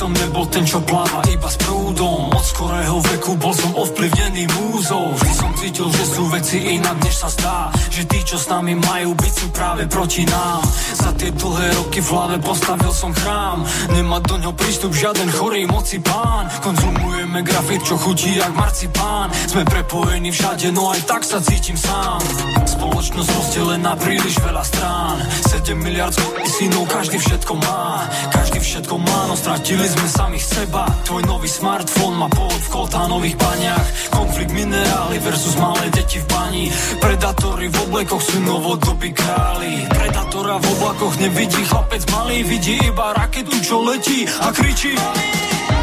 [0.00, 2.32] som nebol ten, čo pláva iba s prúdom.
[2.32, 5.12] Od skorého veku bol som ovplyvnený múzou.
[5.12, 7.68] Vždy som cítil, že sú veci inak, než sa zdá.
[7.92, 10.64] Že tí, čo s nami majú byť, sú práve proti nám.
[10.96, 13.60] Za tie dlhé roky v hlave postavil som chrám.
[13.92, 16.48] Nemá do ňo prístup žiaden chorý moci pán.
[16.64, 19.28] Konzumujeme grafit, čo chutí jak marcipán.
[19.52, 22.24] Sme prepojení všade, no aj tak sa cítim sám.
[22.64, 25.20] Spoločnosť rozdelená príliš veľa strán.
[25.44, 26.16] 7 miliard
[26.48, 28.08] synov, každý všetko má.
[28.32, 30.86] Každý všetko má, no stratili sme samých seba.
[31.06, 33.86] Tvoj nový smartfón má pôvod v koltánových baniach.
[34.14, 36.64] Konflikt minerály versus malé deti v bani.
[37.02, 39.90] Predátory v oblekoch sú novodobí králi.
[39.90, 44.94] Predátora v oblakoch nevidí chlapec malý Vidí iba raketu, čo letí a kričí.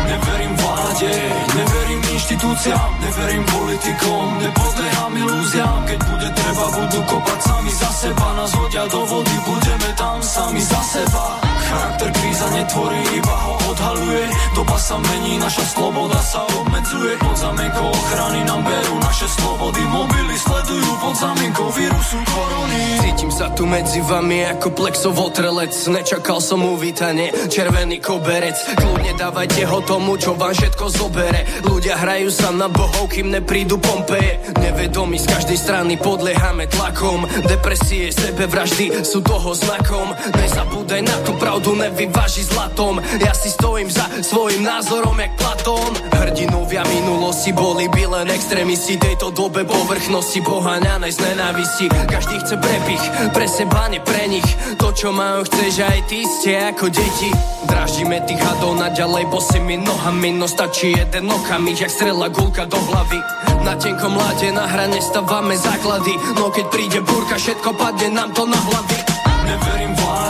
[0.08, 1.11] Neverím vláde,
[1.52, 8.52] neverím inštitúciám, neverím politikom, nepodlieham ilúziám, keď bude treba, budú kopať sami za seba, nás
[8.56, 11.42] hodia do vody, budeme tam sami za seba.
[11.67, 14.24] Charakter kríza netvorí, iba ho odhaluje.
[14.56, 17.19] Doba sa mení, naša sloboda sa obmedzuje.
[17.19, 19.82] Pod zamienkou ochrany nám berú naše slobody.
[19.92, 22.82] Mobily sledujú pod zamienkou vírusu korony.
[23.03, 25.74] Cítim sa tu medzi vami ako plexov otrelec.
[25.92, 28.56] Nečakal som uvítanie, červený koberec.
[28.77, 31.43] Kľudne dávajte ho tomu, čo vám všetko zobere.
[31.67, 34.40] Ľudia hrajú sa na bohov, kým neprídu Pompeje.
[34.61, 37.27] Nevedomí z každej strany podliehame tlakom.
[37.43, 42.99] Depresie, sebevraždy sú toho znakom Nezabúdaj na tú pravdu nevyváži zlatom.
[43.24, 45.95] Ja si stojím za svojim názorom jak Platón.
[46.11, 48.99] Hrdinovia minulosti boli by len extrémisti.
[48.99, 51.85] Tejto dobe povrchnosti poháňanej z nenávisti.
[51.88, 54.49] Každý chce prepich, pre seba, ne pre nich.
[54.75, 57.32] To čo majú chceš aj ty ste ako deti.
[57.72, 63.24] Dražíme tých hadov naďalej bosými nohami No stačí jeden okamih, jak strela gulka do hlavy.
[63.64, 66.11] Na tenkom láde na hrane stávame základy.
[66.35, 69.07] No keď príde búrka, všetko padne nám to na hlavy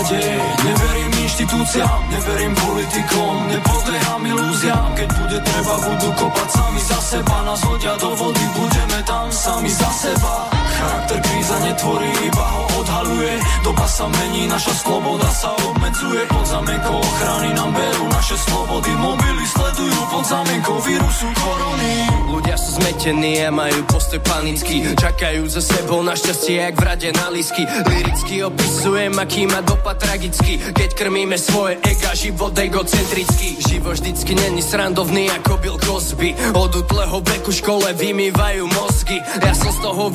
[0.07, 7.35] Vláde, neverím inštitúciám, neverím politikom, nepodlieham ilúziám, keď bude treba, budú kopať sami za seba,
[7.43, 10.47] nás hodia do vody, budeme tam sami za seba.
[10.79, 13.33] Charakter kríza netvorí, iba ho odhaluje,
[13.67, 19.45] doba sa mení, naša sloboda sa obmedzuje, pod zamienkou ochrany nám berú naše slobody, mobily
[19.51, 21.93] sledujú pod zamienkou vírusu korony.
[22.31, 27.09] Ľudia sú zmetení a majú postoj panický, čakajú za sebou na šťastie, jak v rade
[27.11, 33.59] na lísky, liricky opisujem, aký má dopad tragický, keď krmí Plníme svoje ega, život egocentrický.
[33.59, 36.31] Život vždycky není srandovný ako Bill Cosby.
[36.55, 39.19] Od útleho veku škole vymývajú mozgy.
[39.41, 40.07] Ja som z toho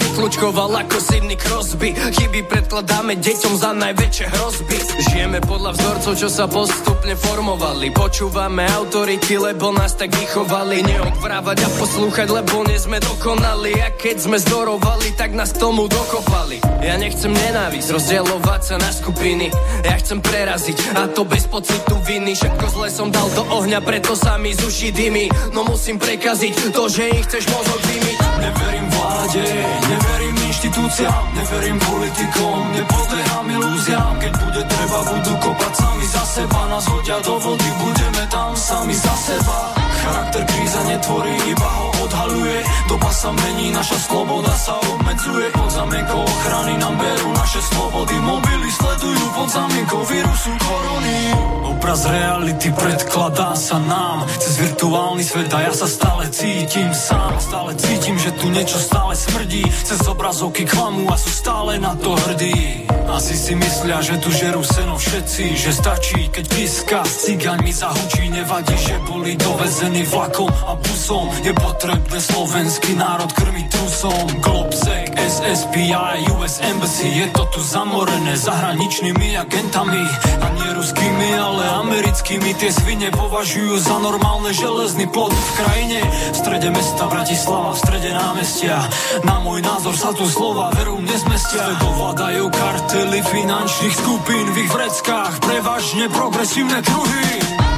[0.52, 1.97] vyklúčkoval ako Sidney Crosby.
[1.97, 4.76] Chyby predkladáme deťom za najväčšie hrozby.
[5.08, 7.89] Žijeme podľa vzorcov, čo sa postupne formovali.
[7.97, 10.84] Počúvame autority, lebo nás tak vychovali.
[10.84, 13.81] Neodvrávať a poslúchať, lebo nie sme dokonali.
[13.81, 16.60] A keď sme zdorovali, tak nás tomu dokopali.
[16.84, 19.48] Ja nechcem nenávisť, rozdielovať sa na skupiny.
[19.89, 22.36] Ja chcem preraziť a to bez pocitu viny.
[22.36, 26.74] Všetko zle som dal do ohňa, preto sa mi z uši dymy No musím prekaziť
[26.74, 29.44] to, že ich chceš mozog vymiť Neverím vláde,
[29.86, 34.15] neverím inštitúciám Neverím politikom, nepodlieham ilúziám.
[34.23, 36.60] Keď bude treba, budú kopať sami za seba.
[36.70, 39.74] Nás hodia do vody, budeme tam sami za seba.
[39.74, 41.86] Charakter kríza netvorí, iba ho
[42.23, 42.62] odhaluje.
[42.89, 45.51] Doba sa mení, naša sloboda sa obmedzuje.
[45.51, 48.15] Pod zamienkou ochrany nám berú naše slobody.
[48.23, 51.18] Mobily sledujú pod zamienkou vírusu korony.
[51.67, 54.28] Obraz reality predkladá sa nám.
[54.39, 57.34] Cez virtuálny svet a ja sa stále cítim sám.
[57.42, 59.67] Stále cítim, že tu niečo stále smrdí.
[59.83, 62.86] Cez obrazovky klamu a sú stále na to hrdí.
[63.12, 66.99] Asi si myslia, že tu žerú seno všetci Že stačí, keď píska.
[67.05, 71.28] Cigaň mi zahučí, nevadí, že boli dovezení vlakom a busom.
[71.44, 74.26] Je potrebné slovenský národ krmiť trusom.
[74.44, 77.08] Globsec, SSPI, US Embassy.
[77.08, 80.02] Je to tu zamorené zahraničnými agentami.
[80.42, 82.52] A nie ruskými, ale americkými.
[82.58, 86.00] Tie svine považujú za normálne železný plod v krajine.
[86.05, 88.76] V strede mesta Bratislava, v strede námestia.
[89.24, 91.81] Na môj názor sa tu slova veru nezmestia.
[91.81, 95.41] Dovládajú kartely finančných skupín v ich vreckách.
[95.41, 97.28] Prevažne progresívne kruhy.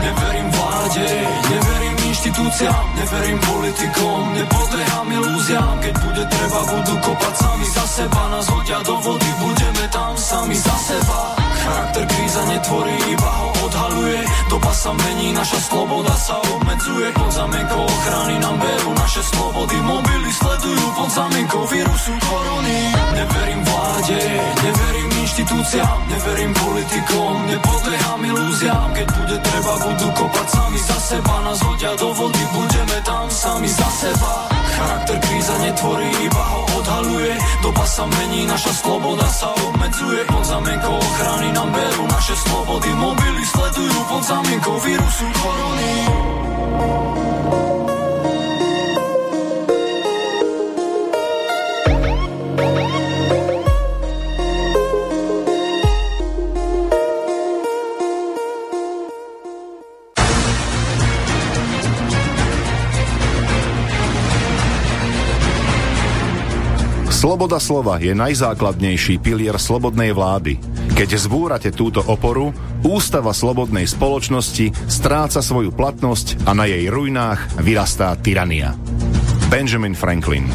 [0.02, 1.06] Neverím vláde,
[1.52, 8.48] neverím inštitúciám, neverím politikom, nepodlieham ilúziám, keď bude treba, budú kopať sami za seba, nás
[8.48, 11.36] hodia do vody, budeme tam sami za seba.
[11.36, 16.63] Charakter kríza netvorí, iba ho odhaluje, doba sa mení, naša sloboda sa obmedzuje,
[16.94, 22.78] pod zamienkou ochrany nám berú naše slobody, mobily sledujú pod zamienkou vírusu korony.
[23.18, 24.18] Neverím vláde,
[24.62, 31.58] neverím inštitúciám, neverím politikom, nepodlieham ilúziám, keď bude treba, budú kopať sami za seba, nás
[31.66, 34.32] hodia do vody, budeme tam sami za seba.
[34.74, 37.32] Charakter kríza netvorí, iba ho odhaluje,
[37.62, 43.42] doba sa mení, naša sloboda sa obmedzuje, pod zamienkou ochrany nám berú naše slobody, mobily
[43.42, 46.33] sledujú pod zamienkou vírusu korony.
[67.24, 70.60] Sloboda slova je najzákladnejší pilier slobodnej vlády.
[70.94, 72.54] Keď zbúrate túto oporu,
[72.86, 78.78] ústava slobodnej spoločnosti stráca svoju platnosť a na jej ruinách vyrastá tyrania.
[79.50, 80.46] Benjamin Franklin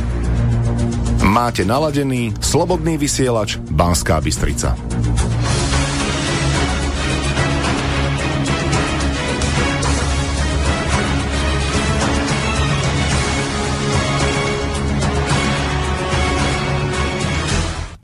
[1.27, 4.79] Máte naladený slobodný vysielač Banská Bystrica.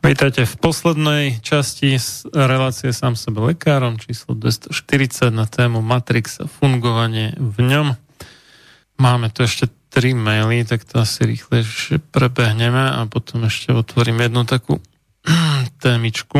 [0.06, 1.98] Vítajte v poslednej časti
[2.30, 7.98] relácie sám sebe lekárom číslo 240 na tému Matrix a fungovanie v ňom.
[9.01, 11.66] Máme tu ešte tri maily, tak to asi rýchle
[12.14, 14.77] prebehneme a potom ešte otvorím jednu takú
[15.82, 16.38] témičku.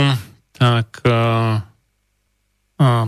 [0.54, 1.66] Tak uh,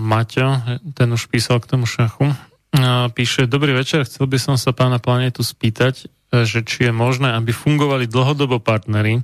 [0.01, 4.73] Maťo, ten už písal k tomu šachu, uh, píše, dobrý večer, chcel by som sa
[4.73, 9.21] pána Planetu spýtať, že či je možné, aby fungovali dlhodobo partnery,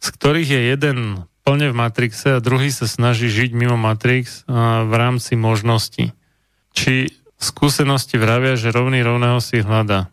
[0.00, 0.98] z ktorých je jeden
[1.44, 6.12] plne v Matrixe a druhý sa snaží žiť mimo Matrix v rámci možností.
[6.72, 10.12] Či skúsenosti vravia, že rovný rovného si hľadá.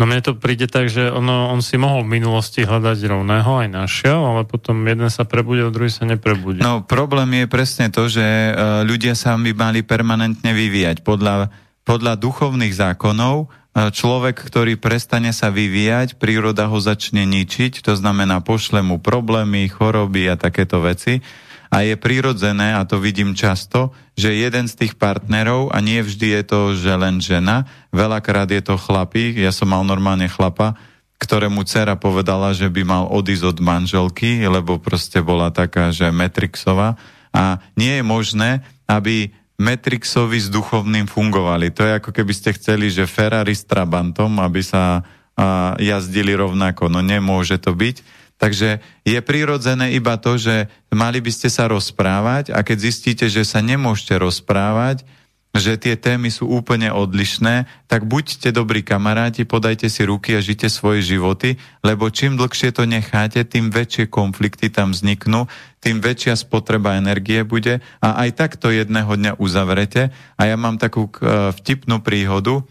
[0.00, 3.68] No mne to príde tak, že ono, on si mohol v minulosti hľadať rovného, aj
[3.68, 6.64] našiel, ale potom jeden sa prebudil, druhý sa neprebudil.
[6.64, 8.50] No problém je presne to, že e,
[8.88, 11.04] ľudia sa by mali permanentne vyvíjať.
[11.04, 11.52] Podľa,
[11.84, 18.82] podľa duchovných zákonov človek, ktorý prestane sa vyvíjať, príroda ho začne ničiť, to znamená pošle
[18.82, 21.22] mu problémy, choroby a takéto veci.
[21.70, 26.34] A je prirodzené, a to vidím často, že jeden z tých partnerov, a nie vždy
[26.34, 27.62] je to, že len žena,
[27.94, 30.74] veľakrát je to chlapík, ja som mal normálne chlapa,
[31.22, 36.98] ktorému dcera povedala, že by mal odísť od manželky, lebo proste bola taká, že Metrixová.
[37.30, 41.68] A nie je možné, aby Matrixovi s duchovným fungovali.
[41.76, 45.04] To je ako keby ste chceli, že Ferrari s Trabantom, aby sa
[45.36, 46.88] a, jazdili rovnako.
[46.88, 48.00] No nemôže to byť.
[48.40, 53.44] Takže je prirodzené iba to, že mali by ste sa rozprávať a keď zistíte, že
[53.44, 55.04] sa nemôžete rozprávať,
[55.50, 60.70] že tie témy sú úplne odlišné, tak buďte dobrí kamaráti, podajte si ruky a žite
[60.70, 65.50] svoje životy, lebo čím dlhšie to necháte, tým väčšie konflikty tam vzniknú,
[65.82, 70.14] tým väčšia spotreba energie bude a aj tak to jedného dňa uzavrete.
[70.38, 72.62] A ja mám takú uh, vtipnú príhodu,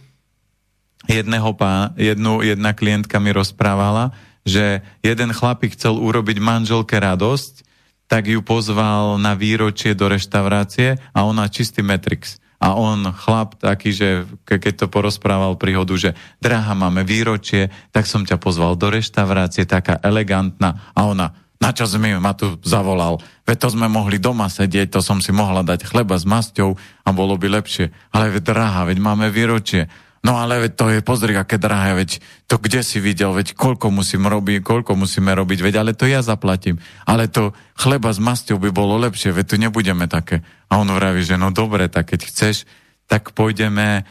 [1.04, 4.16] jedného pá, jednu, jedna klientka mi rozprávala,
[4.48, 7.68] že jeden chlapík chcel urobiť manželke radosť,
[8.08, 13.96] tak ju pozval na výročie do reštaurácie a ona čistý Matrix a on, chlap taký,
[13.96, 16.12] že keď to porozprával príhodu, že
[16.44, 20.92] drahá, máme výročie, tak som ťa pozval do reštaurácie, taká elegantná.
[20.92, 21.32] A ona,
[21.64, 23.24] na čo mi ma tu zavolal?
[23.48, 26.76] Veď to sme mohli doma sedieť, to som si mohla dať chleba s masťou
[27.08, 27.96] a bolo by lepšie.
[28.12, 29.88] Ale veď drahá, veď máme výročie.
[30.20, 32.20] No ale veď to je, pozri, aké drahé, veď
[32.52, 36.20] to kde si videl, veď koľko musím robiť, koľko musíme robiť, veď ale to ja
[36.20, 36.76] zaplatím.
[37.08, 40.44] Ale to chleba s masťou by bolo lepšie, veď tu nebudeme také.
[40.68, 42.68] A on vraví, že no dobre, tak keď chceš,
[43.08, 44.04] tak pôjdeme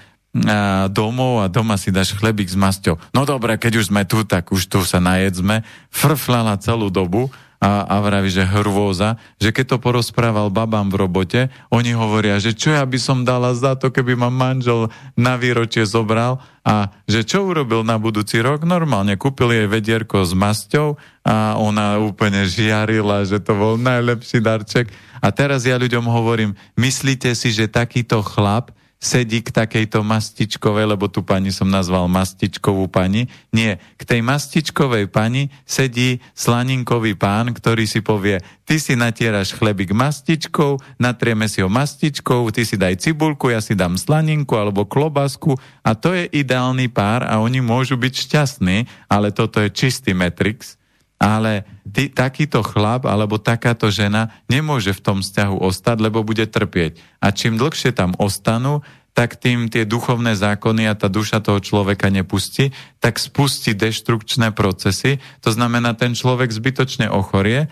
[0.49, 2.97] a, domov a doma si dáš chlebík s masťou.
[3.13, 5.61] No dobre, keď už sme tu, tak už tu sa najedzme.
[5.93, 7.29] Frflala celú dobu
[7.59, 11.41] a, a vraví, že hrôza, že keď to porozprával babám v robote,
[11.75, 15.83] oni hovoria, že čo ja by som dala za to, keby ma manžel na výročie
[15.83, 18.63] zobral a že čo urobil na budúci rok?
[18.63, 20.95] Normálne kúpil jej vedierko s masťou
[21.27, 24.95] a ona úplne žiarila, že to bol najlepší darček.
[25.19, 31.07] A teraz ja ľuďom hovorím, myslíte si, že takýto chlap sedí k takejto mastičkovej, lebo
[31.07, 33.31] tu pani som nazval mastičkovú pani.
[33.55, 39.95] Nie, k tej mastičkovej pani sedí slaninkový pán, ktorý si povie, ty si natieraš chlebík
[39.95, 45.55] mastičkou, natrieme si ho mastičkou, ty si daj cibulku, ja si dám slaninku alebo klobasku
[45.87, 50.78] a to je ideálny pár a oni môžu byť šťastní, ale toto je čistý Matrix
[51.19, 56.99] ale ty, takýto chlap alebo takáto žena nemôže v tom vzťahu ostať, lebo bude trpieť.
[57.19, 58.87] A čím dlhšie tam ostanú,
[59.19, 62.71] tak tým tie duchovné zákony a tá duša toho človeka nepustí,
[63.03, 65.19] tak spustí deštrukčné procesy.
[65.43, 67.67] To znamená, ten človek zbytočne ochorie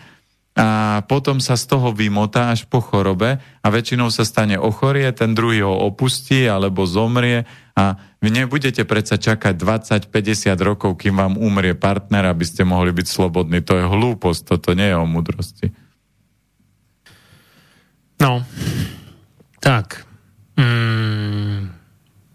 [0.57, 5.37] a potom sa z toho vymotá až po chorobe a väčšinou sa stane ochorie, ten
[5.37, 7.45] druhý ho opustí alebo zomrie
[7.77, 13.05] a vy nebudete predsa čakať 20-50 rokov, kým vám umrie partner, aby ste mohli byť
[13.05, 13.61] slobodní.
[13.69, 15.77] To je hlúposť, toto nie je o múdrosti.
[18.17, 18.41] No,
[19.61, 20.09] tak.
[20.57, 21.69] Mm,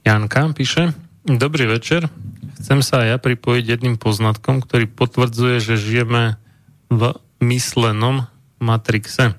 [0.05, 2.09] Janka píše, Dobrý večer.
[2.57, 6.41] Chcem sa aj ja pripojiť jedným poznatkom, ktorý potvrdzuje, že žijeme
[6.89, 8.29] v myslenom
[8.61, 9.35] matrixe.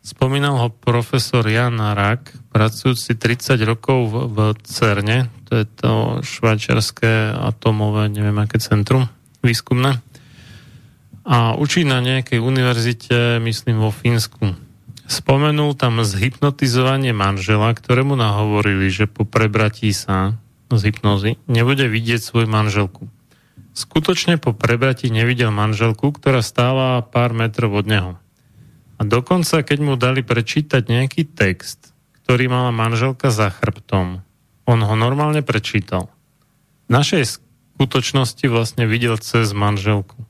[0.00, 5.92] Spomínal ho profesor Jan Rak, pracujúci 30 rokov v, v CERNE, to je to
[6.24, 9.12] švajčiarské atomové, neviem aké centrum
[9.44, 10.00] výskumné.
[11.28, 14.56] A učí na nejakej univerzite, myslím vo Fínsku.
[15.10, 20.38] Spomenul tam zhypnotizovanie manžela, ktorému nahovorili, že po prebratí sa
[20.70, 23.10] z hypnozy nebude vidieť svoju manželku.
[23.80, 28.12] Skutočne po prebratí nevidel manželku, ktorá stála pár metrov od neho.
[29.00, 34.20] A dokonca, keď mu dali prečítať nejaký text, ktorý mala manželka za chrbtom,
[34.68, 36.12] on ho normálne prečítal.
[36.92, 37.40] V našej
[37.80, 40.28] skutočnosti vlastne videl cez manželku.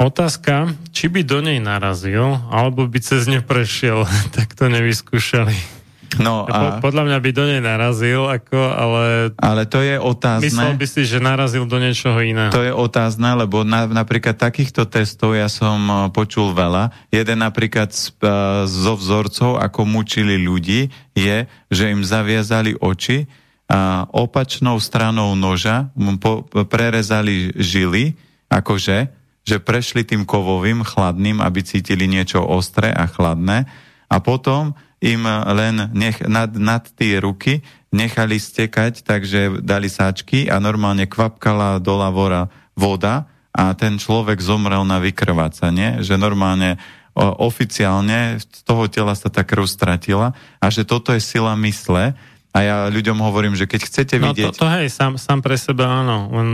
[0.00, 5.75] Otázka, či by do nej narazil, alebo by cez ňu prešiel, tak to nevyskúšali.
[6.16, 6.80] No a...
[6.80, 9.02] Podľa mňa by do nej narazil, ako, ale...
[9.36, 10.48] Ale to je otázne.
[10.48, 12.54] Myslel by si, že narazil do niečoho iného.
[12.54, 16.94] To je otázne, lebo na, napríklad takýchto testov ja som e, počul veľa.
[17.12, 23.28] Jeden napríklad z, uh, zo vzorcov, ako mučili ľudí, je, že im zaviazali oči
[23.66, 25.90] a opačnou stranou noža
[26.22, 28.14] po, prerezali žily,
[28.46, 29.10] akože,
[29.42, 33.66] že prešli tým kovovým, chladným, aby cítili niečo ostré a chladné.
[34.06, 37.60] A potom im len nech, nad, nad tie ruky
[37.92, 44.84] nechali stekať, takže dali sáčky a normálne kvapkala do lavora voda a ten človek zomrel
[44.84, 46.76] na vykrvácanie, že normálne
[47.16, 52.12] oficiálne z toho tela sa tá krv stratila a že toto je sila mysle,
[52.56, 54.56] a ja ľuďom hovorím, že keď chcete no, vidieť...
[54.56, 56.32] No to, to hej, sám, sám pre seba áno.
[56.32, 56.48] On,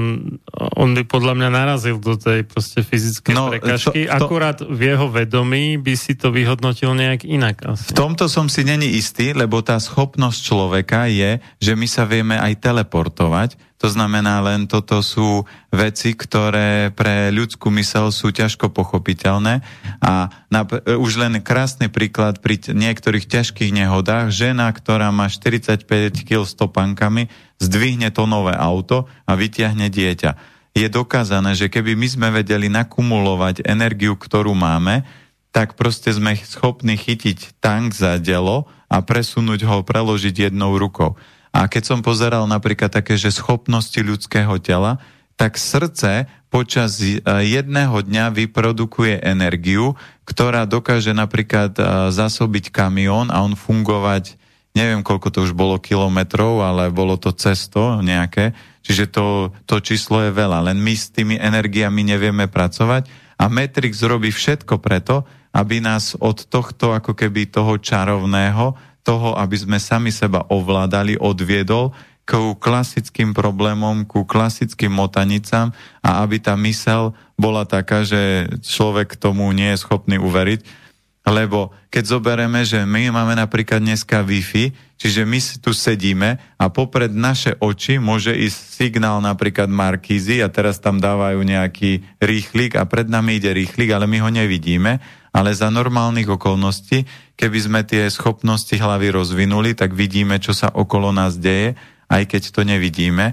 [0.75, 4.11] on by podľa mňa narazil do tej proste fyzickej no, prekažky.
[4.11, 7.63] To, to, Akurát v jeho vedomí by si to vyhodnotil nejak inak.
[7.63, 7.95] Asi.
[7.95, 12.35] V tomto som si není istý, lebo tá schopnosť človeka je, že my sa vieme
[12.35, 15.43] aj teleportovať to znamená len, toto sú
[15.75, 19.59] veci, ktoré pre ľudskú mysel sú ťažko pochopiteľné
[19.99, 25.83] a na, už len krásny príklad pri niektorých ťažkých nehodách, žena, ktorá má 45
[26.23, 27.27] kg stopankami,
[27.59, 30.39] zdvihne to nové auto a vyťahne dieťa.
[30.79, 35.03] Je dokázané, že keby my sme vedeli nakumulovať energiu, ktorú máme,
[35.51, 41.19] tak proste sme schopní chytiť tank za delo a presunúť ho, preložiť jednou rukou.
[41.53, 44.97] A keď som pozeral napríklad také, že schopnosti ľudského tela,
[45.37, 49.97] tak srdce počas jedného dňa vyprodukuje energiu,
[50.29, 51.83] ktorá dokáže napríklad e,
[52.13, 54.37] zasobiť kamión a on fungovať,
[54.77, 58.53] neviem koľko to už bolo kilometrov, ale bolo to cesto nejaké,
[58.85, 63.09] čiže to, to číslo je veľa, len my s tými energiami nevieme pracovať
[63.41, 65.25] a Matrix robí všetko preto,
[65.57, 71.91] aby nás od tohto ako keby toho čarovného toho, aby sme sami seba ovládali, odviedol
[72.23, 79.51] ku klasickým problémom, ku klasickým motanicám a aby tá mysel bola taká, že človek tomu
[79.51, 80.83] nie je schopný uveriť.
[81.23, 87.15] Lebo keď zobereme, že my máme napríklad dneska Wi-Fi, čiže my tu sedíme a popred
[87.15, 93.07] naše oči môže ísť signál napríklad Markízy a teraz tam dávajú nejaký rýchlik a pred
[93.07, 94.99] nami ide rýchlik, ale my ho nevidíme
[95.33, 97.09] ale za normálnych okolností,
[97.41, 101.75] keby sme tie schopnosti hlavy rozvinuli, tak vidíme, čo sa okolo nás deje,
[102.13, 103.33] aj keď to nevidíme.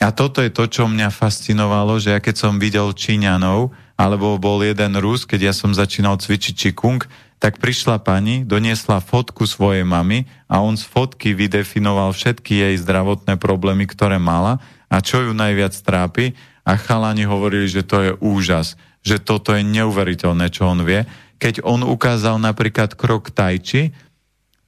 [0.00, 3.68] A toto je to, čo mňa fascinovalo, že ja keď som videl Číňanov,
[4.00, 7.04] alebo bol jeden Rus, keď ja som začínal cvičiť Čikung,
[7.36, 13.36] tak prišla pani, doniesla fotku svojej mamy a on z fotky vydefinoval všetky jej zdravotné
[13.36, 16.32] problémy, ktoré mala a čo ju najviac trápi
[16.64, 21.08] a chalani hovorili, že to je úžas že toto je neuveriteľné, čo on vie.
[21.40, 23.96] Keď on ukázal napríklad krok tajči,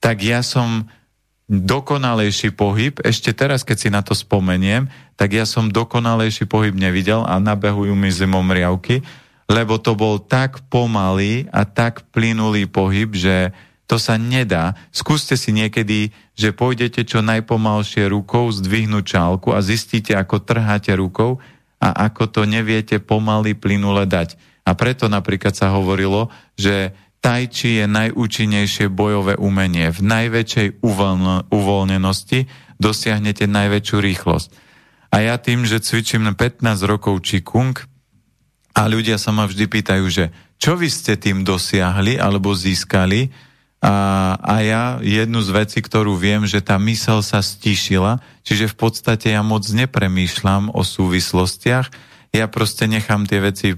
[0.00, 0.88] tak ja som
[1.52, 4.88] dokonalejší pohyb, ešte teraz, keď si na to spomeniem,
[5.20, 9.04] tak ja som dokonalejší pohyb nevidel a nabehujú mi zimomriavky,
[9.52, 13.52] lebo to bol tak pomalý a tak plynulý pohyb, že
[13.84, 14.72] to sa nedá.
[14.88, 21.36] Skúste si niekedy, že pôjdete čo najpomalšie rukou zdvihnúť čálku a zistíte, ako trháte rukou
[21.82, 24.38] a ako to neviete pomaly plynule dať.
[24.62, 29.90] A preto napríklad sa hovorilo, že tai chi je najúčinnejšie bojové umenie.
[29.90, 30.82] V najväčšej
[31.50, 32.46] uvoľnenosti
[32.78, 34.48] dosiahnete najväčšiu rýchlosť.
[35.10, 37.74] A ja tým, že cvičím 15 rokov Qigong
[38.72, 40.24] a ľudia sa ma vždy pýtajú, že
[40.56, 43.28] čo vy ste tým dosiahli alebo získali,
[43.82, 43.94] a,
[44.38, 49.34] a ja jednu z vecí, ktorú viem, že tá mysel sa stíšila, čiže v podstate
[49.34, 51.90] ja moc nepremýšľam o súvislostiach,
[52.32, 53.68] ja proste nechám tie veci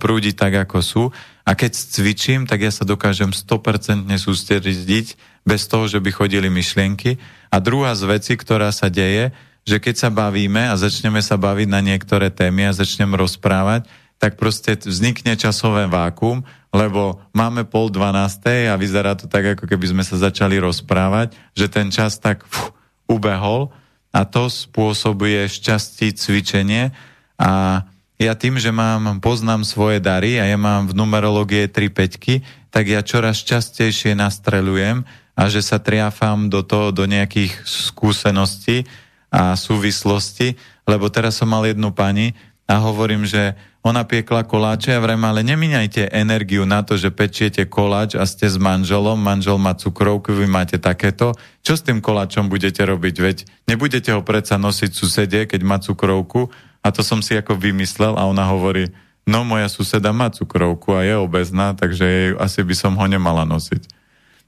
[0.00, 1.04] prúdiť tak, ako sú
[1.44, 5.06] a keď cvičím, tak ja sa dokážem 100% sústrediť
[5.46, 7.20] bez toho, že by chodili myšlienky.
[7.52, 9.30] A druhá z vecí, ktorá sa deje,
[9.62, 14.40] že keď sa bavíme a začneme sa baviť na niektoré témy a začnem rozprávať, tak
[14.40, 16.42] proste vznikne časové vákum,
[16.76, 21.72] lebo máme pol dvanástej a vyzerá to tak, ako keby sme sa začali rozprávať, že
[21.72, 22.68] ten čas tak fú,
[23.08, 23.72] ubehol
[24.12, 26.92] a to spôsobuje šťastí cvičenie.
[27.40, 27.80] A
[28.20, 32.92] ja tým, že mám, poznám svoje dary a ja mám v numerológie tri peťky, tak
[32.92, 38.84] ja čoraz častejšie nastrelujem a že sa triafam do toho, do nejakých skúseností
[39.32, 43.52] a súvislosti, lebo teraz som mal jednu pani a hovorím, že
[43.86, 48.50] ona piekla koláče a vrajme, ale nemíňajte energiu na to, že pečiete koláč a ste
[48.50, 51.38] s manželom, manžel má cukrovku, vy máte takéto.
[51.62, 53.14] Čo s tým koláčom budete robiť?
[53.22, 53.36] Veď
[53.70, 56.50] nebudete ho predsa nosiť susedie, keď má cukrovku.
[56.82, 58.90] A to som si ako vymyslel a ona hovorí,
[59.26, 63.46] no moja suseda má cukrovku a je obezná, takže jej, asi by som ho nemala
[63.46, 63.94] nosiť.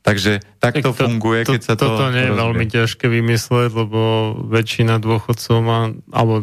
[0.02, 1.90] Takže tak to, to funguje, to, keď sa to...
[1.90, 2.42] Toto nie je rozbie.
[2.42, 4.00] veľmi ťažké vymysleť, lebo
[4.46, 6.42] väčšina dôchodcov má, alebo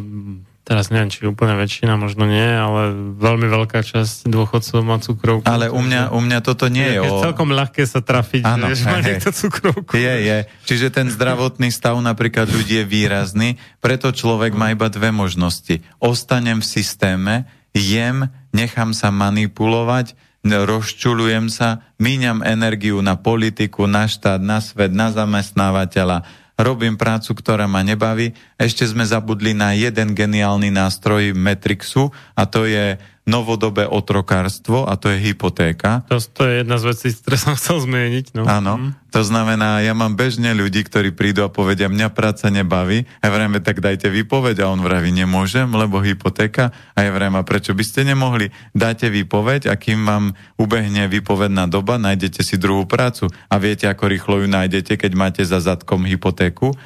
[0.66, 5.46] teraz neviem, či úplne väčšina, možno nie, ale veľmi veľká časť dôchodcov má cukrovku.
[5.46, 7.22] Ale u mňa, u mňa toto nie je, je o...
[7.22, 9.94] celkom ľahké sa trafiť, ano, že má niekto cukrovku.
[9.94, 10.38] Je, je.
[10.66, 15.86] Čiže ten zdravotný stav napríklad ľudí je výrazný, preto človek má iba dve možnosti.
[16.02, 17.34] Ostanem v systéme,
[17.70, 25.14] jem, nechám sa manipulovať, rozčulujem sa, míňam energiu na politiku, na štát, na svet, na
[25.14, 28.32] zamestnávateľa, robím prácu, ktorá ma nebaví.
[28.56, 32.96] Ešte sme zabudli na jeden geniálny nástroj Metrixu a to je
[33.26, 36.06] novodobé otrokárstvo a to je hypotéka.
[36.06, 38.38] To, to je jedna z vecí, ktoré som chcel zmieniť.
[38.38, 38.46] No.
[38.46, 39.10] Áno, mm.
[39.10, 43.02] to znamená, ja mám bežne ľudí, ktorí prídu a povedia, mňa práca nebaví.
[43.18, 46.70] A ja vrajme, tak dajte výpoveď a on vraví, nemôžem, lebo hypotéka.
[46.94, 48.54] A ja vrajme, prečo by ste nemohli?
[48.70, 53.26] Dáte výpoveď a kým vám ubehne výpovedná doba, nájdete si druhú prácu.
[53.50, 56.78] A viete, ako rýchlo ju nájdete, keď máte za zadkom hypotéku?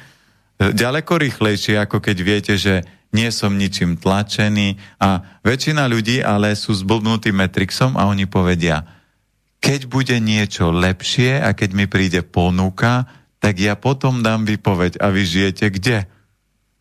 [0.57, 6.71] Ďaleko rýchlejšie, ako keď viete, že nie som ničím tlačený a väčšina ľudí ale sú
[6.71, 8.87] zblbnutí Metrixom a oni povedia,
[9.61, 13.05] keď bude niečo lepšie a keď mi príde ponuka,
[13.37, 15.97] tak ja potom dám vypoveď a vy žijete kde?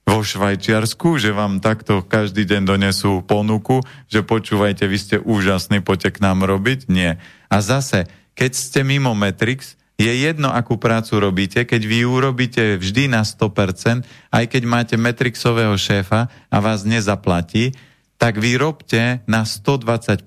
[0.09, 6.18] Vo Švajčiarsku, že vám takto každý deň donesú ponuku, že počúvajte, vy ste úžasní, poďte
[6.18, 6.91] k nám robiť?
[6.91, 7.20] Nie.
[7.47, 12.62] A zase, keď ste mimo Matrix, je jedno, akú prácu robíte, keď vy ju robíte
[12.81, 17.77] vždy na 100%, aj keď máte metrixového šéfa a vás nezaplatí,
[18.17, 20.25] tak vy robte na 120%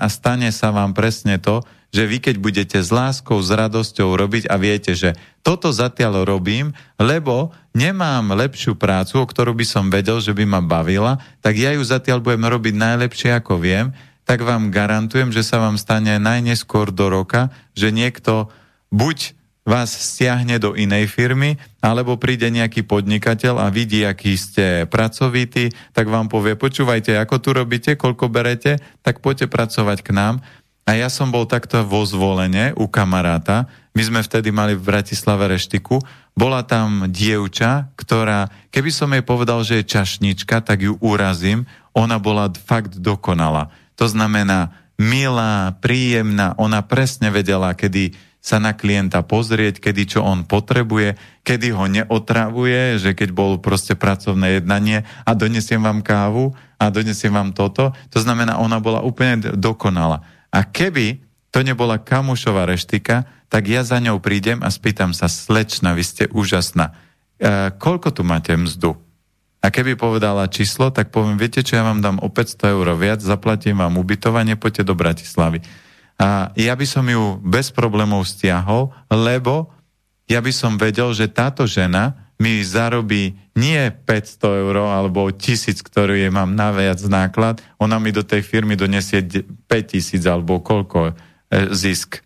[0.00, 4.48] a stane sa vám presne to, že vy keď budete s láskou, s radosťou robiť
[4.48, 10.22] a viete, že toto zatiaľ robím, lebo nemám lepšiu prácu, o ktorú by som vedel,
[10.22, 13.92] že by ma bavila, tak ja ju zatiaľ budem robiť najlepšie, ako viem,
[14.22, 18.52] tak vám garantujem, že sa vám stane najneskôr do roka, že niekto
[18.92, 25.70] buď vás stiahne do inej firmy, alebo príde nejaký podnikateľ a vidí, aký ste pracovití,
[25.94, 30.34] tak vám povie, počúvajte, ako tu robíte, koľko berete, tak poďte pracovať k nám.
[30.88, 35.50] A ja som bol takto vo zvolenie u kamaráta, my sme vtedy mali v Bratislave
[35.50, 36.02] reštiku,
[36.34, 42.22] bola tam dievča, ktorá, keby som jej povedal, že je čašnička, tak ju urazím, ona
[42.22, 43.70] bola fakt dokonala.
[43.98, 50.48] To znamená, milá, príjemná, ona presne vedela, kedy sa na klienta pozrieť, kedy čo on
[50.48, 56.88] potrebuje, kedy ho neotravuje, že keď bol proste pracovné jednanie a donesiem vám kávu a
[56.88, 57.92] donesiem vám toto.
[57.92, 60.24] To znamená, ona bola úplne dokonala.
[60.48, 61.20] A keby
[61.52, 66.24] to nebola kamušová reštika, tak ja za ňou prídem a spýtam sa, slečna, vy ste
[66.32, 66.96] úžasná.
[67.36, 68.96] E, koľko tu máte mzdu?
[69.60, 73.20] A keby povedala číslo, tak poviem, viete čo, ja vám dám o 500 eur viac,
[73.20, 75.60] zaplatím vám ubytovanie, poďte do Bratislavy.
[76.20, 79.72] A ja by som ju bez problémov stiahol, lebo
[80.28, 86.16] ja by som vedel, že táto žena mi zarobí nie 500 eur alebo 1000, ktorú
[86.16, 89.24] je mám na viac náklad, ona mi do tej firmy donesie
[89.68, 91.12] 5000 alebo koľko e,
[91.72, 92.24] zisk.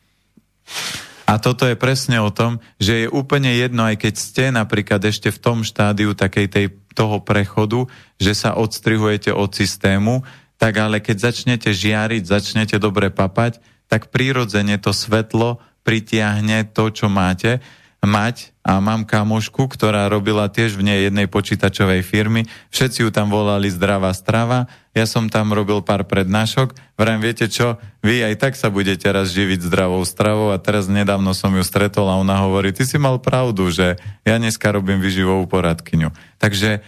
[1.24, 5.32] A toto je presne o tom, že je úplne jedno, aj keď ste napríklad ešte
[5.32, 7.89] v tom štádiu takej tej, toho prechodu,
[8.20, 10.23] že sa odstrihujete od systému,
[10.60, 17.06] tak ale keď začnete žiariť, začnete dobre papať, tak prirodzene to svetlo pritiahne to, čo
[17.12, 17.60] máte
[18.04, 22.48] mať a mám kamošku, ktorá robila tiež v nej jednej počítačovej firmy.
[22.72, 24.68] Všetci ju tam volali zdravá strava.
[24.96, 26.72] Ja som tam robil pár prednášok.
[26.96, 31.36] Vrem, viete čo, vy aj tak sa budete raz živiť zdravou stravou a teraz nedávno
[31.36, 35.44] som ju stretol a ona hovorí, ty si mal pravdu, že ja dneska robím vyživovú
[35.50, 36.14] poradkyňu.
[36.38, 36.80] Takže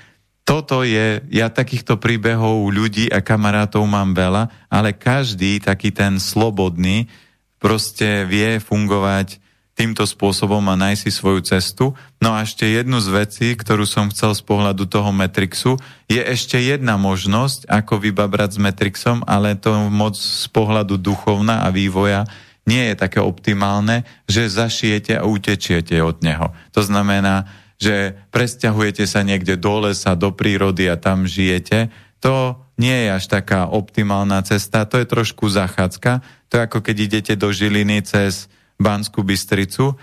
[0.47, 7.10] toto je, ja takýchto príbehov ľudí a kamarátov mám veľa, ale každý taký ten slobodný
[7.58, 9.42] proste vie fungovať
[9.76, 11.84] týmto spôsobom a nájsť si svoju cestu.
[12.23, 15.76] No a ešte jednu z vecí, ktorú som chcel z pohľadu toho Matrixu,
[16.08, 21.75] je ešte jedna možnosť, ako vybabrať s Matrixom, ale to moc z pohľadu duchovna a
[21.75, 22.25] vývoja
[22.70, 26.55] nie je také optimálne, že zašijete a utečiete od neho.
[26.73, 31.92] To znamená, že presťahujete sa niekde do lesa, do prírody a tam žijete.
[32.24, 36.24] To nie je až taká optimálna cesta, to je trošku zachádzka.
[36.48, 39.96] To je ako keď idete do Žiliny cez Banskú Bystricu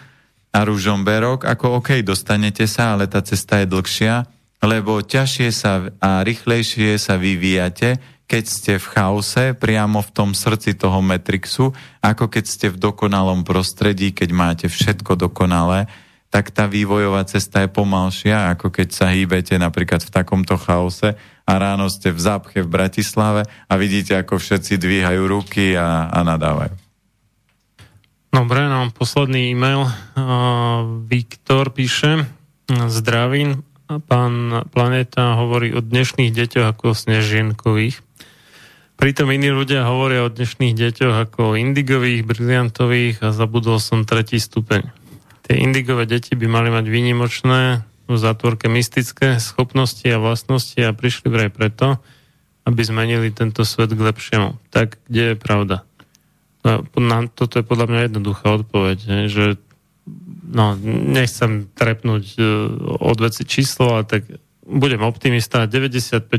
[0.54, 4.26] a Ružomberok, ako OK, dostanete sa, ale tá cesta je dlhšia,
[4.62, 10.74] lebo ťažšie sa a rýchlejšie sa vyvíjate, keď ste v chaose, priamo v tom srdci
[10.74, 15.86] toho Matrixu, ako keď ste v dokonalom prostredí, keď máte všetko dokonalé,
[16.34, 21.14] tak tá vývojová cesta je pomalšia, ako keď sa hýbete napríklad v takomto chaose
[21.46, 26.26] a ráno ste v zápche v Bratislave a vidíte, ako všetci dvíhajú ruky a, a
[26.26, 26.74] nadávajú.
[28.34, 29.86] Dobre, no posledný e-mail.
[29.86, 32.26] Uh, Viktor píše,
[32.66, 33.62] zdravím,
[34.10, 38.02] pán Planeta hovorí o dnešných deťoch ako o snežienkových.
[38.98, 44.42] Pritom iní ľudia hovoria o dnešných deťoch ako o indigových, briliantových a zabudol som tretí
[44.42, 45.03] stupeň.
[45.44, 51.28] Tie indigové deti by mali mať výnimočné v zátvorke mystické schopnosti a vlastnosti a prišli
[51.32, 52.00] vraj preto,
[52.64, 54.56] aby zmenili tento svet k lepšiemu.
[54.72, 55.84] Tak kde je pravda?
[56.64, 56.80] No,
[57.28, 59.60] toto je podľa mňa jednoduchá odpoveď, že
[60.48, 62.46] no, nechcem trepnúť uh,
[63.04, 64.24] od veci číslo, ale tak
[64.64, 66.32] budem optimista, 95%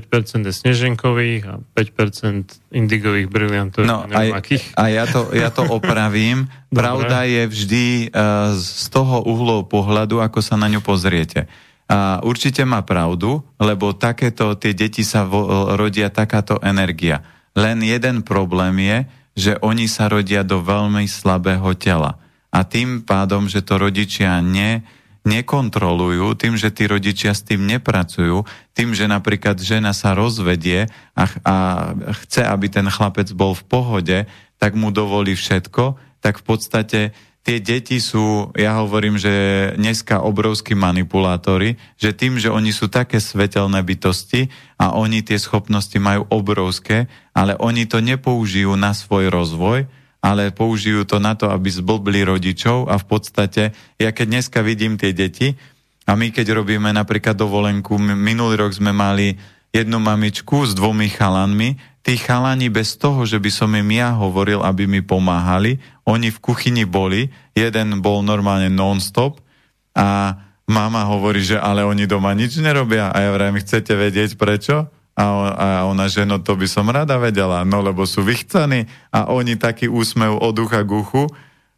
[0.48, 3.84] je sneženkových a 5% indigových briliantov.
[3.84, 4.40] No, a,
[4.76, 6.48] a ja, to, ja to opravím.
[6.72, 11.46] Pravda je vždy uh, z toho uhlu pohľadu, ako sa na ňu pozriete.
[11.84, 17.20] A určite má pravdu, lebo takéto, tie deti sa vo, rodia takáto energia.
[17.52, 18.98] Len jeden problém je,
[19.34, 22.16] že oni sa rodia do veľmi slabého tela.
[22.54, 24.80] A tým pádom, že to rodičia ne,
[25.24, 28.44] nekontrolujú, tým, že tí rodičia s tým nepracujú,
[28.76, 30.86] tým, že napríklad žena sa rozvedie
[31.16, 31.54] a, a
[32.24, 34.18] chce, aby ten chlapec bol v pohode,
[34.60, 37.00] tak mu dovolí všetko, tak v podstate
[37.44, 39.32] tie deti sú, ja hovorím, že
[39.76, 44.48] dneska obrovskí manipulátori, že tým, že oni sú také svetelné bytosti
[44.80, 49.84] a oni tie schopnosti majú obrovské, ale oni to nepoužijú na svoj rozvoj,
[50.24, 54.96] ale použijú to na to, aby zblbli rodičov a v podstate, ja keď dneska vidím
[54.96, 55.52] tie deti
[56.08, 59.36] a my keď robíme napríklad dovolenku, minulý rok sme mali
[59.76, 64.64] jednu mamičku s dvomi chalanmi, tí chalani bez toho, že by som im ja hovoril,
[64.64, 65.76] aby mi pomáhali,
[66.08, 69.44] oni v kuchyni boli, jeden bol normálne non-stop
[69.92, 73.12] a mama hovorí, že ale oni doma nič nerobia.
[73.12, 74.88] A ja vrajím, chcete vedieť prečo?
[75.14, 79.30] A, a ona, že no to by som rada vedela, no lebo sú vychcaní a
[79.30, 81.24] oni taký úsmev od ducha k uchu,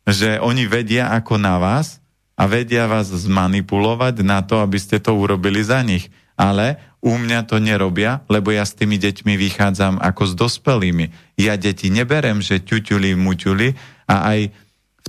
[0.08, 2.00] že oni vedia ako na vás
[2.32, 6.08] a vedia vás zmanipulovať na to, aby ste to urobili za nich.
[6.36, 11.36] Ale u mňa to nerobia, lebo ja s tými deťmi vychádzam ako s dospelými.
[11.40, 13.72] Ja deti neberem, že ťuťuli, muťuli
[14.08, 14.52] a aj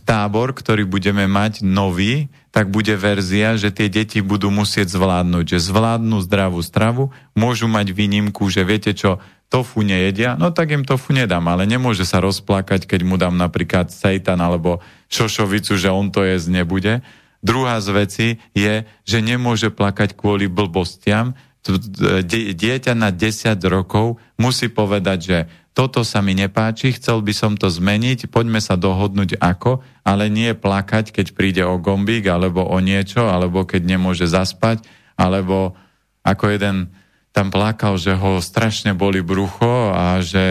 [0.07, 5.67] tábor, ktorý budeme mať nový, tak bude verzia, že tie deti budú musieť zvládnuť, že
[5.67, 9.19] zvládnu zdravú stravu, môžu mať výnimku, že viete čo,
[9.51, 13.91] tofu nejedia, no tak im tofu nedám, ale nemôže sa rozplakať, keď mu dám napríklad
[13.91, 16.99] seitan alebo šošovicu, že on to jesť nebude.
[17.39, 21.35] Druhá z veci je, že nemôže plakať kvôli blbostiam,
[21.67, 25.37] dieťa na 10 rokov musí povedať, že
[25.77, 30.57] toto sa mi nepáči, chcel by som to zmeniť, poďme sa dohodnúť ako, ale nie
[30.57, 34.81] plakať, keď príde o gombík, alebo o niečo, alebo keď nemôže zaspať,
[35.13, 35.77] alebo
[36.25, 36.89] ako jeden
[37.29, 40.41] tam plakal, že ho strašne boli brucho a že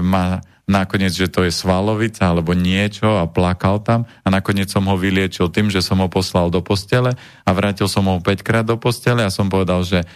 [0.00, 4.96] má nakoniec, že to je svalovica alebo niečo a plakal tam a nakoniec som ho
[4.96, 7.12] vyliečil tým, že som ho poslal do postele
[7.44, 10.06] a vrátil som ho 5 krát do postele a som povedal, že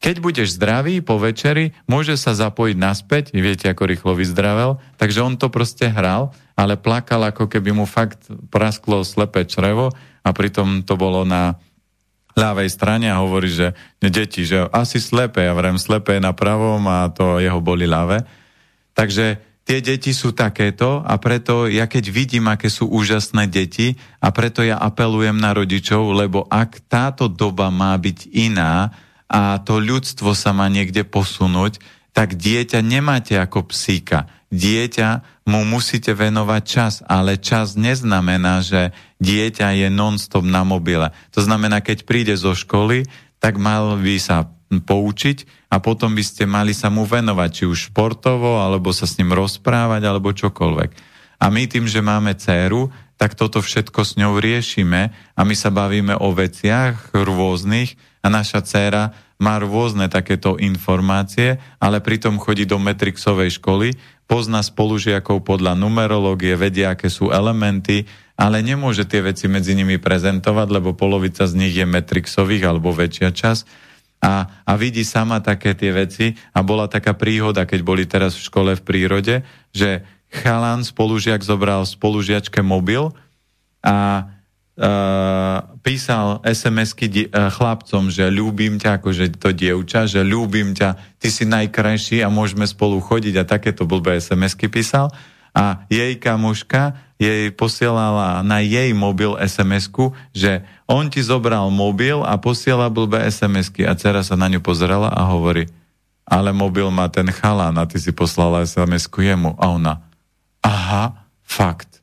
[0.00, 5.36] keď budeš zdravý po večeri, môže sa zapojiť naspäť, viete, ako rýchlo vyzdravel, takže on
[5.36, 9.92] to proste hral, ale plakal, ako keby mu fakt prasklo slepé črevo
[10.24, 11.60] a pritom to bolo na
[12.32, 17.12] ľavej strane a hovorí, že deti, že asi slepé, ja vrem slepé na pravom a
[17.12, 18.24] to jeho boli ľavé.
[18.96, 19.36] Takže
[19.68, 24.64] tie deti sú takéto a preto ja keď vidím, aké sú úžasné deti a preto
[24.64, 28.88] ja apelujem na rodičov, lebo ak táto doba má byť iná,
[29.30, 31.78] a to ľudstvo sa má niekde posunúť,
[32.10, 34.26] tak dieťa nemáte ako psíka.
[34.50, 38.90] Dieťa mu musíte venovať čas, ale čas neznamená, že
[39.22, 41.14] dieťa je non-stop na mobile.
[41.30, 43.06] To znamená, keď príde zo školy,
[43.38, 47.94] tak mal by sa poučiť a potom by ste mali sa mu venovať, či už
[47.94, 50.90] športovo, alebo sa s ním rozprávať, alebo čokoľvek.
[51.38, 55.70] A my tým, že máme dceru, tak toto všetko s ňou riešime a my sa
[55.70, 62.76] bavíme o veciach rôznych, a naša dcéra má rôzne takéto informácie, ale pritom chodí do
[62.76, 63.96] Metrixovej školy,
[64.28, 68.04] pozná spolužiakov podľa numerológie, vedia, aké sú elementy,
[68.36, 73.32] ale nemôže tie veci medzi nimi prezentovať, lebo polovica z nich je Metrixových alebo väčšia
[73.32, 73.62] časť.
[74.20, 78.44] A, a vidí sama také tie veci a bola taká príhoda, keď boli teraz v
[78.44, 79.34] škole v prírode,
[79.72, 83.16] že chalan spolužiak zobral spolužiačke mobil
[83.80, 84.28] a
[85.84, 91.44] písal SMS-ky uh, chlapcom, že ľúbim ťa, akože to dievča, že ľúbim ťa, ty si
[91.44, 95.12] najkrajší a môžeme spolu chodiť a takéto blbé SMS-ky písal.
[95.52, 102.40] A jej kamoška jej posielala na jej mobil SMS-ku, že on ti zobral mobil a
[102.40, 103.84] posiela blbé SMS-ky.
[103.84, 105.68] A dcera sa na ňu pozrela a hovorí,
[106.24, 109.52] ale mobil má ten chalán a ty si poslala SMS-ku jemu.
[109.60, 110.00] A ona,
[110.64, 112.00] aha, fakt.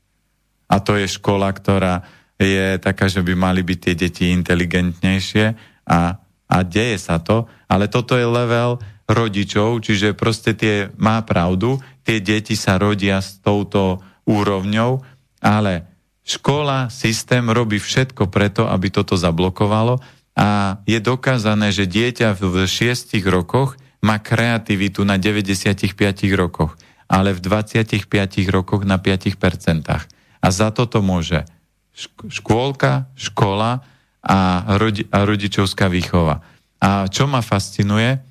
[0.70, 2.06] A to je škola, ktorá
[2.38, 5.46] je taká, že by mali byť tie deti inteligentnejšie
[5.90, 6.00] a,
[6.48, 8.78] a deje sa to, ale toto je level
[9.10, 15.02] rodičov, čiže proste tie, má pravdu, tie deti sa rodia s touto úrovňou,
[15.42, 15.88] ale
[16.28, 20.04] škola, systém robí všetko preto, aby toto zablokovalo
[20.38, 25.98] a je dokázané, že dieťa v 6 rokoch má kreativitu na 95
[26.38, 26.78] rokoch,
[27.10, 28.06] ale v 25
[28.54, 29.34] rokoch na 5%.
[30.38, 31.48] A za toto môže
[32.30, 33.82] škôlka, škola
[34.22, 34.38] a,
[34.78, 36.46] rodi, a rodičovská výchova.
[36.78, 38.22] A čo ma fascinuje,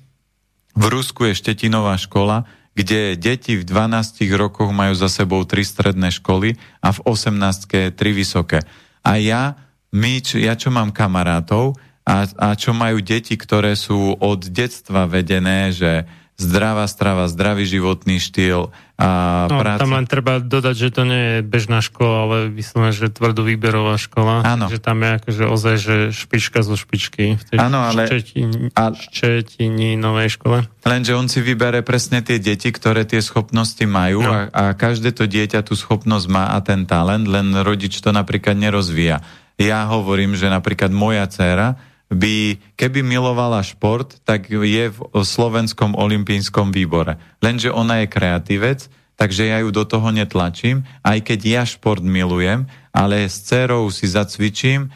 [0.77, 2.47] v Rusku je Štetinová škola,
[2.77, 8.13] kde deti v 12 rokoch majú za sebou tri stredné školy a v 18 tri
[8.13, 8.61] vysoké.
[9.01, 9.57] A ja,
[9.89, 11.73] my, ja čo mám kamarátov
[12.05, 16.05] a, a čo majú deti, ktoré sú od detstva vedené, že
[16.37, 19.09] zdravá strava, zdravý životný štýl a
[19.49, 19.81] no, práca.
[19.81, 23.97] Tam len treba dodať, že to nie je bežná škola, ale vyslovene, že tvrdú výberová
[23.97, 24.45] škola.
[24.45, 24.69] Áno.
[24.69, 28.05] Že tam je akože ozaj, že špička zo špičky v tej Áno, ale...
[28.05, 30.01] Štetini, a...
[30.01, 30.69] novej škole.
[30.85, 34.29] Lenže on si vybere presne tie deti, ktoré tie schopnosti majú no.
[34.29, 38.57] a, a každé to dieťa tú schopnosť má a ten talent, len rodič to napríklad
[38.57, 39.25] nerozvíja.
[39.57, 46.71] Ja hovorím, že napríklad moja dcéra by, keby milovala šport, tak je v slovenskom olimpijskom
[46.71, 47.19] výbore.
[47.43, 48.87] Lenže ona je kreatívec,
[49.19, 54.07] takže ja ju do toho netlačím, aj keď ja šport milujem, ale s dcerou si
[54.07, 54.87] zacvičím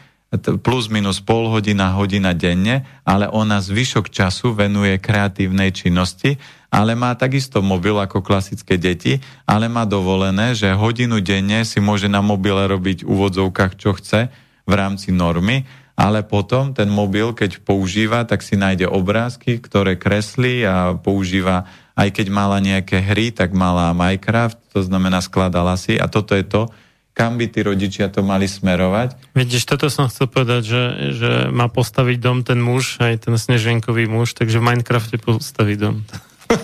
[0.64, 6.40] plus minus pol hodina, hodina denne, ale ona zvyšok času venuje kreatívnej činnosti,
[6.72, 12.08] ale má takisto mobil ako klasické deti, ale má dovolené, že hodinu denne si môže
[12.08, 14.32] na mobile robiť v úvodzovkách, čo chce
[14.64, 20.64] v rámci normy ale potom ten mobil, keď používa, tak si nájde obrázky, ktoré kreslí
[20.64, 26.08] a používa, aj keď mala nejaké hry, tak mala Minecraft, to znamená skladala si a
[26.08, 26.72] toto je to,
[27.12, 29.36] kam by tí rodičia to mali smerovať.
[29.36, 34.08] Vidíš, toto som chcel povedať, že, že má postaviť dom ten muž, aj ten sneženkový
[34.08, 36.08] muž, takže v Minecrafte postaví dom.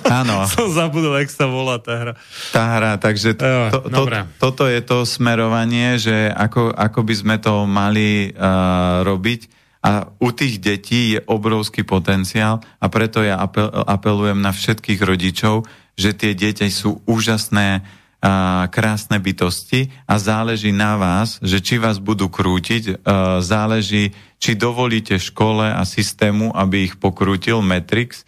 [0.08, 0.44] Áno.
[0.54, 2.12] Som zabudol, jak sa volá tá hra.
[2.52, 4.02] Tá hra, takže to, to, to,
[4.38, 10.34] toto je to smerovanie, že ako, ako by sme to mali uh, robiť a u
[10.34, 16.34] tých detí je obrovský potenciál a preto ja apel, apelujem na všetkých rodičov, že tie
[16.34, 17.86] deti sú úžasné
[18.18, 23.06] a krásne bytosti a záleží na vás, že či vás budú krútiť,
[23.38, 24.10] záleží,
[24.42, 28.26] či dovolíte škole a systému, aby ich pokrútil Matrix,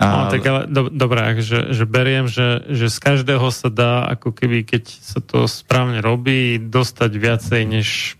[0.00, 0.06] a...
[0.08, 4.32] No, tak ale do, dobré, že, že beriem, že, že z každého sa dá, ako
[4.32, 8.16] keby, keď sa to správne robí, dostať viacej, než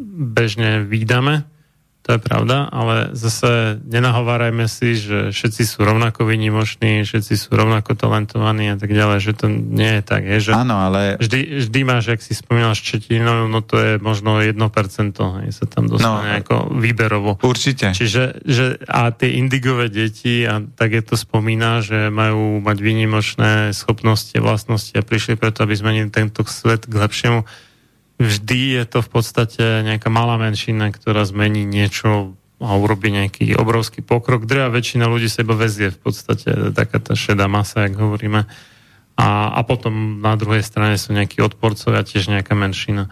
[0.00, 1.44] bežne vydáme.
[2.08, 7.92] To je pravda, ale zase nenahovárajme si, že všetci sú rovnako vynimoční, všetci sú rovnako
[8.00, 10.24] talentovaní a tak ďalej, že to nie je tak.
[10.24, 11.20] Je, že Áno, ale...
[11.20, 14.56] Vždy, vždy máš, ak si spomínal Ščetinu, no to je možno 1%,
[15.44, 17.36] hej, sa tam dostane no, ako výberovo.
[17.44, 17.92] Určite.
[17.92, 23.76] Čiže že, a tie indigové deti, a tak je to spomína, že majú mať výnimočné
[23.76, 27.44] schopnosti, vlastnosti a prišli preto, aby zmenili tento svet k lepšiemu
[28.18, 34.02] vždy je to v podstate nejaká malá menšina, ktorá zmení niečo a urobí nejaký obrovský
[34.02, 34.42] pokrok.
[34.42, 38.50] Drvá väčšina ľudí sa iba vezie v podstate taká tá šedá masa, jak hovoríme.
[39.18, 43.10] A, a potom na druhej strane sú nejakí odporcovia, tiež nejaká menšina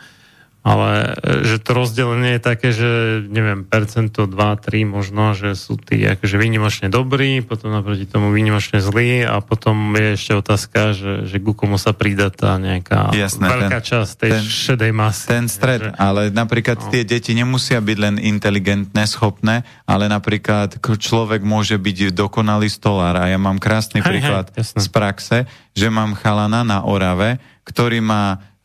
[0.67, 5.79] ale e, že to rozdelenie je také, že neviem, percento 2, 3 možno, že sú
[5.79, 11.13] tí akože výnimočne dobrí, potom naproti tomu výnimočne zlí a potom je ešte otázka, že,
[11.31, 15.27] že ku komu sa pridá tá nejaká Jasné, veľká ten, časť tej ten, šedej masy.
[15.31, 16.91] Ten stred, že, ale napríklad no.
[16.91, 23.31] tie deti nemusia byť len inteligentné, schopné, ale napríklad človek môže byť dokonalý stolár a
[23.31, 25.47] ja mám krásny hej, príklad hej, z praxe,
[25.79, 28.56] že mám chalana na Orave, ktorý má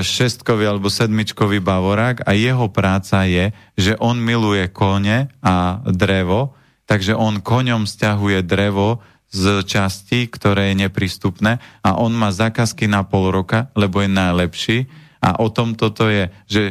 [0.00, 6.56] šestkový alebo sedmičkový bavorák a jeho práca je, že on miluje kone a drevo,
[6.88, 13.04] takže on koňom stiahuje drevo z časti, ktoré je neprístupné a on má zákazky na
[13.06, 14.78] pol roka, lebo je najlepší.
[15.20, 16.62] A o tom toto je, že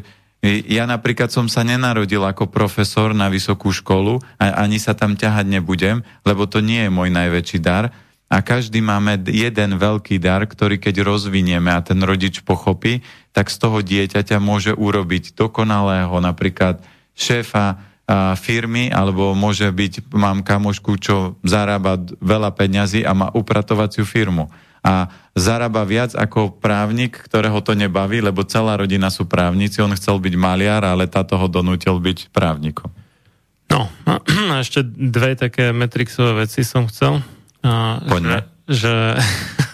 [0.43, 5.45] ja napríklad som sa nenarodil ako profesor na vysokú školu a ani sa tam ťahať
[5.45, 7.93] nebudem, lebo to nie je môj najväčší dar,
[8.29, 13.01] a každý máme jeden veľký dar, ktorý keď rozvinieme a ten rodič pochopí,
[13.33, 16.85] tak z toho dieťaťa môže urobiť dokonalého napríklad
[17.17, 17.89] šéfa
[18.37, 24.49] firmy, alebo môže byť, mám kamošku, čo zarába veľa peňazí a má upratovaciu firmu.
[24.81, 30.17] A zarába viac ako právnik, ktorého to nebaví, lebo celá rodina sú právnici, on chcel
[30.17, 32.89] byť maliar, ale táto ho donútil byť právnikom.
[33.69, 33.85] No,
[34.53, 37.21] a ešte dve také metrixové veci som chcel
[37.65, 38.45] a, Poďme.
[38.69, 38.93] Že, že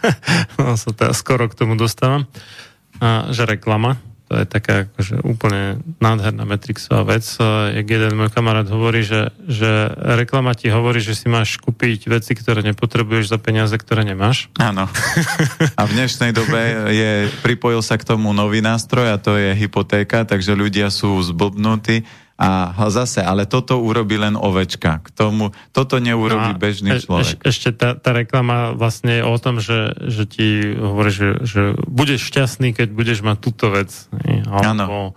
[0.59, 2.29] no, sa teda skoro k tomu dostávam,
[2.99, 7.21] a, že reklama, to je taká akože úplne nádherná Metrixová vec.
[7.77, 12.33] Jak jeden môj kamarát hovorí, že, že reklama ti hovorí, že si máš kúpiť veci,
[12.33, 14.49] ktoré nepotrebuješ za peniaze, ktoré nemáš.
[14.57, 14.89] Áno.
[15.77, 20.25] A v dnešnej dobe je, pripojil sa k tomu nový nástroj a to je hypotéka,
[20.25, 24.99] takže ľudia sú zblbnutí a zase, ale toto urobí len ovečka.
[24.99, 27.39] K tomu, toto neurobí no bežný človek.
[27.39, 31.61] Eš, ešte tá, tá reklama vlastne je o tom, že, že ti hovorí, že, že
[31.87, 33.87] budeš šťastný, keď budeš mať túto vec.
[34.51, 35.15] Alebo,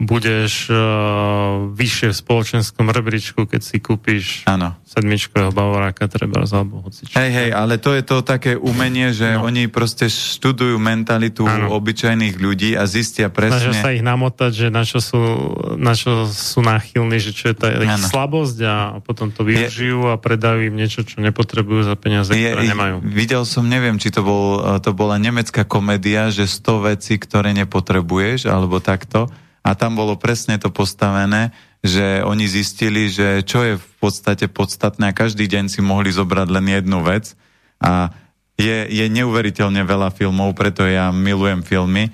[0.00, 4.72] budeš uh, vyššie v spoločenskom rebríčku, keď si kúpiš ano.
[4.88, 7.12] sedmičkového bavoráka, treba alebo hocič.
[7.12, 9.44] Hej, hej, ale to je to také umenie, že no.
[9.44, 11.76] oni proste študujú mentalitu ano.
[11.76, 13.60] obyčajných ľudí a zistia presne...
[13.60, 15.20] Snažia sa ich namotať, že na čo sú,
[15.76, 20.12] na čo sú náchylní, že čo je tá ich slabosť a potom to využijú je,
[20.12, 23.04] a predajú im niečo, čo nepotrebujú za peniaze, je, ktoré nemajú.
[23.04, 28.48] Videl som, neviem, či to, bol, to bola nemecká komédia, že 100 vecí, ktoré nepotrebuješ,
[28.48, 29.28] alebo takto
[29.60, 35.12] a tam bolo presne to postavené, že oni zistili, že čo je v podstate podstatné
[35.12, 37.36] a každý deň si mohli zobrať len jednu vec.
[37.80, 38.12] A
[38.60, 42.12] je, je neuveriteľne veľa filmov, preto ja milujem filmy.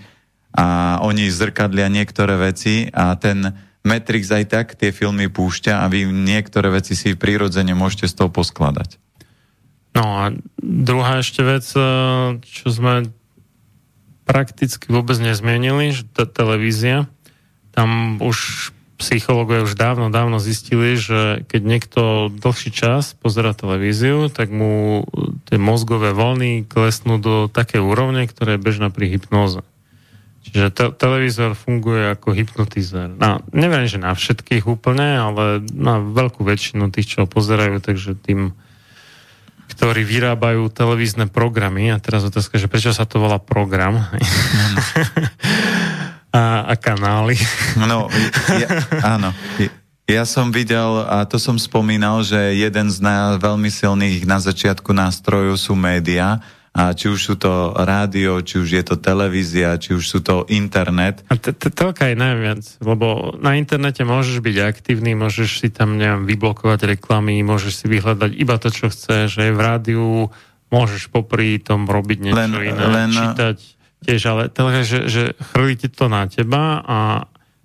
[0.55, 3.51] A oni zrkadlia niektoré veci a ten
[3.87, 8.31] Matrix aj tak tie filmy púšťa a vy niektoré veci si prirodzene môžete z toho
[8.31, 8.99] poskladať.
[9.95, 13.09] No a druhá ešte vec, eh, čo sme
[14.27, 17.07] prakticky vôbec nezmienili, že tá televízia,
[17.77, 22.01] tam už psychológovia už dávno, dávno zistili, že keď niekto
[22.33, 25.05] dlhší čas pozera televíziu, tak mu
[25.45, 29.61] tie mozgové voľny klesnú do také úrovne, ktoré je bežná pri hypnóze.
[30.49, 33.13] Čiže te- televízor funguje ako hypnotizer.
[33.13, 38.57] Na, neviem, že na všetkých úplne, ale na veľkú väčšinu tých, čo pozerajú, takže tým,
[39.77, 44.01] ktorí vyrábajú televízne programy, a teraz otázka, že prečo sa to volá program?
[46.37, 47.41] a, a kanály.
[47.81, 48.13] No,
[48.53, 48.69] ja,
[49.17, 49.33] áno.
[50.07, 54.95] Ja som videl, a to som spomínal, že jeden z na, veľmi silných na začiatku
[54.95, 56.45] nástrojov sú médiá,
[56.77, 60.45] a či už sú to rádio, či už je to televízia, či už sú to
[60.53, 61.25] internet.
[61.33, 61.41] A
[61.73, 67.41] telka je najviac, lebo na internete môžeš byť aktívny, môžeš si tam, neviem, vyblokovať reklamy,
[67.41, 70.29] môžeš si vyhľadať iba to, čo chceš, že v rádiu
[70.69, 73.57] môžeš popri tom robiť niečo len, iné, len, čítať
[74.05, 75.23] tiež, ale televízia, že, že
[75.55, 76.99] chrlíte to na teba a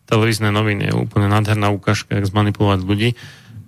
[0.08, 3.10] televízne noviny je úplne nádherná ukážka, jak zmanipulovať ľudí,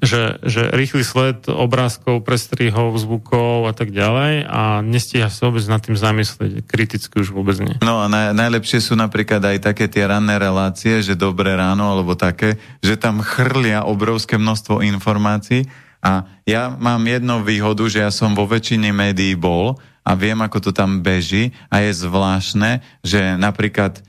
[0.03, 5.80] že, že rýchly sled obrázkov, prestrihov, zvukov a tak ďalej a nestíha sa vôbec nad
[5.80, 6.67] tým zamyslieť.
[6.67, 7.80] Kriticky už vôbec nie.
[7.80, 12.19] No a naj, najlepšie sú napríklad aj také tie ranné relácie, že dobré ráno alebo
[12.19, 15.72] také, že tam chrlia obrovské množstvo informácií
[16.03, 20.69] a ja mám jednu výhodu, že ja som vo väčšine médií bol a viem, ako
[20.69, 21.56] to tam beží.
[21.72, 24.03] A je zvláštne, že napríklad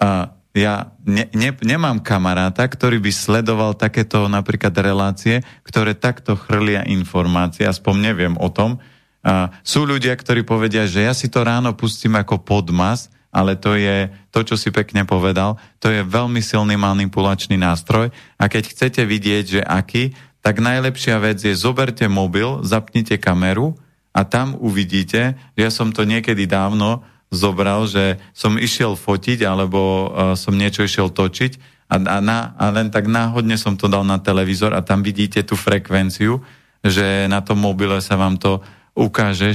[0.00, 6.80] uh, ja ne, ne, nemám kamaráta, ktorý by sledoval takéto napríklad relácie, ktoré takto chrlia
[6.88, 8.80] informácie, aspoň neviem o tom.
[9.20, 13.76] A sú ľudia, ktorí povedia, že ja si to ráno pustím ako podmas, ale to
[13.76, 18.08] je to, čo si pekne povedal, to je veľmi silný manipulačný nástroj.
[18.40, 23.76] A keď chcete vidieť, že aký, tak najlepšia vec je zoberte mobil, zapnite kameru
[24.16, 30.08] a tam uvidíte, že ja som to niekedy dávno zobral, že som išiel fotiť alebo
[30.08, 34.02] uh, som niečo išiel točiť a, a, na, a len tak náhodne som to dal
[34.02, 36.40] na televízor a tam vidíte tú frekvenciu,
[36.80, 38.64] že na tom mobile sa vám to
[38.96, 39.52] ukáže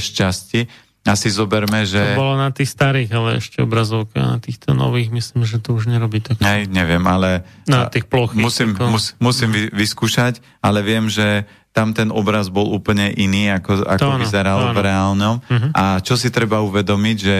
[1.01, 1.11] šťastie.
[1.11, 2.13] Asi zoberme, že...
[2.13, 4.21] To bolo na tých starých, ale ešte obrazovka.
[4.21, 6.37] Na týchto nových myslím, že to už nerobí tak.
[6.37, 7.43] Nej, neviem, ale...
[7.65, 8.37] Na tých plochých.
[8.37, 14.19] Musím, mus, musím vyskúšať, ale viem, že tam ten obraz bol úplne iný, ako, ako
[14.19, 15.35] to vyzeral to v reálnom.
[15.39, 15.71] Uh-huh.
[15.71, 17.37] A čo si treba uvedomiť, že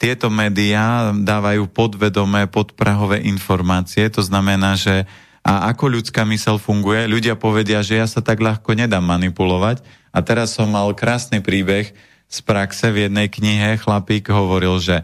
[0.00, 5.04] tieto médiá dávajú podvedomé, podprahové informácie, to znamená, že
[5.40, 9.80] a ako ľudská mysel funguje, ľudia povedia, že ja sa tak ľahko nedám manipulovať.
[10.12, 11.96] A teraz som mal krásny príbeh
[12.30, 15.02] z praxe v jednej knihe, chlapík hovoril, že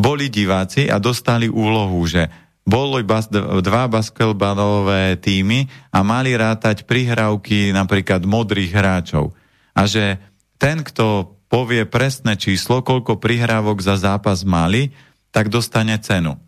[0.00, 2.32] boli diváci a dostali úlohu, že
[2.64, 3.28] boli bas,
[3.60, 9.36] dva basketbalové týmy a mali rátať prihrávky napríklad modrých hráčov.
[9.76, 10.16] A že
[10.56, 14.94] ten, kto povie presné číslo, koľko prihrávok za zápas mali,
[15.28, 16.40] tak dostane cenu.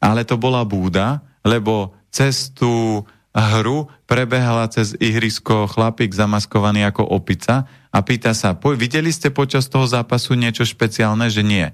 [0.00, 7.68] Ale to bola búda, lebo cez tú hru prebehala cez ihrisko chlapík zamaskovaný ako opica
[7.92, 11.68] a pýta sa, videli ste počas toho zápasu niečo špeciálne, že nie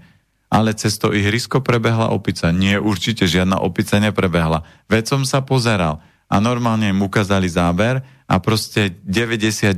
[0.55, 2.55] ale cez to ihrisko prebehla opica.
[2.55, 4.63] Nie, určite žiadna opica neprebehla.
[4.87, 5.99] Veď som sa pozeral
[6.31, 9.75] a normálne im ukázali záber a proste 99,9%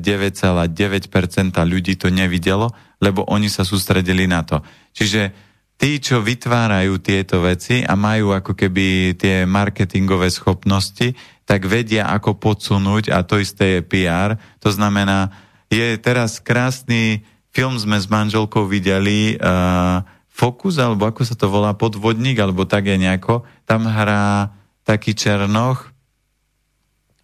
[1.65, 4.61] ľudí to nevidelo, lebo oni sa sústredili na to.
[4.93, 5.33] Čiže
[5.81, 12.37] tí, čo vytvárajú tieto veci a majú ako keby tie marketingové schopnosti, tak vedia, ako
[12.43, 14.35] podsunúť a to isté je PR.
[14.61, 15.31] To znamená,
[15.71, 17.23] je teraz krásny
[17.55, 22.93] film sme s manželkou videli, uh, Fokus, alebo ako sa to volá, podvodník, alebo tak
[22.93, 24.53] je nejako, tam hrá
[24.85, 25.89] taký Černoch,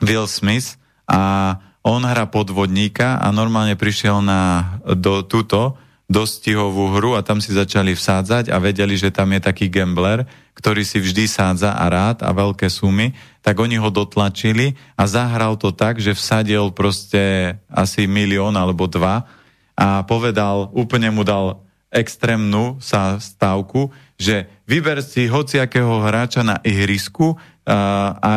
[0.00, 5.76] Will Smith a on hrá podvodníka a normálne prišiel na do túto
[6.08, 10.24] dostihovú hru a tam si začali vsádzať a vedeli, že tam je taký gambler,
[10.56, 13.12] ktorý si vždy sádza a rád a veľké sumy,
[13.42, 19.26] tak oni ho dotlačili a zahral to tak, že vsadil proste asi milión alebo dva
[19.74, 21.58] a povedal, úplne mu dal
[21.92, 27.78] extrémnu sa stávku, že vyber si hociakého hráča na ihrisku a,
[28.16, 28.32] a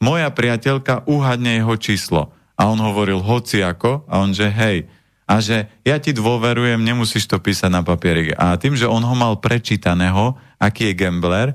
[0.00, 2.32] moja priateľka uhadne jeho číslo.
[2.56, 4.88] A on hovoril hociako a on že hej.
[5.26, 8.32] A že ja ti dôverujem, nemusíš to písať na papierik.
[8.38, 11.48] A tým, že on ho mal prečítaného, aký je gambler,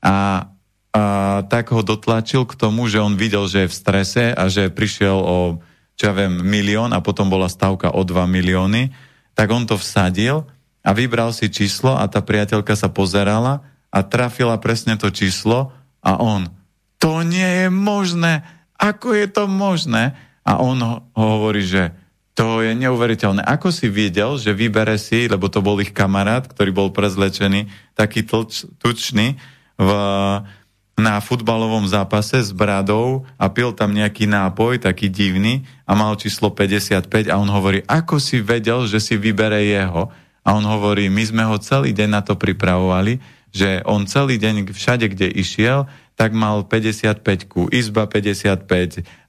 [0.00, 0.46] a,
[0.90, 4.74] a tak ho dotlačil k tomu, že on videl, že je v strese a že
[4.74, 5.62] prišiel o,
[5.94, 8.90] čo ja viem, milión a potom bola stavka o 2 milióny,
[9.38, 10.50] tak on to vsadil
[10.82, 13.62] a vybral si číslo a tá priateľka sa pozerala
[13.94, 15.70] a trafila presne to číslo
[16.02, 16.50] a on,
[16.98, 18.42] to nie je možné,
[18.80, 20.16] ako je to možné?
[20.40, 21.92] A on ho, hovorí, že
[22.32, 23.44] to je neuveriteľné.
[23.44, 28.24] Ako si videl, že vybere si, lebo to bol ich kamarát, ktorý bol prezlečený, taký
[28.24, 29.36] tlč, tučný
[29.76, 29.90] v,
[30.98, 36.52] na futbalovom zápase s bradou a pil tam nejaký nápoj, taký divný a mal číslo
[36.52, 40.12] 55 a on hovorí, ako si vedel, že si vybere jeho?
[40.40, 43.20] A on hovorí, my sme ho celý deň na to pripravovali,
[43.50, 48.60] že on celý deň všade, kde išiel, tak mal 55 izba 55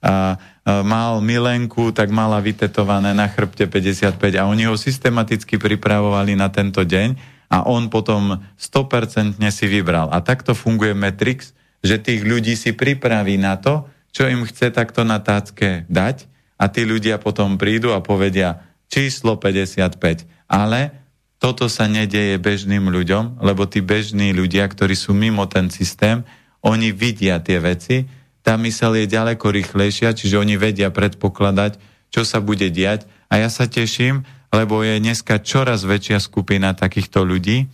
[0.03, 0.35] a,
[0.83, 6.83] mal milenku, tak mala vytetované na chrbte 55 a oni ho systematicky pripravovali na tento
[6.83, 10.07] deň a on potom 100% si vybral.
[10.07, 11.51] A takto funguje Matrix,
[11.83, 16.71] že tých ľudí si pripraví na to, čo im chce takto na tácke dať a
[16.71, 19.99] tí ľudia potom prídu a povedia číslo 55.
[20.47, 20.95] Ale
[21.41, 26.21] toto sa nedeje bežným ľuďom, lebo tí bežní ľudia, ktorí sú mimo ten systém,
[26.61, 28.05] oni vidia tie veci,
[28.45, 31.81] tá mysel je ďaleko rýchlejšia, čiže oni vedia predpokladať,
[32.13, 33.09] čo sa bude diať.
[33.31, 34.21] A ja sa teším,
[34.51, 37.71] lebo je dneska čoraz väčšia skupina takýchto ľudí.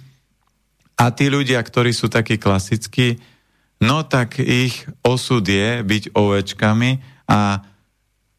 [0.97, 3.21] A tí ľudia, ktorí sú takí klasickí,
[3.81, 7.61] no tak ich osud je byť ovečkami a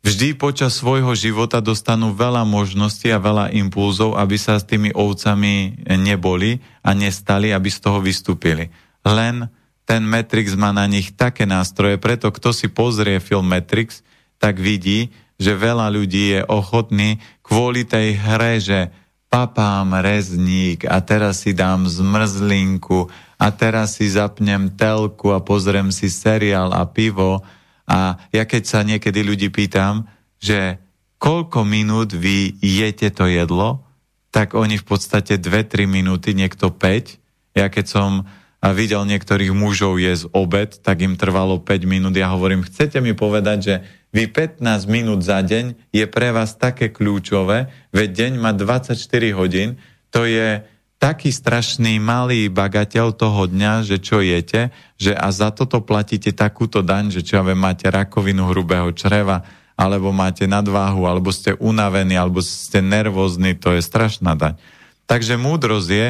[0.02, 5.86] vždy počas svojho života dostanú veľa možností a veľa impulzov, aby sa s tými ovcami
[5.98, 8.70] neboli a nestali, aby z toho vystúpili.
[9.06, 9.46] Len
[9.86, 14.02] ten Matrix má na nich také nástroje, preto kto si pozrie film Matrix,
[14.38, 18.90] tak vidí, že veľa ľudí je ochotný kvôli tej hre, že
[19.30, 23.06] papám rezník a teraz si dám zmrzlinku
[23.38, 27.46] a teraz si zapnem telku a pozriem si seriál a pivo
[27.88, 30.04] a ja keď sa niekedy ľudí pýtam,
[30.36, 30.76] že
[31.16, 33.88] koľko minút vy jete to jedlo,
[34.28, 37.56] tak oni v podstate 2-3 minúty, niekto 5.
[37.56, 38.28] Ja keď som
[38.62, 42.14] videl niektorých mužov jesť obed, tak im trvalo 5 minút.
[42.18, 43.74] Ja hovorím, chcete mi povedať, že
[44.10, 48.98] vy 15 minút za deň je pre vás také kľúčové, veď deň má 24
[49.36, 49.78] hodín,
[50.08, 50.64] to je
[50.98, 56.82] taký strašný malý bagateľ toho dňa, že čo jete, že a za toto platíte takúto
[56.82, 59.46] daň, že čo ja viem, máte rakovinu hrubého čreva,
[59.78, 64.58] alebo máte nadváhu, alebo ste unavení, alebo ste nervózni, to je strašná daň.
[65.06, 66.06] Takže múdrosť je,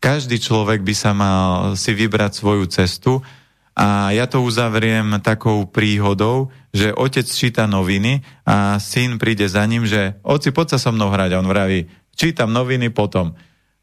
[0.00, 3.20] každý človek by sa mal si vybrať svoju cestu
[3.76, 9.86] a ja to uzavriem takou príhodou, že otec číta noviny a syn príde za ním,
[9.86, 11.36] že oci, poď sa so mnou hrať.
[11.36, 13.32] A on vraví, čítam noviny potom.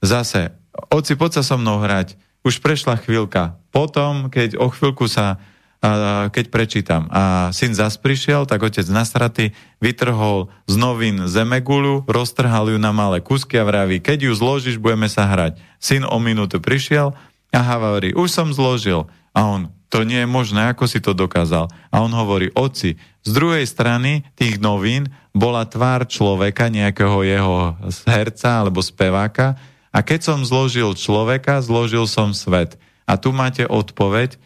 [0.04, 0.54] Zase,
[0.92, 2.20] oci, poď sa so mnou hrať.
[2.46, 3.58] Už prešla chvíľka.
[3.74, 5.42] Potom, keď o chvíľku sa,
[5.78, 12.74] a, keď prečítam a syn zas prišiel, tak otec nasratý vytrhol z novín zemegulu, roztrhal
[12.74, 15.62] ju na malé kusky a vraví, keď ju zložíš, budeme sa hrať.
[15.78, 17.14] Syn o minútu prišiel
[17.54, 19.06] a hovorí, už som zložil.
[19.38, 21.70] A on, to nie je možné, ako si to dokázal.
[21.94, 27.78] A on hovorí, oci, z druhej strany tých novín bola tvár človeka, nejakého jeho
[28.10, 29.56] herca alebo speváka,
[29.94, 32.78] a keď som zložil človeka, zložil som svet.
[33.08, 34.38] A tu máte odpoveď,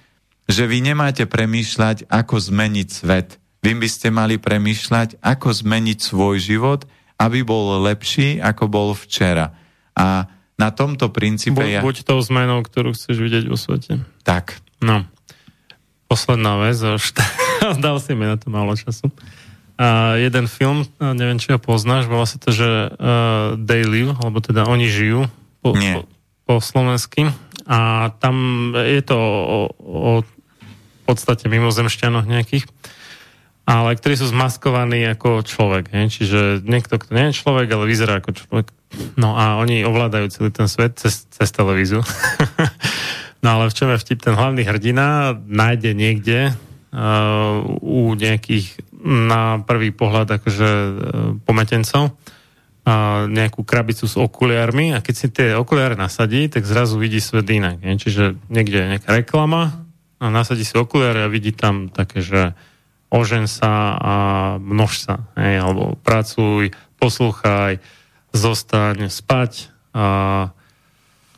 [0.49, 3.37] že vy nemáte premýšľať, ako zmeniť svet.
[3.61, 6.89] Vy by ste mali premýšľať, ako zmeniť svoj život,
[7.21, 9.53] aby bol lepší, ako bol včera.
[9.93, 10.25] A
[10.57, 11.61] na tomto princípe...
[11.61, 11.81] Bu- ja...
[11.85, 14.01] Buď tou zmenou, ktorú chceš vidieť vo svete.
[14.25, 14.57] Tak.
[14.81, 15.05] No.
[16.09, 17.13] Posledná vec, už
[17.85, 19.13] dal si mi na to málo času.
[19.81, 24.37] A jeden film, neviem, či ho poznáš, volá sa to, že uh, They Live, alebo
[24.37, 25.25] teda Oni žijú,
[25.65, 25.99] po, po,
[26.45, 27.29] po slovensky.
[27.67, 28.35] A tam
[28.73, 30.13] je to o, o
[31.05, 32.65] podstate mimozemšťanoch nejakých,
[33.67, 35.93] ale ktorí sú zmaskovaní ako človek.
[35.93, 36.09] Ne?
[36.09, 38.67] Čiže niekto, kto nie je človek, ale vyzerá ako človek.
[39.15, 42.03] No a oni ovládajú celý ten svet cez, cez televízu.
[43.43, 44.19] no ale v čom je vtip?
[44.19, 50.93] Ten hlavný hrdina nájde niekde uh, u nejakých na prvý pohľad akože uh,
[51.47, 52.17] pometencov
[53.29, 57.77] nejakú krabicu s okuliármi a keď si tie okuliare nasadí, tak zrazu vidí svet inak.
[57.77, 58.01] Nie?
[58.01, 59.85] Čiže niekde je nejaká reklama
[60.17, 62.57] a nasadí si okuliare a vidí tam také, že
[63.13, 64.13] ožen sa a
[64.57, 65.29] množ sa.
[65.37, 65.61] Hej?
[65.61, 67.77] Alebo pracuj, poslúchaj,
[68.33, 70.49] zostaň, spať a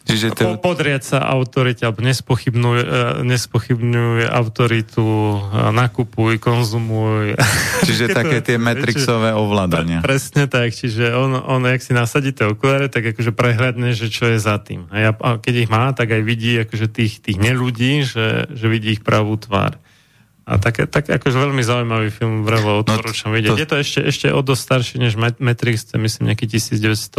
[0.03, 0.59] Čiže to...
[0.59, 2.83] Podriať sa autorite, alebo nespochybňuje,
[3.23, 5.39] nespochybňuje autoritu,
[5.71, 7.39] nakupuj, konzumuj.
[7.87, 10.03] Čiže také tie metrixové ovládania.
[10.03, 14.27] Presne tak, čiže on, on jak si nasadí tie okuláre, tak akože prehľadne, že čo
[14.27, 14.91] je za tým.
[14.91, 18.65] A, ja, a keď ich má, tak aj vidí akože tých, tých neludí, že, že
[18.67, 19.79] vidí ich pravú tvár.
[20.43, 23.55] A tak, tak akože veľmi zaujímavý film, vrevo odporúčam no, vidieť.
[23.55, 23.61] To...
[23.63, 27.15] Je to ešte, ešte o dosť starší než Matrix, to myslím nejaký 1980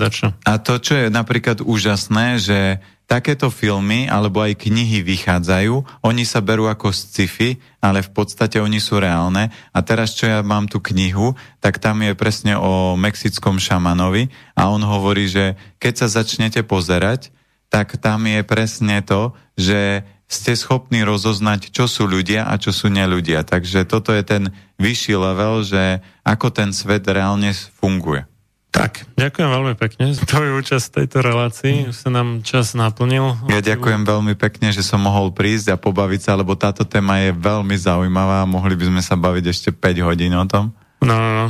[0.00, 0.32] dačo.
[0.48, 6.40] A to, čo je napríklad úžasné, že takéto filmy alebo aj knihy vychádzajú, oni sa
[6.40, 9.52] berú ako sci-fi, ale v podstate oni sú reálne.
[9.70, 14.72] A teraz, čo ja mám tú knihu, tak tam je presne o mexickom šamanovi a
[14.72, 17.30] on hovorí, že keď sa začnete pozerať,
[17.70, 22.90] tak tam je presne to, že ste schopní rozoznať, čo sú ľudia a čo sú
[22.90, 23.46] neľudia.
[23.46, 24.42] Takže toto je ten
[24.82, 28.26] vyšší level, že ako ten svet reálne funguje.
[28.74, 31.76] Tak, ďakujem veľmi pekne za tvoju účasť v tejto relácii.
[31.88, 33.48] Už sa nám čas naplnil.
[33.48, 37.32] Ja ďakujem veľmi pekne, že som mohol prísť a pobaviť sa, lebo táto téma je
[37.32, 40.76] veľmi zaujímavá a mohli by sme sa baviť ešte 5 hodín o tom.
[41.00, 41.46] No, no, no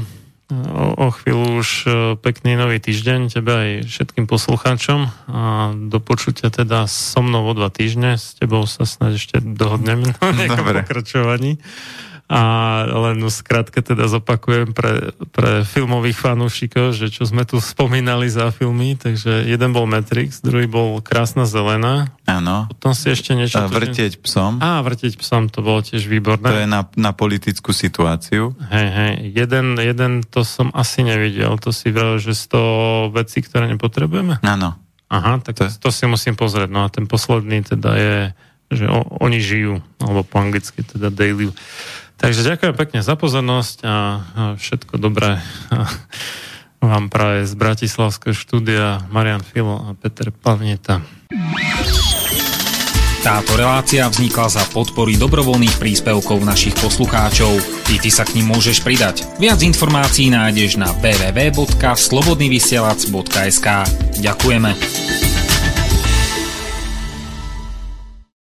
[0.51, 6.55] o, o chvíľu už e, pekný nový týždeň tebe aj všetkým poslucháčom a do počutia
[6.55, 8.15] teda so mnou o dva týždne.
[8.15, 11.59] S tebou sa snáď ešte dohodneme na nejakom pokračovaní.
[12.27, 12.43] A
[12.91, 18.99] len skrátka teda zopakujem pre, pre filmových fanúšikov, že čo sme tu spomínali za filmy,
[18.99, 22.11] takže jeden bol Matrix, druhý bol Krásna zelená.
[22.27, 22.67] Áno.
[22.67, 23.63] Potom si ešte niečo...
[23.63, 24.59] A vrtieť psom.
[24.59, 26.51] Á, vrtieť psom, to bolo tiež výborné.
[26.51, 28.59] To je na, na politickú situáciu.
[28.75, 29.15] Hej, hej.
[29.31, 34.43] Jeden, jeden to som asi nevidel, to si vral, že 100 vecí, ktoré nepotrebujeme?
[34.43, 34.75] Áno.
[35.07, 35.71] Aha, tak to...
[35.71, 36.75] to si musím pozrieť.
[36.75, 38.17] No a ten posledný teda je,
[38.75, 41.55] že o, oni žijú, alebo po anglicky teda daily
[42.17, 43.95] Takže ďakujem pekne za pozornosť a
[44.57, 45.37] všetko dobré
[46.81, 51.03] vám práve z Bratislavského štúdia Marian Filo a Peter Pavneta.
[53.27, 57.59] Táto relácia vznikla za podpory dobrovoľných príspevkov našich poslucháčov.
[57.91, 59.27] I ty sa k ním môžeš pridať.
[59.43, 63.67] Viac informácií nájdeš na www.slobodnyvysielac.sk
[64.23, 65.26] Ďakujeme.